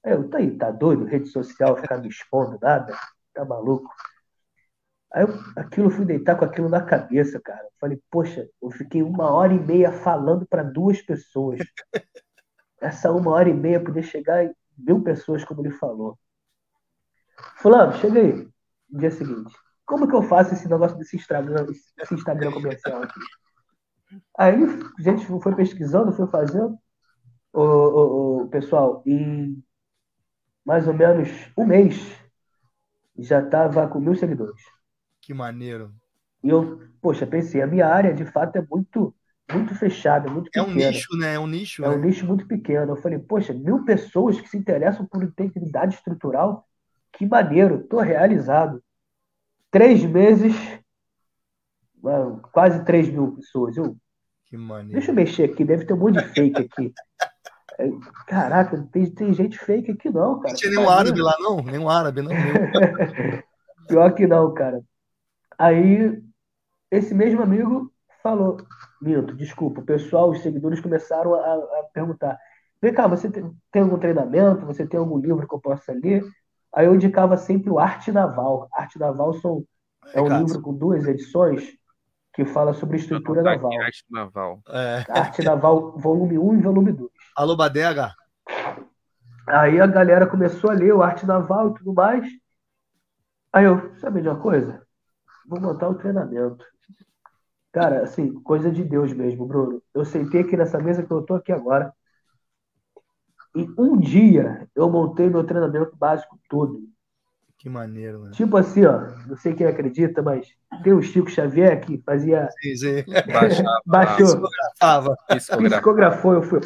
Aí 0.05 0.13
eu, 0.13 0.29
tá 0.31 0.39
aí, 0.39 0.57
tá 0.57 0.71
doido? 0.71 1.05
Rede 1.05 1.29
social, 1.29 1.77
ficar 1.77 1.99
me 1.99 2.09
expondo, 2.09 2.59
nada? 2.61 2.97
Tá 3.35 3.45
maluco? 3.45 3.91
Aí 5.13 5.23
eu, 5.23 5.29
aquilo, 5.57 5.91
fui 5.91 6.05
deitar 6.05 6.37
com 6.37 6.45
aquilo 6.45 6.69
na 6.69 6.83
cabeça, 6.83 7.41
cara. 7.41 7.67
Falei, 7.81 8.01
poxa, 8.11 8.49
eu 8.63 8.71
fiquei 8.71 9.03
uma 9.03 9.31
hora 9.33 9.53
e 9.55 9.59
meia 9.59 9.93
falando 9.93 10.47
para 10.47 10.63
duas 10.63 11.01
pessoas. 11.03 11.61
Essa 12.87 13.11
uma 13.11 13.33
hora 13.33 13.49
e 13.49 13.55
meia 13.55 13.83
podia 13.83 14.03
chegar 14.03 14.45
em 14.45 14.55
mil 14.79 15.03
pessoas, 15.03 15.45
como 15.45 15.61
ele 15.61 15.73
falou. 15.73 16.17
Fulano, 17.57 17.93
chega 17.95 18.21
aí. 18.21 18.49
No 18.89 19.01
dia 19.01 19.11
seguinte. 19.11 19.53
Como 19.85 20.09
que 20.09 20.15
eu 20.15 20.23
faço 20.23 20.55
esse 20.55 20.69
negócio 20.69 20.97
desse 20.97 21.17
Instagram, 21.17 21.67
esse 21.99 22.15
Instagram 22.15 22.53
comercial 22.53 23.03
aqui? 23.03 23.21
Aí 24.39 24.55
a 24.99 25.03
gente 25.03 25.27
foi 25.27 25.55
pesquisando, 25.55 26.13
foi 26.13 26.27
fazendo. 26.29 26.79
O, 27.53 27.63
o, 27.63 28.43
o 28.43 28.49
pessoal, 28.49 29.03
em 29.07 29.63
mais 30.65 30.87
ou 30.87 30.95
menos 30.95 31.29
um 31.57 31.65
mês, 31.65 31.97
já 33.19 33.41
estava 33.41 33.89
com 33.89 33.99
mil 33.99 34.15
seguidores. 34.15 34.63
Que 35.21 35.33
maneiro. 35.35 35.93
E 36.43 36.49
eu, 36.49 36.81
poxa, 37.01 37.27
pensei, 37.27 37.63
a 37.63 37.67
minha 37.67 37.89
área 37.89 38.15
de 38.15 38.25
fato 38.25 38.57
é 38.57 38.67
muito, 38.71 39.15
muito 39.53 39.75
fechada, 39.75 40.31
muito 40.31 40.51
É 40.55 40.61
pequena. 40.61 40.67
um 40.69 40.75
nicho, 40.75 41.17
né? 41.17 41.35
É 41.35 41.39
um 41.39 41.47
nicho, 41.47 41.83
É 41.83 41.89
um 41.89 41.99
né? 41.99 42.07
nicho 42.07 42.27
muito 42.27 42.47
pequeno. 42.47 42.93
Eu 42.93 42.97
falei, 42.97 43.19
poxa, 43.19 43.53
mil 43.53 43.85
pessoas 43.85 44.41
que 44.41 44.49
se 44.49 44.57
interessam 44.57 45.07
por 45.07 45.23
integridade 45.23 45.95
estrutural, 45.95 46.67
que 47.13 47.27
maneiro, 47.27 47.85
tô 47.89 48.01
realizado. 48.01 48.83
Três 49.71 50.05
meses, 50.05 50.55
mano, 52.03 52.41
quase 52.53 52.85
três 52.85 53.09
mil 53.09 53.33
pessoas. 53.37 53.77
Eu, 53.77 53.97
Que 54.47 54.57
maneiro. 54.57 54.93
deixa 54.93 55.11
eu 55.11 55.15
mexer 55.15 55.45
aqui, 55.45 55.65
deve 55.65 55.85
ter 55.85 55.93
um 55.95 55.99
monte 55.99 56.15
de 56.23 56.25
fake 56.35 56.63
aqui. 56.63 56.95
Aí, 57.79 57.93
Caraca, 58.27 58.89
tem, 58.93 59.11
tem 59.11 59.35
gente 59.35 59.59
fake 59.59 59.93
aqui 59.93 60.11
não, 60.11 60.41
cara. 60.41 60.51
Não 60.51 60.57
tinha 60.57 60.71
nenhum 60.71 60.89
árabe 60.89 61.21
lá, 61.21 61.37
não? 61.41 61.57
Nenhum 61.63 61.89
árabe, 61.89 62.23
não. 62.23 62.31
Pior 63.89 64.15
que 64.15 64.27
não, 64.27 64.53
cara. 64.55 64.83
Aí, 65.59 66.23
esse 66.91 67.15
mesmo 67.15 67.43
amigo 67.43 67.93
falou: 68.27 68.57
Minto, 69.01 69.35
desculpa, 69.35 69.81
o 69.81 69.85
pessoal, 69.85 70.31
os 70.31 70.43
seguidores 70.43 70.81
começaram 70.81 71.35
a, 71.35 71.55
a 71.55 71.85
perguntar: 71.93 72.37
Vem 72.83 72.93
cá, 72.93 73.07
você 73.07 73.31
tem, 73.31 73.49
tem 73.71 73.83
algum 73.83 73.99
treinamento? 73.99 74.67
Você 74.67 74.85
tem 74.85 74.99
algum 74.99 75.19
livro 75.19 75.47
que 75.47 75.55
eu 75.55 75.61
possa 75.61 75.93
ler? 75.93 76.25
Aí 76.75 76.87
eu 76.87 76.95
indicava 76.95 77.37
sempre 77.37 77.71
o 77.71 77.79
Arte 77.79 78.11
Naval. 78.11 78.69
Arte 78.73 78.99
Naval 78.99 79.33
são, 79.35 79.65
é 80.13 80.21
um 80.21 80.39
livro 80.39 80.61
com 80.61 80.75
duas 80.75 81.07
edições 81.07 81.73
que 82.35 82.45
fala 82.45 82.75
sobre 82.75 82.97
estrutura 82.99 83.41
Anotar 83.41 83.57
naval. 83.57 83.73
aqui, 83.73 83.83
arte 83.83 84.05
naval. 84.11 84.61
É. 84.69 85.05
Arte 85.09 85.43
Naval, 85.43 85.99
volume 85.99 86.39
1 86.39 86.59
e 86.59 86.63
volume 86.63 86.93
2. 86.93 87.11
Alô, 87.35 87.57
Badega? 87.57 88.13
Aí 89.47 89.81
a 89.81 89.87
galera 89.87 90.27
começou 90.27 90.71
a 90.71 90.75
ler 90.75 90.93
o 90.93 91.03
Arte 91.03 91.25
Naval 91.25 91.71
e 91.71 91.75
tudo 91.77 91.95
mais. 91.95 92.27
Aí 93.53 93.65
eu, 93.65 93.95
sabe 93.97 94.21
de 94.21 94.29
uma 94.29 94.39
coisa? 94.39 94.83
Vou 95.49 95.59
montar 95.59 95.89
o 95.89 95.95
treinamento. 95.95 96.63
Cara, 97.77 98.05
assim, 98.05 98.33
coisa 98.41 98.71
de 98.71 98.83
Deus 98.83 99.13
mesmo, 99.13 99.45
Bruno. 99.45 99.83
Eu 99.93 100.03
sentei 100.03 100.41
aqui 100.41 100.57
nessa 100.57 100.79
mesa 100.79 101.03
que 101.03 101.13
eu 101.13 101.21
tô 101.21 101.35
aqui 101.35 101.53
agora. 101.53 101.93
Em 103.55 103.69
um 103.77 104.01
dia 104.01 104.67
eu 104.75 104.89
montei 104.89 105.29
meu 105.29 105.45
treinamento 105.45 105.95
básico 105.95 106.41
todo. 106.49 106.81
Que 107.59 107.69
maneiro, 107.69 108.25
né? 108.25 108.31
Tipo 108.33 108.57
assim, 108.57 108.87
ó, 108.87 109.03
não 109.27 109.37
sei 109.37 109.53
quem 109.53 109.67
acredita, 109.67 110.23
mas 110.23 110.49
tem 110.83 110.95
o 110.95 111.03
Chico 111.03 111.31
Xavier 111.31 111.79
que 111.85 111.99
fazia. 111.99 112.49
Sim, 112.63 112.77
sim. 112.77 113.05
Baixar, 113.31 113.81
Baixou, 113.85 114.49
Tava. 114.81 115.15
psicografia. 115.29 115.77
psicografou, 115.77 116.33
eu 116.33 116.43
fui. 116.43 116.61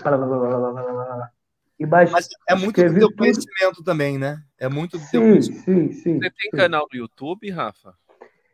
E 1.77 1.87
mais. 1.87 2.13
Mas 2.13 2.29
é 2.49 2.55
muito 2.55 2.81
do 2.85 2.95
teu 2.95 3.09
tudo. 3.09 3.17
conhecimento 3.17 3.83
também, 3.83 4.17
né? 4.17 4.41
É 4.57 4.69
muito 4.69 4.97
do 4.97 5.05
teu 5.11 5.23
Sim, 5.23 5.31
conhecimento. 5.31 5.65
sim, 5.65 5.93
sim. 5.93 6.21
Você 6.21 6.31
tem 6.31 6.51
sim. 6.53 6.57
canal 6.57 6.87
no 6.89 6.97
YouTube, 6.97 7.51
Rafa? 7.51 7.99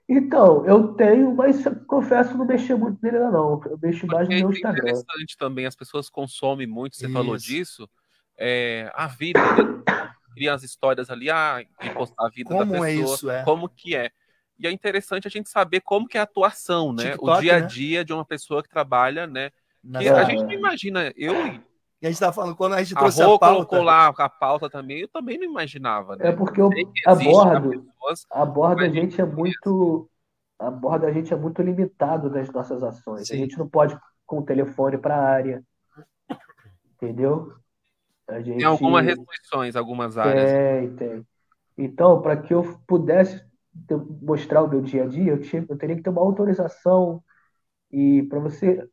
Então, 0.09 0.65
eu 0.66 0.95
tenho, 0.95 1.35
mas 1.35 1.65
confesso 1.87 2.37
não 2.39 2.47
mexer 2.47 2.77
muito 2.77 2.99
nele 3.03 3.16
ainda 3.16 3.33
não. 3.33 3.61
Eu 3.65 3.78
mexo 3.83 4.07
mais 4.07 4.28
no 4.28 4.35
meu 4.35 4.51
é 4.51 4.53
Instagram. 4.53 4.78
interessante 4.83 5.37
também, 5.37 5.66
as 5.66 5.74
pessoas 5.74 6.09
consomem 6.09 6.66
muito, 6.66 6.97
você 6.97 7.09
falou 7.09 7.35
Isso. 7.35 7.47
disso, 7.47 7.91
é, 8.39 8.91
a 8.95 9.09
vida, 9.09 9.41
né? 9.41 9.83
Cria 10.35 10.55
as 10.55 10.62
histórias 10.62 11.11
ali, 11.11 11.28
ah, 11.31 11.65
e 11.83 11.91
postar 11.91 12.27
a 12.27 12.31
vida 12.31 12.51
da 12.51 12.59
Como 12.59 12.73
pessoa, 12.73 12.89
é 12.89 12.95
isso, 12.95 13.31
é? 13.31 13.43
como 13.43 13.69
que 13.69 13.97
é. 13.97 14.11
E 14.59 14.66
é 14.66 14.70
interessante 14.70 15.27
a 15.27 15.31
gente 15.31 15.49
saber 15.49 15.81
como 15.81 16.07
que 16.07 16.16
é 16.16 16.20
a 16.20 16.24
atuação, 16.24 16.93
né? 16.93 17.09
o 17.09 17.12
TikTok, 17.12 17.41
dia 17.41 17.57
a 17.57 17.61
né? 17.61 17.66
dia 17.66 18.05
de 18.05 18.12
uma 18.12 18.24
pessoa 18.24 18.62
que 18.62 18.69
trabalha, 18.69 19.27
né? 19.27 19.51
Na 19.83 20.01
Que 20.01 20.09
a 20.09 20.15
verdade. 20.15 20.31
gente 20.33 20.45
não 20.45 20.53
imagina, 20.53 21.12
eu 21.16 21.35
a 22.07 22.11
gente 22.11 22.20
tava 22.20 22.33
falando, 22.33 22.57
quando 22.57 22.74
a 22.74 22.83
gente 22.83 22.97
a 22.97 22.99
trouxe 22.99 23.23
a, 23.23 23.27
Rô 23.27 23.39
pauta. 23.39 23.55
colocou 23.55 23.83
lá 23.83 24.09
a 24.09 24.28
pauta 24.28 24.70
também, 24.70 25.01
eu 25.01 25.09
também 25.09 25.39
não 25.39 25.45
imaginava, 25.45 26.16
né? 26.16 26.28
É 26.28 26.33
porque 26.33 26.61
eu 26.61 26.70
existe, 26.73 27.09
abordo, 27.09 27.69
né, 27.70 27.78
pessoas, 27.78 28.27
abordo 28.31 28.83
a 28.83 28.89
gente 28.89 29.20
é 29.20 29.24
muito, 29.24 30.09
abordo 30.59 31.07
a 31.07 31.12
gente 31.12 31.33
é 31.33 31.37
muito 31.37 31.62
limitado 31.62 32.31
nas 32.31 32.51
nossas 32.51 32.83
ações. 32.83 33.31
A 33.31 33.35
Sim. 33.35 33.39
gente 33.39 33.59
não 33.59 33.69
pode 33.69 33.95
ir 33.95 34.01
com 34.24 34.39
o 34.39 34.45
telefone 34.45 34.99
para 34.99 35.16
a 35.16 35.28
área, 35.28 35.62
entendeu? 36.95 37.53
A 38.28 38.41
gente 38.41 38.59
Tem 38.59 38.66
algumas 38.66 39.05
restrições, 39.05 39.77
algumas 39.77 40.19
áreas. 40.19 40.51
tem, 40.51 40.97
tem. 40.97 41.27
Então, 41.78 42.23
para 42.23 42.37
que 42.37 42.55
eu 42.55 42.81
pudesse 42.87 43.45
mostrar 44.23 44.62
o 44.62 44.69
meu 44.69 44.81
dia 44.81 45.05
a 45.05 45.07
dia, 45.07 45.33
eu, 45.33 45.41
tinha, 45.41 45.65
eu 45.69 45.77
teria 45.77 45.97
que 45.97 46.03
ter 46.03 46.11
uma 46.11 46.23
autorização 46.23 47.23
e 47.91 48.23
para 48.24 48.39
você 48.41 48.89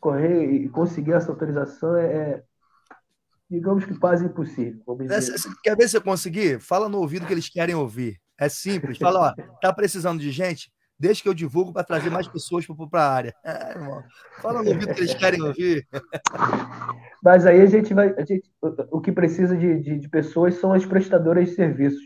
correr 0.00 0.44
e 0.44 0.68
conseguir 0.68 1.12
essa 1.12 1.30
autorização 1.30 1.96
é, 1.96 2.06
é 2.06 2.44
digamos 3.50 3.84
que 3.84 3.98
quase 3.98 4.24
impossível. 4.24 4.82
É, 5.10 5.18
quer 5.62 5.76
ver 5.76 5.88
se 5.88 5.96
eu 5.96 6.02
conseguir? 6.02 6.60
Fala 6.60 6.88
no 6.88 6.98
ouvido 6.98 7.26
que 7.26 7.32
eles 7.32 7.48
querem 7.48 7.74
ouvir. 7.74 8.20
É 8.38 8.48
simples. 8.48 8.98
Fala, 8.98 9.34
ó, 9.36 9.42
tá 9.60 9.72
precisando 9.72 10.20
de 10.20 10.30
gente? 10.30 10.70
Deixa 10.98 11.22
que 11.22 11.28
eu 11.28 11.34
divulgo 11.34 11.72
para 11.72 11.84
trazer 11.84 12.10
mais 12.10 12.26
pessoas 12.26 12.66
para 12.90 13.02
a 13.02 13.12
área. 13.12 13.34
É, 13.44 13.74
Fala 14.42 14.62
no 14.62 14.70
ouvido 14.70 14.92
que 14.92 15.00
eles 15.00 15.14
querem 15.14 15.40
ouvir. 15.40 15.86
Mas 17.22 17.46
aí 17.46 17.60
a 17.60 17.66
gente 17.66 17.94
vai. 17.94 18.12
A 18.18 18.24
gente, 18.24 18.50
o 18.90 19.00
que 19.00 19.12
precisa 19.12 19.56
de, 19.56 19.80
de, 19.80 19.98
de, 19.98 20.08
pessoas 20.08 20.56
são 20.56 20.72
as 20.72 20.84
prestadoras 20.84 21.48
de 21.48 21.54
serviços, 21.54 22.02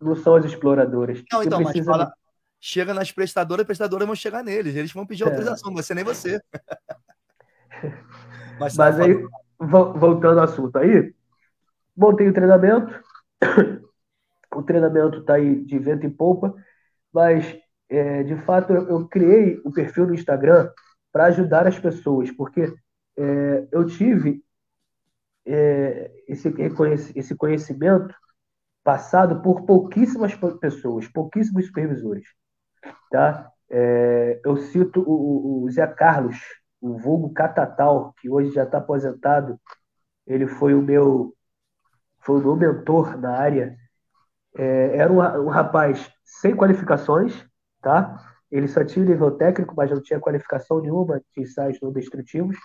não 0.00 0.14
são 0.14 0.36
as 0.36 0.44
exploradoras. 0.44 1.22
Não, 1.32 1.42
então, 1.42 1.60
mas 1.60 1.84
fala, 1.84 2.12
chega 2.60 2.94
nas 2.94 3.10
prestadoras, 3.10 3.62
as 3.62 3.66
prestadoras 3.66 4.06
vão 4.06 4.14
chegar 4.14 4.44
neles. 4.44 4.76
Eles 4.76 4.92
vão 4.92 5.06
pedir 5.06 5.24
é. 5.24 5.26
autorização, 5.26 5.72
você 5.72 5.94
nem 5.94 6.04
você. 6.04 6.40
mas, 8.60 8.76
mas 8.76 9.00
aí, 9.00 9.26
voltando 9.58 10.38
ao 10.38 10.44
assunto 10.44 10.76
aí, 10.76 11.14
montei 11.96 12.28
o 12.28 12.34
treinamento. 12.34 13.02
O 14.54 14.62
treinamento 14.62 15.18
está 15.18 15.34
aí 15.34 15.62
de 15.66 15.78
vento 15.78 16.06
e 16.06 16.08
polpa, 16.08 16.54
mas 17.12 17.58
é, 17.90 18.22
de 18.22 18.36
fato, 18.36 18.72
eu, 18.72 18.88
eu, 18.88 19.08
criei 19.08 19.60
o 19.64 19.70
perfil 19.70 20.06
no 20.06 20.14
Instagram 20.14 20.70
para 21.12 21.26
ajudar 21.26 21.66
as 21.66 21.78
pessoas, 21.78 22.30
porque 22.30 22.72
é, 23.16 23.68
eu 23.70 23.84
tive 23.84 24.42
é, 25.44 26.10
esse, 26.26 26.52
esse 27.14 27.34
conhecimento 27.36 28.14
passado 28.82 29.42
por 29.42 29.64
pouquíssimas 29.64 30.34
pessoas, 30.60 31.08
pouquíssimos 31.08 31.66
supervisores. 31.66 32.28
Tá? 33.10 33.50
É, 33.70 34.40
eu 34.44 34.56
cito 34.56 35.00
o, 35.00 35.64
o, 35.64 35.70
Zé 35.70 35.86
Carlos, 35.86 36.38
o 36.80 36.96
vulgo 36.98 37.32
Catatal, 37.32 38.14
que 38.20 38.28
hoje 38.30 38.50
já 38.52 38.64
está 38.64 38.78
aposentado. 38.78 39.58
Ele 40.26 40.46
foi 40.46 40.74
o 40.74 40.82
meu 40.82 41.34
foi 42.20 42.40
o 42.40 42.42
meu 42.42 42.56
mentor 42.56 43.16
na 43.18 43.36
área. 43.38 43.76
É, 44.56 44.98
era 44.98 45.12
um, 45.12 45.18
um 45.18 45.48
rapaz 45.48 46.10
sem 46.24 46.56
qualificações, 46.56 47.46
tá? 47.80 48.16
Ele 48.50 48.68
só 48.68 48.84
tinha 48.84 49.04
nível 49.04 49.30
técnico, 49.32 49.74
mas 49.76 49.90
não 49.90 50.02
tinha 50.02 50.20
qualificação 50.20 50.80
nenhuma 50.80 51.20
de 51.20 51.42
ensaios 51.42 51.78
não 51.80 51.92
destrutivos. 51.92 52.56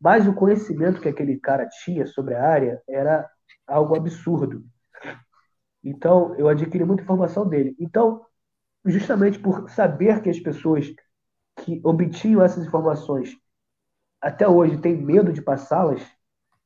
Mas 0.00 0.26
o 0.26 0.34
conhecimento 0.34 1.00
que 1.00 1.08
aquele 1.08 1.38
cara 1.38 1.68
tinha 1.84 2.06
sobre 2.06 2.34
a 2.34 2.46
área 2.46 2.82
era 2.88 3.28
algo 3.66 3.96
absurdo. 3.96 4.64
Então, 5.82 6.34
eu 6.36 6.48
adquiri 6.48 6.84
muita 6.84 7.02
informação 7.02 7.48
dele. 7.48 7.74
Então, 7.78 8.24
justamente 8.84 9.38
por 9.38 9.68
saber 9.70 10.22
que 10.22 10.30
as 10.30 10.40
pessoas 10.40 10.86
que 11.60 11.80
obtinham 11.84 12.42
essas 12.42 12.64
informações 12.64 13.36
até 14.20 14.46
hoje 14.46 14.78
têm 14.78 14.96
medo 14.96 15.32
de 15.32 15.40
passá-las, 15.40 16.02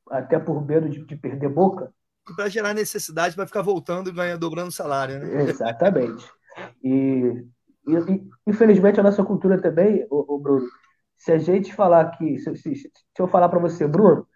até 0.09 0.37
por 0.37 0.65
medo 0.65 0.89
de, 0.89 1.05
de 1.05 1.15
perder 1.15 1.49
boca. 1.49 1.93
Para 2.35 2.49
gerar 2.49 2.73
necessidade 2.73 3.35
para 3.35 3.47
ficar 3.47 3.61
voltando 3.61 4.09
e 4.09 4.13
ganhando, 4.13 4.39
dobrando 4.39 4.69
o 4.69 4.73
salário, 4.73 5.19
né? 5.19 5.43
Exatamente. 5.43 6.25
E 6.83 7.45
e, 7.87 8.27
infelizmente, 8.47 8.99
a 8.99 9.03
nossa 9.03 9.23
cultura 9.23 9.61
também, 9.61 10.05
o, 10.09 10.39
Bruno, 10.39 10.67
se 11.17 11.31
a 11.31 11.37
gente 11.37 11.73
falar 11.73 12.11
que. 12.17 12.39
Se, 12.39 12.55
se, 12.55 12.75
se 12.75 12.91
eu 13.19 13.27
falar 13.27 13.49
para 13.49 13.59
você, 13.59 13.87
Bruno, 13.87 14.27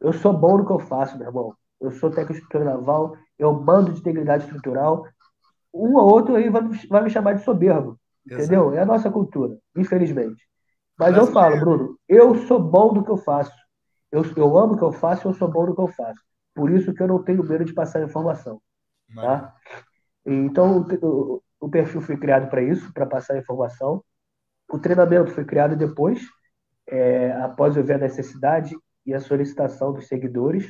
eu 0.00 0.12
sou 0.12 0.32
bom 0.32 0.58
no 0.58 0.66
que 0.66 0.72
eu 0.72 0.78
faço, 0.78 1.16
meu 1.18 1.26
irmão. 1.26 1.54
Eu 1.80 1.90
sou 1.92 2.10
técnico 2.10 2.34
estrutura 2.34 2.64
naval, 2.64 3.16
eu 3.38 3.52
mando 3.52 3.92
de 3.92 4.00
integridade 4.00 4.44
estrutural. 4.44 5.06
Um 5.72 5.94
ou 5.94 6.12
outro 6.12 6.34
aí 6.36 6.50
vai, 6.50 6.62
vai 6.88 7.02
me 7.04 7.10
chamar 7.10 7.34
de 7.34 7.44
soberbo. 7.44 7.98
Exato. 8.30 8.44
Entendeu? 8.44 8.74
É 8.74 8.80
a 8.80 8.86
nossa 8.86 9.10
cultura, 9.10 9.58
infelizmente. 9.76 10.48
Mas 10.96 11.16
eu 11.16 11.26
falo, 11.26 11.58
Bruno, 11.58 11.98
eu 12.08 12.34
sou 12.46 12.60
bom 12.60 12.92
do 12.92 13.02
que 13.02 13.10
eu 13.10 13.16
faço. 13.16 13.52
Eu, 14.12 14.22
eu 14.36 14.58
amo 14.58 14.74
o 14.74 14.76
que 14.76 14.84
eu 14.84 14.92
faço 14.92 15.26
e 15.26 15.28
eu 15.28 15.34
sou 15.34 15.48
bom 15.48 15.66
no 15.66 15.74
que 15.74 15.80
eu 15.80 15.88
faço. 15.88 16.20
Por 16.54 16.70
isso 16.70 16.92
que 16.92 17.02
eu 17.02 17.08
não 17.08 17.22
tenho 17.22 17.42
medo 17.42 17.64
de 17.64 17.72
passar 17.72 18.02
informação. 18.02 18.60
Tá? 19.14 19.54
Então, 20.24 20.86
o 21.58 21.68
perfil 21.68 22.00
foi 22.00 22.16
criado 22.16 22.48
para 22.48 22.62
isso, 22.62 22.92
para 22.92 23.06
passar 23.06 23.38
informação. 23.38 24.04
O 24.70 24.78
treinamento 24.78 25.32
foi 25.32 25.44
criado 25.44 25.74
depois, 25.74 26.22
é, 26.86 27.32
após 27.32 27.76
eu 27.76 27.84
ver 27.84 27.94
a 27.94 27.98
necessidade 27.98 28.76
e 29.04 29.12
a 29.14 29.20
solicitação 29.20 29.92
dos 29.92 30.06
seguidores. 30.06 30.66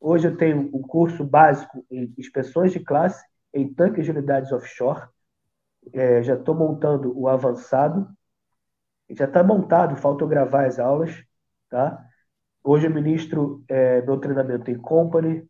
Hoje 0.00 0.28
eu 0.28 0.36
tenho 0.36 0.70
um 0.74 0.82
curso 0.82 1.24
básico 1.24 1.84
em 1.90 2.14
inspeções 2.16 2.72
de 2.72 2.80
classe 2.80 3.22
em 3.52 3.72
tanques 3.72 4.04
de 4.04 4.10
unidades 4.10 4.52
offshore. 4.52 5.08
É, 5.92 6.22
já 6.22 6.34
estou 6.34 6.54
montando 6.54 7.18
o 7.18 7.28
avançado. 7.28 8.08
Já 9.10 9.24
está 9.24 9.42
montado, 9.42 9.96
falta 9.96 10.26
gravar 10.26 10.66
as 10.66 10.78
aulas. 10.78 11.24
Tá? 11.68 12.04
Hoje 12.62 12.86
eu 12.86 12.90
ministro 12.90 13.64
é, 13.68 14.02
meu 14.02 14.18
treinamento 14.18 14.70
em 14.70 14.78
company. 14.78 15.48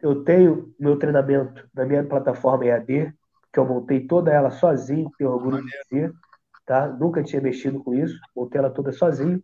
Eu 0.00 0.24
tenho 0.24 0.74
meu 0.78 0.98
treinamento 0.98 1.68
na 1.72 1.84
minha 1.84 2.04
plataforma 2.04 2.66
EAD, 2.66 3.14
que 3.52 3.58
eu 3.58 3.64
montei 3.64 4.06
toda 4.06 4.30
ela 4.30 4.50
sozinho, 4.50 5.10
tenho 5.16 5.30
orgulho 5.30 5.64
de 5.64 5.70
dizer, 5.70 6.12
tá? 6.66 6.86
Nunca 6.88 7.22
tinha 7.22 7.40
mexido 7.40 7.82
com 7.82 7.94
isso, 7.94 8.18
montei 8.34 8.58
ela 8.58 8.70
toda 8.70 8.92
sozinho, 8.92 9.42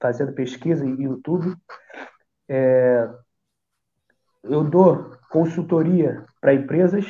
fazendo 0.00 0.32
pesquisa 0.32 0.86
em 0.86 1.02
YouTube. 1.02 1.56
É... 2.48 3.08
Eu 4.42 4.62
dou 4.62 5.16
consultoria 5.28 6.24
para 6.40 6.54
empresas 6.54 7.06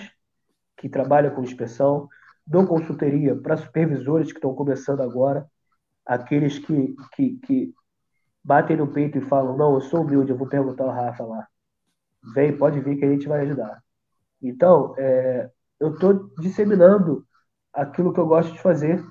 que 0.76 0.88
trabalham 0.88 1.34
com 1.34 1.42
inspeção, 1.42 2.08
dou 2.50 2.66
consultoria 2.66 3.36
para 3.36 3.56
supervisores 3.56 4.32
que 4.32 4.38
estão 4.38 4.52
começando 4.52 5.00
agora, 5.02 5.46
aqueles 6.04 6.58
que, 6.58 6.96
que, 7.14 7.36
que 7.46 7.74
batem 8.42 8.76
no 8.76 8.88
peito 8.92 9.18
e 9.18 9.20
falam: 9.20 9.56
Não, 9.56 9.74
eu 9.74 9.80
sou 9.80 10.00
humilde, 10.02 10.32
eu 10.32 10.36
vou 10.36 10.48
perguntar 10.48 10.84
ao 10.84 10.90
Rafa 10.90 11.24
lá. 11.24 11.46
Vem, 12.34 12.56
pode 12.56 12.80
vir 12.80 12.98
que 12.98 13.04
a 13.04 13.08
gente 13.08 13.28
vai 13.28 13.42
ajudar. 13.42 13.80
Então, 14.42 14.94
é, 14.98 15.48
eu 15.78 15.94
estou 15.94 16.28
disseminando 16.40 17.24
aquilo 17.72 18.12
que 18.12 18.18
eu 18.18 18.26
gosto 18.26 18.52
de 18.52 18.60
fazer. 18.60 19.02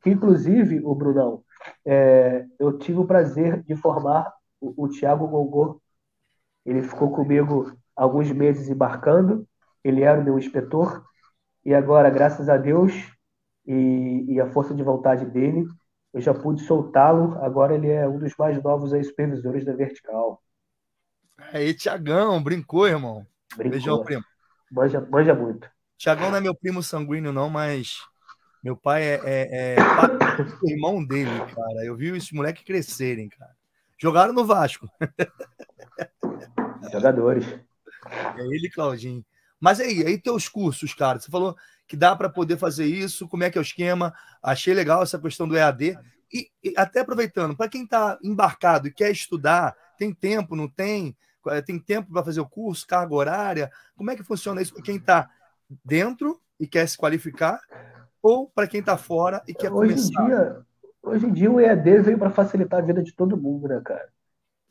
Que, 0.00 0.10
inclusive, 0.10 0.80
o 0.82 0.94
Brunão, 0.94 1.44
é, 1.84 2.46
eu 2.58 2.78
tive 2.78 3.00
o 3.00 3.06
prazer 3.06 3.62
de 3.64 3.76
formar 3.76 4.32
o, 4.60 4.84
o 4.84 4.88
Tiago 4.88 5.28
Gongô. 5.28 5.82
Ele 6.64 6.82
ficou 6.82 7.10
comigo 7.12 7.72
alguns 7.94 8.30
meses 8.32 8.68
embarcando, 8.68 9.46
ele 9.84 10.02
era 10.02 10.20
o 10.20 10.24
meu 10.24 10.38
inspetor, 10.38 11.04
e 11.68 11.74
agora, 11.74 12.08
graças 12.08 12.48
a 12.48 12.56
Deus 12.56 12.94
e, 13.66 14.24
e 14.26 14.40
a 14.40 14.46
força 14.46 14.74
de 14.74 14.82
vontade 14.82 15.26
dele, 15.26 15.66
eu 16.14 16.20
já 16.22 16.32
pude 16.32 16.62
soltá-lo. 16.62 17.34
Agora 17.44 17.74
ele 17.74 17.90
é 17.90 18.08
um 18.08 18.18
dos 18.18 18.34
mais 18.38 18.62
novos 18.62 18.94
aí, 18.94 19.04
supervisores 19.04 19.66
da 19.66 19.74
Vertical. 19.74 20.42
Aí, 21.52 21.74
Tiagão, 21.74 22.42
brincou, 22.42 22.88
irmão. 22.88 23.26
Brincou. 23.54 23.70
Beijão, 23.72 24.02
primo. 24.02 24.24
Manja, 24.72 25.06
manja 25.10 25.34
muito. 25.34 25.70
Tiagão 25.98 26.30
não 26.30 26.38
é 26.38 26.40
meu 26.40 26.54
primo 26.54 26.82
sanguíneo, 26.82 27.34
não, 27.34 27.50
mas 27.50 27.98
meu 28.64 28.74
pai 28.74 29.02
é, 29.02 29.20
é, 29.22 29.74
é 29.74 29.76
irmão 30.64 31.04
dele, 31.04 31.38
cara. 31.54 31.84
Eu 31.84 31.94
vi 31.94 32.16
esses 32.16 32.32
moleques 32.32 32.64
crescerem, 32.64 33.28
cara. 33.28 33.54
Jogaram 33.98 34.32
no 34.32 34.46
Vasco. 34.46 34.88
Jogadores. 36.90 37.44
É 37.46 38.40
ele, 38.40 38.70
Claudinho. 38.70 39.22
Mas 39.60 39.80
aí, 39.80 40.06
aí 40.06 40.18
teus 40.18 40.48
cursos, 40.48 40.94
cara. 40.94 41.18
Você 41.18 41.30
falou 41.30 41.56
que 41.86 41.96
dá 41.96 42.14
para 42.14 42.28
poder 42.28 42.56
fazer 42.58 42.86
isso. 42.86 43.28
Como 43.28 43.44
é 43.44 43.50
que 43.50 43.58
é 43.58 43.60
o 43.60 43.62
esquema? 43.62 44.14
Achei 44.42 44.74
legal 44.74 45.02
essa 45.02 45.18
questão 45.18 45.48
do 45.48 45.56
EAD. 45.56 45.98
E, 46.32 46.48
e 46.62 46.74
até 46.76 47.00
aproveitando, 47.00 47.56
para 47.56 47.68
quem 47.68 47.84
está 47.84 48.18
embarcado 48.22 48.86
e 48.86 48.92
quer 48.92 49.10
estudar, 49.10 49.74
tem 49.98 50.12
tempo, 50.12 50.54
não 50.54 50.68
tem? 50.68 51.16
Tem 51.64 51.78
tempo 51.78 52.12
para 52.12 52.24
fazer 52.24 52.40
o 52.40 52.48
curso, 52.48 52.86
carga 52.86 53.14
horária? 53.14 53.70
Como 53.96 54.10
é 54.10 54.16
que 54.16 54.22
funciona 54.22 54.60
isso 54.60 54.74
para 54.74 54.82
quem 54.82 54.96
está 54.96 55.30
dentro 55.84 56.38
e 56.60 56.66
quer 56.66 56.86
se 56.86 56.98
qualificar, 56.98 57.60
ou 58.22 58.48
para 58.48 58.66
quem 58.66 58.80
está 58.80 58.96
fora 58.96 59.42
e 59.46 59.54
quer 59.54 59.72
hoje 59.72 59.94
começar? 59.94 60.22
Em 60.22 60.26
dia, 60.26 60.56
hoje 61.02 61.26
em 61.26 61.32
dia 61.32 61.50
o 61.50 61.60
EAD 61.60 62.02
veio 62.02 62.18
para 62.18 62.30
facilitar 62.30 62.80
a 62.80 62.84
vida 62.84 63.02
de 63.02 63.14
todo 63.14 63.36
mundo, 63.36 63.68
né, 63.68 63.80
cara? 63.82 64.08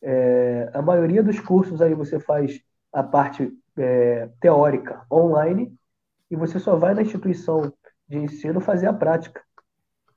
É, 0.02 0.70
a 0.74 0.82
maioria 0.82 1.24
dos 1.24 1.40
cursos 1.40 1.82
aí 1.82 1.96
você 1.96 2.20
faz 2.20 2.62
a 2.94 3.02
parte 3.02 3.52
é, 3.78 4.30
teórica 4.40 5.06
online 5.12 5.74
e 6.30 6.36
você 6.36 6.60
só 6.60 6.76
vai 6.76 6.94
na 6.94 7.02
instituição 7.02 7.74
de 8.08 8.18
ensino 8.18 8.60
fazer 8.60 8.88
a 8.88 8.94
prática, 8.94 9.44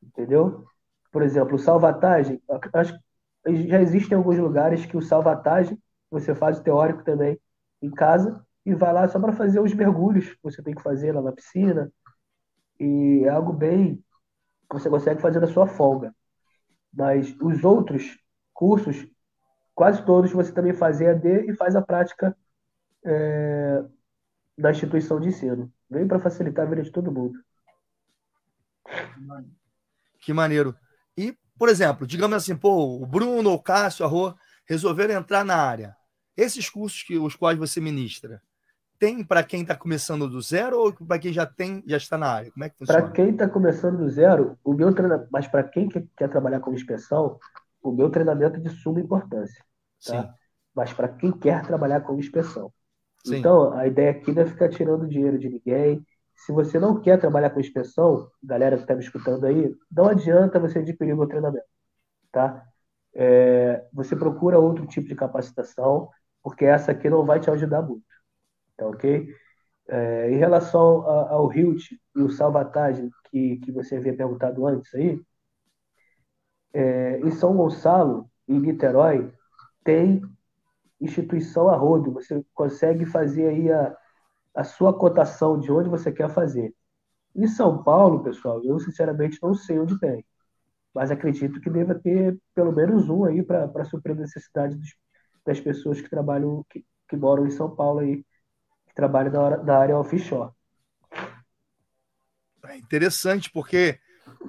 entendeu? 0.03 0.65
Por 1.13 1.23
exemplo, 1.23 1.59
salvatagem, 1.59 2.41
acho 2.73 2.99
já 3.47 3.81
existem 3.81 4.17
alguns 4.17 4.39
lugares 4.39 4.85
que 4.85 4.97
o 4.97 5.03
salvatagem 5.03 5.79
você 6.11 6.35
faz 6.35 6.59
o 6.59 6.63
teórico 6.63 7.03
também 7.05 7.41
em 7.81 7.91
casa 7.91 8.45
e 8.67 8.75
vai 8.75 8.93
lá 8.93 9.09
só 9.09 9.19
para 9.19 9.33
fazer 9.33 9.61
os 9.61 9.73
mergulhos 9.73 10.29
que 10.29 10.43
você 10.43 10.63
tem 10.63 10.75
que 10.75 10.83
fazer 10.83 11.13
lá 11.13 11.23
na 11.23 11.33
piscina. 11.33 11.91
E 12.79 13.23
é 13.25 13.29
algo 13.29 13.53
bem 13.53 13.97
que 14.69 14.79
você 14.79 14.91
consegue 14.91 15.21
fazer 15.21 15.41
na 15.41 15.47
sua 15.47 15.67
folga. 15.67 16.15
Mas 16.93 17.35
os 17.41 17.65
outros 17.65 18.19
cursos, 18.53 19.07
quase 19.75 20.05
todos, 20.05 20.33
você 20.33 20.53
também 20.53 20.75
faz 20.75 21.01
EAD 21.01 21.51
e 21.51 21.55
faz 21.55 21.77
a 21.77 21.83
prática 21.83 22.37
é, 23.05 23.85
na 24.57 24.71
instituição 24.71 25.21
de 25.21 25.29
ensino. 25.29 25.73
Vem 25.89 26.07
para 26.07 26.21
facilitar 26.21 26.67
a 26.67 26.71
vida 26.71 26.83
de 26.83 26.91
todo 26.91 27.13
mundo. 27.13 27.39
Que 30.21 30.33
maneiro. 30.33 30.77
E 31.17 31.37
por 31.61 31.69
exemplo, 31.69 32.07
digamos 32.07 32.39
assim, 32.39 32.57
pô, 32.57 33.03
o 33.03 33.05
Bruno 33.05 33.53
o 33.53 33.63
Cássio, 33.63 34.03
a 34.07 34.09
Rô, 34.09 34.35
resolveram 34.67 35.13
entrar 35.13 35.45
na 35.45 35.57
área. 35.57 35.95
Esses 36.35 36.71
cursos 36.71 37.03
que 37.03 37.19
os 37.19 37.37
quais 37.37 37.59
você 37.59 37.83
ministra, 37.83 38.41
tem 38.99 39.23
para 39.23 39.43
quem 39.43 39.61
está 39.61 39.77
começando 39.77 40.27
do 40.27 40.41
zero 40.41 40.81
ou 40.81 40.91
para 40.91 41.19
quem 41.19 41.35
já 41.35 41.45
tem, 41.45 41.85
já 41.87 41.99
está 41.99 42.17
na 42.17 42.29
área? 42.29 42.51
Como 42.51 42.65
é 42.65 42.71
que 42.71 42.79
funciona? 42.79 43.03
Para 43.03 43.11
quem 43.11 43.29
está 43.29 43.47
começando 43.47 43.99
do 43.99 44.09
zero, 44.09 44.59
o 44.65 44.73
meu 44.73 44.91
treinamento, 44.95 45.29
mas 45.31 45.47
para 45.49 45.63
quem 45.63 45.87
quer, 45.87 46.07
quer, 46.17 46.31
trabalhar 46.31 46.61
com 46.61 46.73
inspeção, 46.73 47.39
o 47.83 47.93
meu 47.93 48.09
treinamento 48.09 48.57
é 48.57 48.61
de 48.61 48.71
suma 48.71 48.99
importância. 48.99 49.63
Tá? 50.07 50.23
Sim. 50.23 50.29
Mas 50.75 50.95
para 50.95 51.09
quem 51.09 51.31
quer 51.31 51.63
trabalhar 51.67 52.01
com 52.01 52.19
inspeção. 52.19 52.73
Sim. 53.25 53.37
Então, 53.37 53.73
a 53.75 53.87
ideia 53.87 54.11
aqui 54.11 54.33
não 54.33 54.43
é 54.43 54.47
ficar 54.47 54.69
tirando 54.69 55.09
dinheiro 55.09 55.39
de 55.39 55.49
ninguém. 55.49 56.05
Se 56.35 56.53
você 56.53 56.79
não 56.79 57.01
quer 57.01 57.19
trabalhar 57.21 57.51
com 57.51 57.61
inspeção, 57.61 58.31
galera 58.43 58.77
que 58.77 58.83
está 58.83 58.95
me 58.95 59.03
escutando 59.03 59.45
aí, 59.45 59.75
não 59.91 60.07
adianta 60.07 60.59
você 60.59 60.79
adquirir 60.79 61.13
o 61.19 61.27
treinamento. 61.27 61.67
Tá? 62.33 62.65
É, 63.15 63.85
você 63.93 64.17
procura 64.17 64.59
outro 64.59 64.87
tipo 64.87 65.09
de 65.09 65.15
capacitação, 65.15 66.09
porque 66.43 66.65
essa 66.65 66.93
aqui 66.93 67.11
não 67.11 67.25
vai 67.25 67.41
te 67.41 67.51
ajudar 67.51 67.83
muito. 67.83 68.05
Tá 68.77 68.87
ok? 68.87 69.29
É, 69.89 70.31
em 70.31 70.37
relação 70.37 71.07
a, 71.09 71.31
ao 71.31 71.53
Hilt 71.53 71.93
e 72.17 72.23
o 72.23 72.31
Salvatagem, 72.31 73.11
que, 73.31 73.59
que 73.59 73.73
você 73.73 73.97
havia 73.97 74.17
perguntado 74.17 74.67
antes 74.67 74.95
aí, 74.95 75.21
é, 76.73 77.19
em 77.21 77.31
São 77.31 77.57
Gonçalo, 77.57 78.31
em 78.49 78.59
Niterói, 78.61 79.33
tem 79.85 80.23
instituição 81.01 81.69
a 81.69 81.77
rodo. 81.77 82.13
Você 82.13 82.45
consegue 82.55 83.07
fazer 83.07 83.49
aí 83.49 83.73
a, 83.73 83.97
a 84.55 84.65
sua 84.65 84.93
cotação 84.97 85.59
de 85.59 85.71
onde 85.73 85.89
você 85.89 86.13
quer 86.13 86.29
fazer. 86.31 86.75
Em 87.35 87.47
São 87.47 87.83
Paulo, 87.83 88.23
pessoal, 88.23 88.63
eu 88.65 88.79
sinceramente 88.81 89.39
não 89.43 89.55
sei 89.55 89.79
onde 89.79 89.99
tem. 89.99 90.25
Mas 90.93 91.11
acredito 91.11 91.61
que 91.61 91.71
deva 91.71 91.95
ter 91.95 92.37
pelo 92.55 92.73
menos 92.73 93.09
um 93.09 93.25
aí 93.25 93.43
para 93.43 93.85
suprir 93.85 94.17
a 94.17 94.21
necessidade 94.21 94.77
dos, 94.77 94.95
das 95.47 95.61
pessoas 95.61 96.01
que 96.01 96.11
trabalham, 96.11 96.65
que, 96.69 96.85
que 97.09 97.17
moram 97.17 97.47
em 97.47 97.51
São 97.51 97.75
Paulo 97.75 98.01
aí, 98.01 98.25
que 98.89 98.95
trabalha 98.95 99.31
da, 99.31 99.57
da 99.57 99.79
área 99.79 99.97
offshore. 99.97 100.53
É 102.65 102.77
interessante, 102.77 103.51
porque, 103.51 103.99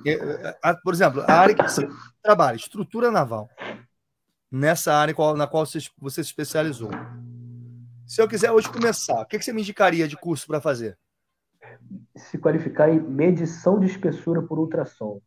é, 0.05 0.11
é, 0.11 0.73
por 0.83 0.93
exemplo, 0.93 1.21
a 1.21 1.33
área 1.33 1.55
que 1.55 1.63
você 1.63 1.87
trabalha, 2.21 2.55
estrutura 2.55 3.09
naval, 3.09 3.49
nessa 4.51 4.93
área 4.93 5.15
na 5.35 5.47
qual 5.47 5.65
você, 5.65 5.79
se 5.79 6.21
especializou. 6.21 6.91
Se 8.05 8.21
eu 8.21 8.27
quiser 8.27 8.51
hoje 8.51 8.69
começar, 8.69 9.21
o 9.21 9.25
que 9.25 9.41
você 9.41 9.53
me 9.53 9.61
indicaria 9.61 10.07
de 10.07 10.17
curso 10.17 10.45
para 10.45 10.59
fazer? 10.59 10.97
Se 12.17 12.37
qualificar 12.37 12.89
em 12.89 12.99
medição 12.99 13.79
de 13.79 13.85
espessura 13.85 14.41
por 14.41 14.59
ultrassom. 14.59 15.21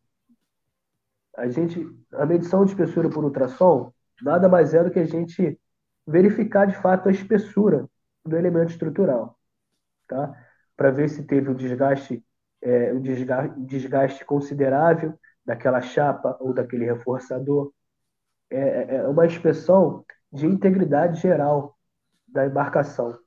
A 1.35 1.49
gente, 1.49 1.85
a 2.13 2.25
medição 2.25 2.63
de 2.63 2.71
espessura 2.71 3.09
por 3.09 3.23
ultrassom 3.23 3.91
nada 4.21 4.47
mais 4.47 4.73
é 4.73 4.83
do 4.83 4.91
que 4.91 4.99
a 4.99 5.05
gente 5.05 5.59
verificar 6.05 6.65
de 6.65 6.75
fato 6.75 7.09
a 7.09 7.11
espessura 7.11 7.89
do 8.23 8.37
elemento 8.37 8.71
estrutural, 8.71 9.37
tá? 10.07 10.33
Para 10.77 10.91
ver 10.91 11.09
se 11.09 11.23
teve 11.23 11.49
um 11.49 11.55
desgaste, 11.55 12.23
é, 12.61 12.93
um 12.93 13.01
desgaste, 13.01 13.59
desgaste 13.61 14.25
considerável 14.25 15.17
daquela 15.45 15.81
chapa 15.81 16.37
ou 16.39 16.53
daquele 16.53 16.85
reforçador. 16.85 17.71
É, 18.49 18.57
é, 18.57 18.95
é 18.97 19.07
uma 19.07 19.25
inspeção 19.25 20.05
de 20.31 20.45
integridade 20.45 21.21
geral 21.21 21.77
da 22.27 22.45
embarcação. 22.45 23.17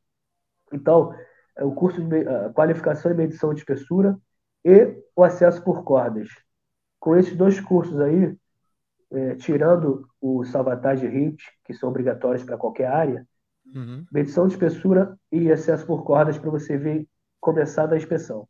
Então, 0.72 1.14
é 1.56 1.64
o 1.64 1.72
curso 1.72 2.02
de 2.02 2.24
qualificação 2.54 3.10
e 3.10 3.14
medição 3.14 3.52
de 3.52 3.60
espessura 3.60 4.18
e 4.64 5.02
o 5.16 5.24
acesso 5.24 5.62
por 5.62 5.82
cordas. 5.82 6.28
Com 7.00 7.16
esses 7.16 7.36
dois 7.36 7.58
cursos 7.60 7.98
aí, 8.00 8.36
é, 9.10 9.34
tirando 9.36 10.06
o 10.20 10.44
salvatagem 10.44 11.08
e 11.08 11.12
HIT, 11.12 11.42
que 11.64 11.72
são 11.72 11.88
obrigatórios 11.88 12.44
para 12.44 12.58
qualquer 12.58 12.86
área, 12.86 13.26
Uhum. 13.74 14.06
Medição 14.10 14.46
de 14.46 14.54
espessura 14.54 15.18
e 15.30 15.48
excesso 15.48 15.86
por 15.86 16.04
cordas 16.04 16.38
para 16.38 16.50
você 16.50 16.76
ver 16.76 17.06
começar 17.40 17.86
da 17.86 17.96
inspeção. 17.96 18.48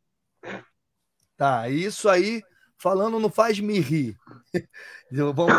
Tá, 1.35 1.69
isso 1.69 2.09
aí, 2.09 2.41
falando 2.79 3.19
não 3.19 3.29
faz 3.29 3.59
me 3.59 3.79
rir. 3.79 4.17
Vamos 5.11 5.53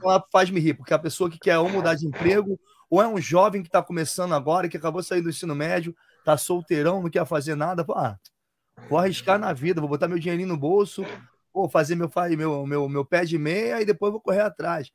falar 0.00 0.24
faz 0.30 0.50
me 0.50 0.60
rir, 0.60 0.74
porque 0.74 0.94
a 0.94 0.98
pessoa 0.98 1.30
que 1.30 1.38
quer 1.38 1.58
ou 1.58 1.68
mudar 1.68 1.94
de 1.94 2.06
emprego, 2.06 2.58
ou 2.88 3.00
é 3.00 3.08
um 3.08 3.20
jovem 3.20 3.62
que 3.62 3.68
está 3.68 3.82
começando 3.82 4.34
agora, 4.34 4.68
que 4.68 4.76
acabou 4.76 5.00
de 5.00 5.06
sair 5.06 5.22
do 5.22 5.30
ensino 5.30 5.54
médio, 5.54 5.94
tá 6.24 6.36
solteirão, 6.36 7.02
não 7.02 7.10
quer 7.10 7.24
fazer 7.26 7.54
nada, 7.54 7.84
ah, 7.94 8.16
vou 8.88 8.98
arriscar 8.98 9.38
na 9.38 9.52
vida, 9.52 9.80
vou 9.80 9.88
botar 9.88 10.08
meu 10.08 10.18
dinheirinho 10.18 10.48
no 10.48 10.56
bolso, 10.56 11.04
vou 11.52 11.68
fazer 11.68 11.94
meu, 11.94 12.10
meu, 12.36 12.66
meu, 12.66 12.88
meu 12.88 13.04
pé 13.04 13.24
de 13.24 13.38
meia 13.38 13.80
e 13.80 13.84
depois 13.84 14.12
vou 14.12 14.20
correr 14.20 14.40
atrás. 14.40 14.90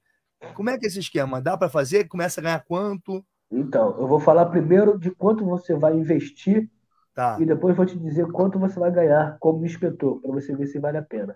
Como 0.53 0.69
é 0.69 0.77
que 0.77 0.85
é 0.85 0.87
esse 0.87 0.99
esquema? 0.99 1.41
Dá 1.41 1.57
para 1.57 1.69
fazer? 1.69 2.07
Começa 2.07 2.39
a 2.39 2.43
ganhar 2.43 2.63
quanto? 2.65 3.25
Então, 3.49 3.97
eu 3.97 4.07
vou 4.07 4.19
falar 4.19 4.45
primeiro 4.47 4.99
de 4.99 5.11
quanto 5.11 5.45
você 5.45 5.73
vai 5.73 5.95
investir 5.95 6.69
tá. 7.13 7.37
e 7.39 7.45
depois 7.45 7.75
vou 7.75 7.85
te 7.85 7.97
dizer 7.97 8.27
quanto 8.31 8.59
você 8.59 8.79
vai 8.79 8.91
ganhar 8.91 9.37
como 9.39 9.65
inspetor, 9.65 10.21
para 10.21 10.31
você 10.31 10.55
ver 10.55 10.67
se 10.67 10.79
vale 10.79 10.97
a 10.97 11.01
pena. 11.01 11.35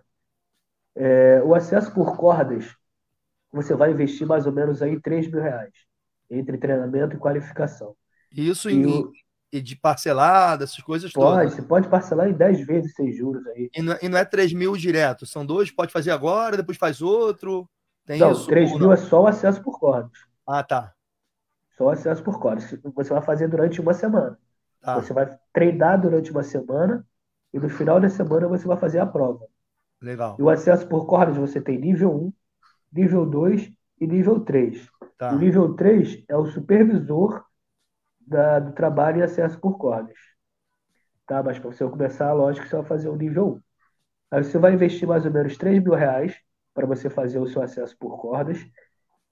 É, 0.95 1.41
o 1.43 1.53
acesso 1.55 1.93
por 1.93 2.17
cordas, 2.17 2.75
você 3.51 3.73
vai 3.73 3.91
investir 3.91 4.27
mais 4.27 4.45
ou 4.45 4.51
menos 4.51 4.81
aí 4.81 4.99
3 4.99 5.31
mil 5.31 5.41
reais, 5.41 5.73
entre 6.29 6.57
treinamento 6.57 7.15
e 7.15 7.19
qualificação. 7.19 7.95
Isso 8.31 8.69
e 8.69 8.73
em, 8.73 8.85
o... 8.85 9.11
e 9.51 9.61
de 9.61 9.75
parcelada, 9.75 10.63
essas 10.63 10.83
coisas 10.83 11.11
pode, 11.11 11.37
todas? 11.37 11.53
Você 11.53 11.61
pode 11.61 11.87
parcelar 11.89 12.29
em 12.29 12.33
10 12.33 12.65
vezes 12.65 12.93
sem 12.93 13.11
juros 13.11 13.45
aí. 13.47 13.69
E 13.75 13.81
não, 13.81 13.93
é, 13.93 13.99
e 14.03 14.09
não 14.09 14.17
é 14.17 14.25
3 14.25 14.53
mil 14.53 14.75
direto, 14.75 15.25
são 15.25 15.45
dois, 15.45 15.71
pode 15.71 15.91
fazer 15.91 16.11
agora, 16.11 16.57
depois 16.57 16.77
faz 16.77 17.01
outro. 17.01 17.67
Tem 18.05 18.19
não, 18.19 18.31
isso, 18.31 18.47
3 18.47 18.71
mil 18.71 18.79
não? 18.79 18.93
é 18.93 18.97
só 18.97 19.23
o 19.23 19.27
acesso 19.27 19.61
por 19.61 19.79
cordas. 19.79 20.11
Ah, 20.45 20.63
tá. 20.63 20.93
Só 21.77 21.89
acesso 21.89 22.23
por 22.23 22.39
cordas. 22.39 22.75
Você 22.95 23.13
vai 23.13 23.21
fazer 23.21 23.47
durante 23.47 23.79
uma 23.79 23.93
semana. 23.93 24.37
Tá. 24.81 24.95
Você 24.95 25.13
vai 25.13 25.37
treinar 25.53 25.99
durante 25.99 26.31
uma 26.31 26.43
semana 26.43 27.05
e 27.53 27.59
no 27.59 27.69
final 27.69 27.99
da 27.99 28.09
semana 28.09 28.47
você 28.47 28.67
vai 28.67 28.77
fazer 28.77 28.99
a 28.99 29.05
prova. 29.05 29.45
Legal. 30.01 30.37
E 30.39 30.43
o 30.43 30.49
acesso 30.49 30.87
por 30.87 31.05
cordas 31.05 31.37
você 31.37 31.59
tem 31.59 31.77
nível 31.77 32.13
1, 32.13 32.33
nível 32.93 33.25
2 33.25 33.71
e 33.99 34.07
nível 34.07 34.39
3. 34.39 34.89
Tá. 35.17 35.33
O 35.33 35.37
nível 35.37 35.73
3 35.75 36.23
é 36.27 36.37
o 36.37 36.45
supervisor 36.45 37.43
da, 38.19 38.59
do 38.59 38.71
trabalho 38.71 39.19
em 39.19 39.23
acesso 39.23 39.59
por 39.59 39.77
cordas. 39.77 40.17
Tá? 41.27 41.43
Mas 41.43 41.59
para 41.59 41.71
você 41.71 41.87
começar, 41.87 42.31
lógico 42.33 42.63
que 42.63 42.69
você 42.69 42.77
vai 42.77 42.85
fazer 42.85 43.09
o 43.09 43.15
nível 43.15 43.55
1. 43.55 43.61
Aí 44.31 44.43
você 44.43 44.57
vai 44.57 44.73
investir 44.73 45.07
mais 45.07 45.25
ou 45.25 45.31
menos 45.31 45.57
3 45.57 45.83
mil 45.83 45.93
reais 45.93 46.35
para 46.73 46.85
você 46.85 47.09
fazer 47.09 47.39
o 47.39 47.47
seu 47.47 47.61
acesso 47.61 47.97
por 47.97 48.17
cordas. 48.17 48.57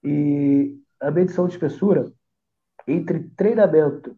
E 0.04 0.78
a 1.00 1.12
medição 1.12 1.48
de 1.48 1.54
espessura 1.54 2.12
entre 2.88 3.30
treinamento 3.36 4.18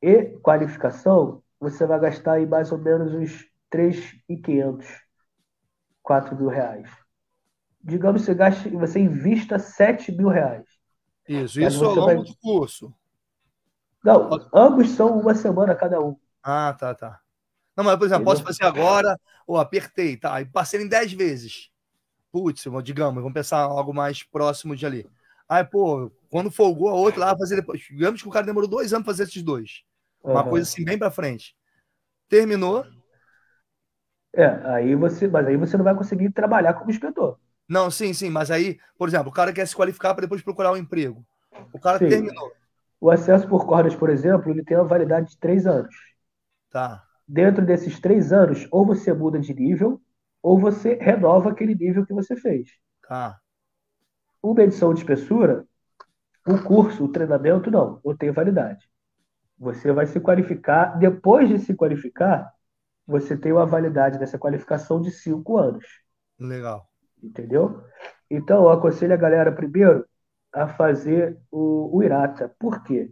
e 0.00 0.24
qualificação, 0.40 1.42
você 1.58 1.86
vai 1.86 1.98
gastar 2.00 2.34
aí 2.34 2.46
mais 2.46 2.70
ou 2.72 2.78
menos 2.78 3.14
uns 3.14 3.50
3.500, 3.70 5.05
4 6.06 6.36
mil 6.36 6.48
reais. 6.48 6.88
Digamos 7.82 8.22
que 8.22 8.26
você, 8.26 8.34
gaste, 8.34 8.68
você 8.70 9.00
invista 9.00 9.58
7 9.58 10.12
mil 10.12 10.28
reais. 10.28 10.64
Isso, 11.28 11.60
isso 11.60 11.84
ao 11.84 11.94
longo 11.94 12.06
vai... 12.06 12.16
do 12.16 12.36
curso. 12.40 12.94
Não, 14.04 14.30
ambos 14.54 14.90
são 14.90 15.18
uma 15.18 15.34
semana 15.34 15.74
cada 15.74 16.00
um. 16.00 16.16
Ah, 16.40 16.72
tá, 16.78 16.94
tá. 16.94 17.20
Não, 17.76 17.84
mas, 17.84 17.96
por 17.96 18.04
exemplo, 18.06 18.22
Entendeu? 18.22 18.44
posso 18.44 18.44
fazer 18.44 18.64
agora, 18.64 19.18
ou 19.46 19.58
apertei, 19.58 20.16
tá? 20.16 20.40
E 20.40 20.44
passei 20.46 20.80
em 20.80 20.88
10 20.88 21.12
vezes. 21.14 21.70
Putz, 22.30 22.64
digamos, 22.84 23.16
vamos 23.16 23.34
pensar 23.34 23.62
algo 23.62 23.92
mais 23.92 24.22
próximo 24.22 24.76
de 24.76 24.86
ali. 24.86 25.10
Aí, 25.48 25.64
pô, 25.64 26.10
quando 26.30 26.52
folgou 26.52 26.88
a 26.88 26.94
outra 26.94 27.20
lá, 27.26 27.36
fazer 27.36 27.56
depois. 27.56 27.80
Digamos 27.90 28.22
que 28.22 28.28
o 28.28 28.30
cara 28.30 28.46
demorou 28.46 28.68
dois 28.68 28.92
anos 28.92 29.04
para 29.04 29.12
fazer 29.12 29.24
esses 29.24 29.42
dois. 29.42 29.82
Uma 30.22 30.44
uhum. 30.44 30.50
coisa 30.50 30.68
assim, 30.68 30.84
bem 30.84 30.98
para 30.98 31.10
frente. 31.10 31.56
Terminou. 32.28 32.84
É, 34.36 34.46
aí 34.68 34.94
você, 34.94 35.26
mas 35.26 35.46
aí 35.46 35.56
você 35.56 35.78
não 35.78 35.84
vai 35.84 35.94
conseguir 35.94 36.30
trabalhar 36.30 36.74
como 36.74 36.90
inspetor. 36.90 37.38
Não, 37.66 37.90
sim, 37.90 38.12
sim, 38.12 38.28
mas 38.28 38.50
aí, 38.50 38.78
por 38.98 39.08
exemplo, 39.08 39.30
o 39.30 39.32
cara 39.32 39.50
quer 39.52 39.66
se 39.66 39.74
qualificar 39.74 40.12
para 40.14 40.22
depois 40.22 40.42
procurar 40.42 40.72
um 40.72 40.76
emprego. 40.76 41.24
O 41.72 41.80
cara 41.80 41.98
sim. 41.98 42.08
terminou. 42.08 42.52
O 43.00 43.10
acesso 43.10 43.48
por 43.48 43.66
cordas, 43.66 43.94
por 43.94 44.10
exemplo, 44.10 44.50
ele 44.50 44.62
tem 44.62 44.76
uma 44.76 44.84
validade 44.84 45.30
de 45.30 45.38
três 45.38 45.66
anos. 45.66 45.94
Tá. 46.70 47.02
Dentro 47.26 47.64
desses 47.64 47.98
três 47.98 48.30
anos, 48.30 48.68
ou 48.70 48.84
você 48.84 49.12
muda 49.12 49.40
de 49.40 49.54
nível, 49.54 50.00
ou 50.42 50.58
você 50.58 50.94
renova 51.00 51.50
aquele 51.50 51.74
nível 51.74 52.04
que 52.04 52.12
você 52.12 52.36
fez. 52.36 52.68
Tá. 53.08 53.38
Uma 54.42 54.62
edição 54.62 54.92
de 54.92 55.00
espessura, 55.00 55.64
o 56.46 56.62
curso, 56.62 57.04
o 57.04 57.08
treinamento, 57.08 57.70
não, 57.70 58.00
não 58.04 58.16
tem 58.16 58.30
validade. 58.30 58.86
Você 59.58 59.90
vai 59.92 60.06
se 60.06 60.20
qualificar, 60.20 60.98
depois 60.98 61.48
de 61.48 61.58
se 61.58 61.74
qualificar, 61.74 62.52
você 63.06 63.36
tem 63.36 63.52
uma 63.52 63.66
validade 63.66 64.18
dessa 64.18 64.38
qualificação 64.38 65.00
de 65.00 65.10
cinco 65.10 65.56
anos. 65.56 65.84
Legal. 66.38 66.88
Entendeu? 67.22 67.82
Então, 68.30 68.64
eu 68.64 68.70
aconselho 68.70 69.14
a 69.14 69.16
galera 69.16 69.52
primeiro 69.52 70.04
a 70.52 70.66
fazer 70.68 71.38
o, 71.50 71.96
o 71.96 72.02
Irata. 72.02 72.54
Por 72.58 72.82
quê? 72.82 73.10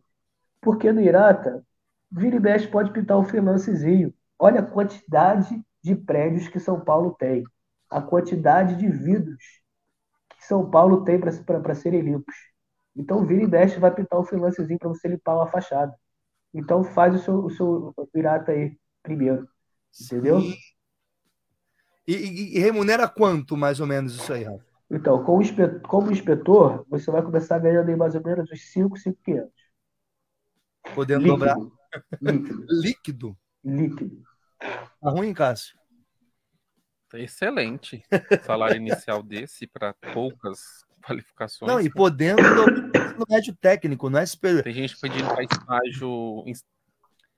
Porque 0.61 0.91
no 0.93 1.01
Irata, 1.01 1.65
vira 2.11 2.37
e 2.37 2.41
mexe 2.41 2.67
pode 2.67 2.93
pintar 2.93 3.19
um 3.19 3.25
freelancezinho. 3.25 4.13
Olha 4.39 4.61
a 4.61 4.67
quantidade 4.67 5.63
de 5.83 5.95
prédios 5.95 6.49
que 6.49 6.59
São 6.59 6.81
Paulo 6.81 7.15
tem. 7.19 7.45
A 7.91 8.01
quantidade 8.01 8.77
de 8.77 8.89
vidros 8.89 9.43
que 10.37 10.45
São 10.45 10.69
Paulo 10.71 11.05
tem 11.05 11.21
para 11.21 11.75
serem 11.75 12.01
limpos. 12.01 12.35
Então, 12.97 13.25
vira 13.25 13.43
e 13.43 13.47
mexe, 13.47 13.79
vai 13.79 13.95
pintar 13.95 14.19
um 14.21 14.25
freelancezinho 14.25 14.79
para 14.79 14.89
você 14.89 15.09
limpar 15.09 15.37
uma 15.37 15.47
fachada. 15.47 15.95
Então, 16.53 16.85
faz 16.85 17.15
o 17.15 17.19
seu, 17.19 17.45
o 17.45 17.51
seu 17.51 17.95
pirata 18.13 18.53
aí 18.53 18.77
primeiro. 19.03 19.49
Entendeu? 20.01 20.41
E, 22.07 22.15
e, 22.15 22.57
e, 22.57 22.59
remunera 22.59 23.09
quanto, 23.09 23.57
mais 23.57 23.81
ou 23.81 23.87
menos, 23.87 24.15
isso 24.15 24.33
aí, 24.33 24.45
Rafa? 24.45 24.65
Então, 24.91 25.25
como 25.25 25.41
inspetor, 25.41 25.81
como 25.83 26.11
inspetor, 26.11 26.85
você 26.89 27.11
vai 27.11 27.23
começar 27.23 27.59
ganhando 27.59 27.89
aí 27.89 27.97
mais 27.97 28.15
ou 28.15 28.23
menos 28.23 28.51
uns 28.51 28.73
5, 28.73 28.97
5,500. 28.97 29.51
Podendo 30.95 31.23
líquido. 31.23 31.39
dobrar. 31.39 31.57
Líquido. 32.21 32.67
líquido. 32.83 33.39
Líquido. 33.65 34.23
Tá 35.01 35.11
ruim, 35.11 35.33
Cássio? 35.33 35.77
Tá 37.09 37.19
excelente. 37.19 38.03
Salário 38.45 38.77
inicial 38.77 39.23
desse 39.23 39.67
para 39.67 39.95
poucas 40.13 40.85
qualificações. 41.03 41.71
Não, 41.71 41.81
e 41.81 41.91
podendo 41.91 42.43
no 42.43 43.25
médio 43.29 43.55
técnico, 43.55 44.11
não 44.11 44.19
é 44.19 44.27
super. 44.27 44.63
Tem 44.63 44.73
gente 44.73 44.99
pedindo 44.99 45.29
para 45.29 45.45
estágio. 45.45 46.45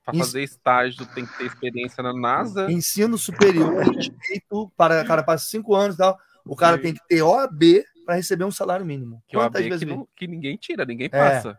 Para 0.07 0.19
fazer 0.19 0.45
estágio 0.45 1.05
tem 1.07 1.27
que 1.27 1.37
ter 1.37 1.47
experiência 1.47 2.01
na 2.01 2.15
NASA. 2.15 2.71
Ensino 2.71 3.19
superior 3.19 3.83
direito 3.99 4.73
para 4.77 5.05
cara 5.05 5.25
passa 5.25 5.47
cinco 5.51 5.75
anos 5.75 5.97
e 5.97 5.99
tal. 5.99 6.17
O 6.45 6.55
cara 6.55 6.79
tem 6.79 6.95
que 6.95 7.01
ter 7.09 7.23
OAB 7.23 7.85
para 8.05 8.15
receber 8.15 8.45
um 8.45 8.53
salário 8.53 8.87
mínimo. 8.87 9.21
Que 9.27 9.37
Quantas 9.37 9.61
OAB 9.61 9.69
vezes 9.69 9.85
que, 9.85 9.95
não, 9.95 10.09
que 10.15 10.29
ninguém 10.29 10.57
tira, 10.57 10.85
ninguém 10.85 11.11
passa. 11.11 11.59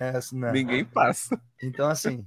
É, 0.00 0.08
é 0.08 0.16
assim, 0.16 0.40
ninguém 0.40 0.86
passa. 0.86 1.38
Então, 1.62 1.86
assim, 1.86 2.26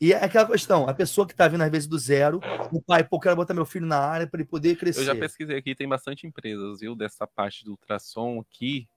e 0.00 0.12
é 0.12 0.24
aquela 0.24 0.46
questão, 0.46 0.88
a 0.88 0.94
pessoa 0.94 1.26
que 1.26 1.34
está 1.34 1.46
vindo 1.46 1.62
às 1.62 1.70
vezes 1.70 1.88
do 1.88 1.98
zero, 1.98 2.40
o 2.72 2.80
pai, 2.80 3.02
pô, 3.02 3.18
quero 3.18 3.36
botar 3.36 3.52
meu 3.52 3.66
filho 3.66 3.84
na 3.84 3.98
área 3.98 4.26
para 4.26 4.40
ele 4.40 4.48
poder 4.48 4.76
crescer. 4.76 5.00
Eu 5.00 5.04
já 5.04 5.14
pesquisei 5.14 5.58
aqui, 5.58 5.74
tem 5.74 5.88
bastante 5.88 6.26
empresas, 6.26 6.80
viu, 6.80 6.94
dessa 6.94 7.26
parte 7.26 7.64
do 7.64 7.72
ultrassom 7.72 8.40
aqui. 8.40 8.88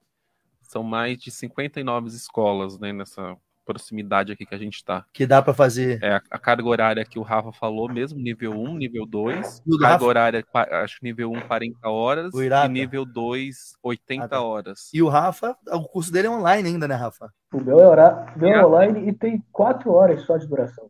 São 0.62 0.84
mais 0.84 1.18
de 1.18 1.32
59 1.32 2.08
escolas, 2.08 2.80
né, 2.80 2.94
nessa 2.94 3.36
proximidade 3.74 4.32
aqui 4.32 4.46
que 4.46 4.56
a 4.56 4.58
gente 4.58 4.76
está. 4.76 5.06
Que 5.14 5.26
dá 5.26 5.42
para 5.42 5.54
fazer. 5.54 6.02
É, 6.04 6.22
a, 6.30 6.40
carga 6.40 6.68
horária 6.68 7.06
que 7.06 7.18
o 7.18 7.22
Rafa 7.22 7.52
falou 7.52 7.92
mesmo, 7.92 8.20
nível 8.20 8.52
1, 8.52 8.76
nível 8.76 9.06
2. 9.06 9.64
carga 9.80 9.88
Rafa? 9.88 10.06
horária, 10.06 10.46
acho 10.84 11.00
que 11.00 11.04
nível 11.04 11.32
1, 11.32 11.42
40 11.42 11.90
horas. 11.90 12.34
E 12.34 12.68
nível 12.68 13.06
2, 13.06 13.78
80 13.82 14.24
ah, 14.24 14.28
tá. 14.28 14.42
horas. 14.42 14.90
E 14.94 15.02
o 15.02 15.08
Rafa, 15.08 15.58
o 15.68 15.84
curso 15.84 16.12
dele 16.12 16.28
é 16.28 16.32
online 16.32 16.70
ainda, 16.70 16.88
né, 16.88 16.96
Rafa? 16.96 17.32
O 17.54 17.62
meu 17.62 17.80
é, 17.80 17.88
horário, 17.88 18.40
meu 18.40 18.50
é 18.50 18.66
online 18.66 19.10
e 19.10 19.14
tem 19.14 19.44
4 19.52 19.92
horas 19.92 20.22
só 20.24 20.38
de 20.38 20.48
duração. 20.48 20.90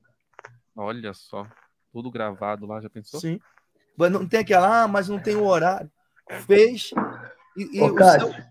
Olha 0.75 1.13
só. 1.13 1.45
Tudo 1.91 2.09
gravado 2.09 2.65
lá, 2.65 2.79
já 2.79 2.89
pensou? 2.89 3.19
Sim. 3.19 3.39
Mas 3.97 4.11
não 4.11 4.27
tem 4.27 4.39
aquela, 4.39 4.83
ah, 4.83 4.87
mas 4.87 5.09
não 5.09 5.19
tem 5.19 5.35
o 5.35 5.45
horário. 5.45 5.91
Fez. 6.45 6.91
E, 7.57 7.77
e 7.77 7.81
Ô, 7.81 7.93
Cássio, 7.93 8.31
seu... 8.33 8.43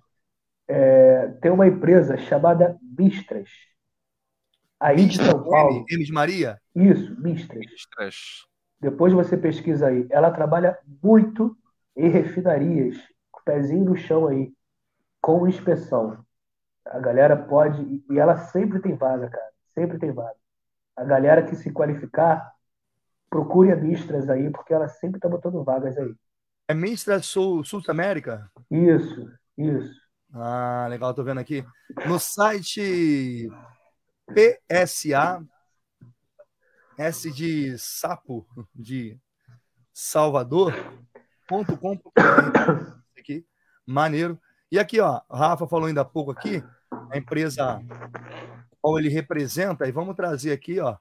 é, 0.68 1.28
tem 1.40 1.50
uma 1.50 1.66
empresa 1.66 2.16
chamada 2.18 2.76
Mistras 2.96 3.48
Aí 4.80 5.04
de 5.04 5.22
São 5.22 5.44
Paulo. 5.44 5.84
De 5.84 6.12
Maria? 6.12 6.58
Isso, 6.74 7.14
Mistras. 7.20 7.58
Mistras. 7.58 8.16
Depois 8.80 9.12
você 9.12 9.36
pesquisa 9.36 9.88
aí. 9.88 10.06
Ela 10.10 10.30
trabalha 10.30 10.78
muito 11.02 11.54
em 11.94 12.08
refinarias, 12.08 12.96
com 13.30 13.40
o 13.40 13.44
pezinho 13.44 13.84
no 13.84 13.96
chão 13.96 14.26
aí, 14.26 14.50
com 15.20 15.46
inspeção. 15.46 16.24
A 16.86 16.98
galera 16.98 17.36
pode. 17.36 18.02
E 18.10 18.18
ela 18.18 18.36
sempre 18.36 18.80
tem 18.80 18.96
vaga, 18.96 19.28
cara. 19.28 19.50
Sempre 19.74 19.98
tem 19.98 20.12
vaga. 20.12 20.34
A 20.96 21.04
galera 21.04 21.42
que 21.42 21.54
se 21.54 21.70
qualificar, 21.70 22.50
procure 23.28 23.70
a 23.70 23.76
Mistras 23.76 24.30
aí, 24.30 24.50
porque 24.50 24.72
ela 24.72 24.88
sempre 24.88 25.18
está 25.18 25.28
botando 25.28 25.62
vagas 25.62 25.96
aí. 25.98 26.14
É 26.66 26.74
Mistras 26.74 27.26
Sul, 27.26 27.62
Sul 27.64 27.82
América? 27.88 28.50
Isso, 28.70 29.30
isso. 29.58 30.00
Ah, 30.32 30.86
legal, 30.88 31.12
tô 31.12 31.22
vendo 31.22 31.40
aqui. 31.40 31.64
No 32.06 32.18
site 32.18 33.50
PSA, 34.34 35.44
S 36.98 37.30
de 37.30 37.78
sapo, 37.78 38.46
de 38.74 39.18
Salvador.com.br. 39.92 40.70
Aqui, 43.18 43.46
maneiro. 43.86 44.40
E 44.70 44.78
aqui, 44.78 45.00
ó, 45.00 45.20
Rafa 45.30 45.66
falou 45.66 45.86
ainda 45.86 46.02
há 46.02 46.04
pouco 46.04 46.30
aqui, 46.30 46.62
a 47.10 47.18
empresa 47.18 47.82
qual 48.80 48.98
ele 48.98 49.08
representa, 49.08 49.86
e 49.86 49.92
vamos 49.92 50.16
trazer 50.16 50.52
aqui, 50.52 50.80
ó. 50.80 50.96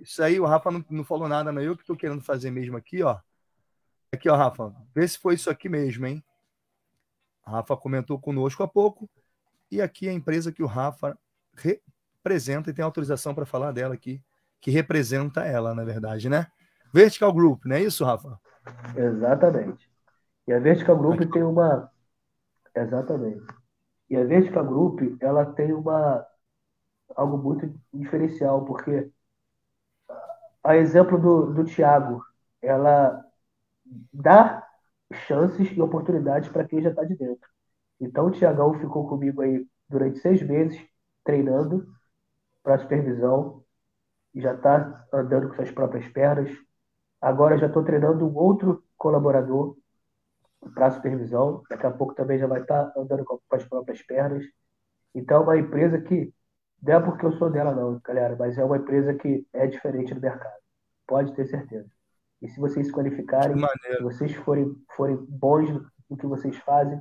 Isso 0.00 0.22
aí, 0.22 0.40
o 0.40 0.46
Rafa 0.46 0.70
não, 0.70 0.84
não 0.90 1.04
falou 1.04 1.28
nada, 1.28 1.52
não. 1.52 1.62
Eu 1.62 1.76
que 1.76 1.82
estou 1.82 1.96
querendo 1.96 2.22
fazer 2.22 2.50
mesmo 2.50 2.76
aqui, 2.76 3.02
ó. 3.02 3.18
Aqui, 4.12 4.28
ó, 4.28 4.36
Rafa. 4.36 4.74
Vê 4.94 5.06
se 5.06 5.18
foi 5.18 5.34
isso 5.34 5.50
aqui 5.50 5.68
mesmo, 5.68 6.06
hein? 6.06 6.24
A 7.44 7.52
Rafa 7.52 7.76
comentou 7.76 8.18
conosco 8.18 8.62
há 8.62 8.68
pouco. 8.68 9.08
E 9.70 9.80
aqui 9.80 10.08
a 10.08 10.12
empresa 10.12 10.52
que 10.52 10.62
o 10.62 10.66
Rafa 10.66 11.18
representa 12.24 12.70
e 12.70 12.72
tem 12.72 12.82
autorização 12.82 13.34
para 13.34 13.44
falar 13.44 13.70
dela 13.70 13.94
aqui, 13.94 14.22
que 14.58 14.70
representa 14.70 15.44
ela, 15.44 15.74
na 15.74 15.84
verdade, 15.84 16.30
né? 16.30 16.46
Vertical 16.92 17.30
Group, 17.32 17.66
não 17.66 17.76
é 17.76 17.82
isso, 17.82 18.02
Rafa? 18.02 18.40
Exatamente. 18.96 19.90
E 20.48 20.52
a 20.52 20.58
Vertical 20.58 20.96
Group 20.96 21.20
tem 21.30 21.42
uma. 21.42 21.90
Exatamente. 22.74 23.44
E 24.08 24.16
a 24.16 24.24
Vertical 24.24 24.64
Group, 24.64 25.00
ela 25.20 25.44
tem 25.52 25.72
uma. 25.74 26.26
algo 27.14 27.36
muito 27.36 27.78
diferencial, 27.92 28.64
porque 28.64 29.10
a 30.62 30.76
exemplo 30.76 31.18
do, 31.20 31.52
do 31.52 31.64
Tiago, 31.64 32.24
ela 32.62 33.22
dá 34.10 34.66
chances 35.26 35.70
e 35.76 35.80
oportunidades 35.80 36.48
para 36.48 36.64
quem 36.64 36.80
já 36.80 36.88
está 36.88 37.04
de 37.04 37.16
dentro. 37.16 37.48
Então 38.00 38.26
o 38.26 38.30
Tiagão 38.30 38.72
ficou 38.80 39.06
comigo 39.06 39.42
aí 39.42 39.66
durante 39.88 40.20
seis 40.20 40.42
meses 40.42 40.80
treinando 41.22 41.86
para 42.64 42.78
supervisão, 42.78 43.62
já 44.34 44.54
está 44.54 45.06
andando 45.12 45.48
com 45.48 45.54
suas 45.54 45.70
próprias 45.70 46.08
pernas. 46.08 46.50
Agora 47.20 47.58
já 47.58 47.66
estou 47.66 47.84
treinando 47.84 48.26
um 48.26 48.34
outro 48.34 48.82
colaborador 48.96 49.76
para 50.74 50.90
supervisão. 50.90 51.62
Daqui 51.70 51.86
a 51.86 51.90
pouco 51.90 52.14
também 52.14 52.38
já 52.38 52.46
vai 52.46 52.62
estar 52.62 52.86
tá 52.86 53.00
andando 53.00 53.24
com 53.24 53.38
as 53.52 53.64
próprias 53.64 54.02
pernas. 54.02 54.44
Então, 55.14 55.42
é 55.42 55.44
uma 55.44 55.58
empresa 55.58 56.00
que, 56.00 56.32
não 56.82 56.94
é 56.94 57.00
porque 57.00 57.24
eu 57.24 57.32
sou 57.32 57.50
dela, 57.50 57.72
não, 57.72 58.00
galera, 58.02 58.34
mas 58.36 58.58
é 58.58 58.64
uma 58.64 58.78
empresa 58.78 59.14
que 59.14 59.46
é 59.52 59.66
diferente 59.66 60.12
do 60.12 60.20
mercado. 60.20 60.56
Pode 61.06 61.32
ter 61.34 61.46
certeza. 61.46 61.88
E 62.42 62.48
se 62.48 62.58
vocês 62.58 62.86
se 62.86 62.92
qualificarem, 62.92 63.56
se 63.96 64.02
vocês 64.02 64.34
forem, 64.34 64.74
forem 64.96 65.16
bons 65.28 65.70
no 66.10 66.16
que 66.16 66.26
vocês 66.26 66.56
fazem, 66.58 67.00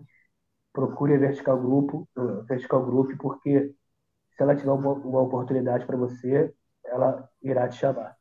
procure 0.72 1.16
a 1.16 1.20
Vertical 1.20 1.60
Grupo, 1.60 2.08
Vertical 2.48 2.86
Group, 2.86 3.18
porque 3.20 3.74
se 4.36 4.42
ela 4.42 4.56
tiver 4.56 4.72
uma, 4.72 4.94
uma 4.94 5.22
oportunidade 5.22 5.86
para 5.86 5.98
você, 5.98 6.54
ela 6.86 7.30
irá 7.42 7.68
te 7.68 7.78
chamar. 7.78 8.16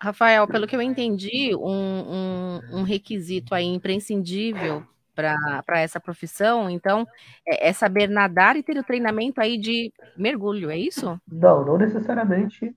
Rafael, 0.00 0.46
pelo 0.46 0.66
que 0.66 0.76
eu 0.76 0.82
entendi, 0.82 1.54
um, 1.56 1.62
um, 1.62 2.60
um 2.80 2.82
requisito 2.82 3.54
aí 3.54 3.64
imprescindível 3.64 4.84
para 5.14 5.80
essa 5.80 5.98
profissão, 5.98 6.68
então, 6.68 7.06
é, 7.46 7.68
é, 7.68 7.72
saber 7.72 8.06
nadar 8.06 8.56
e 8.56 8.62
ter 8.62 8.76
o 8.76 8.84
treinamento 8.84 9.40
aí 9.40 9.56
de 9.56 9.90
mergulho, 10.14 10.70
é 10.70 10.76
isso? 10.76 11.18
Não, 11.26 11.64
não 11.64 11.78
necessariamente 11.78 12.76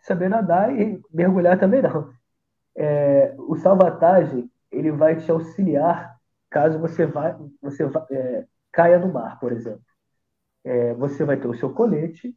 saber 0.00 0.28
nadar 0.28 0.78
e 0.78 1.00
mergulhar 1.12 1.58
também 1.58 1.82
não. 1.82 2.12
É, 2.76 3.34
o 3.36 3.56
salvatagem, 3.56 4.48
ele 4.70 4.92
vai 4.92 5.16
te 5.16 5.28
auxiliar 5.30 6.16
caso 6.48 6.78
você, 6.78 7.04
vá, 7.04 7.36
você 7.60 7.84
vá, 7.86 8.06
é, 8.10 8.44
caia 8.70 8.98
no 9.00 9.12
mar, 9.12 9.40
por 9.40 9.50
exemplo 9.50 9.91
é, 10.64 10.94
você 10.94 11.24
vai 11.24 11.36
ter 11.36 11.48
o 11.48 11.54
seu 11.54 11.72
colete 11.72 12.36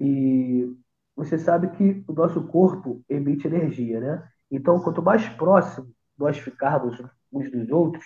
e 0.00 0.74
você 1.14 1.38
sabe 1.38 1.70
que 1.70 2.04
o 2.06 2.12
nosso 2.12 2.46
corpo 2.48 3.02
emite 3.08 3.46
energia, 3.46 4.00
né? 4.00 4.28
Então, 4.50 4.80
quanto 4.80 5.02
mais 5.02 5.28
próximo 5.30 5.90
nós 6.18 6.38
ficarmos 6.38 7.02
uns 7.32 7.50
dos 7.50 7.70
outros, 7.70 8.04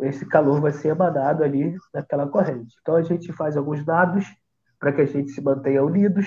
esse 0.00 0.26
calor 0.26 0.60
vai 0.60 0.72
ser 0.72 0.88
emanado 0.88 1.44
ali 1.44 1.76
naquela 1.92 2.26
corrente. 2.26 2.74
Então, 2.80 2.96
a 2.96 3.02
gente 3.02 3.32
faz 3.32 3.56
alguns 3.56 3.84
nados 3.84 4.24
para 4.78 4.92
que 4.92 5.02
a 5.02 5.06
gente 5.06 5.30
se 5.30 5.40
mantenha 5.42 5.84
unidos, 5.84 6.26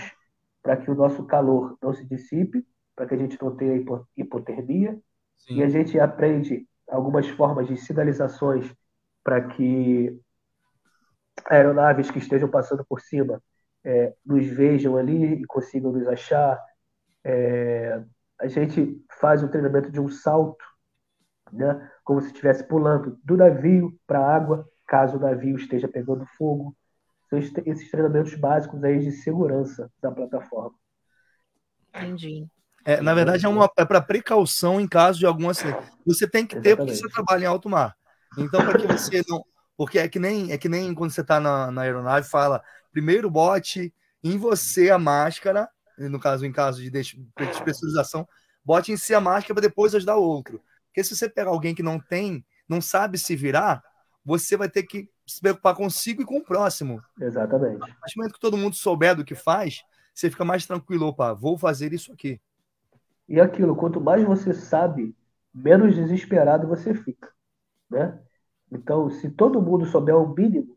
para 0.62 0.78
que 0.78 0.90
o 0.90 0.96
nosso 0.96 1.26
calor 1.26 1.76
não 1.82 1.94
se 1.94 2.06
dissipe, 2.06 2.66
para 2.96 3.08
que 3.08 3.16
a 3.16 3.18
gente 3.18 3.42
não 3.42 3.56
tenha 3.56 3.84
hipotermia. 4.16 4.98
Sim. 5.38 5.56
E 5.56 5.64
a 5.64 5.70
gente 5.70 6.00
aprende 6.00 6.68
algumas 6.88 7.28
formas 7.30 7.68
de 7.68 7.76
sinalizações 7.76 8.72
para 9.24 9.42
que 9.42 10.20
aeronaves 11.46 12.12
que 12.12 12.20
estejam 12.20 12.50
passando 12.50 12.86
por 12.86 13.02
cima 13.02 13.42
é, 13.84 14.14
nos 14.26 14.46
vejam 14.48 14.98
ali 14.98 15.42
e 15.42 15.46
consigam 15.46 15.92
nos 15.92 16.08
achar. 16.08 16.60
É, 17.24 18.02
a 18.40 18.48
gente 18.48 19.02
faz 19.20 19.44
o 19.44 19.50
treinamento 19.50 19.92
de 19.92 20.00
um 20.00 20.10
salto, 20.10 20.64
né, 21.52 21.92
como 22.04 22.22
se 22.22 22.28
estivesse 22.28 22.64
pulando 22.68 23.20
do 23.24 23.38
navio 23.38 23.98
para 24.08 24.20
a 24.20 24.36
água, 24.36 24.68
caso 24.88 25.18
o 25.18 25.20
navio 25.20 25.58
esteja 25.58 25.88
pegando 25.88 26.26
fogo. 26.38 26.76
São 27.30 27.40
esses 27.40 27.90
treinamentos 27.90 28.36
básicos 28.36 28.84
aí 28.84 29.00
de 29.00 29.12
segurança 29.12 29.92
da 30.02 30.12
plataforma. 30.12 30.76
Entendi. 31.96 32.48
É, 32.86 33.02
na 33.02 33.14
verdade, 33.14 33.46
é, 33.46 33.50
uma, 33.50 33.70
é 33.78 33.86
para 33.86 34.02
precaução 34.02 34.80
em 34.80 34.88
caso 34.88 35.18
de 35.18 35.26
algum 35.26 35.50
acidente. 35.50 35.90
Você 36.06 36.28
tem 36.28 36.46
que 36.46 36.56
ter, 36.60 36.70
Exatamente. 36.70 37.00
porque 37.00 37.08
você 37.08 37.14
trabalha 37.14 37.44
em 37.44 37.48
alto 37.48 37.70
mar. 37.70 37.96
Então, 38.38 38.66
para 38.66 38.78
que 38.78 38.88
você 38.88 39.22
não. 39.28 39.44
Porque 39.76 40.00
é 40.00 40.08
que 40.08 40.20
nem, 40.20 40.52
é 40.52 40.58
que 40.58 40.70
nem 40.70 40.94
quando 40.94 41.12
você 41.12 41.22
está 41.22 41.40
na, 41.40 41.72
na 41.72 41.82
aeronave, 41.82 42.28
fala 42.28 42.64
primeiro 42.92 43.30
bote 43.30 43.94
em 44.24 44.38
você 44.38 44.90
a 44.92 45.00
máscara, 45.00 45.70
no 45.98 46.20
caso, 46.20 46.46
em 46.46 46.52
caso 46.52 46.82
de 46.82 46.90
despressurização, 46.90 48.28
bote 48.64 48.92
em 48.92 48.98
si 48.98 49.14
a 49.14 49.22
máscara 49.22 49.56
para 49.56 49.68
depois 49.68 49.94
ajudar 49.94 50.16
o 50.16 50.24
outro. 50.24 50.62
Porque 50.88 51.04
se 51.04 51.16
você 51.16 51.28
pegar 51.28 51.50
alguém 51.50 51.74
que 51.74 51.84
não 51.84 52.00
tem, 52.00 52.46
não 52.70 52.80
sabe 52.80 53.18
se 53.18 53.36
virar, 53.36 53.84
você 54.24 54.56
vai 54.56 54.70
ter 54.70 54.84
que 54.84 55.10
se 55.26 55.42
preocupar 55.42 55.76
consigo 55.76 56.22
e 56.22 56.26
com 56.26 56.38
o 56.38 56.44
próximo. 56.44 57.02
Exatamente. 57.20 57.84
A 57.84 57.88
partir 57.88 58.16
do 58.16 58.18
momento 58.18 58.34
que 58.34 58.40
todo 58.40 58.58
mundo 58.58 58.76
souber 58.76 59.16
do 59.16 59.26
que 59.26 59.36
faz, 59.36 59.84
você 60.14 60.30
fica 60.30 60.46
mais 60.46 60.66
tranquilo, 60.66 61.08
opa, 61.08 61.34
vou 61.34 61.58
fazer 61.58 61.94
isso 61.94 62.14
aqui. 62.14 62.40
E 63.28 63.40
aquilo, 63.40 63.76
quanto 63.76 64.00
mais 64.00 64.24
você 64.24 64.54
sabe, 64.54 65.16
menos 65.54 65.96
desesperado 65.96 66.68
você 66.68 66.94
fica, 66.94 67.30
né? 67.90 68.20
Então, 68.74 69.10
se 69.10 69.30
todo 69.30 69.62
mundo 69.62 69.86
souber 69.86 70.16
o 70.16 70.34
mínimo, 70.34 70.76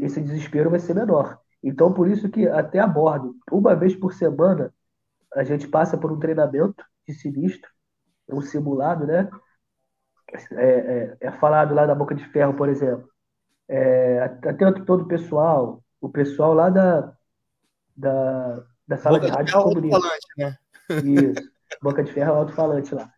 esse 0.00 0.20
desespero 0.20 0.70
vai 0.70 0.80
ser 0.80 0.94
menor. 0.94 1.38
Então, 1.62 1.92
por 1.92 2.08
isso 2.08 2.28
que 2.28 2.48
até 2.48 2.78
a 2.78 2.86
bordo, 2.86 3.36
uma 3.50 3.74
vez 3.74 3.94
por 3.94 4.12
semana, 4.14 4.72
a 5.34 5.44
gente 5.44 5.68
passa 5.68 5.98
por 5.98 6.10
um 6.10 6.18
treinamento 6.18 6.82
de 7.06 7.14
sinistro, 7.14 7.70
um 8.30 8.40
simulado, 8.40 9.06
né? 9.06 9.28
É, 10.52 10.66
é, 10.66 11.16
é 11.20 11.32
falado 11.32 11.74
lá 11.74 11.86
na 11.86 11.94
Boca 11.94 12.14
de 12.14 12.24
Ferro, 12.28 12.54
por 12.54 12.68
exemplo. 12.68 13.08
É, 13.68 14.20
atento 14.20 14.84
todo 14.84 15.02
o 15.02 15.08
pessoal, 15.08 15.82
o 16.00 16.08
pessoal 16.08 16.54
lá 16.54 16.70
da, 16.70 17.12
da, 17.96 18.64
da 18.86 18.96
sala 18.96 19.18
Boca 19.18 19.30
de 19.30 19.36
rádio 19.36 19.62
comunista. 19.62 20.08
Né? 20.36 20.56
Isso, 21.04 21.50
Boca 21.82 22.02
de 22.02 22.12
Ferro 22.12 22.34
alto-falante 22.34 22.94
lá. 22.94 23.10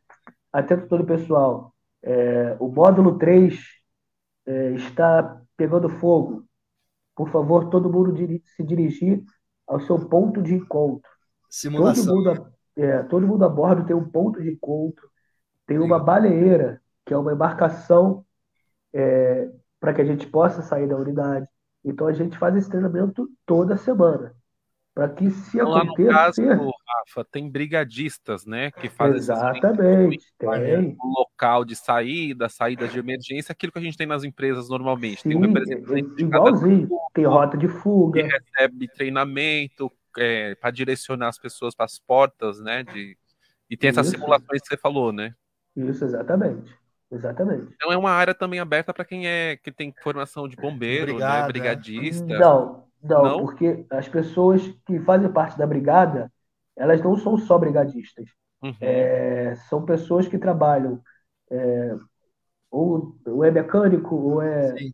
Atento 0.53 0.89
todo 0.89 1.03
o 1.03 1.07
pessoal. 1.07 1.73
É, 2.03 2.57
o 2.59 2.69
módulo 2.69 3.19
3 3.19 3.59
é, 4.47 4.71
está 4.73 5.41
pegando 5.57 5.89
fogo. 5.89 6.45
Por 7.15 7.31
favor, 7.31 7.69
todo 7.69 7.93
mundo 7.93 8.15
se 8.57 8.63
dirigir 8.63 9.23
ao 9.67 9.81
seu 9.81 10.09
ponto 10.09 10.43
de 10.43 10.55
encontro. 10.55 11.09
Simulação. 11.49 12.07
Todo 12.07 12.17
mundo, 12.17 12.53
é, 12.77 13.03
todo 13.05 13.27
mundo 13.27 13.45
a 13.45 13.49
bordo 13.49 13.85
tem 13.85 13.95
um 13.95 14.09
ponto 14.09 14.43
de 14.43 14.51
encontro, 14.51 15.09
tem 15.67 15.79
uma 15.79 15.99
baleeira, 15.99 16.81
que 17.05 17.13
é 17.13 17.17
uma 17.17 17.33
embarcação 17.33 18.25
é, 18.93 19.51
para 19.79 19.93
que 19.95 20.01
a 20.01 20.05
gente 20.05 20.27
possa 20.27 20.63
sair 20.63 20.89
da 20.89 20.97
unidade. 20.97 21.47
Então 21.85 22.07
a 22.07 22.13
gente 22.13 22.39
faz 22.39 22.57
esse 22.57 22.69
treinamento 22.69 23.29
toda 23.47 23.77
semana. 23.77 24.35
Para 24.95 25.09
que 25.09 25.31
se 25.31 25.57
então, 25.57 25.75
aconteça. 25.75 26.11
Lá 26.11 26.27
no 26.27 26.33
caso, 26.33 26.73
Rafa, 26.87 27.29
tem 27.31 27.49
brigadistas, 27.49 28.45
né? 28.45 28.71
Que 28.73 28.89
fazem 28.89 29.17
Exatamente. 29.17 30.25
Tem. 30.37 30.97
Um 31.03 31.13
local 31.17 31.65
de 31.65 31.77
saída, 31.77 32.49
saídas 32.49 32.93
de 32.93 32.99
emergência, 32.99 33.53
aquilo 33.53 33.73
que 33.73 33.79
a 33.79 33.83
gente 33.83 33.97
tem 33.97 34.07
nas 34.07 34.25
empresas 34.25 34.69
normalmente. 34.69 35.23
Sim, 35.23 35.29
tem 35.31 35.39
um 35.39 35.41
representante 35.43 36.23
igualzinho. 36.23 36.89
tem 37.15 37.25
rota 37.25 37.57
de 37.57 37.69
fuga. 37.69 38.21
Que 38.21 38.29
recebe 38.29 38.89
treinamento 38.89 39.91
é, 40.19 40.57
para 40.57 40.71
direcionar 40.73 41.29
as 41.29 41.39
pessoas 41.39 41.75
para 41.75 41.87
as 41.87 41.99
portas, 41.99 42.61
né? 42.61 42.83
De, 42.83 43.17
e 43.71 43.77
tem 43.77 43.91
essas 43.91 44.09
Isso. 44.09 44.17
simulações 44.17 44.61
que 44.61 44.69
você 44.69 44.77
falou, 44.77 45.13
né? 45.13 45.35
Isso, 45.77 46.05
exatamente. 46.05 46.75
Exatamente. 47.13 47.73
Então 47.75 47.93
é 47.93 47.97
uma 47.97 48.11
área 48.11 48.35
também 48.35 48.61
aberta 48.61 48.93
para 48.93 49.05
quem 49.05 49.27
é 49.27 49.57
que 49.57 49.73
tem 49.73 49.93
formação 50.01 50.49
de 50.49 50.57
bombeiro, 50.57 51.19
né? 51.19 51.47
brigadista. 51.47 52.39
Não, 52.39 52.85
não, 53.03 53.23
não, 53.23 53.41
porque 53.41 53.87
as 53.91 54.09
pessoas 54.09 54.63
que 54.87 55.01
fazem 55.01 55.33
parte 55.33 55.57
da 55.59 55.67
brigada, 55.67 56.31
elas 56.77 57.01
não 57.01 57.17
são 57.17 57.37
só 57.39 57.59
brigadistas. 57.59 58.29
Uhum. 58.63 58.75
É, 58.81 59.55
são 59.69 59.85
pessoas 59.85 60.29
que 60.29 60.39
trabalham 60.39 61.01
é, 61.51 61.97
ou, 62.71 63.17
ou 63.27 63.45
é 63.45 63.51
mecânico, 63.51 64.15
ou 64.15 64.43
é 64.43 64.77
Sim. 64.77 64.93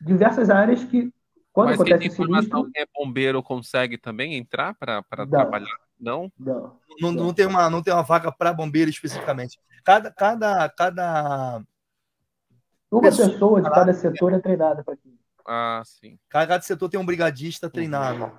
diversas 0.00 0.50
áreas 0.50 0.84
que, 0.84 1.12
quando 1.52 1.70
Mas 1.70 1.80
acontece 1.80 2.08
quem 2.08 2.16
tem 2.16 2.26
sinistro... 2.26 2.70
quem 2.70 2.82
é 2.82 2.86
bombeiro 2.94 3.42
consegue 3.42 3.98
também 3.98 4.36
entrar 4.36 4.74
para 4.74 5.02
trabalhar? 5.02 5.76
Não? 5.98 6.30
Não. 6.38 6.78
Não, 7.00 7.12
não, 7.12 7.34
tem 7.34 7.46
uma, 7.46 7.68
não 7.68 7.82
tem 7.82 7.92
uma 7.92 8.02
vaga 8.02 8.30
para 8.30 8.52
bombeiro 8.52 8.90
especificamente. 8.90 9.58
Cada, 9.84 10.10
cada, 10.10 10.68
cada 10.68 11.62
uma 12.90 13.02
pessoa, 13.02 13.28
pessoa 13.28 13.62
de 13.62 13.70
cada 13.70 13.92
setor 13.92 14.32
é 14.32 14.38
treinada 14.38 14.82
para 14.82 14.94
aquilo. 14.94 15.17
Ah, 15.50 15.82
sim. 15.82 16.18
Cada 16.28 16.60
setor 16.60 16.90
tem 16.90 17.00
um 17.00 17.06
brigadista 17.06 17.70
treinado. 17.70 18.30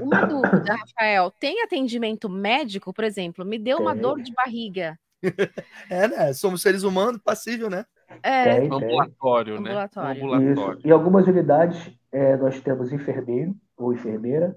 Uma 0.00 0.24
dúvida, 0.24 0.76
Rafael. 0.76 1.32
Tem 1.40 1.60
atendimento 1.60 2.28
médico, 2.28 2.92
por 2.92 3.02
exemplo? 3.02 3.44
Me 3.44 3.58
deu 3.58 3.78
uma 3.78 3.96
dor 3.96 4.22
de 4.22 4.32
barriga. 4.32 4.98
É, 5.88 6.06
né? 6.06 6.32
Somos 6.34 6.60
seres 6.60 6.82
humanos, 6.82 7.18
passível, 7.24 7.70
né? 7.70 7.86
É. 8.22 8.60
Tem, 8.60 8.66
ambulatório, 8.66 9.54
né? 9.54 9.70
Ambulatório. 9.70 10.22
ambulatório. 10.22 10.80
Em 10.84 10.90
algumas 10.90 11.26
unidades, 11.26 11.90
é, 12.12 12.36
nós 12.36 12.60
temos 12.60 12.92
enfermeiro 12.92 13.56
ou 13.74 13.94
enfermeira. 13.94 14.54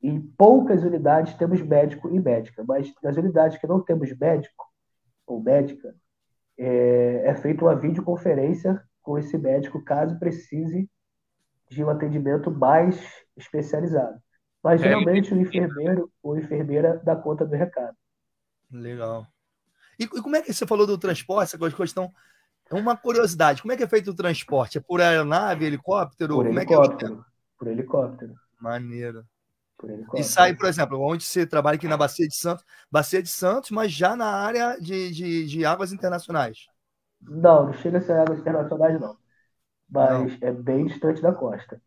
Em 0.00 0.20
poucas 0.20 0.84
unidades 0.84 1.34
temos 1.34 1.60
médico 1.60 2.08
e 2.08 2.20
médica. 2.20 2.62
Mas 2.66 2.94
nas 3.02 3.16
unidades 3.16 3.58
que 3.58 3.66
não 3.66 3.80
temos 3.80 4.16
médico 4.16 4.64
ou 5.26 5.42
médica, 5.42 5.96
é, 6.56 7.22
é 7.24 7.34
feita 7.34 7.64
uma 7.64 7.74
videoconferência 7.74 8.80
com 9.02 9.18
esse 9.18 9.36
médico 9.36 9.82
caso 9.84 10.16
precise 10.18 10.88
de 11.74 11.84
um 11.84 11.90
atendimento 11.90 12.50
mais 12.50 12.98
especializado. 13.36 14.18
Mas 14.62 14.80
é, 14.80 14.84
geralmente 14.84 15.34
o 15.34 15.40
enfermeiro 15.40 16.10
ou 16.22 16.38
enfermeira 16.38 17.00
dá 17.04 17.14
conta 17.14 17.44
do 17.44 17.54
recado. 17.54 17.96
Legal. 18.70 19.26
E, 19.98 20.04
e, 20.04 20.22
como 20.22 20.36
é 20.36 20.42
que 20.42 20.52
você 20.52 20.66
falou 20.66 20.86
do 20.86 20.98
transporte, 20.98 21.54
essa 21.54 21.70
questão? 21.70 22.10
É 22.70 22.74
uma 22.74 22.96
curiosidade. 22.96 23.60
Como 23.60 23.72
é 23.72 23.76
que 23.76 23.82
é 23.82 23.88
feito 23.88 24.10
o 24.10 24.16
transporte? 24.16 24.78
É 24.78 24.80
por 24.80 25.00
aeronave, 25.00 25.66
helicóptero? 25.66 26.36
Por 26.36 26.46
como 26.46 26.58
helicóptero. 26.58 27.12
É 27.12 27.16
que 27.16 27.20
é? 27.20 27.24
Por 27.58 27.68
helicóptero. 27.68 28.34
Maneiro. 28.60 29.24
E 30.14 30.22
sai, 30.22 30.54
por 30.54 30.66
exemplo, 30.66 30.98
onde 31.00 31.24
você 31.24 31.46
trabalha 31.46 31.76
aqui 31.76 31.86
na 31.86 31.96
Bacia 31.96 32.26
de 32.26 32.34
Santos, 32.34 32.64
Bacia 32.90 33.22
de 33.22 33.28
Santos, 33.28 33.70
mas 33.70 33.92
já 33.92 34.16
na 34.16 34.26
área 34.26 34.78
de, 34.80 35.10
de, 35.10 35.46
de 35.46 35.64
águas 35.66 35.92
internacionais. 35.92 36.66
Não, 37.20 37.66
não 37.66 37.72
chega 37.74 37.98
a 37.98 38.00
ser 38.00 38.12
águas 38.12 38.38
internacionais, 38.38 38.98
não. 39.00 39.16
Mas 39.94 40.36
é 40.42 40.52
bem 40.52 40.86
distante 40.86 41.22
da 41.22 41.32
costa. 41.32 41.80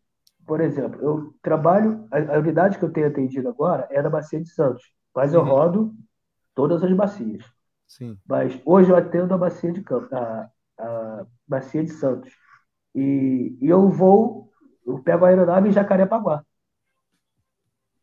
Por 0.46 0.62
exemplo, 0.62 0.98
eu 1.02 1.34
trabalho, 1.42 2.08
a, 2.10 2.36
a, 2.36 2.38
unidade 2.38 2.78
que 2.78 2.84
eu 2.84 2.90
tenho 2.90 3.06
atendido 3.06 3.48
agora 3.50 3.86
é 3.90 4.00
na 4.00 4.08
Bacia 4.08 4.40
de 4.40 4.48
Santos, 4.48 4.82
mas 5.14 5.34
eu 5.34 5.44
rodo 5.44 5.94
todas 6.54 6.82
as 6.82 6.90
bacias. 6.94 7.44
Sim. 7.86 8.18
Mas 8.26 8.58
hoje 8.64 8.90
eu 8.90 8.96
atendo 8.96 9.34
a 9.34 9.38
Bacia 9.38 9.70
de 9.70 9.82
Campo, 9.82 10.08
a, 10.14 10.50
a 10.78 11.26
Bacia 11.46 11.84
de 11.84 11.90
Santos. 11.90 12.32
E, 12.94 13.58
e 13.60 13.68
eu 13.68 13.90
vou, 13.90 14.50
eu 14.86 14.98
pego 15.00 15.26
a 15.26 15.28
aeronave 15.28 15.68
em 15.68 15.72
Jacarepaguá. 15.72 16.42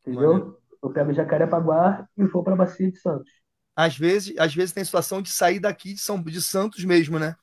Entendeu? 0.02 0.62
Eu 0.84 0.92
pego 0.92 1.14
Jacarepaguá 1.14 2.08
e 2.16 2.24
vou 2.26 2.44
para 2.44 2.54
a 2.54 2.58
Bacia 2.58 2.92
de 2.92 3.00
Santos. 3.00 3.32
Às 3.76 3.98
vezes, 3.98 4.38
às 4.38 4.54
vezes 4.54 4.72
tem 4.72 4.86
situação 4.86 5.20
de 5.20 5.30
sair 5.30 5.60
daqui 5.60 5.96
de, 5.96 6.00
São, 6.00 6.22
de 6.22 6.42
Santos 6.42 6.86
mesmo, 6.86 7.18
né? 7.18 7.36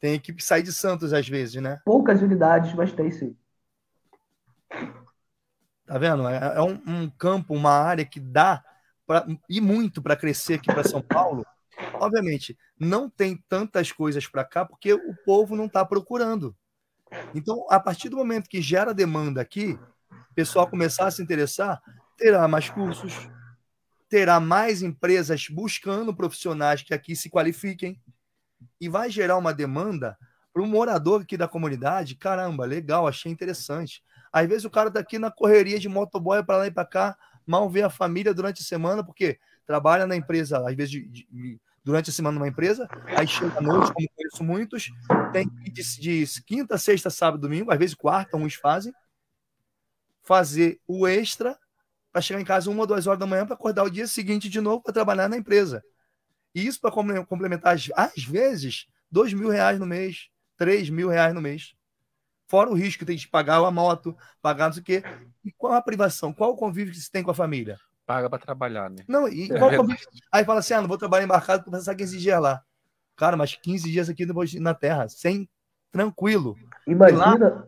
Tem 0.00 0.14
equipe 0.14 0.38
que 0.38 0.44
sai 0.44 0.62
de 0.62 0.72
Santos 0.72 1.12
às 1.12 1.28
vezes, 1.28 1.60
né? 1.60 1.80
Poucas 1.84 2.22
unidades, 2.22 2.72
mas 2.74 2.92
tem 2.92 3.10
sim. 3.10 3.36
Tá 5.86 5.98
vendo? 5.98 6.28
É, 6.28 6.56
é 6.56 6.62
um, 6.62 6.80
um, 6.86 7.10
campo, 7.10 7.54
uma 7.54 7.72
área 7.72 8.04
que 8.04 8.20
dá 8.20 8.62
para 9.06 9.26
ir 9.48 9.60
muito 9.60 10.02
para 10.02 10.16
crescer 10.16 10.54
aqui 10.54 10.66
para 10.66 10.84
São 10.84 11.00
Paulo. 11.00 11.44
Obviamente, 11.94 12.56
não 12.78 13.08
tem 13.08 13.42
tantas 13.48 13.90
coisas 13.90 14.26
para 14.26 14.44
cá 14.44 14.64
porque 14.64 14.92
o 14.92 15.14
povo 15.24 15.56
não 15.56 15.64
está 15.64 15.84
procurando. 15.84 16.54
Então, 17.34 17.66
a 17.70 17.80
partir 17.80 18.08
do 18.08 18.18
momento 18.18 18.48
que 18.48 18.60
gera 18.60 18.92
demanda 18.92 19.40
aqui, 19.40 19.78
o 20.30 20.34
pessoal 20.34 20.68
começar 20.68 21.06
a 21.06 21.10
se 21.10 21.22
interessar, 21.22 21.80
terá 22.18 22.46
mais 22.46 22.68
cursos, 22.68 23.28
terá 24.08 24.38
mais 24.38 24.82
empresas 24.82 25.48
buscando 25.48 26.14
profissionais 26.14 26.82
que 26.82 26.92
aqui 26.92 27.16
se 27.16 27.30
qualifiquem 27.30 28.00
e 28.80 28.88
vai 28.88 29.10
gerar 29.10 29.36
uma 29.36 29.52
demanda 29.52 30.16
para 30.52 30.62
um 30.62 30.66
morador 30.66 31.22
aqui 31.22 31.36
da 31.36 31.48
comunidade. 31.48 32.16
Caramba, 32.16 32.64
legal, 32.64 33.06
achei 33.06 33.30
interessante. 33.30 34.02
Às 34.32 34.46
vezes 34.48 34.64
o 34.64 34.70
cara 34.70 34.88
está 34.88 35.00
aqui 35.00 35.18
na 35.18 35.30
correria 35.30 35.78
de 35.78 35.88
motoboy 35.88 36.42
para 36.42 36.58
lá 36.58 36.66
e 36.66 36.70
para 36.70 36.84
cá, 36.84 37.16
mal 37.46 37.68
vê 37.68 37.82
a 37.82 37.90
família 37.90 38.34
durante 38.34 38.62
a 38.62 38.64
semana, 38.64 39.04
porque 39.04 39.38
trabalha 39.66 40.06
na 40.06 40.16
empresa, 40.16 40.66
às 40.66 40.74
vezes 40.74 40.90
de, 40.90 41.08
de, 41.08 41.60
durante 41.84 42.10
a 42.10 42.12
semana 42.12 42.38
numa 42.38 42.48
empresa, 42.48 42.88
aí 43.16 43.26
chega 43.26 43.58
à 43.58 43.60
noite, 43.60 43.92
como 43.92 44.08
conheço 44.14 44.44
muitos, 44.44 44.90
tem 45.32 45.48
de, 45.48 45.72
de 45.72 46.42
quinta, 46.44 46.76
sexta, 46.76 47.08
sábado, 47.08 47.40
domingo, 47.40 47.72
às 47.72 47.78
vezes 47.78 47.94
quarta, 47.94 48.36
uns 48.36 48.54
fazem, 48.54 48.92
fazer 50.22 50.80
o 50.86 51.06
extra 51.06 51.58
para 52.12 52.20
chegar 52.20 52.40
em 52.40 52.44
casa 52.44 52.70
uma 52.70 52.80
ou 52.80 52.86
duas 52.86 53.06
horas 53.06 53.18
da 53.18 53.26
manhã 53.26 53.46
para 53.46 53.54
acordar 53.54 53.84
o 53.84 53.90
dia 53.90 54.06
seguinte 54.06 54.48
de 54.48 54.60
novo 54.60 54.82
para 54.82 54.92
trabalhar 54.92 55.28
na 55.28 55.36
empresa. 55.36 55.82
E 56.54 56.66
isso 56.66 56.80
para 56.80 56.90
complementar, 56.90 57.76
às 57.94 58.24
vezes, 58.24 58.86
dois 59.10 59.32
mil 59.32 59.48
reais 59.48 59.78
no 59.78 59.86
mês, 59.86 60.28
três 60.56 60.90
mil 60.90 61.08
reais 61.08 61.34
no 61.34 61.40
mês. 61.40 61.74
Fora 62.46 62.70
o 62.70 62.74
risco 62.74 63.00
que 63.00 63.04
tem 63.04 63.16
de 63.16 63.28
pagar 63.28 63.56
a 63.56 63.70
moto, 63.70 64.16
pagar 64.40 64.66
não 64.66 64.72
sei 64.72 64.82
o 64.82 64.84
quê. 64.84 65.02
E 65.44 65.52
qual 65.52 65.74
a 65.74 65.82
privação? 65.82 66.32
Qual 66.32 66.52
o 66.52 66.56
convívio 66.56 66.92
que 66.92 67.00
você 67.00 67.10
tem 67.10 67.22
com 67.22 67.30
a 67.30 67.34
família? 67.34 67.78
Paga 68.06 68.30
para 68.30 68.38
trabalhar, 68.38 68.88
né? 68.88 69.04
Não, 69.06 69.28
e 69.28 69.52
é 69.52 69.58
qual 69.58 69.70
convívio? 69.70 70.06
Aí 70.32 70.44
fala 70.44 70.60
assim: 70.60 70.72
ah, 70.72 70.80
não 70.80 70.88
vou 70.88 70.96
trabalhar 70.96 71.24
embarcado 71.24 71.62
porque 71.62 71.76
você 71.76 71.84
sabe 71.84 71.98
que 71.98 72.04
esse 72.04 72.18
dia 72.18 72.38
lá. 72.38 72.62
Cara, 73.16 73.36
mas 73.36 73.54
15 73.54 73.90
dias 73.90 74.08
aqui 74.08 74.24
depois 74.24 74.54
na 74.54 74.72
Terra, 74.72 75.08
sem 75.08 75.48
tranquilo. 75.92 76.56
Imagina, 76.86 77.66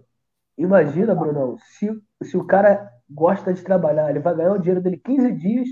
imagina, 0.56 1.14
Brunão, 1.14 1.58
se, 1.58 1.90
se 2.22 2.36
o 2.36 2.46
cara 2.46 2.90
gosta 3.10 3.52
de 3.52 3.62
trabalhar, 3.62 4.08
ele 4.08 4.20
vai 4.20 4.34
ganhar 4.34 4.52
o 4.52 4.58
dinheiro 4.58 4.80
dele 4.80 4.96
15 4.96 5.32
dias 5.32 5.68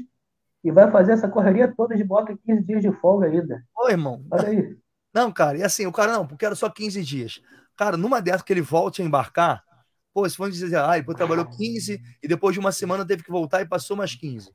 e 0.68 0.70
vai 0.70 0.90
fazer 0.90 1.12
essa 1.12 1.28
correria 1.28 1.72
toda 1.74 1.96
de 1.96 2.04
bota 2.04 2.30
em 2.30 2.36
15 2.36 2.62
dias 2.62 2.82
de 2.82 2.92
folga 2.92 3.26
ainda. 3.26 3.64
Ô, 3.74 3.88
irmão. 3.88 4.22
Olha 4.30 4.48
aí. 4.48 4.76
Não, 5.14 5.32
cara, 5.32 5.56
e 5.56 5.62
assim, 5.62 5.86
o 5.86 5.92
cara 5.92 6.12
não, 6.12 6.26
porque 6.26 6.44
era 6.44 6.54
só 6.54 6.68
15 6.68 7.02
dias. 7.02 7.40
Cara, 7.74 7.96
numa 7.96 8.20
dessas 8.20 8.42
que 8.42 8.52
ele 8.52 8.60
volte 8.60 9.00
a 9.00 9.04
embarcar, 9.04 9.64
pô, 10.12 10.28
se 10.28 10.36
for 10.36 10.50
dizer, 10.50 10.76
ah, 10.76 10.96
depois 10.96 11.16
trabalhou 11.16 11.46
15 11.46 12.00
e 12.22 12.28
depois 12.28 12.52
de 12.52 12.60
uma 12.60 12.70
semana 12.70 13.06
teve 13.06 13.22
que 13.22 13.30
voltar 13.30 13.62
e 13.62 13.66
passou 13.66 13.96
mais 13.96 14.14
15. 14.14 14.52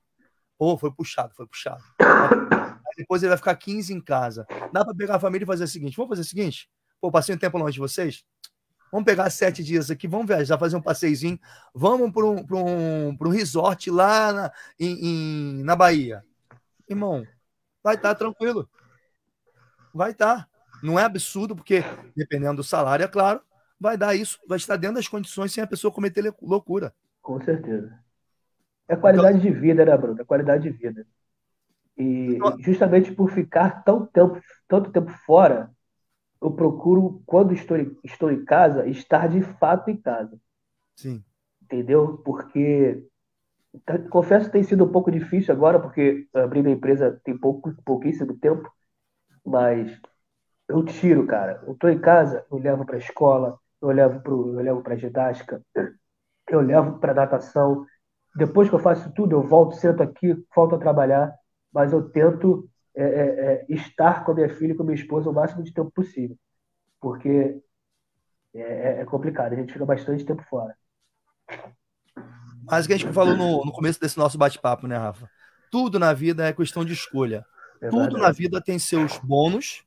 Pô, 0.56 0.77
foi 0.77 0.91
puxado, 0.91 1.34
foi 1.34 1.48
puxado. 1.48 1.84
Aí 1.99 2.94
depois 2.95 3.23
ele 3.23 3.30
vai 3.30 3.38
ficar 3.38 3.56
15 3.56 3.91
em 3.91 3.99
casa. 3.99 4.45
Dá 4.72 4.85
para 4.85 4.94
pegar 4.94 5.15
a 5.15 5.19
família 5.19 5.45
e 5.45 5.48
fazer 5.48 5.64
o 5.64 5.68
seguinte: 5.68 5.98
vamos 5.98 6.10
fazer 6.10 6.22
o 6.22 6.30
seguinte? 6.30 6.69
Pô, 7.02 7.11
passei 7.11 7.34
um 7.34 7.40
tempo 7.40 7.57
longe 7.57 7.73
de 7.73 7.80
vocês. 7.80 8.23
Vamos 8.94 9.06
pegar 9.06 9.28
sete 9.32 9.64
dias 9.64 9.90
aqui, 9.90 10.07
vamos 10.07 10.28
viajar, 10.28 10.56
fazer 10.56 10.76
um 10.76 10.82
passeiozinho. 10.82 11.40
Vamos 11.74 12.11
para 12.11 12.28
um, 12.28 12.45
um, 12.52 13.18
um 13.20 13.30
resort 13.30 13.90
lá 13.90 14.32
na, 14.32 14.52
em, 14.80 15.07
em, 15.07 15.64
na 15.64 15.76
Bahia. 15.76 16.24
Irmão, 16.88 17.26
vai 17.84 17.95
estar 17.95 18.10
tá 18.10 18.15
tranquilo. 18.15 18.70
Vai 19.91 20.11
estar. 20.11 20.44
Tá. 20.44 20.48
Não 20.84 20.99
é 20.99 21.03
absurdo, 21.03 21.56
porque 21.56 21.84
dependendo 22.15 22.57
do 22.57 22.64
salário, 22.64 23.03
é 23.03 23.07
claro, 23.07 23.41
vai 23.80 23.98
dar 23.98 24.14
isso, 24.14 24.40
vai 24.48 24.57
estar 24.57 24.78
dentro 24.78 24.98
das 24.98 25.07
condições 25.07 25.52
sem 25.52 25.64
a 25.64 25.68
pessoa 25.68 25.91
cometer 25.91 26.32
loucura. 26.40 26.94
Com 27.20 27.41
certeza. 27.41 27.98
É 28.88 28.95
qualidade 28.95 29.40
então, 29.40 29.52
de 29.52 29.60
vida, 29.60 29.84
né, 29.84 29.98
Bruno? 29.98 30.22
É 30.22 30.24
qualidade 30.24 30.61
de 30.61 30.70
vida. 30.70 31.07
E 31.98 32.36
então, 32.36 32.56
justamente 32.60 33.11
por 33.11 33.32
ficar 33.32 33.84
tão 33.84 34.06
tempo, 34.06 34.40
tanto 34.68 34.91
tempo 34.91 35.10
fora, 35.26 35.72
eu 36.44 36.52
procuro, 36.52 37.24
quando 37.26 37.53
estou, 37.53 37.78
estou 38.03 38.30
em 38.30 38.44
casa, 38.44 38.86
estar 38.86 39.30
de 39.30 39.41
fato 39.41 39.90
em 39.90 39.95
casa. 39.95 40.38
Sim. 40.98 41.24
Entendeu? 41.61 42.18
Porque 42.18 43.02
tá, 43.86 43.98
confesso 44.10 44.48
que 44.48 44.52
tem 44.52 44.64
sido 44.64 44.84
um 44.84 44.91
pouco 44.91 45.10
difícil 45.10 45.53
agora, 45.53 45.80
porque 45.80 46.28
abri 46.34 46.61
minha 46.61 46.76
empresa 46.76 47.18
tem 47.24 47.38
pouco, 47.38 47.74
pouquíssimo 47.86 48.38
tempo, 48.38 48.70
mas 49.45 49.98
eu 50.68 50.84
tiro, 50.84 51.26
cara. 51.26 51.64
Eu 51.65 51.74
estou 51.74 51.90
em 51.90 51.99
casa, 51.99 52.45
eu 52.52 52.57
levo 52.57 52.86
para 52.86 52.95
a 52.95 52.99
escola, 52.99 53.57
eu 53.82 53.91
levo 53.91 54.20
para 54.20 54.34
eu 54.34 54.61
levo 54.61 54.84
para 54.84 54.98
ginástica, 54.98 55.61
eu 56.49 56.60
levo 56.60 56.99
para 56.99 57.14
natação. 57.14 57.86
Depois 58.36 58.68
que 58.68 58.76
eu 58.76 58.80
faço 58.80 59.14
tudo, 59.14 59.34
eu 59.34 59.44
volto, 59.44 59.76
sento 59.78 60.03
aqui, 60.03 60.36
volto 60.53 60.76
a 60.76 60.80
trabalhar, 60.80 61.34
mas 61.72 61.94
eu 61.94 62.10
tento 62.10 62.70
é, 62.95 63.03
é, 63.03 63.06
é, 63.07 63.65
estar 63.70 64.24
com 64.24 64.32
a 64.32 64.36
minha 64.36 64.49
filha 64.49 64.74
e 64.74 64.76
com 64.76 64.84
a 64.84 64.86
minha 64.86 64.95
esposa 64.95 65.30
o 65.30 65.34
máximo 65.34 65.64
de 65.64 65.74
tempo 65.74 65.91
possível. 65.91 66.38
Porque 66.99 67.61
é, 68.53 68.61
é, 68.61 69.02
é 69.02 69.06
complicado, 69.06 69.53
a 69.53 69.56
gente 69.56 69.74
fica 69.74 69.86
bastante 69.86 70.24
tempo 70.24 70.44
fora. 70.44 70.76
Mas 72.65 72.86
o 72.86 72.88
que 72.88 72.94
a 72.94 72.98
gente 72.98 73.11
falou 73.11 73.36
no, 73.36 73.65
no 73.65 73.72
começo 73.72 73.99
desse 73.99 74.18
nosso 74.18 74.38
bate-papo, 74.38 74.88
né, 74.88 74.95
Rafa? 74.98 75.30
Tudo 75.72 75.99
na 75.99 76.14
vida 76.14 76.48
é 76.48 76.53
questão 76.53 76.86
de 76.86 76.94
escolha. 76.94 77.45
É 77.82 77.90
Tudo 77.90 78.18
na 78.18 78.32
vida 78.32 78.61
tem 78.61 78.80
seus 78.80 79.18
bônus 79.18 79.84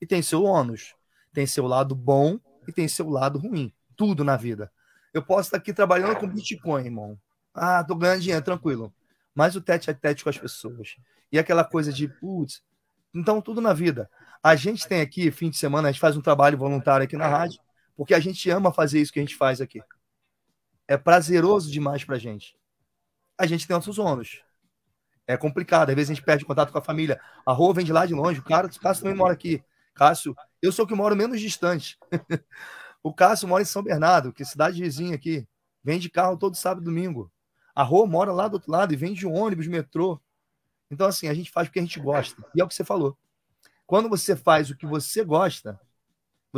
e 0.00 0.06
tem 0.06 0.22
seu 0.22 0.42
ônus. 0.44 0.96
Tem 1.32 1.46
seu 1.46 1.66
lado 1.66 1.94
bom 1.94 2.40
e 2.66 2.72
tem 2.72 2.88
seu 2.88 3.08
lado 3.08 3.38
ruim. 3.38 3.72
Tudo 3.96 4.24
na 4.24 4.36
vida. 4.36 4.72
Eu 5.12 5.22
posso 5.22 5.48
estar 5.48 5.58
aqui 5.58 5.72
trabalhando 5.72 6.16
com 6.16 6.26
Bitcoin, 6.26 6.84
irmão. 6.84 7.18
Ah, 7.54 7.84
tô 7.84 7.94
ganhando 7.94 8.22
dinheiro, 8.22 8.44
tranquilo. 8.44 8.92
Mas 9.34 9.56
o 9.56 9.60
tete 9.60 9.90
a 9.90 9.94
tete 9.94 10.24
com 10.24 10.30
as 10.30 10.38
pessoas 10.38 10.96
e 11.32 11.38
aquela 11.38 11.64
coisa 11.64 11.92
de, 11.92 12.08
putz, 12.08 12.62
então 13.14 13.40
tudo 13.40 13.60
na 13.60 13.72
vida. 13.72 14.10
A 14.42 14.56
gente 14.56 14.86
tem 14.88 15.00
aqui, 15.00 15.30
fim 15.30 15.50
de 15.50 15.56
semana, 15.56 15.88
a 15.88 15.92
gente 15.92 16.00
faz 16.00 16.16
um 16.16 16.22
trabalho 16.22 16.56
voluntário 16.58 17.04
aqui 17.04 17.16
na 17.16 17.28
rádio, 17.28 17.60
porque 17.96 18.14
a 18.14 18.20
gente 18.20 18.48
ama 18.50 18.72
fazer 18.72 19.00
isso 19.00 19.12
que 19.12 19.18
a 19.18 19.22
gente 19.22 19.36
faz 19.36 19.60
aqui. 19.60 19.80
É 20.88 20.96
prazeroso 20.96 21.70
demais 21.70 22.04
pra 22.04 22.18
gente. 22.18 22.56
A 23.38 23.46
gente 23.46 23.66
tem 23.66 23.76
nossos 23.76 23.98
ônus. 23.98 24.42
É 25.26 25.36
complicado, 25.36 25.90
às 25.90 25.94
vezes 25.94 26.10
a 26.10 26.14
gente 26.14 26.24
perde 26.24 26.44
contato 26.44 26.72
com 26.72 26.78
a 26.78 26.82
família. 26.82 27.20
A 27.46 27.52
rua 27.52 27.74
vem 27.74 27.84
de 27.84 27.92
lá 27.92 28.04
de 28.06 28.14
longe, 28.14 28.40
o 28.40 28.44
cara, 28.44 28.66
o 28.66 28.80
Cássio 28.80 29.04
também 29.04 29.16
mora 29.16 29.32
aqui. 29.32 29.62
Cássio, 29.94 30.34
eu 30.60 30.72
sou 30.72 30.84
o 30.84 30.88
que 30.88 30.94
moro 30.94 31.14
menos 31.14 31.40
distante. 31.40 31.98
o 33.02 33.14
Cássio 33.14 33.46
mora 33.46 33.62
em 33.62 33.66
São 33.66 33.82
Bernardo, 33.82 34.32
que 34.32 34.42
é 34.42 34.46
cidade 34.46 34.82
vizinha 34.82 35.14
aqui. 35.14 35.46
Vem 35.84 35.98
de 35.98 36.10
carro 36.10 36.36
todo 36.36 36.56
sábado 36.56 36.82
e 36.82 36.84
domingo. 36.84 37.30
A 37.74 37.82
Rô 37.82 38.06
mora 38.06 38.32
lá 38.32 38.48
do 38.48 38.54
outro 38.54 38.70
lado 38.70 38.92
e 38.92 38.96
vem 38.96 39.12
de 39.12 39.26
ônibus, 39.26 39.66
metrô. 39.66 40.20
Então, 40.90 41.06
assim, 41.06 41.28
a 41.28 41.34
gente 41.34 41.50
faz 41.50 41.68
o 41.68 41.70
que 41.70 41.78
a 41.78 41.82
gente 41.82 42.00
gosta. 42.00 42.44
E 42.54 42.60
é 42.60 42.64
o 42.64 42.68
que 42.68 42.74
você 42.74 42.84
falou. 42.84 43.16
Quando 43.86 44.08
você 44.08 44.34
faz 44.36 44.70
o 44.70 44.76
que 44.76 44.86
você 44.86 45.24
gosta, 45.24 45.80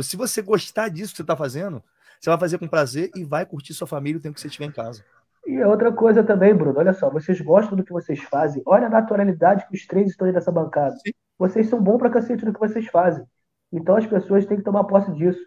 se 0.01 0.17
você 0.17 0.41
gostar 0.41 0.89
disso 0.89 1.11
que 1.11 1.17
você 1.17 1.23
está 1.23 1.35
fazendo, 1.35 1.83
você 2.19 2.29
vai 2.29 2.39
fazer 2.39 2.57
com 2.57 2.67
prazer 2.67 3.11
e 3.15 3.23
vai 3.23 3.45
curtir 3.45 3.73
sua 3.73 3.87
família 3.87 4.17
o 4.17 4.21
tempo 4.21 4.35
que 4.35 4.41
você 4.41 4.47
estiver 4.47 4.65
em 4.65 4.71
casa. 4.71 5.03
E 5.45 5.61
outra 5.63 5.91
coisa 5.91 6.23
também, 6.23 6.55
Bruno, 6.55 6.79
olha 6.79 6.93
só, 6.93 7.09
vocês 7.09 7.39
gostam 7.41 7.75
do 7.75 7.83
que 7.83 7.91
vocês 7.91 8.21
fazem. 8.23 8.63
Olha 8.65 8.87
a 8.87 8.89
naturalidade 8.89 9.67
que 9.67 9.75
os 9.75 9.85
três 9.85 10.09
estão 10.09 10.25
aí 10.25 10.33
nessa 10.33 10.51
bancada. 10.51 10.95
Sim. 10.95 11.11
Vocês 11.37 11.67
são 11.67 11.81
bons 11.81 11.97
pra 11.97 12.09
cacete 12.09 12.45
no 12.45 12.53
que 12.53 12.59
vocês 12.59 12.87
fazem. 12.87 13.25
Então 13.71 13.97
as 13.97 14.07
pessoas 14.07 14.45
têm 14.45 14.57
que 14.57 14.63
tomar 14.63 14.85
posse 14.85 15.11
disso. 15.13 15.41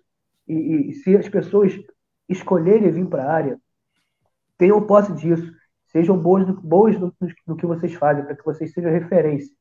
E, 0.47 0.91
e 0.91 0.93
se 0.93 1.17
as 1.17 1.29
pessoas 1.29 1.73
escolherem 2.29 2.91
vir 2.91 3.07
para 3.07 3.25
a 3.25 3.33
área, 3.33 3.61
tenham 4.59 4.87
posse 4.87 5.13
disso. 5.13 5.53
Sejam 5.87 6.17
no, 6.17 7.15
no 7.47 7.57
que 7.57 7.67
vocês 7.67 7.95
fazem, 7.95 8.25
para 8.25 8.37
que 8.37 8.45
vocês 8.45 8.73
sejam 8.73 8.91
referência. 8.91 9.55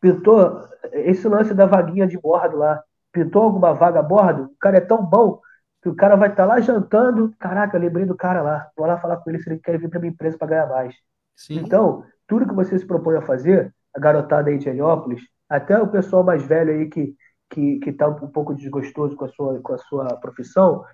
Pintou 0.00 0.68
esse 0.92 1.26
lance 1.26 1.54
da 1.54 1.66
vaguinha 1.66 2.06
de 2.06 2.18
bordo 2.18 2.56
lá. 2.56 2.82
Pintou 3.10 3.42
alguma 3.42 3.72
vaga 3.72 4.00
a 4.00 4.02
bordo? 4.02 4.44
O 4.44 4.58
cara 4.60 4.76
é 4.76 4.80
tão 4.80 5.04
bom 5.04 5.40
que 5.82 5.88
o 5.88 5.94
cara 5.94 6.16
vai 6.16 6.28
estar 6.28 6.46
tá 6.46 6.54
lá 6.54 6.60
jantando. 6.60 7.34
Caraca, 7.38 7.78
lembrei 7.78 8.04
do 8.04 8.16
cara 8.16 8.42
lá. 8.42 8.68
Vou 8.76 8.86
lá 8.86 8.98
falar 8.98 9.16
com 9.18 9.30
ele 9.30 9.42
se 9.42 9.48
ele 9.48 9.58
quer 9.58 9.78
vir 9.78 9.88
para 9.88 10.00
minha 10.00 10.12
empresa 10.12 10.36
para 10.36 10.48
ganhar 10.48 10.68
mais. 10.68 10.94
Sim. 11.34 11.58
Então, 11.58 12.04
tudo 12.26 12.46
que 12.46 12.54
você 12.54 12.78
se 12.78 12.86
propõe 12.86 13.16
a 13.16 13.22
fazer, 13.22 13.74
a 13.94 14.00
garotada 14.00 14.50
aí 14.50 14.58
de 14.58 14.68
Heliópolis, 14.68 15.22
até 15.48 15.80
o 15.80 15.88
pessoal 15.88 16.22
mais 16.22 16.42
velho 16.42 16.72
aí 16.72 16.88
que 16.88 17.14
que 17.54 17.90
está 17.90 18.08
um 18.08 18.28
pouco 18.28 18.54
desgostoso 18.54 19.14
com 19.16 19.24
a, 19.24 19.28
sua, 19.28 19.60
com 19.60 19.72
a 19.72 19.78
sua 19.78 20.04
profissão, 20.16 20.84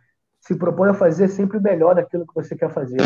se 0.41 0.55
propõe 0.57 0.91
a 0.91 0.95
fazer 0.95 1.29
sempre 1.29 1.59
o 1.59 1.63
melhor 1.63 1.95
daquilo 1.95 2.27
que 2.27 2.35
você 2.35 2.57
quer 2.57 2.71
fazer 2.71 2.99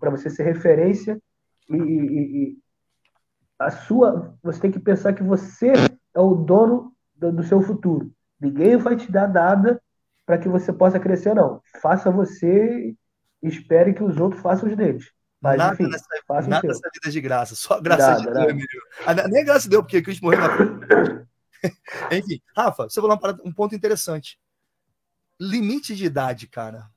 para 0.00 0.10
você 0.10 0.28
ser 0.28 0.42
referência 0.42 1.20
e, 1.68 1.76
e, 1.76 2.42
e, 2.42 2.58
a 3.58 3.70
sua, 3.70 4.36
você 4.42 4.60
tem 4.60 4.70
que 4.70 4.78
pensar 4.78 5.12
que 5.12 5.22
você 5.22 5.72
é 6.14 6.20
o 6.20 6.34
dono 6.34 6.92
do, 7.14 7.32
do 7.32 7.42
seu 7.42 7.62
futuro. 7.62 8.12
Ninguém 8.40 8.76
vai 8.76 8.96
te 8.96 9.10
dar 9.10 9.28
nada 9.28 9.80
para 10.26 10.38
que 10.38 10.48
você 10.48 10.72
possa 10.72 11.00
crescer, 11.00 11.34
não. 11.34 11.62
Faça 11.80 12.10
você 12.10 12.94
e 13.42 13.48
espere 13.48 13.94
que 13.94 14.02
os 14.02 14.18
outros 14.18 14.42
façam 14.42 14.68
os 14.68 14.76
deles. 14.76 15.10
Mas, 15.40 15.58
nada 15.58 15.74
enfim, 15.74 15.88
nessa, 15.88 16.48
nada 16.48 16.66
nessa 16.66 16.90
vida 16.92 17.10
de 17.10 17.20
graça, 17.20 17.54
só 17.54 17.80
graça 17.80 18.10
nada, 18.10 18.20
de 18.20 18.32
Deus, 18.32 18.48
Emílio. 18.50 18.82
Ah, 19.06 19.28
nem 19.28 19.44
graça 19.44 19.68
deu, 19.68 19.82
porque 19.82 20.02
Cristo 20.02 20.22
morreu 20.22 20.40
na 20.40 21.26
Enfim, 22.12 22.40
Rafa, 22.54 22.84
você 22.84 23.00
falou 23.00 23.18
um 23.44 23.52
ponto 23.52 23.74
interessante. 23.74 24.38
Limite 25.40 25.94
de 25.94 26.06
idade, 26.06 26.46
cara. 26.46 26.88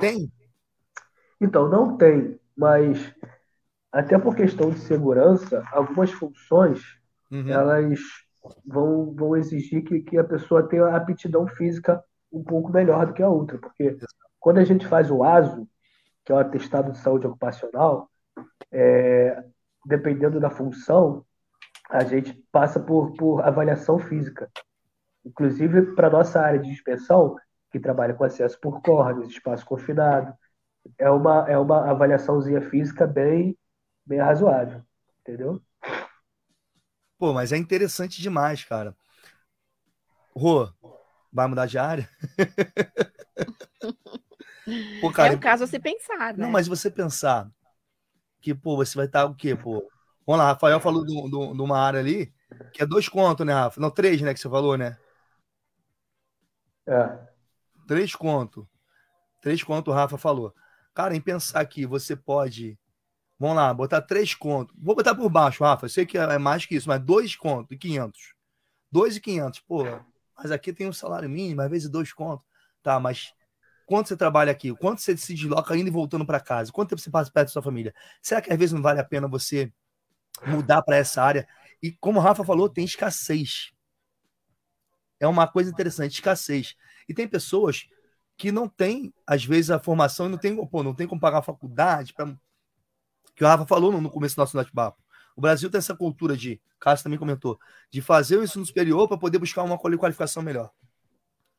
Tem? 0.00 0.30
Então, 1.40 1.68
não 1.68 1.96
tem, 1.96 2.38
mas 2.56 3.14
até 3.92 4.18
por 4.18 4.34
questão 4.34 4.70
de 4.70 4.80
segurança, 4.80 5.62
algumas 5.70 6.10
funções 6.10 6.82
uhum. 7.30 7.48
elas 7.48 8.00
vão, 8.66 9.14
vão 9.14 9.36
exigir 9.36 9.84
que, 9.84 10.00
que 10.00 10.18
a 10.18 10.24
pessoa 10.24 10.68
tenha 10.68 10.86
a 10.86 10.96
aptidão 10.96 11.46
física 11.46 12.02
um 12.32 12.42
pouco 12.42 12.72
melhor 12.72 13.06
do 13.06 13.12
que 13.12 13.22
a 13.22 13.28
outra, 13.28 13.58
porque 13.58 13.96
quando 14.40 14.58
a 14.58 14.64
gente 14.64 14.86
faz 14.86 15.10
o 15.10 15.22
ASO, 15.22 15.68
que 16.24 16.32
é 16.32 16.34
o 16.34 16.38
atestado 16.38 16.90
de 16.90 16.98
saúde 16.98 17.26
ocupacional, 17.26 18.10
é, 18.72 19.44
dependendo 19.86 20.40
da 20.40 20.50
função, 20.50 21.24
a 21.88 22.02
gente 22.02 22.32
passa 22.50 22.80
por, 22.80 23.14
por 23.14 23.42
avaliação 23.42 23.98
física. 23.98 24.50
Inclusive, 25.24 25.94
para 25.94 26.10
nossa 26.10 26.40
área 26.40 26.60
de 26.60 26.68
inspeção, 26.68 27.36
que 27.70 27.80
trabalha 27.80 28.14
com 28.14 28.24
acesso 28.24 28.58
por 28.60 28.82
cordas, 28.82 29.28
espaço 29.28 29.64
confinado, 29.64 30.34
é 30.98 31.10
uma, 31.10 31.48
é 31.48 31.58
uma 31.58 31.90
avaliaçãozinha 31.90 32.60
física 32.60 33.06
bem, 33.06 33.56
bem 34.04 34.20
razoável, 34.20 34.82
entendeu? 35.20 35.60
Pô, 37.18 37.32
mas 37.32 37.52
é 37.52 37.56
interessante 37.56 38.20
demais, 38.20 38.64
cara. 38.64 38.94
Rô, 40.36 40.70
vai 41.32 41.46
mudar 41.46 41.66
de 41.66 41.78
área? 41.78 42.08
Pô, 45.00 45.12
cara, 45.12 45.34
é 45.34 45.36
um 45.36 45.40
caso 45.40 45.64
a 45.64 45.66
se 45.66 45.78
pensar, 45.78 46.34
né? 46.34 46.44
Não, 46.44 46.50
mas 46.50 46.66
você 46.66 46.90
pensar 46.90 47.50
que, 48.40 48.54
pô, 48.54 48.76
você 48.76 48.96
vai 48.96 49.06
estar 49.06 49.26
o 49.26 49.34
quê, 49.34 49.54
pô? 49.54 49.86
Vamos 50.26 50.38
lá, 50.38 50.52
Rafael 50.52 50.80
falou 50.80 51.04
de 51.04 51.12
uma 51.12 51.78
área 51.78 52.00
ali, 52.00 52.32
que 52.72 52.82
é 52.82 52.86
dois 52.86 53.08
contos, 53.08 53.44
né, 53.44 53.52
Rafa? 53.52 53.80
Não, 53.80 53.90
três, 53.90 54.22
né, 54.22 54.32
que 54.32 54.40
você 54.40 54.48
falou, 54.48 54.78
né? 54.78 54.96
É. 56.86 57.18
Três 57.86 58.14
contos. 58.14 58.64
Três 59.40 59.62
contos, 59.62 59.92
o 59.92 59.96
Rafa 59.96 60.16
falou. 60.16 60.54
Cara, 60.94 61.14
em 61.14 61.20
pensar 61.20 61.64
que 61.66 61.86
você 61.86 62.16
pode. 62.16 62.78
Vamos 63.38 63.56
lá, 63.56 63.74
botar 63.74 64.00
três 64.00 64.34
contos. 64.34 64.74
Vou 64.78 64.94
botar 64.94 65.14
por 65.14 65.28
baixo, 65.28 65.64
Rafa. 65.64 65.86
Eu 65.86 65.90
sei 65.90 66.06
que 66.06 66.16
é 66.16 66.38
mais 66.38 66.64
que 66.64 66.76
isso, 66.76 66.88
mas 66.88 67.00
dois 67.00 67.34
contos 67.36 67.72
e 67.72 67.78
quinhentos. 67.78 68.34
2.500, 68.94 69.60
pô, 69.66 69.84
mas 70.38 70.52
aqui 70.52 70.72
tem 70.72 70.88
um 70.88 70.92
salário 70.92 71.28
mínimo, 71.28 71.60
às 71.60 71.68
vezes 71.68 71.88
dois 71.88 72.12
contos. 72.12 72.46
Tá, 72.80 73.00
mas 73.00 73.32
quanto 73.86 74.08
você 74.08 74.16
trabalha 74.16 74.52
aqui? 74.52 74.72
Quanto 74.76 75.00
você 75.00 75.16
se 75.16 75.34
desloca 75.34 75.76
indo 75.76 75.88
e 75.88 75.90
voltando 75.90 76.24
para 76.24 76.38
casa? 76.38 76.70
Quanto 76.70 76.90
tempo 76.90 77.00
você 77.00 77.10
passa 77.10 77.30
perto 77.30 77.48
da 77.48 77.52
sua 77.52 77.62
família? 77.62 77.92
Será 78.22 78.40
que 78.40 78.52
às 78.52 78.58
vezes 78.58 78.72
não 78.72 78.80
vale 78.80 79.00
a 79.00 79.04
pena 79.04 79.26
você 79.26 79.72
mudar 80.46 80.82
para 80.82 80.96
essa 80.96 81.22
área? 81.22 81.48
E 81.82 81.90
como 81.90 82.20
o 82.20 82.22
Rafa 82.22 82.44
falou, 82.44 82.68
tem 82.68 82.84
escassez. 82.84 83.72
É 85.20 85.26
uma 85.26 85.46
coisa 85.46 85.70
interessante, 85.70 86.14
escassez. 86.14 86.74
E 87.08 87.14
tem 87.14 87.28
pessoas 87.28 87.88
que 88.36 88.50
não 88.50 88.68
têm, 88.68 89.12
às 89.26 89.44
vezes, 89.44 89.70
a 89.70 89.78
formação 89.78 90.26
e 90.26 90.28
não 90.28 90.38
tem, 90.38 90.54
pô, 90.66 90.82
não 90.82 90.94
tem 90.94 91.06
como 91.06 91.20
pagar 91.20 91.38
a 91.38 91.42
faculdade. 91.42 92.12
Pra... 92.12 92.34
Que 93.34 93.44
o 93.44 93.46
Rafa 93.46 93.66
falou 93.66 93.92
no 93.92 94.10
começo 94.10 94.36
do 94.36 94.40
nosso 94.40 94.56
bate-papo. 94.56 95.02
O 95.36 95.40
Brasil 95.40 95.70
tem 95.70 95.78
essa 95.78 95.96
cultura 95.96 96.36
de, 96.36 96.60
Cássio 96.78 97.04
também 97.04 97.18
comentou, 97.18 97.58
de 97.90 98.00
fazer 98.00 98.36
o 98.36 98.44
ensino 98.44 98.64
superior 98.64 99.08
para 99.08 99.18
poder 99.18 99.38
buscar 99.38 99.62
uma 99.62 99.78
qualificação 99.78 100.42
melhor. 100.42 100.70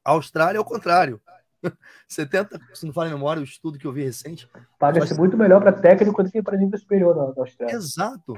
A 0.04 0.12
Austrália 0.12 0.58
é 0.58 0.62
o 0.62 0.66
contrário. 0.66 1.22
70, 2.08 2.60
se 2.74 2.86
não 2.86 2.94
fala 2.94 3.10
em 3.10 3.14
memória, 3.14 3.42
o 3.42 3.44
estudo 3.44 3.78
que 3.78 3.86
eu 3.86 3.92
vi 3.92 4.04
recente. 4.04 4.48
Paga-se 4.80 5.14
muito 5.16 5.36
melhor 5.36 5.60
para 5.62 5.74
técnico 5.74 6.24
do 6.24 6.32
que 6.32 6.42
para 6.42 6.58
nível 6.58 6.78
superior 6.78 7.16
na, 7.16 7.34
na 7.34 7.42
Austrália. 7.42 7.76
Exato. 7.76 8.36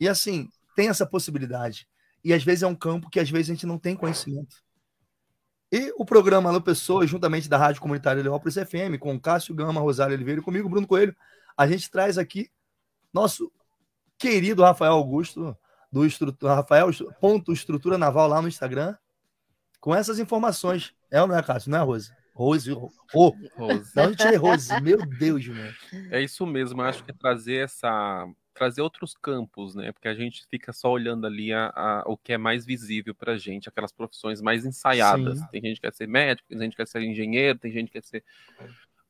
E 0.00 0.08
assim, 0.08 0.48
tem 0.74 0.88
essa 0.88 1.06
possibilidade. 1.06 1.86
E 2.24 2.32
às 2.32 2.44
vezes 2.44 2.62
é 2.62 2.66
um 2.66 2.74
campo 2.74 3.10
que 3.10 3.18
às 3.18 3.28
vezes 3.30 3.50
a 3.50 3.54
gente 3.54 3.66
não 3.66 3.78
tem 3.78 3.96
conhecimento. 3.96 4.62
E 5.70 5.92
o 5.96 6.04
programa 6.04 6.50
Alô 6.50 6.60
Pessoas, 6.60 7.08
juntamente 7.08 7.48
da 7.48 7.56
Rádio 7.56 7.80
Comunitária 7.80 8.22
Leópolis 8.22 8.54
FM, 8.56 8.98
com 9.00 9.18
Cássio 9.18 9.54
Gama, 9.54 9.80
Rosário 9.80 10.14
Oliveira 10.14 10.40
e 10.40 10.44
comigo, 10.44 10.68
Bruno 10.68 10.86
Coelho, 10.86 11.16
a 11.56 11.66
gente 11.66 11.90
traz 11.90 12.18
aqui 12.18 12.50
nosso 13.12 13.50
querido 14.18 14.62
Rafael 14.62 14.92
Augusto, 14.92 15.56
do 15.90 16.04
estrutura, 16.04 16.54
Rafael 16.54 16.90
ponto 17.20 17.52
estrutura 17.52 17.98
naval 17.98 18.28
lá 18.28 18.40
no 18.40 18.48
Instagram, 18.48 18.94
com 19.80 19.94
essas 19.94 20.18
informações. 20.18 20.94
É 21.10 21.20
ou 21.20 21.26
não 21.26 21.36
é, 21.36 21.42
Cássio? 21.42 21.70
Não 21.70 21.78
é, 21.78 21.82
Rose? 21.82 22.12
Rose, 22.34 22.72
oh, 22.72 22.90
Rose. 23.56 23.90
Não, 23.94 24.08
gente 24.08 24.22
é 24.22 24.36
Rose, 24.36 24.80
meu 24.80 24.98
Deus, 25.06 25.46
mano. 25.48 25.74
É 26.10 26.20
isso 26.20 26.46
mesmo, 26.46 26.80
eu 26.80 26.86
acho 26.86 27.04
que 27.04 27.12
trazer 27.12 27.64
essa 27.64 28.26
trazer 28.52 28.82
outros 28.82 29.14
campos, 29.14 29.74
né? 29.74 29.92
Porque 29.92 30.08
a 30.08 30.14
gente 30.14 30.46
fica 30.50 30.72
só 30.72 30.90
olhando 30.90 31.26
ali 31.26 31.52
a, 31.52 31.72
a 31.74 32.02
o 32.06 32.16
que 32.16 32.32
é 32.32 32.38
mais 32.38 32.64
visível 32.64 33.14
para 33.14 33.32
a 33.32 33.38
gente, 33.38 33.68
aquelas 33.68 33.92
profissões 33.92 34.40
mais 34.40 34.64
ensaiadas. 34.64 35.38
Sim. 35.38 35.46
Tem 35.50 35.60
gente 35.62 35.76
que 35.76 35.82
quer 35.82 35.92
ser 35.92 36.08
médico, 36.08 36.48
tem 36.48 36.58
gente 36.58 36.70
que 36.72 36.76
quer 36.76 36.86
ser 36.86 37.02
engenheiro, 37.02 37.58
tem 37.58 37.72
gente 37.72 37.86
que 37.88 38.00
quer 38.00 38.04
ser. 38.04 38.24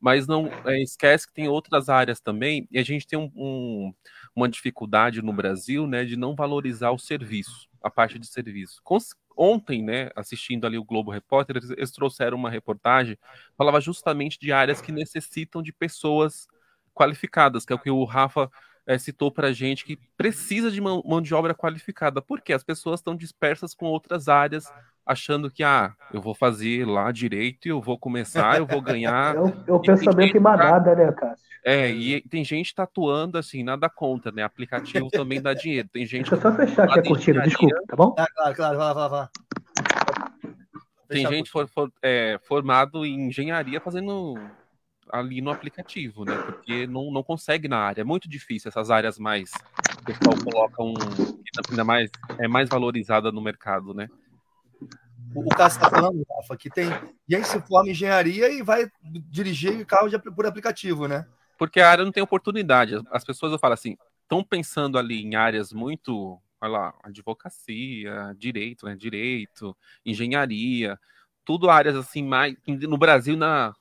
Mas 0.00 0.26
não 0.26 0.48
é, 0.66 0.82
esquece 0.82 1.26
que 1.26 1.32
tem 1.32 1.48
outras 1.48 1.88
áreas 1.88 2.20
também, 2.20 2.66
e 2.70 2.78
a 2.78 2.82
gente 2.82 3.06
tem 3.06 3.18
um, 3.18 3.30
um, 3.36 3.94
uma 4.34 4.48
dificuldade 4.48 5.22
no 5.22 5.32
Brasil, 5.32 5.86
né, 5.86 6.04
de 6.04 6.16
não 6.16 6.34
valorizar 6.34 6.90
o 6.90 6.98
serviço, 6.98 7.68
a 7.80 7.88
parte 7.88 8.18
de 8.18 8.26
serviço 8.26 8.82
ontem, 9.36 9.82
né, 9.82 10.10
assistindo 10.14 10.66
ali 10.66 10.76
o 10.76 10.84
Globo 10.84 11.10
Repórter, 11.10 11.56
eles, 11.56 11.70
eles 11.70 11.90
trouxeram 11.90 12.36
uma 12.36 12.50
reportagem, 12.50 13.18
falava 13.56 13.80
justamente 13.80 14.38
de 14.38 14.52
áreas 14.52 14.80
que 14.80 14.92
necessitam 14.92 15.62
de 15.62 15.72
pessoas 15.72 16.46
qualificadas, 16.94 17.64
que 17.64 17.72
é 17.72 17.76
o 17.76 17.78
que 17.78 17.90
o 17.90 18.04
Rafa 18.04 18.50
é, 18.86 18.98
citou 18.98 19.30
para 19.30 19.48
a 19.48 19.52
gente, 19.52 19.84
que 19.84 19.98
precisa 20.16 20.70
de 20.70 20.80
mão, 20.80 21.02
mão 21.04 21.20
de 21.20 21.34
obra 21.34 21.54
qualificada. 21.54 22.20
Porque 22.20 22.52
as 22.52 22.62
pessoas 22.62 23.00
estão 23.00 23.14
dispersas 23.14 23.74
com 23.74 23.86
outras 23.86 24.28
áreas, 24.28 24.72
achando 25.04 25.50
que, 25.50 25.62
ah, 25.62 25.94
eu 26.12 26.20
vou 26.20 26.34
fazer 26.34 26.86
lá 26.86 27.10
direito 27.12 27.66
e 27.66 27.70
eu 27.70 27.80
vou 27.80 27.98
começar, 27.98 28.58
eu 28.58 28.66
vou 28.66 28.80
ganhar. 28.80 29.34
É 29.66 29.72
o, 29.72 29.76
é 29.76 29.86
pensamento 29.86 30.36
em 30.36 30.40
manada, 30.40 30.94
né, 30.94 31.12
Cássio? 31.12 31.52
É, 31.64 31.88
e 31.88 32.20
tem 32.22 32.44
gente 32.44 32.74
tatuando 32.74 33.38
assim, 33.38 33.62
nada 33.62 33.88
contra, 33.88 34.32
né? 34.32 34.42
Aplicativo 34.42 35.08
também 35.08 35.40
dá 35.40 35.54
dinheiro. 35.54 35.88
Tem 35.92 36.04
gente. 36.04 36.28
Deixa 36.28 36.34
eu 36.34 36.40
só 36.40 36.56
fechar 36.56 36.84
aqui 36.84 36.98
a 36.98 37.02
cortina, 37.04 37.42
desculpa, 37.42 37.76
tá 37.86 37.96
bom? 37.96 38.14
Ah, 38.18 38.26
claro, 38.34 38.54
claro, 38.56 38.78
vai 38.78 38.94
lá, 38.94 39.08
vai 39.08 39.18
lá. 39.20 39.30
Tem 41.08 41.26
gente 41.26 41.50
for, 41.50 41.68
for, 41.68 41.92
é, 42.02 42.38
formado 42.42 43.04
em 43.04 43.28
engenharia 43.28 43.80
fazendo 43.80 44.34
ali 45.10 45.40
no 45.40 45.50
aplicativo, 45.50 46.24
né? 46.24 46.36
Porque 46.36 46.86
não, 46.86 47.10
não 47.10 47.22
consegue 47.22 47.68
na 47.68 47.78
área. 47.78 48.02
É 48.02 48.04
muito 48.04 48.28
difícil 48.28 48.68
essas 48.68 48.90
áreas 48.90 49.18
mais. 49.18 49.50
O 50.00 50.04
pessoal 50.04 50.36
coloca 50.44 50.82
um. 50.82 50.94
Ainda 51.70 51.84
mais, 51.84 52.10
é 52.38 52.48
mais 52.48 52.68
valorizada 52.68 53.30
no 53.30 53.40
mercado, 53.40 53.92
né? 53.94 54.08
O, 55.34 55.40
o 55.40 55.48
Cássio 55.48 55.78
está 55.78 55.90
falando, 55.90 56.24
Rafa, 56.36 56.56
que 56.56 56.68
tem 56.68 56.90
gente 57.28 57.46
se 57.46 57.60
forma 57.62 57.88
em 57.88 57.92
engenharia 57.92 58.50
e 58.50 58.62
vai 58.62 58.90
dirigir 59.30 59.84
carro 59.86 60.08
de, 60.08 60.18
por 60.18 60.46
aplicativo, 60.46 61.06
né? 61.06 61.26
porque 61.62 61.78
a 61.78 61.88
área 61.88 62.04
não 62.04 62.10
tem 62.10 62.20
oportunidade. 62.20 63.00
As 63.08 63.24
pessoas, 63.24 63.52
eu 63.52 63.58
falo 63.58 63.74
assim, 63.74 63.96
estão 64.22 64.42
pensando 64.42 64.98
ali 64.98 65.22
em 65.22 65.36
áreas 65.36 65.72
muito, 65.72 66.36
olha 66.60 66.72
lá, 66.72 66.94
advocacia, 67.04 68.34
direito, 68.36 68.84
né? 68.84 68.96
Direito, 68.96 69.76
engenharia, 70.04 70.98
tudo 71.44 71.70
áreas 71.70 71.94
assim 71.94 72.24
mais 72.24 72.56
no 72.66 72.98
Brasil 72.98 73.36
na 73.36 73.72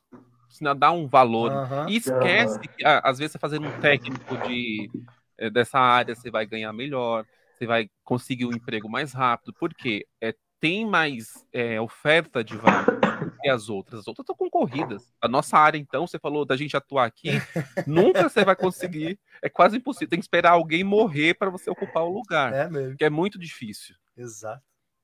se 0.51 0.63
dá 0.75 0.91
um 0.91 1.07
valor 1.07 1.51
uhum, 1.51 1.89
e 1.89 1.97
esquece 1.97 2.59
que 2.59 2.85
às 2.85 3.17
vezes 3.17 3.33
você 3.33 3.39
fazendo 3.39 3.67
um 3.67 3.79
técnico 3.79 4.37
de 4.47 4.89
eh, 5.37 5.49
dessa 5.49 5.79
área 5.79 6.15
você 6.15 6.29
vai 6.29 6.45
ganhar 6.45 6.71
melhor, 6.73 7.25
você 7.57 7.65
vai 7.65 7.89
conseguir 8.03 8.45
um 8.45 8.53
emprego 8.53 8.89
mais 8.89 9.13
rápido, 9.13 9.53
porque 9.59 10.05
é 10.21 10.33
tem 10.61 10.85
mais 10.85 11.43
é, 11.51 11.81
oferta 11.81 12.43
de 12.43 12.55
vaga 12.55 12.99
que 13.41 13.49
as 13.49 13.67
outras. 13.67 14.01
As 14.01 14.07
outras 14.07 14.23
estão 14.23 14.35
concorridas. 14.35 15.11
A 15.19 15.27
nossa 15.27 15.57
área, 15.57 15.77
então, 15.77 16.05
você 16.05 16.19
falou 16.19 16.45
da 16.45 16.55
gente 16.55 16.77
atuar 16.77 17.05
aqui, 17.05 17.29
nunca 17.87 18.29
você 18.29 18.45
vai 18.45 18.55
conseguir. 18.55 19.19
É 19.41 19.49
quase 19.49 19.77
impossível. 19.77 20.07
Tem 20.07 20.19
que 20.19 20.23
esperar 20.23 20.51
alguém 20.51 20.83
morrer 20.83 21.33
para 21.33 21.49
você 21.49 21.69
ocupar 21.69 22.03
o 22.03 22.13
lugar. 22.13 22.53
É 22.53 22.69
mesmo. 22.69 22.95
Que 22.95 23.05
é 23.05 23.09
muito 23.09 23.39
difícil. 23.39 23.95
Exato. 24.15 24.61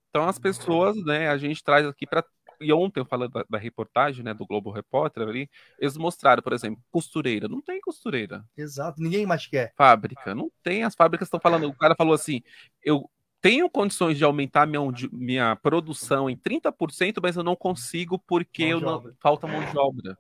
Então, 0.10 0.28
as 0.28 0.38
pessoas, 0.38 0.95
né, 1.03 1.28
a 1.28 1.38
gente 1.38 1.64
traz 1.64 1.86
aqui 1.86 2.06
para. 2.06 2.24
E 2.60 2.72
ontem 2.74 3.00
eu 3.00 3.06
falei 3.06 3.30
da, 3.30 3.46
da, 3.50 3.58
reportagem, 3.58 4.24
né, 4.24 4.34
do 4.34 4.46
Globo 4.46 4.72
Repórter 4.72 5.28
ali, 5.28 5.50
eles 5.80 5.98
mostraram, 5.98 6.42
por 6.42 6.54
exemplo, 6.54 6.82
costureira. 6.92 7.48
Não 7.48 7.62
tem 7.62 7.80
costureira. 7.80 8.44
Exato, 8.58 9.02
ninguém 9.02 9.26
mais 9.26 9.46
quer. 9.48 9.74
Fábrica, 9.76 10.34
não 10.34 10.52
tem. 10.64 10.84
As 10.84 10.96
fábricas 10.96 11.28
estão 11.28 11.40
falando. 11.40 11.68
O 11.68 11.78
cara 11.78 11.96
falou 11.96 12.14
assim: 12.14 12.42
eu 12.84 13.10
tenho 13.42 13.70
condições 13.70 14.18
de 14.18 14.24
aumentar 14.24 14.66
minha, 14.66 14.82
minha 15.12 15.56
produção 15.56 16.30
em 16.30 16.36
30%, 16.36 17.20
mas 17.22 17.36
eu 17.36 17.44
não 17.44 17.56
consigo 17.56 18.20
porque 18.20 18.64
eu 18.64 18.80
não, 18.80 19.14
falta 19.20 19.48
mão 19.48 19.64
de 19.64 19.78
obra. 19.78 20.18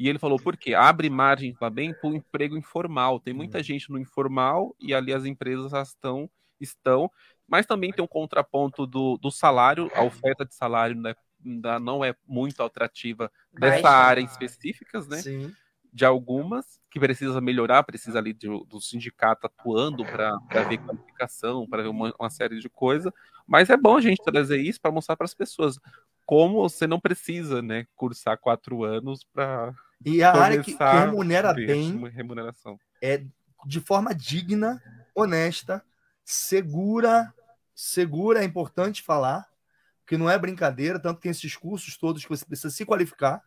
E 0.00 0.08
ele 0.08 0.18
falou, 0.18 0.38
por 0.38 0.56
quê? 0.56 0.72
Abre 0.72 1.10
margem 1.10 1.54
também 1.54 1.92
para 1.92 2.08
o 2.08 2.14
emprego 2.14 2.56
informal. 2.56 3.20
Tem 3.20 3.34
muita 3.34 3.58
uhum. 3.58 3.64
gente 3.64 3.90
no 3.90 3.98
informal 3.98 4.74
e 4.80 4.94
ali 4.94 5.12
as 5.12 5.26
empresas 5.26 5.72
estão, 5.88 6.30
estão, 6.58 7.10
mas 7.46 7.66
também 7.66 7.92
tem 7.92 8.02
um 8.02 8.08
contraponto 8.08 8.86
do, 8.86 9.18
do 9.18 9.30
salário, 9.30 9.90
a 9.94 10.02
oferta 10.02 10.46
de 10.46 10.54
salário 10.54 10.96
ainda 11.44 11.78
não 11.78 12.04
é 12.04 12.14
muito 12.26 12.62
atrativa 12.62 13.30
dessa 13.52 13.88
área 13.88 14.20
específicas, 14.20 15.06
né? 15.08 15.18
Sim. 15.18 15.54
De 15.92 16.04
algumas 16.04 16.80
que 16.90 17.00
precisa 17.00 17.40
melhorar, 17.40 17.82
precisa 17.82 18.18
ali 18.18 18.32
do, 18.32 18.64
do 18.64 18.80
sindicato 18.80 19.46
atuando 19.46 20.04
para 20.04 20.64
ver 20.68 20.78
qualificação, 20.78 21.66
para 21.68 21.82
ver 21.82 21.88
uma, 21.88 22.14
uma, 22.18 22.30
série 22.30 22.60
de 22.60 22.68
coisas, 22.68 23.12
mas 23.46 23.70
é 23.70 23.76
bom 23.76 23.96
a 23.96 24.00
gente 24.00 24.22
trazer 24.22 24.60
isso 24.60 24.80
para 24.80 24.92
mostrar 24.92 25.16
para 25.16 25.24
as 25.24 25.34
pessoas 25.34 25.78
como 26.24 26.62
você 26.62 26.86
não 26.86 27.00
precisa, 27.00 27.60
né, 27.60 27.86
cursar 27.96 28.38
quatro 28.38 28.84
anos 28.84 29.24
para 29.32 29.74
e 30.04 30.22
a 30.22 30.32
área 30.32 30.62
que, 30.62 30.74
que 30.74 30.82
remunera 30.82 31.52
bem 31.52 32.08
remuneração. 32.08 32.78
é 33.02 33.24
de 33.66 33.80
forma 33.80 34.14
digna, 34.14 34.82
honesta, 35.14 35.84
segura, 36.24 37.34
segura 37.74 38.40
é 38.40 38.44
importante 38.44 39.02
falar, 39.02 39.46
que 40.10 40.16
não 40.16 40.28
é 40.28 40.36
brincadeira, 40.36 40.98
tanto 40.98 41.20
tem 41.20 41.30
esses 41.30 41.54
cursos 41.54 41.96
todos 41.96 42.24
que 42.24 42.28
você 42.28 42.44
precisa 42.44 42.68
se 42.68 42.84
qualificar 42.84 43.40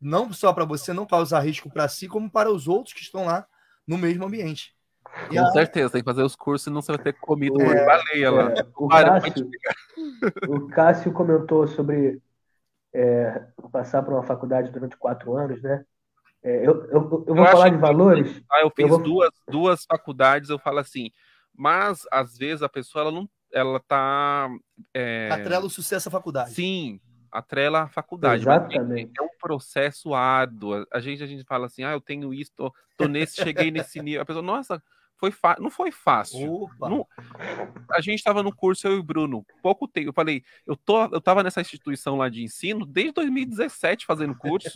não 0.00 0.32
só 0.32 0.52
para 0.52 0.64
você 0.64 0.92
não 0.92 1.04
causar 1.04 1.40
risco 1.40 1.68
para 1.68 1.88
si, 1.88 2.06
como 2.06 2.30
para 2.30 2.48
os 2.48 2.68
outros 2.68 2.94
que 2.94 3.00
estão 3.00 3.24
lá 3.24 3.44
no 3.84 3.98
mesmo 3.98 4.24
ambiente. 4.24 4.72
Com 5.28 5.40
a... 5.40 5.50
certeza, 5.50 5.90
tem 5.90 6.00
que 6.00 6.08
fazer 6.08 6.22
os 6.22 6.36
cursos 6.36 6.68
e 6.68 6.70
não 6.70 6.80
você 6.80 6.92
vai 6.92 7.02
ter 7.02 7.14
comido 7.14 7.60
é, 7.60 7.84
baleia 7.84 8.30
lá. 8.30 8.52
É, 8.52 8.66
o, 8.76 8.86
Cássio, 8.86 9.50
o, 10.46 10.68
Cássio, 10.68 11.12
comentou 11.12 11.66
sobre 11.66 12.22
é, 12.92 13.48
passar 13.72 14.04
por 14.04 14.14
uma 14.14 14.22
faculdade 14.22 14.70
durante 14.70 14.96
quatro 14.96 15.36
anos, 15.36 15.60
né? 15.60 15.84
É, 16.40 16.58
eu, 16.58 16.84
eu, 16.84 17.24
eu, 17.26 17.34
vou 17.34 17.44
eu 17.44 17.46
falar 17.46 17.70
de 17.70 17.78
valores. 17.78 18.40
Ah, 18.48 18.60
eu 18.60 18.70
fiz 18.70 18.88
vou... 18.88 19.02
duas, 19.02 19.30
duas 19.48 19.84
faculdades, 19.84 20.50
eu 20.50 20.58
falo 20.58 20.78
assim, 20.78 21.10
mas 21.52 22.06
às 22.12 22.38
vezes 22.38 22.62
a 22.62 22.68
pessoa 22.68 23.02
ela 23.02 23.12
não 23.12 23.28
ela 23.54 23.80
tá. 23.80 24.50
É... 24.92 25.28
Atrela 25.30 25.64
o 25.64 25.70
sucesso 25.70 26.08
à 26.08 26.12
faculdade. 26.12 26.52
Sim, 26.52 27.00
atrela 27.30 27.82
a 27.82 27.88
faculdade. 27.88 28.42
Exatamente. 28.42 29.12
É 29.18 29.22
um 29.22 29.28
processo 29.40 30.12
árduo. 30.12 30.84
A 30.92 31.00
gente, 31.00 31.22
a 31.22 31.26
gente 31.26 31.44
fala 31.44 31.66
assim, 31.66 31.84
ah, 31.84 31.92
eu 31.92 32.00
tenho 32.00 32.34
isso, 32.34 32.52
tô, 32.54 32.72
tô 32.96 33.06
nesse, 33.06 33.36
cheguei 33.36 33.70
nesse 33.70 34.02
nível. 34.02 34.22
A 34.22 34.24
pessoa, 34.24 34.42
nossa, 34.42 34.82
foi 35.16 35.32
não 35.60 35.70
foi 35.70 35.92
fácil. 35.92 36.68
Não... 36.80 37.06
A 37.92 38.00
gente 38.00 38.18
estava 38.18 38.42
no 38.42 38.54
curso, 38.54 38.86
eu 38.88 38.96
e 38.96 38.98
o 38.98 39.02
Bruno, 39.02 39.46
pouco 39.62 39.86
tempo. 39.86 40.08
Eu 40.08 40.12
falei, 40.12 40.42
eu, 40.66 40.76
tô, 40.76 41.04
eu 41.04 41.20
tava 41.20 41.42
nessa 41.42 41.60
instituição 41.60 42.16
lá 42.16 42.28
de 42.28 42.42
ensino 42.42 42.84
desde 42.84 43.12
2017 43.12 44.04
fazendo 44.04 44.34
curso. 44.34 44.70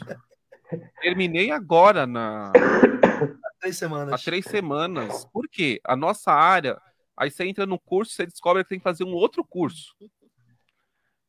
Terminei 1.01 1.51
agora 1.51 2.07
na. 2.07 2.53
Há 2.53 3.61
três 3.61 3.77
semanas. 3.77 4.13
Há 4.13 4.19
três 4.19 4.45
semanas. 4.45 5.25
Por 5.33 5.49
quê? 5.49 5.81
A 5.85 5.97
nossa 5.97 6.31
área. 6.31 6.79
Aí 7.19 7.31
você 7.31 7.45
entra 7.45 7.67
no 7.67 7.79
curso, 7.81 8.13
você 8.13 8.25
descobre 8.25 8.63
que 8.63 8.69
tem 8.69 8.79
que 8.79 8.85
fazer 8.85 9.03
um 9.03 9.13
outro 9.13 9.45
curso. 9.45 9.95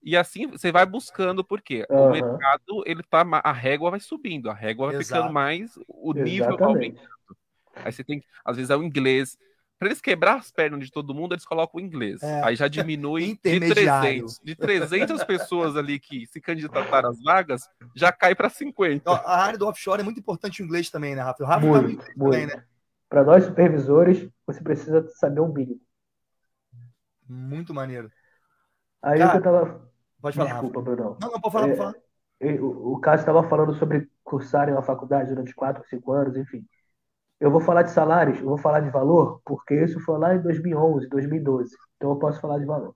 E 0.02 0.16
assim 0.16 0.48
você 0.48 0.72
vai 0.72 0.86
buscando, 0.86 1.44
porque 1.44 1.86
o 1.90 1.96
Aham. 1.96 2.12
mercado, 2.12 2.84
ele 2.86 3.04
tá, 3.04 3.26
a 3.44 3.52
régua 3.52 3.92
vai 3.92 4.00
subindo, 4.00 4.50
a 4.50 4.54
régua 4.54 4.88
vai 4.88 4.96
Exato. 4.96 5.22
ficando 5.22 5.34
mais, 5.34 5.78
o 5.88 6.14
nível 6.14 6.46
vai 6.46 6.54
Exatamente. 6.56 7.00
aumentando. 7.00 7.10
Aí 7.76 7.92
você 7.92 8.04
tem, 8.04 8.20
que- 8.20 8.28
às 8.46 8.56
vezes 8.56 8.70
é 8.70 8.78
o 8.78 8.84
inglês. 8.84 9.38
Para 9.78 9.88
eles 9.88 10.02
quebrar 10.02 10.36
as 10.36 10.52
pernas 10.52 10.86
de 10.86 10.92
todo 10.92 11.14
mundo, 11.14 11.34
eles 11.34 11.46
colocam 11.46 11.82
o 11.82 11.84
inglês. 11.84 12.22
É. 12.22 12.42
Aí 12.44 12.56
já 12.56 12.68
diminui 12.68 13.22
de 13.24 13.32
Intermediário. 13.32 14.26
300. 14.26 14.40
De 14.44 14.56
300 14.56 15.24
pessoas 15.24 15.76
ali 15.76 16.00
que 16.00 16.28
se 16.28 16.40
candidataram 16.40 17.10
às 17.10 17.22
vagas, 17.24 17.70
já 17.96 18.12
cai 18.12 18.36
para 18.36 18.50
50. 18.50 19.10
Ó, 19.10 19.16
a 19.16 19.38
área 19.42 19.58
do 19.58 19.66
offshore 19.68 20.02
é 20.02 20.04
muito 20.04 20.20
importante 20.20 20.62
o 20.62 20.66
inglês 20.66 20.90
também, 20.90 21.16
né, 21.16 21.22
Rafa? 21.22 21.44
O 21.44 21.48
Rafa 21.48 21.66
Muito, 21.66 21.92
inglês 21.92 22.14
também, 22.18 22.46
muito. 22.46 22.56
né? 22.58 22.66
Para 23.10 23.24
nós 23.24 23.44
supervisores, 23.44 24.30
você 24.46 24.62
precisa 24.62 25.08
saber 25.16 25.42
um 25.42 25.52
mínimo. 25.52 25.82
Muito 27.28 27.74
maneiro. 27.74 28.12
Aí 29.02 29.18
Cara, 29.20 29.30
o 29.30 29.32
que 29.32 29.38
eu 29.38 29.44
tava. 29.44 29.90
Pode 30.22 30.38
falar, 30.38 30.50
Rafa. 30.50 30.62
Desculpa, 30.62 30.82
Brunão. 30.82 31.18
Não, 31.22 31.32
não, 31.32 31.42
pode 31.42 31.54
falar, 31.54 31.68
É, 31.68 31.76
pode 31.76 31.78
falar. 31.78 31.96
O, 32.62 32.94
o 32.94 33.00
Cássio 33.00 33.22
estava 33.24 33.44
falando 33.48 33.74
sobre 33.74 34.10
cursarem 34.24 34.74
uma 34.74 34.84
faculdade 34.84 35.30
durante 35.30 35.54
4, 35.56 35.84
5 35.88 36.12
anos, 36.12 36.38
enfim. 36.38 36.66
Eu 37.40 37.50
vou 37.52 37.62
falar 37.62 37.84
de 37.84 37.92
salários, 37.92 38.40
eu 38.40 38.46
vou 38.46 38.58
falar 38.58 38.82
de 38.82 38.90
valor, 38.90 39.42
porque 39.46 39.74
isso 39.74 40.00
foi 40.02 40.20
lá 40.20 40.36
em 40.36 40.42
2011, 40.42 41.08
2012. 41.08 41.76
Então 41.96 42.12
eu 42.12 42.18
posso 42.18 42.40
falar 42.42 42.60
de 42.60 42.66
valor. 42.66 42.94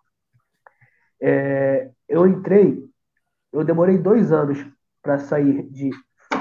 É, 1.21 1.89
eu 2.07 2.27
entrei, 2.27 2.83
eu 3.51 3.63
demorei 3.63 3.97
dois 3.97 4.31
anos 4.31 4.57
para 5.01 5.19
sair 5.19 5.63
de, 5.69 5.89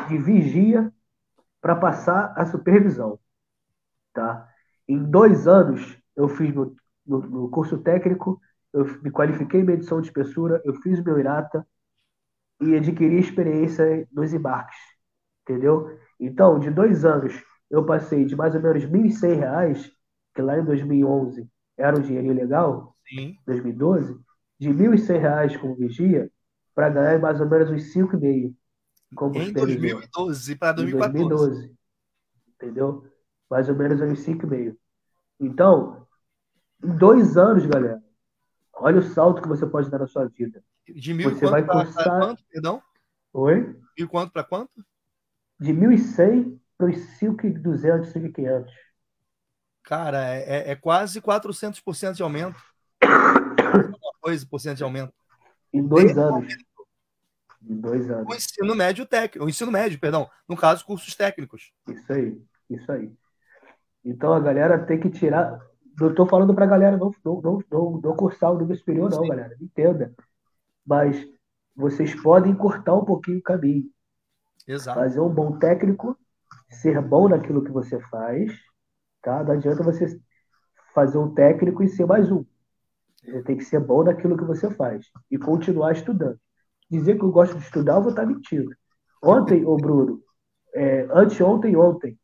de 0.09 0.19
vigia 0.19 0.93
para 1.61 1.77
passar 1.77 2.35
a 2.37 2.45
supervisão. 2.45 3.19
Tá? 4.13 4.49
Em 4.89 5.03
dois 5.03 5.47
anos, 5.47 5.97
eu 6.17 6.29
fiz 6.29 6.55
no, 6.55 6.75
no, 7.07 7.21
no 7.21 7.51
curso 7.51 7.79
técnico, 7.79 8.41
eu 8.73 8.85
me 9.03 9.11
qualifiquei 9.11 9.61
em 9.61 9.65
medição 9.65 10.01
de 10.01 10.09
espessura, 10.09 10.61
eu 10.65 10.75
fiz 10.75 11.03
meu 11.03 11.19
IRATA, 11.19 11.67
e 12.61 12.77
adquirir 12.77 13.19
experiência 13.19 14.07
nos 14.13 14.33
embarques, 14.33 14.79
entendeu? 15.43 15.99
Então, 16.19 16.59
de 16.59 16.71
dois 16.71 17.05
anos, 17.05 17.35
eu 17.71 17.85
passei 17.85 18.25
de 18.25 18.37
mais 18.37 18.55
ou 18.55 18.61
menos 18.61 18.85
1.100 18.85 19.35
reais, 19.35 19.91
que 20.35 20.43
lá 20.43 20.59
em 20.59 20.65
2011 20.65 21.49
era 21.77 21.99
um 21.99 22.01
dinheirinho 22.01 22.35
legal, 22.35 22.97
Sim. 23.09 23.37
2012, 23.47 24.17
de 24.59 24.69
1.100 24.69 25.19
reais 25.19 25.57
como 25.57 25.75
vigia, 25.75 26.31
para 26.75 26.89
ganhar 26.89 27.19
mais 27.19 27.41
ou 27.41 27.49
menos 27.49 27.71
uns 27.71 27.93
5,5 27.93 28.55
como 29.15 29.37
Em 29.37 29.47
supervisor. 29.47 30.01
2012 30.01 30.57
para 30.57 30.73
Em 30.73 30.91
2014. 30.91 31.51
2012. 31.51 31.77
Entendeu? 32.55 33.12
Mais 33.53 33.69
ou 33.69 33.75
menos 33.77 34.01
uns 34.01 34.21
5,5. 34.21 34.75
Então, 35.39 36.07
em 36.83 36.97
dois 36.97 37.37
anos, 37.37 37.67
galera, 37.67 38.03
olha 38.73 38.99
o 39.01 39.03
salto 39.03 39.43
que 39.43 39.49
você 39.49 39.67
pode 39.67 39.91
dar 39.91 39.99
na 39.99 40.07
sua 40.07 40.27
vida. 40.27 40.65
De 40.89 41.13
mil 41.13 41.29
Você 41.29 41.45
vai 41.47 41.63
para 41.63 41.85
cursar- 41.85 42.19
quanto? 42.19 42.43
Perdão? 42.51 42.83
Oi? 43.35 43.61
Mil 43.99 44.07
e 44.07 44.09
quanto 44.09 44.33
para 44.33 44.43
quanto? 44.43 44.83
De 45.61 45.71
1.100 45.71 46.59
para 46.79 46.87
os 46.89 46.97
5.200, 47.19 48.09
5.500. 48.11 48.73
Cara, 49.83 50.35
é, 50.35 50.39
é- 50.41 50.71
é 50.71 50.75
quase 50.77 51.21
400% 51.21 52.17
de 52.17 52.23
aumento. 52.23 52.59
Uma 53.05 54.15
coisa 54.19 54.47
por 54.47 54.61
cento 54.61 54.79
de 54.79 54.83
aumento. 54.83 55.13
Em 55.75 55.87
dois 55.87 56.17
anos. 56.17 56.55
Em 57.63 57.77
dois 57.77 58.11
anos. 58.11 58.27
O 58.27 58.35
ensino 58.35 58.75
médio 58.75 59.05
técnico, 59.05 59.45
o 59.45 59.49
ensino 59.51 59.71
médio, 59.71 60.01
perdão, 60.01 60.31
no 60.49 60.57
caso, 60.57 60.87
cursos 60.87 61.15
técnicos. 61.15 61.71
Isso 61.87 62.11
aí, 62.15 62.43
isso 62.71 62.91
aí. 62.91 63.13
Então 64.05 64.33
a 64.33 64.41
galera 64.41 64.79
tem 64.79 64.99
que 64.99 65.11
tirar. 65.11 65.61
Não 66.01 66.15
tô 66.15 66.27
falando 66.27 66.55
pra 66.55 66.67
galera 66.67 66.97
não, 66.97 67.11
não, 67.25 67.41
não, 67.41 67.59
não, 67.71 68.01
não 68.03 68.17
cursar 68.17 68.53
o 68.53 68.59
nível 68.59 68.77
superior, 68.77 69.11
não, 69.11 69.23
Sim. 69.23 69.29
galera. 69.29 69.57
Entenda. 69.61 70.15
Mas 70.87 71.27
vocês 71.77 72.15
podem 72.21 72.55
cortar 72.55 72.95
um 72.95 73.05
pouquinho 73.05 73.39
o 73.39 73.43
caminho. 73.43 73.85
Exato. 74.67 74.99
Fazer 74.99 75.21
um 75.21 75.29
bom 75.29 75.59
técnico, 75.59 76.17
ser 76.69 77.01
bom 77.01 77.29
naquilo 77.29 77.63
que 77.63 77.71
você 77.71 78.01
faz, 78.09 78.53
tá? 79.23 79.43
Não 79.43 79.53
adianta 79.53 79.83
você 79.83 80.21
fazer 80.95 81.19
um 81.19 81.33
técnico 81.35 81.83
e 81.83 81.89
ser 81.89 82.07
mais 82.07 82.31
um. 82.31 82.45
Você 83.25 83.43
tem 83.43 83.57
que 83.57 83.65
ser 83.65 83.81
bom 83.81 84.03
naquilo 84.03 84.37
que 84.37 84.45
você 84.45 84.71
faz 84.71 85.07
e 85.31 85.39
continuar 85.39 85.93
estudando. 85.93 86.39
Dizer 86.91 87.17
que 87.17 87.25
eu 87.25 87.31
gosto 87.31 87.57
de 87.57 87.63
estudar, 87.63 87.95
eu 87.95 88.03
vou 88.03 88.11
estar 88.11 88.27
mentindo. 88.27 88.71
Ontem, 89.23 89.65
ô 89.65 89.77
Bruno, 89.77 90.21
é, 90.75 91.07
anteontem, 91.13 91.77
ontem, 91.77 92.19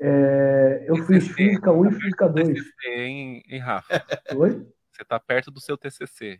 é, 0.00 0.84
eu 0.88 0.96
fiz 1.06 1.28
TCC. 1.28 1.34
Física 1.34 1.72
1 1.72 1.86
e 1.86 1.92
Física 1.92 2.28
2. 2.28 2.48
TCC, 2.48 2.88
hein, 2.88 3.42
hein, 3.48 3.58
Rafa? 3.60 4.04
Oi? 4.36 4.66
Você 4.92 5.04
tá 5.04 5.18
perto 5.20 5.50
do 5.50 5.60
seu 5.60 5.76
TCC. 5.78 6.38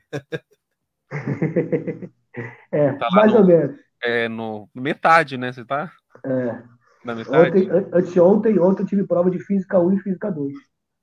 É, 2.70 2.92
Tá 2.94 3.08
mais 3.12 3.32
no- 3.32 3.38
ou 3.38 3.44
menos. 3.46 3.76
É 4.02 4.28
no 4.28 4.68
metade, 4.74 5.36
né? 5.36 5.52
Você 5.52 5.64
tá 5.64 5.92
É. 6.24 6.62
na 7.04 7.14
metade? 7.14 7.48
Ontem, 7.48 7.70
an- 7.70 7.88
anteontem, 7.92 8.58
ontem 8.60 8.82
eu 8.82 8.86
tive 8.86 9.06
prova 9.06 9.30
de 9.30 9.38
Física 9.40 9.78
1 9.80 9.92
e 9.92 10.00
Física 10.00 10.30
2. 10.30 10.54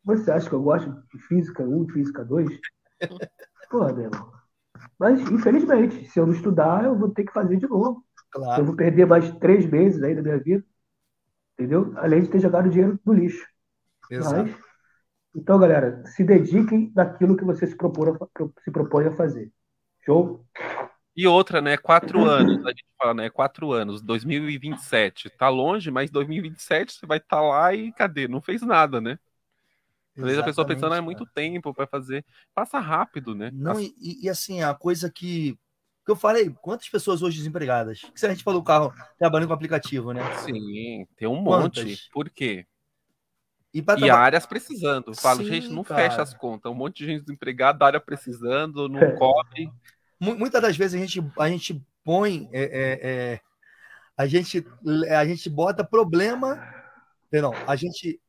Você 0.04 0.32
acha 0.32 0.48
que 0.48 0.56
eu 0.56 0.62
gosto 0.62 0.90
de 1.14 1.20
Física 1.28 1.64
1 1.64 1.84
e 1.86 1.92
Física 1.92 2.24
2? 2.24 2.48
Pô, 3.70 3.84
meu 3.94 4.04
irmão. 4.06 4.32
Mas, 5.00 5.20
infelizmente, 5.32 6.06
se 6.10 6.20
eu 6.20 6.26
não 6.28 6.34
estudar, 6.34 6.86
eu 6.86 6.98
vou 6.98 7.10
ter 7.10 7.26
que 7.26 7.34
fazer 7.34 7.58
de 7.58 7.68
novo. 7.68 8.04
Eu 8.36 8.42
Claro. 8.42 8.66
vou 8.66 8.76
perder 8.76 9.06
mais 9.06 9.32
três 9.40 9.66
meses 9.66 10.02
aí 10.04 10.16
da 10.16 10.22
minha 10.22 10.38
vida. 10.40 10.64
Entendeu? 11.56 11.94
Além 11.98 12.22
de 12.24 12.30
ter 12.30 12.40
jogado 12.40 12.70
dinheiro 12.70 13.00
no 13.06 13.14
lixo. 13.14 13.46
Exato. 14.10 14.50
Mas, 14.50 14.56
então, 15.36 15.60
galera, 15.60 16.06
se 16.08 16.24
dediquem 16.24 16.92
naquilo 16.96 17.38
que 17.38 17.46
você 17.46 17.68
se, 17.68 17.76
propor 17.78 18.18
se 18.64 18.72
propõe 18.72 19.08
a 19.08 19.12
fazer. 19.16 19.52
Show? 20.06 20.46
E 21.16 21.26
outra, 21.28 21.62
né? 21.62 21.78
Quatro 21.78 22.26
anos, 22.26 22.58
a 22.66 22.70
gente 22.70 22.86
fala, 22.98 23.14
né? 23.14 23.30
Quatro 23.30 23.72
anos, 23.72 24.02
2027. 24.02 25.30
Tá 25.30 25.48
longe, 25.50 25.90
mas 25.90 26.12
2027 26.12 26.94
você 26.94 27.06
vai 27.06 27.18
estar 27.20 27.42
lá 27.42 27.74
e 27.74 27.92
cadê? 27.94 28.28
Não 28.28 28.42
fez 28.42 28.62
nada, 28.62 29.00
né? 29.00 29.18
Às 30.20 30.28
vezes 30.28 30.40
a 30.40 30.44
pessoa 30.44 30.66
pensando, 30.66 30.94
ah, 30.94 30.98
é 30.98 31.02
muito 31.02 31.26
tempo 31.26 31.74
para 31.74 31.88
fazer. 31.88 32.26
Passa 32.54 32.80
rápido, 32.80 33.36
né? 33.36 33.52
Não, 33.52 33.80
e- 33.80 33.94
e 34.24 34.30
assim, 34.30 34.62
a 34.62 34.74
coisa 34.74 35.12
que, 35.12 35.58
que 36.06 36.12
eu 36.12 36.16
falei, 36.16 36.52
quantas 36.62 36.88
pessoas 36.88 37.24
hoje 37.24 37.38
desempregadas? 37.38 38.02
Que 38.02 38.20
se 38.20 38.28
a 38.28 38.30
gente 38.30 38.44
falou 38.44 38.62
o 38.62 38.64
carro 38.64 38.94
trabalhando 39.18 39.48
com 39.48 39.54
aplicativo, 39.56 40.14
né? 40.14 40.22
Sim, 40.38 41.08
tem 41.18 41.28
um 41.28 41.44
Quantas? 41.44 41.84
monte. 41.84 42.10
Por 42.14 42.30
quê? 42.30 42.66
E 43.74 43.84
E 43.98 44.10
áreas 44.10 44.46
precisando. 44.46 45.10
Eu 45.10 45.16
Falo, 45.16 45.40
Sim, 45.40 45.48
gente, 45.48 45.70
não 45.70 45.84
cara. 45.84 46.02
fecha 46.02 46.22
as 46.22 46.34
contas. 46.34 46.72
Um 46.72 46.76
monte 46.76 47.00
de 47.00 47.08
gente 47.08 47.26
desempregada, 47.26 47.84
área 47.86 48.00
precisando, 48.00 48.88
não 48.88 49.00
É. 49.02 49.12
cobre. 49.18 49.70
muitas 50.20 50.62
das 50.62 50.78
vezes 50.78 50.96
a 50.96 51.04
gente, 51.04 51.32
a 51.38 51.50
gente 51.50 51.84
põe, 52.04 52.48
é, 52.54 52.64
é, 52.64 53.10
é, 53.34 53.42
a, 54.16 54.28
gente, 54.28 54.66
a 55.10 55.26
gente 55.26 55.50
bota 55.50 55.84
problema, 55.84 56.62
perdão, 57.30 57.52
a 57.68 57.76
gente, 57.76 58.22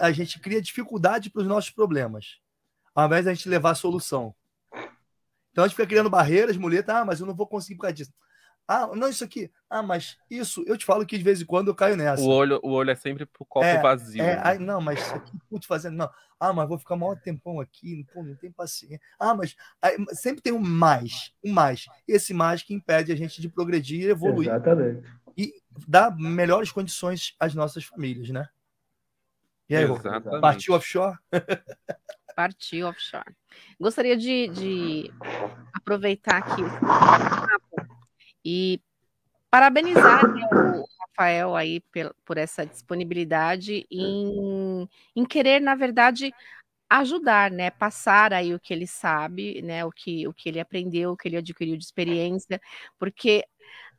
a 0.00 0.12
gente 0.12 0.38
cria 0.38 0.60
dificuldade 0.60 1.30
para 1.30 1.42
os 1.42 1.48
nossos 1.48 1.70
problemas, 1.70 2.38
ao 2.94 3.06
invés 3.06 3.24
da 3.24 3.32
gente 3.32 3.48
levar 3.48 3.70
a 3.70 3.74
solução. 3.74 4.34
Então 5.58 5.64
a 5.64 5.66
gente 5.66 5.74
fica 5.74 5.88
criando 5.88 6.08
barreiras, 6.08 6.56
muletas, 6.56 6.94
ah, 6.94 7.04
mas 7.04 7.18
eu 7.18 7.26
não 7.26 7.34
vou 7.34 7.44
conseguir 7.44 7.74
por 7.74 7.82
causa 7.82 7.96
disso. 7.96 8.12
Ah, 8.68 8.86
não, 8.94 9.08
isso 9.08 9.24
aqui. 9.24 9.50
Ah, 9.68 9.82
mas 9.82 10.16
isso, 10.30 10.62
eu 10.68 10.78
te 10.78 10.84
falo 10.84 11.04
que 11.04 11.18
de 11.18 11.24
vez 11.24 11.42
em 11.42 11.44
quando 11.44 11.66
eu 11.66 11.74
caio 11.74 11.96
nessa. 11.96 12.22
O 12.22 12.28
olho, 12.28 12.60
o 12.62 12.70
olho 12.70 12.92
é 12.92 12.94
sempre 12.94 13.26
pro 13.26 13.44
copo 13.44 13.66
É, 13.66 13.82
vazio. 13.82 14.22
É, 14.22 14.36
né? 14.36 14.40
ai, 14.44 14.58
não, 14.58 14.80
mas 14.80 15.00
isso 15.00 15.16
aqui, 15.16 15.32
putz, 15.50 15.66
fazendo, 15.66 15.96
não. 15.96 16.08
Ah, 16.38 16.52
mas 16.52 16.68
vou 16.68 16.78
ficar 16.78 16.94
maior 16.94 17.16
tempão 17.16 17.58
aqui, 17.58 18.06
pô, 18.14 18.22
não 18.22 18.36
tem 18.36 18.52
paciência. 18.52 19.00
Ah, 19.18 19.34
mas 19.34 19.56
aí, 19.82 19.96
sempre 20.12 20.40
tem 20.40 20.52
um 20.52 20.60
mais, 20.60 21.32
um 21.44 21.52
mais. 21.52 21.86
Esse 22.06 22.32
mais 22.32 22.62
que 22.62 22.72
impede 22.72 23.10
a 23.10 23.16
gente 23.16 23.40
de 23.40 23.48
progredir 23.48 24.02
e 24.02 24.10
evoluir, 24.10 24.50
Exatamente. 24.50 25.12
dar 25.88 26.16
melhores 26.16 26.70
condições 26.70 27.34
às 27.40 27.52
nossas 27.52 27.82
famílias, 27.82 28.28
né? 28.28 28.48
E 29.68 29.76
aí? 29.76 29.84
Exatamente. 29.84 30.40
partiu 30.40 30.74
offshore? 30.74 31.16
Partiu 32.34 32.86
offshore. 32.88 33.34
Gostaria 33.80 34.16
de, 34.16 34.46
de 34.48 35.12
aproveitar 35.74 36.36
aqui 36.38 36.62
e 38.44 38.80
parabenizar 39.50 40.26
né, 40.28 40.46
o 40.52 40.84
Rafael 41.00 41.56
aí 41.56 41.80
pel- 41.92 42.14
por 42.24 42.38
essa 42.38 42.64
disponibilidade 42.64 43.84
em, 43.90 44.88
em 45.16 45.24
querer, 45.24 45.60
na 45.60 45.74
verdade, 45.74 46.32
ajudar, 46.88 47.50
né? 47.50 47.70
Passar 47.70 48.32
aí 48.32 48.54
o 48.54 48.60
que 48.60 48.72
ele 48.72 48.86
sabe, 48.86 49.60
né? 49.62 49.84
O 49.84 49.90
que, 49.90 50.26
o 50.28 50.32
que 50.32 50.48
ele 50.48 50.60
aprendeu, 50.60 51.12
o 51.12 51.16
que 51.16 51.28
ele 51.28 51.36
adquiriu 51.38 51.76
de 51.76 51.84
experiência, 51.84 52.60
porque 52.98 53.44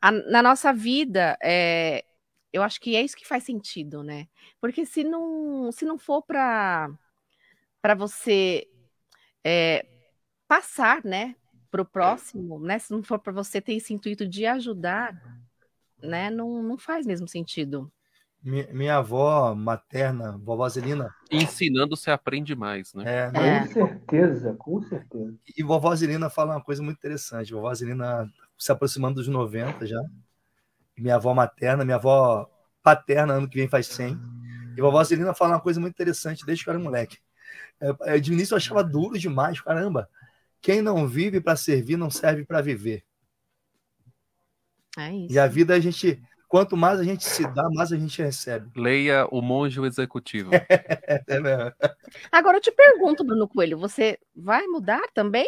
a- 0.00 0.10
na 0.12 0.42
nossa 0.42 0.72
vida, 0.72 1.36
é, 1.42 2.04
eu 2.52 2.62
acho 2.62 2.80
que 2.80 2.96
é 2.96 3.02
isso 3.02 3.16
que 3.16 3.26
faz 3.26 3.44
sentido, 3.44 4.02
né? 4.02 4.28
Porque 4.60 4.84
se 4.84 5.04
não, 5.04 5.70
se 5.72 5.84
não 5.84 5.98
for 5.98 6.22
para 6.22 6.90
para 7.80 7.94
você 7.94 8.68
é, 9.42 9.86
passar, 10.46 11.02
né, 11.02 11.34
para 11.70 11.80
o 11.80 11.86
próximo, 11.86 12.58
né? 12.60 12.78
Se 12.78 12.90
não 12.90 13.02
for 13.02 13.18
para 13.18 13.32
você 13.32 13.60
ter 13.60 13.74
esse 13.74 13.94
intuito 13.94 14.26
de 14.26 14.44
ajudar, 14.44 15.14
né? 16.02 16.28
Não, 16.30 16.62
não 16.62 16.76
faz 16.76 17.06
mesmo 17.06 17.28
sentido. 17.28 17.90
Minha, 18.42 18.66
minha 18.72 18.96
avó 18.96 19.54
materna, 19.54 20.38
vovó 20.38 20.66
Zelina. 20.68 21.14
Ensinando 21.30 21.94
você 21.94 22.10
aprende 22.10 22.56
mais, 22.56 22.94
né? 22.94 23.04
É, 23.06 23.60
com 23.60 23.72
certeza, 23.72 24.54
com 24.58 24.82
certeza. 24.82 25.38
E 25.56 25.62
vovó 25.62 25.94
Zelina 25.94 26.30
fala 26.30 26.54
uma 26.54 26.64
coisa 26.64 26.82
muito 26.82 26.96
interessante. 26.96 27.52
Vovó 27.52 27.72
Zelina 27.74 28.30
se 28.58 28.72
aproximando 28.72 29.16
dos 29.16 29.28
90 29.28 29.86
já. 29.86 30.00
Minha 31.00 31.16
avó 31.16 31.34
materna, 31.34 31.84
minha 31.84 31.96
avó 31.96 32.48
paterna, 32.82 33.34
ano 33.34 33.48
que 33.48 33.58
vem 33.58 33.68
faz 33.68 33.86
100. 33.88 34.18
E 34.76 34.80
vovó 34.80 35.02
Zelina 35.02 35.34
fala 35.34 35.54
uma 35.54 35.60
coisa 35.60 35.80
muito 35.80 35.94
interessante 35.94 36.44
desde 36.44 36.64
que 36.64 36.70
eu 36.70 36.74
era 36.74 36.82
moleque. 36.82 37.18
É, 38.02 38.18
de 38.18 38.32
início 38.32 38.54
eu 38.54 38.56
achava 38.56 38.84
duro 38.84 39.18
demais, 39.18 39.60
caramba. 39.60 40.08
Quem 40.60 40.82
não 40.82 41.06
vive 41.06 41.40
para 41.40 41.56
servir 41.56 41.96
não 41.96 42.10
serve 42.10 42.44
para 42.44 42.60
viver. 42.60 43.04
É 44.98 45.12
isso. 45.12 45.32
E 45.32 45.38
a 45.38 45.46
vida 45.46 45.74
a 45.74 45.80
gente 45.80 46.22
Quanto 46.50 46.76
mais 46.76 46.98
a 46.98 47.04
gente 47.04 47.22
se 47.22 47.46
dá, 47.46 47.70
mais 47.70 47.92
a 47.92 47.96
gente 47.96 48.20
recebe. 48.20 48.68
Leia 48.74 49.24
O 49.30 49.40
Monge 49.40 49.80
Executivo. 49.82 50.50
é 51.28 51.40
mesmo. 51.40 51.72
Agora 52.32 52.56
eu 52.56 52.60
te 52.60 52.72
pergunto, 52.72 53.22
Bruno 53.22 53.46
Coelho, 53.46 53.78
você 53.78 54.18
vai 54.34 54.66
mudar 54.66 55.00
também? 55.14 55.46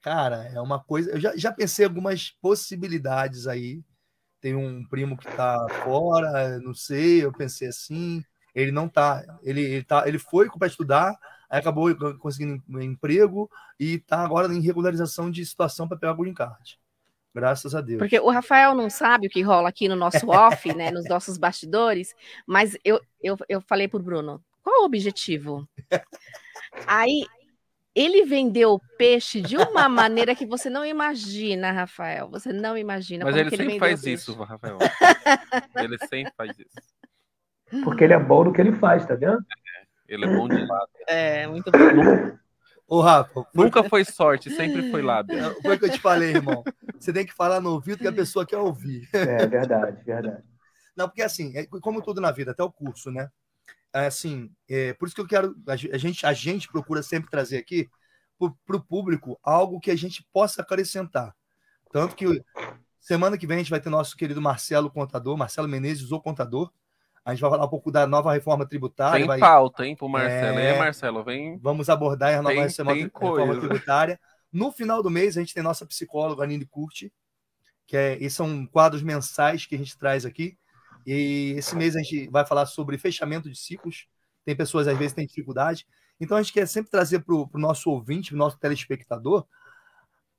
Cara, 0.00 0.50
é 0.54 0.58
uma 0.58 0.82
coisa. 0.82 1.10
Eu 1.10 1.20
já, 1.20 1.36
já 1.36 1.52
pensei 1.52 1.84
algumas 1.84 2.30
possibilidades 2.40 3.46
aí. 3.46 3.82
Tem 4.44 4.54
um 4.54 4.84
primo 4.84 5.16
que 5.16 5.26
tá 5.26 5.66
fora, 5.82 6.58
não 6.58 6.74
sei, 6.74 7.24
eu 7.24 7.32
pensei 7.32 7.66
assim. 7.66 8.22
Ele 8.54 8.70
não 8.70 8.90
tá. 8.90 9.24
Ele, 9.42 9.62
ele, 9.62 9.82
tá, 9.82 10.06
ele 10.06 10.18
foi 10.18 10.50
para 10.50 10.66
estudar, 10.66 11.18
aí 11.48 11.60
acabou 11.60 11.88
conseguindo 12.18 12.62
emprego 12.82 13.50
e 13.80 14.00
tá 14.00 14.22
agora 14.22 14.52
em 14.52 14.60
regularização 14.60 15.30
de 15.30 15.46
situação 15.46 15.88
para 15.88 15.96
pegar 15.96 16.12
o 16.12 16.16
green 16.16 16.34
card. 16.34 16.78
Graças 17.34 17.74
a 17.74 17.80
Deus. 17.80 17.98
Porque 17.98 18.20
o 18.20 18.28
Rafael 18.28 18.74
não 18.74 18.90
sabe 18.90 19.28
o 19.28 19.30
que 19.30 19.40
rola 19.40 19.70
aqui 19.70 19.88
no 19.88 19.96
nosso 19.96 20.28
off, 20.28 20.74
né, 20.74 20.90
nos 20.90 21.08
nossos 21.08 21.38
bastidores, 21.38 22.14
mas 22.46 22.76
eu, 22.84 23.00
eu, 23.22 23.38
eu 23.48 23.62
falei 23.62 23.88
pro 23.88 23.98
Bruno, 23.98 24.44
qual 24.62 24.82
o 24.82 24.84
objetivo? 24.84 25.66
Aí 26.86 27.24
ele 27.94 28.24
vendeu 28.24 28.72
o 28.72 28.80
peixe 28.98 29.40
de 29.40 29.56
uma 29.56 29.88
maneira 29.88 30.34
que 30.34 30.46
você 30.46 30.68
não 30.68 30.84
imagina, 30.84 31.70
Rafael. 31.70 32.28
Você 32.30 32.52
não 32.52 32.76
imagina. 32.76 33.24
Mas 33.24 33.36
ele 33.36 33.50
sempre 33.50 33.66
ele 33.66 33.78
faz 33.78 34.04
isso, 34.04 34.34
Rafael. 34.42 34.78
ele 35.76 35.98
sempre 36.08 36.32
faz 36.36 36.58
isso. 36.58 37.82
Porque 37.84 38.04
ele 38.04 38.12
é 38.12 38.18
bom 38.18 38.44
no 38.44 38.52
que 38.52 38.60
ele 38.60 38.72
faz, 38.72 39.06
tá 39.06 39.14
vendo? 39.14 39.38
É, 39.38 40.14
ele 40.14 40.24
é 40.24 40.28
bom 40.28 40.48
de 40.48 40.64
lado. 40.64 40.90
É, 41.08 41.46
muito 41.46 41.70
bom. 41.70 42.38
Ô, 42.86 43.00
Rafa. 43.00 43.46
Nunca 43.54 43.82
foi 43.84 44.04
sorte, 44.04 44.50
sempre 44.50 44.90
foi 44.90 45.02
lábia. 45.02 45.54
Foi 45.62 45.76
o 45.76 45.78
que 45.78 45.86
eu 45.86 45.90
te 45.90 46.00
falei, 46.00 46.30
irmão. 46.30 46.62
Você 46.98 47.12
tem 47.12 47.24
que 47.24 47.32
falar 47.32 47.60
no 47.60 47.70
ouvido 47.70 47.98
que 47.98 48.08
a 48.08 48.12
pessoa 48.12 48.46
quer 48.46 48.58
ouvir. 48.58 49.08
É 49.12 49.46
verdade, 49.46 50.02
verdade. 50.04 50.42
Não, 50.96 51.08
porque 51.08 51.22
assim, 51.22 51.56
é 51.56 51.66
como 51.66 52.02
tudo 52.02 52.20
na 52.20 52.30
vida, 52.30 52.52
até 52.52 52.62
o 52.62 52.70
curso, 52.70 53.10
né? 53.10 53.28
É, 53.94 54.06
assim, 54.06 54.50
é, 54.68 54.92
por 54.94 55.06
isso 55.06 55.14
que 55.14 55.20
eu 55.20 55.26
quero. 55.26 55.54
A 55.66 55.76
gente, 55.76 56.26
a 56.26 56.32
gente 56.32 56.68
procura 56.68 57.02
sempre 57.02 57.30
trazer 57.30 57.58
aqui 57.58 57.88
para 58.66 58.76
o 58.76 58.82
público 58.82 59.38
algo 59.42 59.80
que 59.80 59.90
a 59.90 59.96
gente 59.96 60.26
possa 60.32 60.62
acrescentar. 60.62 61.34
Tanto 61.92 62.16
que 62.16 62.44
semana 63.00 63.38
que 63.38 63.46
vem 63.46 63.56
a 63.56 63.58
gente 63.60 63.70
vai 63.70 63.80
ter 63.80 63.90
nosso 63.90 64.16
querido 64.16 64.42
Marcelo 64.42 64.90
Contador, 64.90 65.36
Marcelo 65.36 65.68
Menezes, 65.68 66.10
o 66.10 66.20
Contador 66.20 66.72
a 67.24 67.30
gente 67.32 67.40
vai 67.40 67.50
falar 67.50 67.64
um 67.64 67.68
pouco 67.68 67.90
da 67.90 68.06
nova 68.06 68.32
reforma 68.32 68.66
tributária. 68.66 69.18
Tem 69.18 69.26
vai... 69.26 69.38
pauta, 69.38 69.86
hein, 69.86 69.96
pro 69.96 70.08
Marcelo. 70.08 70.58
É... 70.58 70.78
Marcelo, 70.78 71.24
vem. 71.24 71.58
Vamos 71.58 71.88
abordar 71.88 72.34
a 72.34 72.42
nova 72.42 72.54
tem, 72.54 72.62
reforma, 72.64 72.92
tem 72.92 73.02
reforma 73.04 73.58
tributária. 73.58 74.20
No 74.52 74.70
final 74.70 75.02
do 75.02 75.10
mês, 75.10 75.36
a 75.36 75.40
gente 75.40 75.54
tem 75.54 75.62
nossa 75.62 75.86
psicóloga, 75.86 76.42
Aline 76.42 76.66
Curti, 76.66 77.10
que 77.86 77.96
é, 77.96 78.18
e 78.22 78.28
são 78.28 78.66
quadros 78.66 79.02
mensais 79.02 79.64
que 79.64 79.74
a 79.74 79.78
gente 79.78 79.96
traz 79.96 80.26
aqui. 80.26 80.58
E 81.06 81.54
esse 81.56 81.76
mês 81.76 81.96
a 81.96 82.00
gente 82.00 82.28
vai 82.28 82.46
falar 82.46 82.66
sobre 82.66 82.98
fechamento 82.98 83.50
de 83.50 83.58
ciclos. 83.58 84.06
Tem 84.44 84.56
pessoas, 84.56 84.88
às 84.88 84.96
vezes, 84.96 85.12
que 85.12 85.16
têm 85.16 85.26
dificuldade. 85.26 85.86
Então, 86.20 86.36
a 86.36 86.42
gente 86.42 86.52
quer 86.52 86.66
sempre 86.66 86.90
trazer 86.90 87.20
para 87.20 87.34
o 87.34 87.48
nosso 87.54 87.90
ouvinte, 87.90 88.30
para 88.30 88.36
o 88.36 88.38
nosso 88.38 88.58
telespectador, 88.58 89.46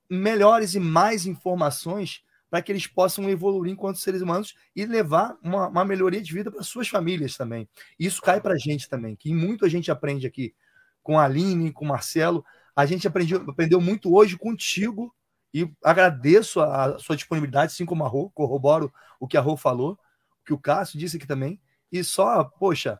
melhores 0.09 0.75
e 0.75 0.79
mais 0.79 1.25
informações 1.25 2.23
para 2.49 2.61
que 2.61 2.71
eles 2.71 2.87
possam 2.87 3.29
evoluir 3.29 3.73
enquanto 3.73 3.99
seres 3.99 4.21
humanos 4.21 4.55
e 4.75 4.85
levar 4.85 5.37
uma, 5.43 5.67
uma 5.67 5.83
melhoria 5.83 6.21
de 6.21 6.31
vida 6.31 6.51
para 6.51 6.63
suas 6.63 6.87
famílias 6.87 7.35
também. 7.35 7.67
Isso 7.99 8.21
cai 8.21 8.39
para 8.39 8.53
a 8.53 8.57
gente 8.57 8.87
também, 8.87 9.15
que 9.15 9.33
muito 9.33 9.65
a 9.65 9.69
gente 9.69 9.91
aprende 9.91 10.25
aqui 10.25 10.55
com 11.03 11.19
a 11.19 11.25
Aline, 11.25 11.71
com 11.71 11.85
o 11.85 11.87
Marcelo. 11.87 12.45
A 12.75 12.85
gente 12.85 13.07
aprendeu, 13.07 13.43
aprendeu 13.47 13.81
muito 13.81 14.15
hoje 14.15 14.37
contigo 14.37 15.13
e 15.53 15.69
agradeço 15.83 16.59
a, 16.61 16.95
a 16.95 16.99
sua 16.99 17.15
disponibilidade, 17.15 17.73
assim 17.73 17.85
como 17.85 18.03
a 18.03 18.07
Rô, 18.07 18.29
corroboro 18.29 18.93
o 19.19 19.27
que 19.27 19.37
a 19.37 19.41
Rô 19.41 19.57
falou, 19.57 19.97
que 20.45 20.53
o 20.53 20.57
Cássio 20.57 20.99
disse 20.99 21.17
aqui 21.17 21.27
também. 21.27 21.59
E 21.91 22.03
só, 22.03 22.43
poxa, 22.43 22.99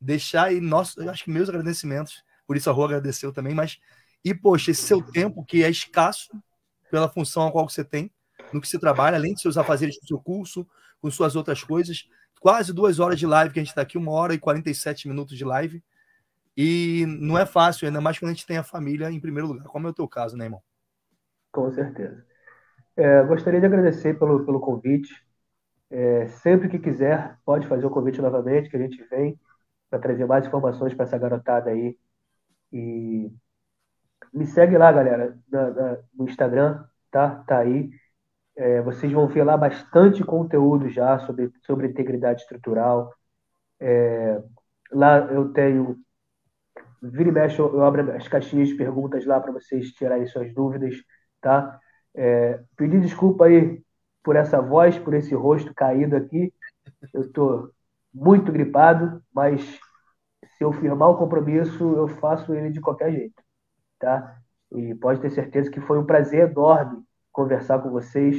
deixar 0.00 0.44
aí 0.44 0.60
nosso, 0.60 1.08
acho 1.08 1.24
que 1.24 1.30
meus 1.30 1.48
agradecimentos, 1.48 2.22
por 2.46 2.56
isso 2.56 2.68
a 2.68 2.72
Rô 2.72 2.84
agradeceu 2.84 3.32
também, 3.32 3.54
mas 3.54 3.78
e 4.24 4.34
poxa, 4.34 4.70
esse 4.70 4.82
seu 4.82 5.02
tempo 5.02 5.44
que 5.44 5.64
é 5.64 5.70
escasso 5.70 6.30
pela 6.90 7.08
função 7.08 7.46
a 7.46 7.52
qual 7.52 7.68
você 7.68 7.84
tem, 7.84 8.12
no 8.52 8.60
que 8.60 8.68
se 8.68 8.78
trabalha, 8.78 9.16
além 9.16 9.34
de 9.34 9.40
seus 9.40 9.56
afazeres 9.56 9.98
do 9.98 10.06
seu 10.06 10.20
curso, 10.20 10.66
com 11.00 11.10
suas 11.10 11.34
outras 11.34 11.64
coisas. 11.64 12.08
Quase 12.40 12.72
duas 12.72 13.00
horas 13.00 13.18
de 13.18 13.26
live, 13.26 13.52
que 13.52 13.60
a 13.60 13.62
gente 13.62 13.70
está 13.70 13.82
aqui, 13.82 13.96
uma 13.96 14.12
hora 14.12 14.34
e 14.34 14.38
47 14.38 15.08
minutos 15.08 15.36
de 15.36 15.44
live. 15.44 15.82
E 16.56 17.06
não 17.06 17.38
é 17.38 17.46
fácil, 17.46 17.86
ainda 17.86 18.00
mais 18.00 18.18
quando 18.18 18.30
a 18.30 18.34
gente 18.34 18.46
tem 18.46 18.58
a 18.58 18.62
família 18.62 19.10
em 19.10 19.20
primeiro 19.20 19.48
lugar, 19.48 19.64
como 19.64 19.86
é 19.86 19.90
o 19.90 19.94
teu 19.94 20.06
caso, 20.06 20.36
né, 20.36 20.44
irmão? 20.44 20.62
Com 21.50 21.70
certeza. 21.72 22.24
É, 22.96 23.22
gostaria 23.24 23.60
de 23.60 23.66
agradecer 23.66 24.18
pelo, 24.18 24.44
pelo 24.44 24.60
convite. 24.60 25.10
É, 25.92 26.26
sempre 26.28 26.70
que 26.70 26.78
quiser, 26.78 27.38
pode 27.44 27.66
fazer 27.68 27.84
o 27.84 27.90
convite 27.90 28.20
novamente, 28.22 28.70
que 28.70 28.76
a 28.76 28.80
gente 28.80 29.02
vem 29.10 29.38
para 29.90 29.98
trazer 29.98 30.24
mais 30.26 30.46
informações 30.46 30.94
para 30.94 31.04
essa 31.04 31.18
garotada 31.18 31.70
aí. 31.70 31.98
E 32.72 33.30
me 34.32 34.46
segue 34.46 34.78
lá, 34.78 34.90
galera, 34.90 35.38
na, 35.50 35.70
na, 35.70 35.98
no 36.14 36.24
Instagram, 36.28 36.82
tá? 37.10 37.44
Tá 37.46 37.58
aí. 37.58 37.90
É, 38.56 38.82
vocês 38.82 39.12
vão 39.12 39.28
ver 39.28 39.44
lá 39.44 39.56
bastante 39.56 40.24
conteúdo 40.24 40.88
já 40.88 41.18
sobre, 41.20 41.52
sobre 41.66 41.88
integridade 41.88 42.42
estrutural. 42.42 43.12
É, 43.80 44.42
lá 44.92 45.18
eu 45.32 45.52
tenho. 45.52 45.98
Vira 47.02 47.28
e 47.28 47.32
mexe, 47.32 47.58
eu, 47.58 47.82
abro 47.84 48.12
as 48.12 48.28
caixinhas 48.28 48.68
de 48.68 48.76
perguntas 48.76 49.26
lá 49.26 49.40
para 49.40 49.52
vocês 49.52 49.90
tirarem 49.92 50.26
suas 50.26 50.54
dúvidas, 50.54 50.94
tá? 51.40 51.78
É, 52.14 52.62
pedir 52.76 53.00
desculpa 53.00 53.46
aí 53.46 53.82
por 54.22 54.36
essa 54.36 54.60
voz, 54.60 54.98
por 54.98 55.14
esse 55.14 55.34
rosto 55.34 55.74
caído 55.74 56.16
aqui. 56.16 56.52
Eu 57.12 57.22
estou 57.22 57.70
muito 58.12 58.52
gripado, 58.52 59.22
mas 59.34 59.62
se 60.56 60.64
eu 60.64 60.72
firmar 60.72 61.10
o 61.10 61.16
compromisso, 61.16 61.82
eu 61.96 62.08
faço 62.08 62.54
ele 62.54 62.70
de 62.70 62.80
qualquer 62.80 63.12
jeito, 63.12 63.42
tá? 63.98 64.38
E 64.70 64.94
pode 64.94 65.20
ter 65.20 65.30
certeza 65.30 65.70
que 65.70 65.80
foi 65.80 65.98
um 65.98 66.06
prazer 66.06 66.50
enorme 66.50 67.02
conversar 67.30 67.78
com 67.80 67.90
vocês 67.90 68.36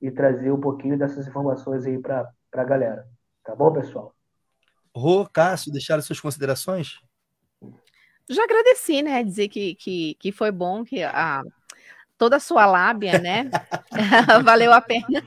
e 0.00 0.10
trazer 0.10 0.50
um 0.50 0.60
pouquinho 0.60 0.98
dessas 0.98 1.26
informações 1.26 1.84
aí 1.84 1.98
para 1.98 2.30
a 2.52 2.64
galera. 2.64 3.06
Tá 3.44 3.54
bom, 3.54 3.72
pessoal? 3.72 4.14
Rô, 4.96 5.28
Cássio, 5.28 5.72
deixaram 5.72 6.02
suas 6.02 6.20
considerações? 6.20 7.00
Já 8.28 8.44
agradeci, 8.44 9.02
né? 9.02 9.22
Dizer 9.22 9.48
que, 9.48 9.74
que, 9.74 10.14
que 10.14 10.32
foi 10.32 10.50
bom, 10.50 10.84
que 10.84 11.02
a, 11.02 11.42
toda 12.20 12.36
a 12.36 12.40
sua 12.40 12.66
lábia, 12.66 13.18
né? 13.18 13.50
Valeu 14.44 14.74
a 14.74 14.80
pena. 14.82 15.24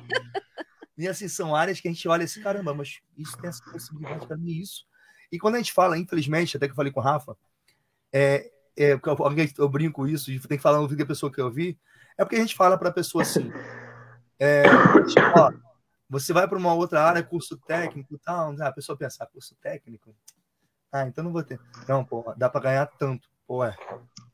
E 0.95 1.07
assim, 1.07 1.27
são 1.27 1.55
áreas 1.55 1.81
que 1.81 1.87
a 1.87 1.91
gente 1.91 2.07
olha 2.07 2.23
assim, 2.23 2.39
caramba, 2.39 2.71
mas 2.71 2.99
isso 3.17 3.35
tem 3.39 3.49
essa 3.49 3.63
possibilidade 3.63 4.27
para 4.27 4.37
mim, 4.37 4.51
isso. 4.51 4.85
E 5.31 5.39
quando 5.39 5.55
a 5.55 5.57
gente 5.57 5.73
fala, 5.73 5.97
infelizmente, 5.97 6.55
até 6.55 6.67
que 6.67 6.71
eu 6.71 6.75
falei 6.75 6.91
com 6.91 6.99
o 6.99 7.03
Rafa, 7.03 7.35
é, 8.13 8.51
é, 8.77 8.99
eu, 9.57 9.67
brinco 9.67 10.07
isso, 10.07 10.27
tem 10.47 10.55
que 10.55 10.61
falar 10.61 10.77
no 10.77 10.87
vídeo 10.87 11.03
da 11.03 11.07
pessoa 11.07 11.31
que 11.31 11.41
eu 11.41 11.51
vi, 11.51 11.79
é 12.15 12.23
porque 12.23 12.35
a 12.35 12.39
gente 12.39 12.55
fala 12.55 12.77
para 12.77 12.89
a 12.89 12.93
pessoa 12.93 13.23
assim: 13.23 13.51
é, 14.37 14.61
tipo, 15.07 15.39
ó, 15.39 15.51
você 16.07 16.31
vai 16.31 16.47
para 16.47 16.59
uma 16.59 16.75
outra 16.75 17.03
área, 17.03 17.23
curso 17.23 17.57
técnico 17.57 18.13
e 18.13 18.19
tal. 18.19 18.55
Ah, 18.61 18.67
a 18.67 18.71
pessoa 18.71 18.95
pensa, 18.95 19.23
ah, 19.23 19.27
curso 19.27 19.55
técnico? 19.55 20.15
Ah, 20.91 21.07
então 21.07 21.23
não 21.23 21.33
vou 21.33 21.41
ter. 21.41 21.59
Não, 21.87 22.05
pô, 22.05 22.31
dá 22.37 22.47
para 22.47 22.61
ganhar 22.61 22.85
tanto. 22.85 23.27
Pô, 23.47 23.65
é. 23.65 23.75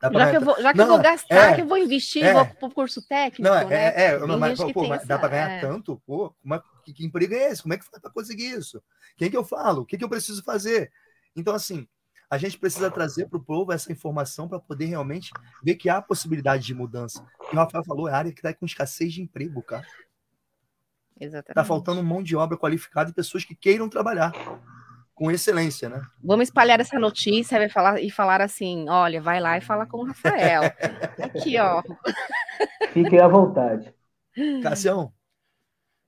Já 0.01 0.29
que, 0.29 0.37
eu 0.37 0.41
vou, 0.41 0.61
já 0.61 0.71
que 0.71 0.77
não, 0.77 0.85
eu 0.85 0.91
vou 0.91 1.01
gastar, 1.01 1.51
é, 1.51 1.55
que 1.55 1.61
eu 1.61 1.67
vou 1.67 1.77
investir, 1.77 2.23
é, 2.23 2.33
vou 2.33 2.45
pro 2.45 2.71
curso 2.71 3.05
técnico. 3.05 3.41
Não, 3.41 3.53
é, 3.53 3.65
né? 3.65 3.75
é, 3.75 4.05
é 4.13 4.17
mas, 4.19 4.57
pô, 4.71 4.87
mas 4.87 4.99
essa, 4.99 5.07
dá 5.07 5.19
para 5.19 5.27
ganhar 5.27 5.49
é. 5.49 5.59
tanto? 5.59 6.01
Pô, 6.05 6.33
é, 6.53 6.61
que, 6.85 6.93
que, 6.93 7.05
emprego 7.05 7.33
é 7.33 7.51
esse? 7.51 7.61
Como 7.61 7.73
é 7.73 7.77
que 7.77 7.83
faz 7.83 8.01
para 8.01 8.11
conseguir 8.11 8.51
isso? 8.51 8.81
Quem 9.17 9.29
que 9.29 9.35
eu 9.35 9.43
falo? 9.43 9.81
O 9.81 9.85
que, 9.85 9.97
que 9.97 10.03
eu 10.03 10.09
preciso 10.09 10.41
fazer? 10.41 10.89
Então, 11.35 11.53
assim, 11.53 11.85
a 12.29 12.37
gente 12.37 12.57
precisa 12.57 12.89
trazer 12.89 13.27
para 13.27 13.37
o 13.37 13.43
povo 13.43 13.73
essa 13.73 13.91
informação 13.91 14.47
para 14.47 14.59
poder 14.59 14.85
realmente 14.85 15.31
ver 15.61 15.75
que 15.75 15.89
há 15.89 16.01
possibilidade 16.01 16.65
de 16.65 16.73
mudança. 16.73 17.25
E 17.51 17.55
o 17.55 17.59
Rafael 17.59 17.83
falou, 17.83 18.07
é 18.07 18.13
a 18.13 18.17
área 18.17 18.31
que 18.31 18.39
está 18.39 18.53
com 18.53 18.65
escassez 18.65 19.13
de 19.13 19.21
emprego, 19.21 19.61
cara. 19.61 19.85
Exatamente. 21.19 21.49
Está 21.49 21.65
faltando 21.65 22.01
mão 22.01 22.23
de 22.23 22.37
obra 22.37 22.57
qualificada 22.57 23.09
e 23.09 23.13
pessoas 23.13 23.43
que 23.43 23.53
queiram 23.53 23.89
trabalhar 23.89 24.31
com 25.19 25.29
excelência, 25.29 25.89
né? 25.89 26.01
Vamos 26.23 26.47
espalhar 26.47 26.79
essa 26.79 26.97
notícia 26.97 27.61
e 27.61 27.69
falar, 27.69 28.01
e 28.01 28.09
falar 28.09 28.41
assim: 28.41 28.87
olha, 28.87 29.21
vai 29.21 29.41
lá 29.41 29.57
e 29.57 29.61
fala 29.61 29.85
com 29.85 29.97
o 29.97 30.05
Rafael. 30.05 30.61
Aqui, 31.21 31.59
ó. 31.59 31.83
Fiquem 32.93 33.19
à 33.19 33.27
vontade. 33.27 33.93
Cassião. 34.63 35.11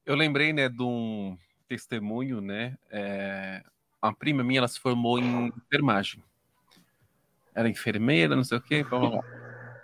Eu 0.06 0.16
lembrei, 0.16 0.54
né, 0.54 0.70
de 0.70 0.82
um 0.82 1.38
testemunho, 1.68 2.40
né? 2.40 2.78
É, 2.90 3.62
a 4.02 4.14
prima 4.14 4.46
minha, 4.46 4.60
ela 4.60 4.68
se 4.70 4.80
formou 4.80 5.20
em 5.20 5.48
enfermagem. 5.48 6.24
Era 7.54 7.68
enfermeira, 7.68 8.34
não 8.34 8.46
sei 8.46 8.60
o 8.60 8.62
quê. 8.62 8.82
Blá, 8.82 8.98
blá, 8.98 9.10
blá. 9.10 9.24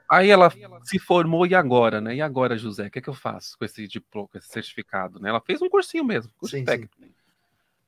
Aí 0.10 0.30
ela 0.30 0.50
se 0.86 0.98
formou 1.00 1.46
e 1.46 1.54
agora, 1.54 2.00
né? 2.00 2.16
E 2.16 2.22
agora, 2.22 2.58
José, 2.58 2.88
o 2.88 2.90
que 2.90 3.00
é 3.00 3.02
que 3.02 3.10
eu 3.10 3.14
faço 3.14 3.58
com 3.58 3.66
esse 3.66 3.86
diploma, 3.90 4.30
com 4.30 4.38
esse 4.38 4.48
certificado, 4.48 5.20
né? 5.20 5.28
Ela 5.28 5.42
fez 5.42 5.62
um 5.62 5.68
cursinho 5.68 6.06
mesmo, 6.06 6.32
curso 6.38 6.56
Sim, 6.56 6.60
sim. 6.60 6.66
técnico. 6.66 6.96
O 7.02 7.17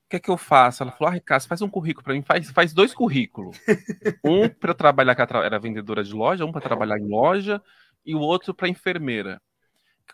que 0.10 0.16
é 0.16 0.20
que 0.20 0.30
eu 0.30 0.38
faço? 0.38 0.82
Ela 0.82 0.92
falou: 0.92 1.12
Ah, 1.12 1.14
Ricardo, 1.14 1.48
faz 1.48 1.62
um 1.62 1.70
currículo 1.70 2.04
para 2.04 2.14
mim, 2.14 2.24
faz, 2.24 2.50
faz 2.50 2.74
dois 2.74 2.94
currículos. 2.94 3.58
Um 4.26 4.50
para 4.50 4.74
trabalhar, 4.74 5.14
que 5.16 5.22
ela 5.22 5.46
era 5.46 5.60
vendedora 5.60 6.04
de 6.04 6.14
loja, 6.14 6.46
um 6.46 6.52
para 6.52 6.62
trabalhar 6.62 6.98
em 6.98 7.08
loja 7.08 7.62
e 8.06 8.16
o 8.16 8.20
outro 8.20 8.54
para 8.54 8.68
enfermeira. 8.68 9.40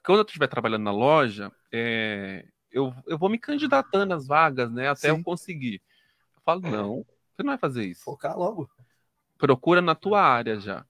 Quando 0.05 0.19
eu 0.19 0.25
estiver 0.25 0.47
trabalhando 0.47 0.83
na 0.83 0.91
loja, 0.91 1.51
é, 1.71 2.45
eu, 2.69 2.93
eu 3.07 3.17
vou 3.17 3.29
me 3.29 3.39
candidatando 3.39 4.13
às 4.13 4.27
vagas, 4.27 4.69
né? 4.69 4.89
Até 4.89 5.09
Sim. 5.09 5.17
eu 5.17 5.23
conseguir. 5.23 5.81
Eu 6.35 6.41
falo: 6.43 6.61
Não, 6.61 7.05
você 7.33 7.43
não 7.43 7.51
vai 7.51 7.57
fazer 7.57 7.85
isso 7.85 8.03
Focar 8.03 8.37
logo. 8.37 8.69
procura 9.37 9.81
na 9.81 9.95
tua 9.95 10.21
área 10.21 10.59
já. 10.59 10.85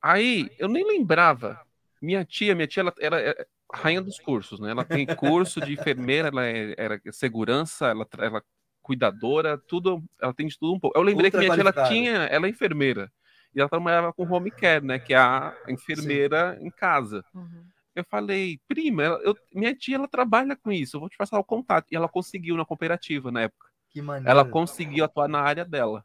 Aí, 0.00 0.50
eu 0.58 0.68
nem 0.68 0.86
lembrava. 0.86 1.60
Minha 2.00 2.24
tia, 2.24 2.54
minha 2.54 2.66
tia, 2.66 2.82
ela 2.82 2.94
era 2.98 3.20
é, 3.20 3.46
rainha 3.74 4.02
dos 4.02 4.18
cursos, 4.18 4.60
né? 4.60 4.70
Ela 4.70 4.84
tem 4.84 5.06
curso 5.06 5.60
de 5.60 5.72
enfermeira, 5.72 6.28
ela 6.28 6.46
é, 6.46 6.74
era 6.76 7.00
segurança, 7.12 7.88
ela, 7.88 8.06
ela 8.18 8.38
é 8.38 8.42
cuidadora, 8.82 9.56
tudo, 9.58 10.02
ela 10.20 10.34
tem 10.34 10.46
de 10.46 10.58
tudo 10.58 10.74
um 10.74 10.80
pouco. 10.80 10.96
Eu 10.98 11.02
lembrei 11.02 11.30
que 11.30 11.36
Ultra 11.36 11.54
minha 11.54 11.72
tia, 11.72 11.80
ela 11.80 11.88
tinha, 11.88 12.10
ela 12.24 12.46
é 12.46 12.50
enfermeira. 12.50 13.12
E 13.54 13.60
ela 13.60 13.68
trabalhava 13.68 14.12
com 14.12 14.24
home 14.30 14.50
care, 14.50 14.84
né? 14.84 14.98
Que 14.98 15.14
é 15.14 15.18
a 15.18 15.54
enfermeira 15.68 16.58
em 16.60 16.70
casa. 16.70 17.24
Uhum. 17.32 17.64
Eu 17.94 18.04
falei, 18.10 18.58
prima, 18.66 19.02
ela- 19.04 19.20
eu- 19.22 19.36
minha 19.54 19.74
tia, 19.74 19.94
ela 19.96 20.08
trabalha 20.08 20.56
com 20.56 20.72
isso, 20.72 20.96
eu 20.96 21.00
vou 21.00 21.08
te 21.08 21.16
passar 21.16 21.38
o 21.38 21.44
contato. 21.44 21.86
E 21.92 21.96
ela 21.96 22.08
conseguiu 22.08 22.56
na 22.56 22.64
cooperativa 22.64 23.30
na 23.30 23.42
época. 23.42 23.68
Que 23.90 24.02
maneiro. 24.02 24.28
Ela 24.28 24.44
conseguiu 24.44 25.04
atuar 25.04 25.28
na 25.28 25.40
área 25.40 25.64
dela. 25.64 26.04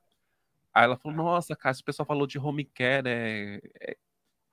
Aí 0.71 0.83
ela 0.83 0.95
falou: 0.95 1.17
Nossa, 1.17 1.55
Cássio, 1.55 1.81
o 1.81 1.85
pessoal 1.85 2.05
falou 2.05 2.27
de 2.27 2.37
home 2.37 2.63
care. 2.63 3.09
É... 3.09 3.61
é- 3.81 3.97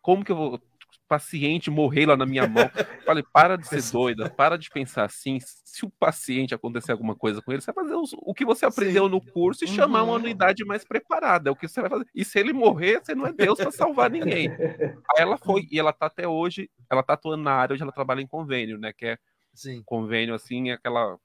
Como 0.00 0.24
que 0.24 0.32
eu 0.32 0.36
vou. 0.36 0.60
Paciente 1.08 1.70
morrer 1.70 2.06
lá 2.06 2.16
na 2.16 2.26
minha 2.26 2.46
mão. 2.46 2.72
Falei, 3.04 3.22
para 3.32 3.56
de 3.56 3.66
ser 3.68 3.82
doida, 3.82 4.26
para 4.36 4.56
de 4.58 4.70
pensar 4.70 5.04
assim. 5.04 5.38
Se 5.40 5.84
o 5.84 5.90
paciente 5.90 6.54
acontecer 6.54 6.92
alguma 6.92 7.14
coisa 7.14 7.40
com 7.40 7.52
ele, 7.52 7.60
você 7.60 7.72
vai 7.72 7.84
fazer 7.84 7.96
o 8.16 8.34
que 8.34 8.44
você 8.44 8.66
aprendeu 8.66 9.08
no 9.08 9.20
curso 9.20 9.64
e 9.64 9.68
chamar 9.68 10.02
uma 10.02 10.14
Uhum. 10.14 10.20
unidade 10.22 10.64
mais 10.64 10.84
preparada. 10.84 11.48
É 11.48 11.52
o 11.52 11.56
que 11.56 11.68
você 11.68 11.80
vai 11.80 11.90
fazer. 11.90 12.06
E 12.14 12.24
se 12.24 12.38
ele 12.38 12.52
morrer, 12.52 13.00
você 13.04 13.14
não 13.14 13.26
é 13.26 13.32
Deus 13.32 13.60
para 13.60 13.70
salvar 13.70 14.10
ninguém. 14.10 14.48
Aí 15.16 15.22
ela 15.22 15.36
foi, 15.38 15.66
e 15.70 15.78
ela 15.78 15.92
tá 15.92 16.06
até 16.06 16.26
hoje, 16.26 16.68
ela 16.90 17.02
tá 17.02 17.12
atuando 17.14 17.42
na 17.44 17.52
área, 17.52 17.74
hoje 17.74 17.82
ela 17.82 17.92
trabalha 17.92 18.20
em 18.20 18.26
convênio, 18.26 18.78
né? 18.78 18.92
Que 18.92 19.06
é 19.06 19.18
Sim. 19.54 19.82
convênio, 19.86 20.34
assim, 20.34 20.70
é 20.70 20.74
aquela 20.74 21.16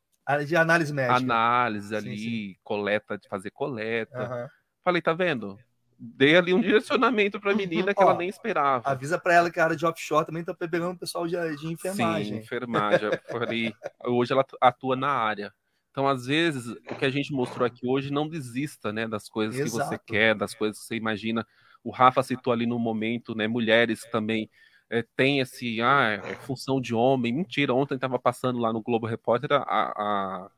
de 0.45 0.55
análise 0.55 0.93
médica. 0.93 1.15
análise 1.15 1.87
Sim, 1.89 1.95
ali, 1.97 2.17
sim. 2.53 2.55
coleta, 2.63 3.17
de 3.17 3.27
fazer 3.27 3.51
coleta. 3.51 4.23
Aham. 4.23 4.47
Falei, 4.83 5.01
tá 5.01 5.13
vendo? 5.13 5.57
Dei 6.03 6.35
ali 6.35 6.51
um 6.51 6.59
direcionamento 6.59 7.39
pra 7.39 7.53
menina 7.53 7.93
que 7.93 8.01
ela 8.01 8.15
Ó, 8.15 8.17
nem 8.17 8.27
esperava. 8.27 8.89
Avisa 8.89 9.19
pra 9.19 9.35
ela 9.35 9.51
que 9.51 9.59
a 9.59 9.65
área 9.65 9.75
de 9.75 9.85
offshore 9.85 10.25
também 10.25 10.43
tá 10.43 10.51
pegando 10.51 10.95
o 10.95 10.97
pessoal 10.97 11.27
de, 11.27 11.37
de 11.51 11.59
Sim, 11.59 11.73
enfermagem. 11.73 12.37
enfermagem. 12.39 13.07
Eu 13.07 13.19
Falei, 13.29 13.71
hoje 14.05 14.33
ela 14.33 14.43
atua 14.59 14.95
na 14.95 15.09
área. 15.09 15.53
Então, 15.91 16.07
às 16.07 16.25
vezes, 16.25 16.65
o 16.67 16.95
que 16.97 17.05
a 17.05 17.09
gente 17.11 17.31
mostrou 17.31 17.67
aqui 17.67 17.85
hoje, 17.85 18.11
não 18.11 18.27
desista, 18.27 18.91
né, 18.91 19.07
das 19.07 19.29
coisas 19.29 19.55
que 19.55 19.69
você 19.69 19.93
Exato. 19.93 20.03
quer, 20.05 20.33
das 20.33 20.55
coisas 20.55 20.79
que 20.79 20.85
você 20.85 20.95
imagina. 20.95 21.45
O 21.83 21.91
Rafa 21.91 22.23
citou 22.23 22.51
ali 22.51 22.65
no 22.65 22.79
momento, 22.79 23.35
né, 23.35 23.47
mulheres 23.47 24.01
também 24.11 24.49
é, 24.89 25.05
têm 25.15 25.39
esse, 25.39 25.81
ah, 25.81 26.19
é 26.25 26.35
função 26.37 26.81
de 26.81 26.95
homem. 26.95 27.31
Mentira, 27.31 27.75
ontem 27.75 27.93
estava 27.93 28.17
passando 28.17 28.57
lá 28.57 28.73
no 28.73 28.81
Globo 28.81 29.05
Repórter 29.05 29.51
a, 29.51 29.61
a 29.65 30.49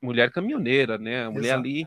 mulher 0.00 0.30
caminhoneira, 0.30 0.96
né, 0.96 1.24
a 1.26 1.30
mulher 1.30 1.48
Exato. 1.48 1.60
ali, 1.60 1.86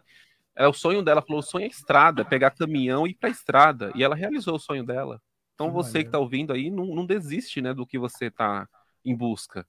é 0.60 0.68
o 0.68 0.74
sonho 0.74 1.02
dela, 1.02 1.22
falou, 1.22 1.40
o 1.40 1.44
sonho 1.44 1.64
é 1.64 1.70
estrada, 1.70 2.26
pegar 2.26 2.52
caminhão 2.52 3.08
e 3.08 3.12
ir 3.12 3.14
pra 3.14 3.30
estrada. 3.30 3.94
E 3.96 4.04
ela 4.04 4.14
realizou 4.14 4.56
o 4.56 4.60
sonho 4.60 4.84
dela. 4.86 5.22
Então, 5.56 5.72
você 5.72 6.04
que 6.04 6.10
tá 6.10 6.20
ouvindo 6.20 6.52
aí, 6.52 6.70
não, 6.70 6.86
não 6.88 7.06
desiste, 7.06 7.62
né, 7.62 7.74
do 7.74 7.88
que 7.88 7.98
você 7.98 8.30
tá 8.30 8.68
em 9.04 9.16
busca. 9.16 9.66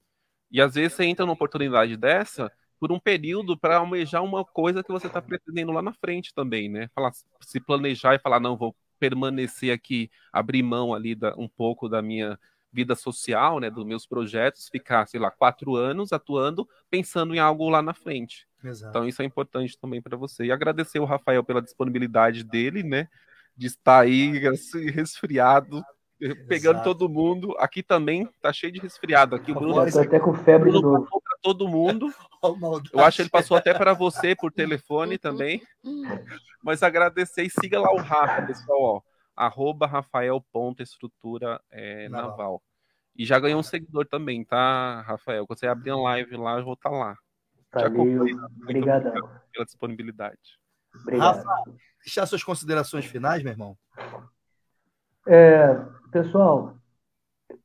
E 0.50 0.60
às 0.60 0.74
vezes 0.74 0.94
você 0.94 1.04
entra 1.04 1.24
numa 1.24 1.34
oportunidade 1.34 1.96
dessa 1.96 2.50
por 2.80 2.90
um 2.90 2.98
período 2.98 3.56
para 3.56 3.76
almejar 3.76 4.24
uma 4.24 4.44
coisa 4.44 4.82
que 4.82 4.90
você 4.90 5.06
está 5.06 5.22
pretendendo 5.22 5.70
lá 5.70 5.80
na 5.80 5.92
frente 5.92 6.34
também, 6.34 6.68
né? 6.68 6.88
Falar, 6.92 7.12
se 7.40 7.60
planejar 7.60 8.16
e 8.16 8.18
falar, 8.18 8.40
não, 8.40 8.56
vou 8.56 8.74
permanecer 8.98 9.72
aqui, 9.72 10.10
abrir 10.32 10.62
mão 10.62 10.92
ali 10.92 11.14
da, 11.14 11.36
um 11.36 11.48
pouco 11.48 11.88
da 11.88 12.02
minha 12.02 12.36
vida 12.72 12.94
social, 12.94 13.58
né, 13.58 13.70
dos 13.70 13.84
meus 13.84 14.06
projetos, 14.06 14.68
ficar, 14.68 15.06
sei 15.06 15.18
lá, 15.18 15.30
quatro 15.30 15.76
anos 15.76 16.12
atuando, 16.12 16.68
pensando 16.88 17.34
em 17.34 17.38
algo 17.38 17.68
lá 17.68 17.82
na 17.82 17.94
frente. 17.94 18.46
Exato. 18.62 18.90
Então 18.90 19.08
isso 19.08 19.22
é 19.22 19.24
importante 19.24 19.78
também 19.78 20.00
para 20.00 20.16
você. 20.16 20.44
E 20.44 20.52
agradecer 20.52 20.98
o 20.98 21.04
Rafael 21.04 21.42
pela 21.42 21.62
disponibilidade 21.62 22.44
dele, 22.44 22.82
né, 22.82 23.08
de 23.56 23.66
estar 23.66 24.00
aí 24.00 24.46
assim, 24.46 24.90
resfriado, 24.90 25.82
pegando 26.46 26.76
Exato. 26.76 26.84
todo 26.84 27.08
mundo. 27.08 27.54
Aqui 27.58 27.82
também 27.82 28.28
tá 28.40 28.52
cheio 28.52 28.72
de 28.72 28.80
resfriado. 28.80 29.34
Aqui 29.34 29.50
o 29.52 29.54
Bruno 29.54 29.84
Já 29.86 29.92
tô 29.92 30.00
até 30.00 30.20
com 30.20 30.34
febre 30.34 30.70
de 30.70 30.78
Bruno 30.78 30.92
novo. 30.92 31.04
passou 31.04 31.20
para 31.22 31.38
todo 31.42 31.68
mundo. 31.68 32.12
Eu 32.92 33.00
acho 33.00 33.16
que 33.16 33.22
ele 33.22 33.30
passou 33.30 33.56
até 33.56 33.74
para 33.74 33.94
você 33.94 34.34
por 34.34 34.52
telefone 34.52 35.18
também. 35.18 35.62
Mas 36.62 36.82
agradecer 36.82 37.42
e 37.42 37.50
siga 37.50 37.80
lá 37.80 37.90
o 37.92 37.96
Rafa, 37.96 38.42
pessoal, 38.42 38.80
ó. 38.80 39.09
Arroba 39.40 39.86
Rafael.estrutura 39.86 41.58
é, 41.70 42.10
Naval. 42.10 42.30
naval. 42.30 42.62
E 43.16 43.24
já 43.24 43.38
ganhou 43.40 43.60
um 43.60 43.62
seguidor 43.62 44.06
também, 44.06 44.44
tá, 44.44 45.00
Rafael? 45.00 45.46
Quando 45.46 45.58
você 45.58 45.66
abrir 45.66 45.92
uma 45.92 46.02
live 46.02 46.36
lá, 46.36 46.58
eu 46.58 46.64
vou 46.64 46.74
estar 46.74 46.90
lá. 46.90 47.14
Te 47.72 47.88
Valeu. 47.88 48.26
obrigado 48.62 49.10
pela 49.50 49.64
disponibilidade. 49.64 50.58
Obrigado. 50.94 51.42
Rafa, 51.42 51.72
deixar 52.04 52.26
suas 52.26 52.44
considerações 52.44 53.06
finais, 53.06 53.42
meu 53.42 53.52
irmão. 53.52 53.78
É, 55.26 55.74
pessoal, 56.12 56.76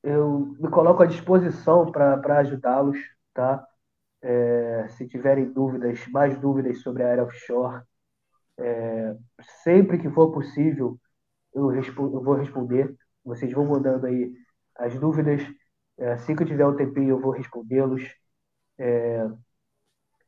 eu 0.01 0.55
me 0.57 0.69
coloco 0.69 1.03
à 1.03 1.05
disposição 1.05 1.91
para 1.91 2.39
ajudá-los, 2.39 2.97
tá? 3.33 3.67
É, 4.21 4.87
se 4.91 5.05
tiverem 5.07 5.51
dúvidas, 5.51 6.07
mais 6.07 6.39
dúvidas 6.39 6.81
sobre 6.81 7.03
a 7.03 7.11
área 7.11 7.23
offshore, 7.23 7.83
é, 8.57 9.13
sempre 9.63 9.97
que 9.97 10.09
for 10.09 10.31
possível, 10.31 10.97
eu, 11.55 11.73
eu 11.73 12.23
vou 12.23 12.35
responder. 12.35 12.95
Vocês 13.23 13.51
vão 13.53 13.65
mandando 13.65 14.05
aí 14.05 14.31
as 14.75 14.97
dúvidas. 14.99 15.41
É, 15.97 16.13
assim 16.13 16.35
que 16.35 16.43
eu 16.43 16.47
tiver 16.47 16.67
um 16.67 16.75
tempinho, 16.75 17.11
eu 17.11 17.21
vou 17.21 17.31
respondê-los. 17.31 18.03
É, 18.77 19.27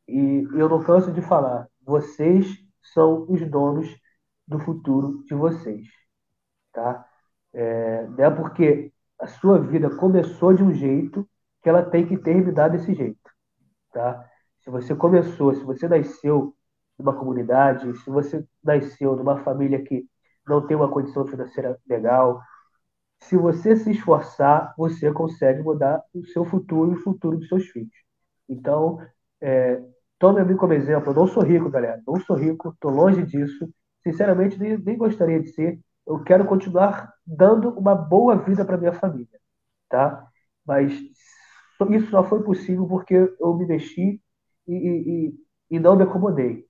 e 0.08 0.48
eu 0.54 0.70
não 0.70 0.84
canso 0.84 1.12
de 1.12 1.22
falar, 1.22 1.68
vocês 1.82 2.48
são 2.94 3.26
os 3.30 3.41
donos 3.49 3.88
do 4.48 4.60
futuro 4.60 5.24
de 5.26 5.36
vocês, 5.36 5.86
tá? 6.74 7.06
É, 7.54 8.08
não 8.08 8.24
é 8.26 8.30
porque 8.32 8.94
a 9.20 9.28
sua 9.28 9.60
vida 9.60 9.90
começou 9.98 10.54
de 10.54 10.64
um 10.64 10.74
jeito 10.74 11.28
que 11.62 11.70
ela 11.70 11.84
tem 11.84 12.08
que 12.08 12.18
terminar 12.18 12.70
desse 12.70 12.94
jeito, 12.94 13.30
tá? 13.91 14.26
Se 14.62 14.70
você 14.70 14.95
começou, 14.95 15.54
se 15.54 15.64
você 15.64 15.88
nasceu 15.88 16.56
numa 16.98 17.16
comunidade, 17.16 17.98
se 17.99 18.10
você 18.10 18.45
nasceu 18.64 19.16
numa 19.16 19.44
família 19.44 19.84
que 19.84 20.06
não 20.48 20.65
tem 20.65 20.76
uma 20.78 20.90
condição 20.91 21.26
financeira 21.28 21.78
legal, 21.88 22.41
se 23.22 23.36
você 23.38 23.76
se 23.76 23.91
esforçar, 23.91 24.74
você 24.78 25.11
consegue 25.11 25.61
mudar 25.64 26.03
o 26.14 26.26
seu 26.28 26.45
futuro 26.45 26.91
e 26.94 26.95
o 26.95 27.03
futuro 27.03 27.38
dos 27.38 27.48
seus 27.49 27.65
filhos. 27.68 27.91
Então, 28.49 28.99
é, 29.41 29.82
tome 30.19 30.41
a 30.41 30.45
mim 30.45 30.56
como 30.57 30.74
exemplo. 30.74 31.11
Eu 31.11 31.15
não 31.15 31.28
sou 31.28 31.44
rico, 31.44 31.69
galera. 31.69 32.02
Não 32.07 32.19
sou 32.22 32.36
rico, 32.36 32.69
estou 32.69 32.91
longe 32.91 33.24
disso. 33.26 33.69
Sinceramente, 34.03 34.57
nem, 34.60 34.78
nem 34.78 34.98
gostaria 34.98 35.41
de 35.41 35.49
ser. 35.49 35.80
Eu 36.06 36.24
quero 36.24 36.45
continuar 36.45 37.14
dando 37.26 37.69
uma 37.72 37.95
boa 37.95 38.38
vida 38.38 38.64
para 38.65 38.78
minha 38.78 38.94
família, 38.94 39.40
tá? 39.90 40.28
Mas 40.65 40.94
isso 41.91 42.10
só 42.11 42.24
foi 42.24 42.44
possível 42.44 42.88
porque 42.88 43.15
eu 43.15 43.56
me 43.56 43.65
mexi 43.65 44.22
e, 44.68 44.74
e- 45.30 45.36
e 45.72 45.80
não 45.80 45.95
me 45.95 46.03
acomodei. 46.03 46.66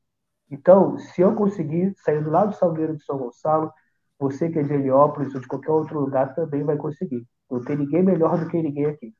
Então, 0.50 0.98
se 0.98 1.22
eu 1.22 1.36
conseguir 1.36 1.94
sair 1.98 2.24
do 2.24 2.30
lado 2.30 2.52
do 2.52 2.56
Salgueiro 2.56 2.96
de 2.96 3.04
São 3.04 3.18
Gonçalo, 3.18 3.72
você 4.20 4.50
que 4.50 4.60
é 4.60 4.64
de 4.64 4.74
Heliópolis 4.74 5.34
ou 5.36 5.42
de 5.42 5.48
qualquer 5.48 5.72
outro 5.72 6.00
lugar 6.00 6.34
também 6.34 6.64
vai 6.64 6.78
conseguir. 6.78 7.28
Não 7.50 7.62
tem 7.62 7.78
ninguém 7.78 8.02
melhor 8.04 8.38
do 8.38 8.48
que 8.50 8.62
ninguém 8.62 8.86
aqui. 8.86 9.14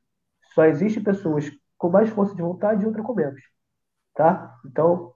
Só 0.54 0.64
existe 0.64 1.00
pessoas 1.00 1.50
com 1.76 1.88
mais 1.88 2.08
força 2.10 2.34
de 2.34 2.42
vontade 2.42 2.82
e 2.82 2.86
outras 2.86 3.04
com 3.04 3.14
menos. 3.14 3.40
Tá? 4.14 4.58
Então, 4.66 5.12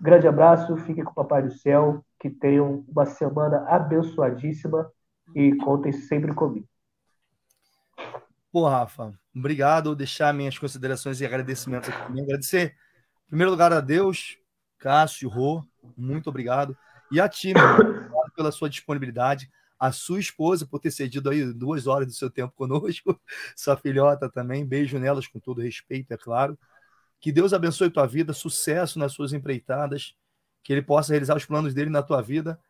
grande 0.00 0.26
abraço, 0.26 0.76
fiquem 0.78 1.04
com 1.04 1.10
o 1.10 1.14
Papai 1.14 1.42
do 1.42 1.52
Céu, 1.52 2.04
que 2.18 2.30
tenham 2.30 2.84
uma 2.88 3.04
semana 3.04 3.66
abençoadíssima 3.68 4.90
e 5.34 5.54
contem 5.56 5.92
sempre 5.92 6.32
comigo. 6.32 6.66
Pô, 8.50 8.66
Rafa, 8.68 9.12
obrigado. 9.36 9.86
Vou 9.86 9.96
deixar 9.96 10.32
minhas 10.32 10.56
considerações 10.56 11.20
e 11.20 11.26
agradecimentos 11.26 11.88
aqui 11.88 12.06
também. 12.06 12.22
Agradecer, 12.22 12.76
em 13.26 13.28
primeiro 13.28 13.50
lugar, 13.50 13.72
a 13.72 13.80
Deus, 13.80 14.38
Cássio, 14.84 15.30
Rô, 15.30 15.64
muito 15.96 16.28
obrigado. 16.28 16.76
E 17.10 17.18
a 17.18 17.26
ti, 17.26 17.54
meu 17.54 17.62
irmão, 17.62 17.80
obrigado 17.80 18.32
pela 18.36 18.52
sua 18.52 18.68
disponibilidade. 18.68 19.50
A 19.80 19.90
sua 19.90 20.20
esposa 20.20 20.66
por 20.66 20.78
ter 20.78 20.90
cedido 20.90 21.30
aí 21.30 21.54
duas 21.54 21.86
horas 21.86 22.06
do 22.06 22.12
seu 22.12 22.28
tempo 22.28 22.52
conosco. 22.54 23.18
Sua 23.56 23.78
filhota 23.78 24.30
também. 24.30 24.64
Beijo 24.64 24.98
nelas, 24.98 25.26
com 25.26 25.40
todo 25.40 25.62
respeito, 25.62 26.12
é 26.12 26.18
claro. 26.18 26.58
Que 27.18 27.32
Deus 27.32 27.54
abençoe 27.54 27.88
tua 27.88 28.06
vida, 28.06 28.34
sucesso 28.34 28.98
nas 28.98 29.12
suas 29.12 29.32
empreitadas, 29.32 30.14
que 30.62 30.70
Ele 30.70 30.82
possa 30.82 31.12
realizar 31.12 31.34
os 31.34 31.46
planos 31.46 31.72
dele 31.72 31.88
na 31.88 32.02
tua 32.02 32.20
vida 32.20 32.60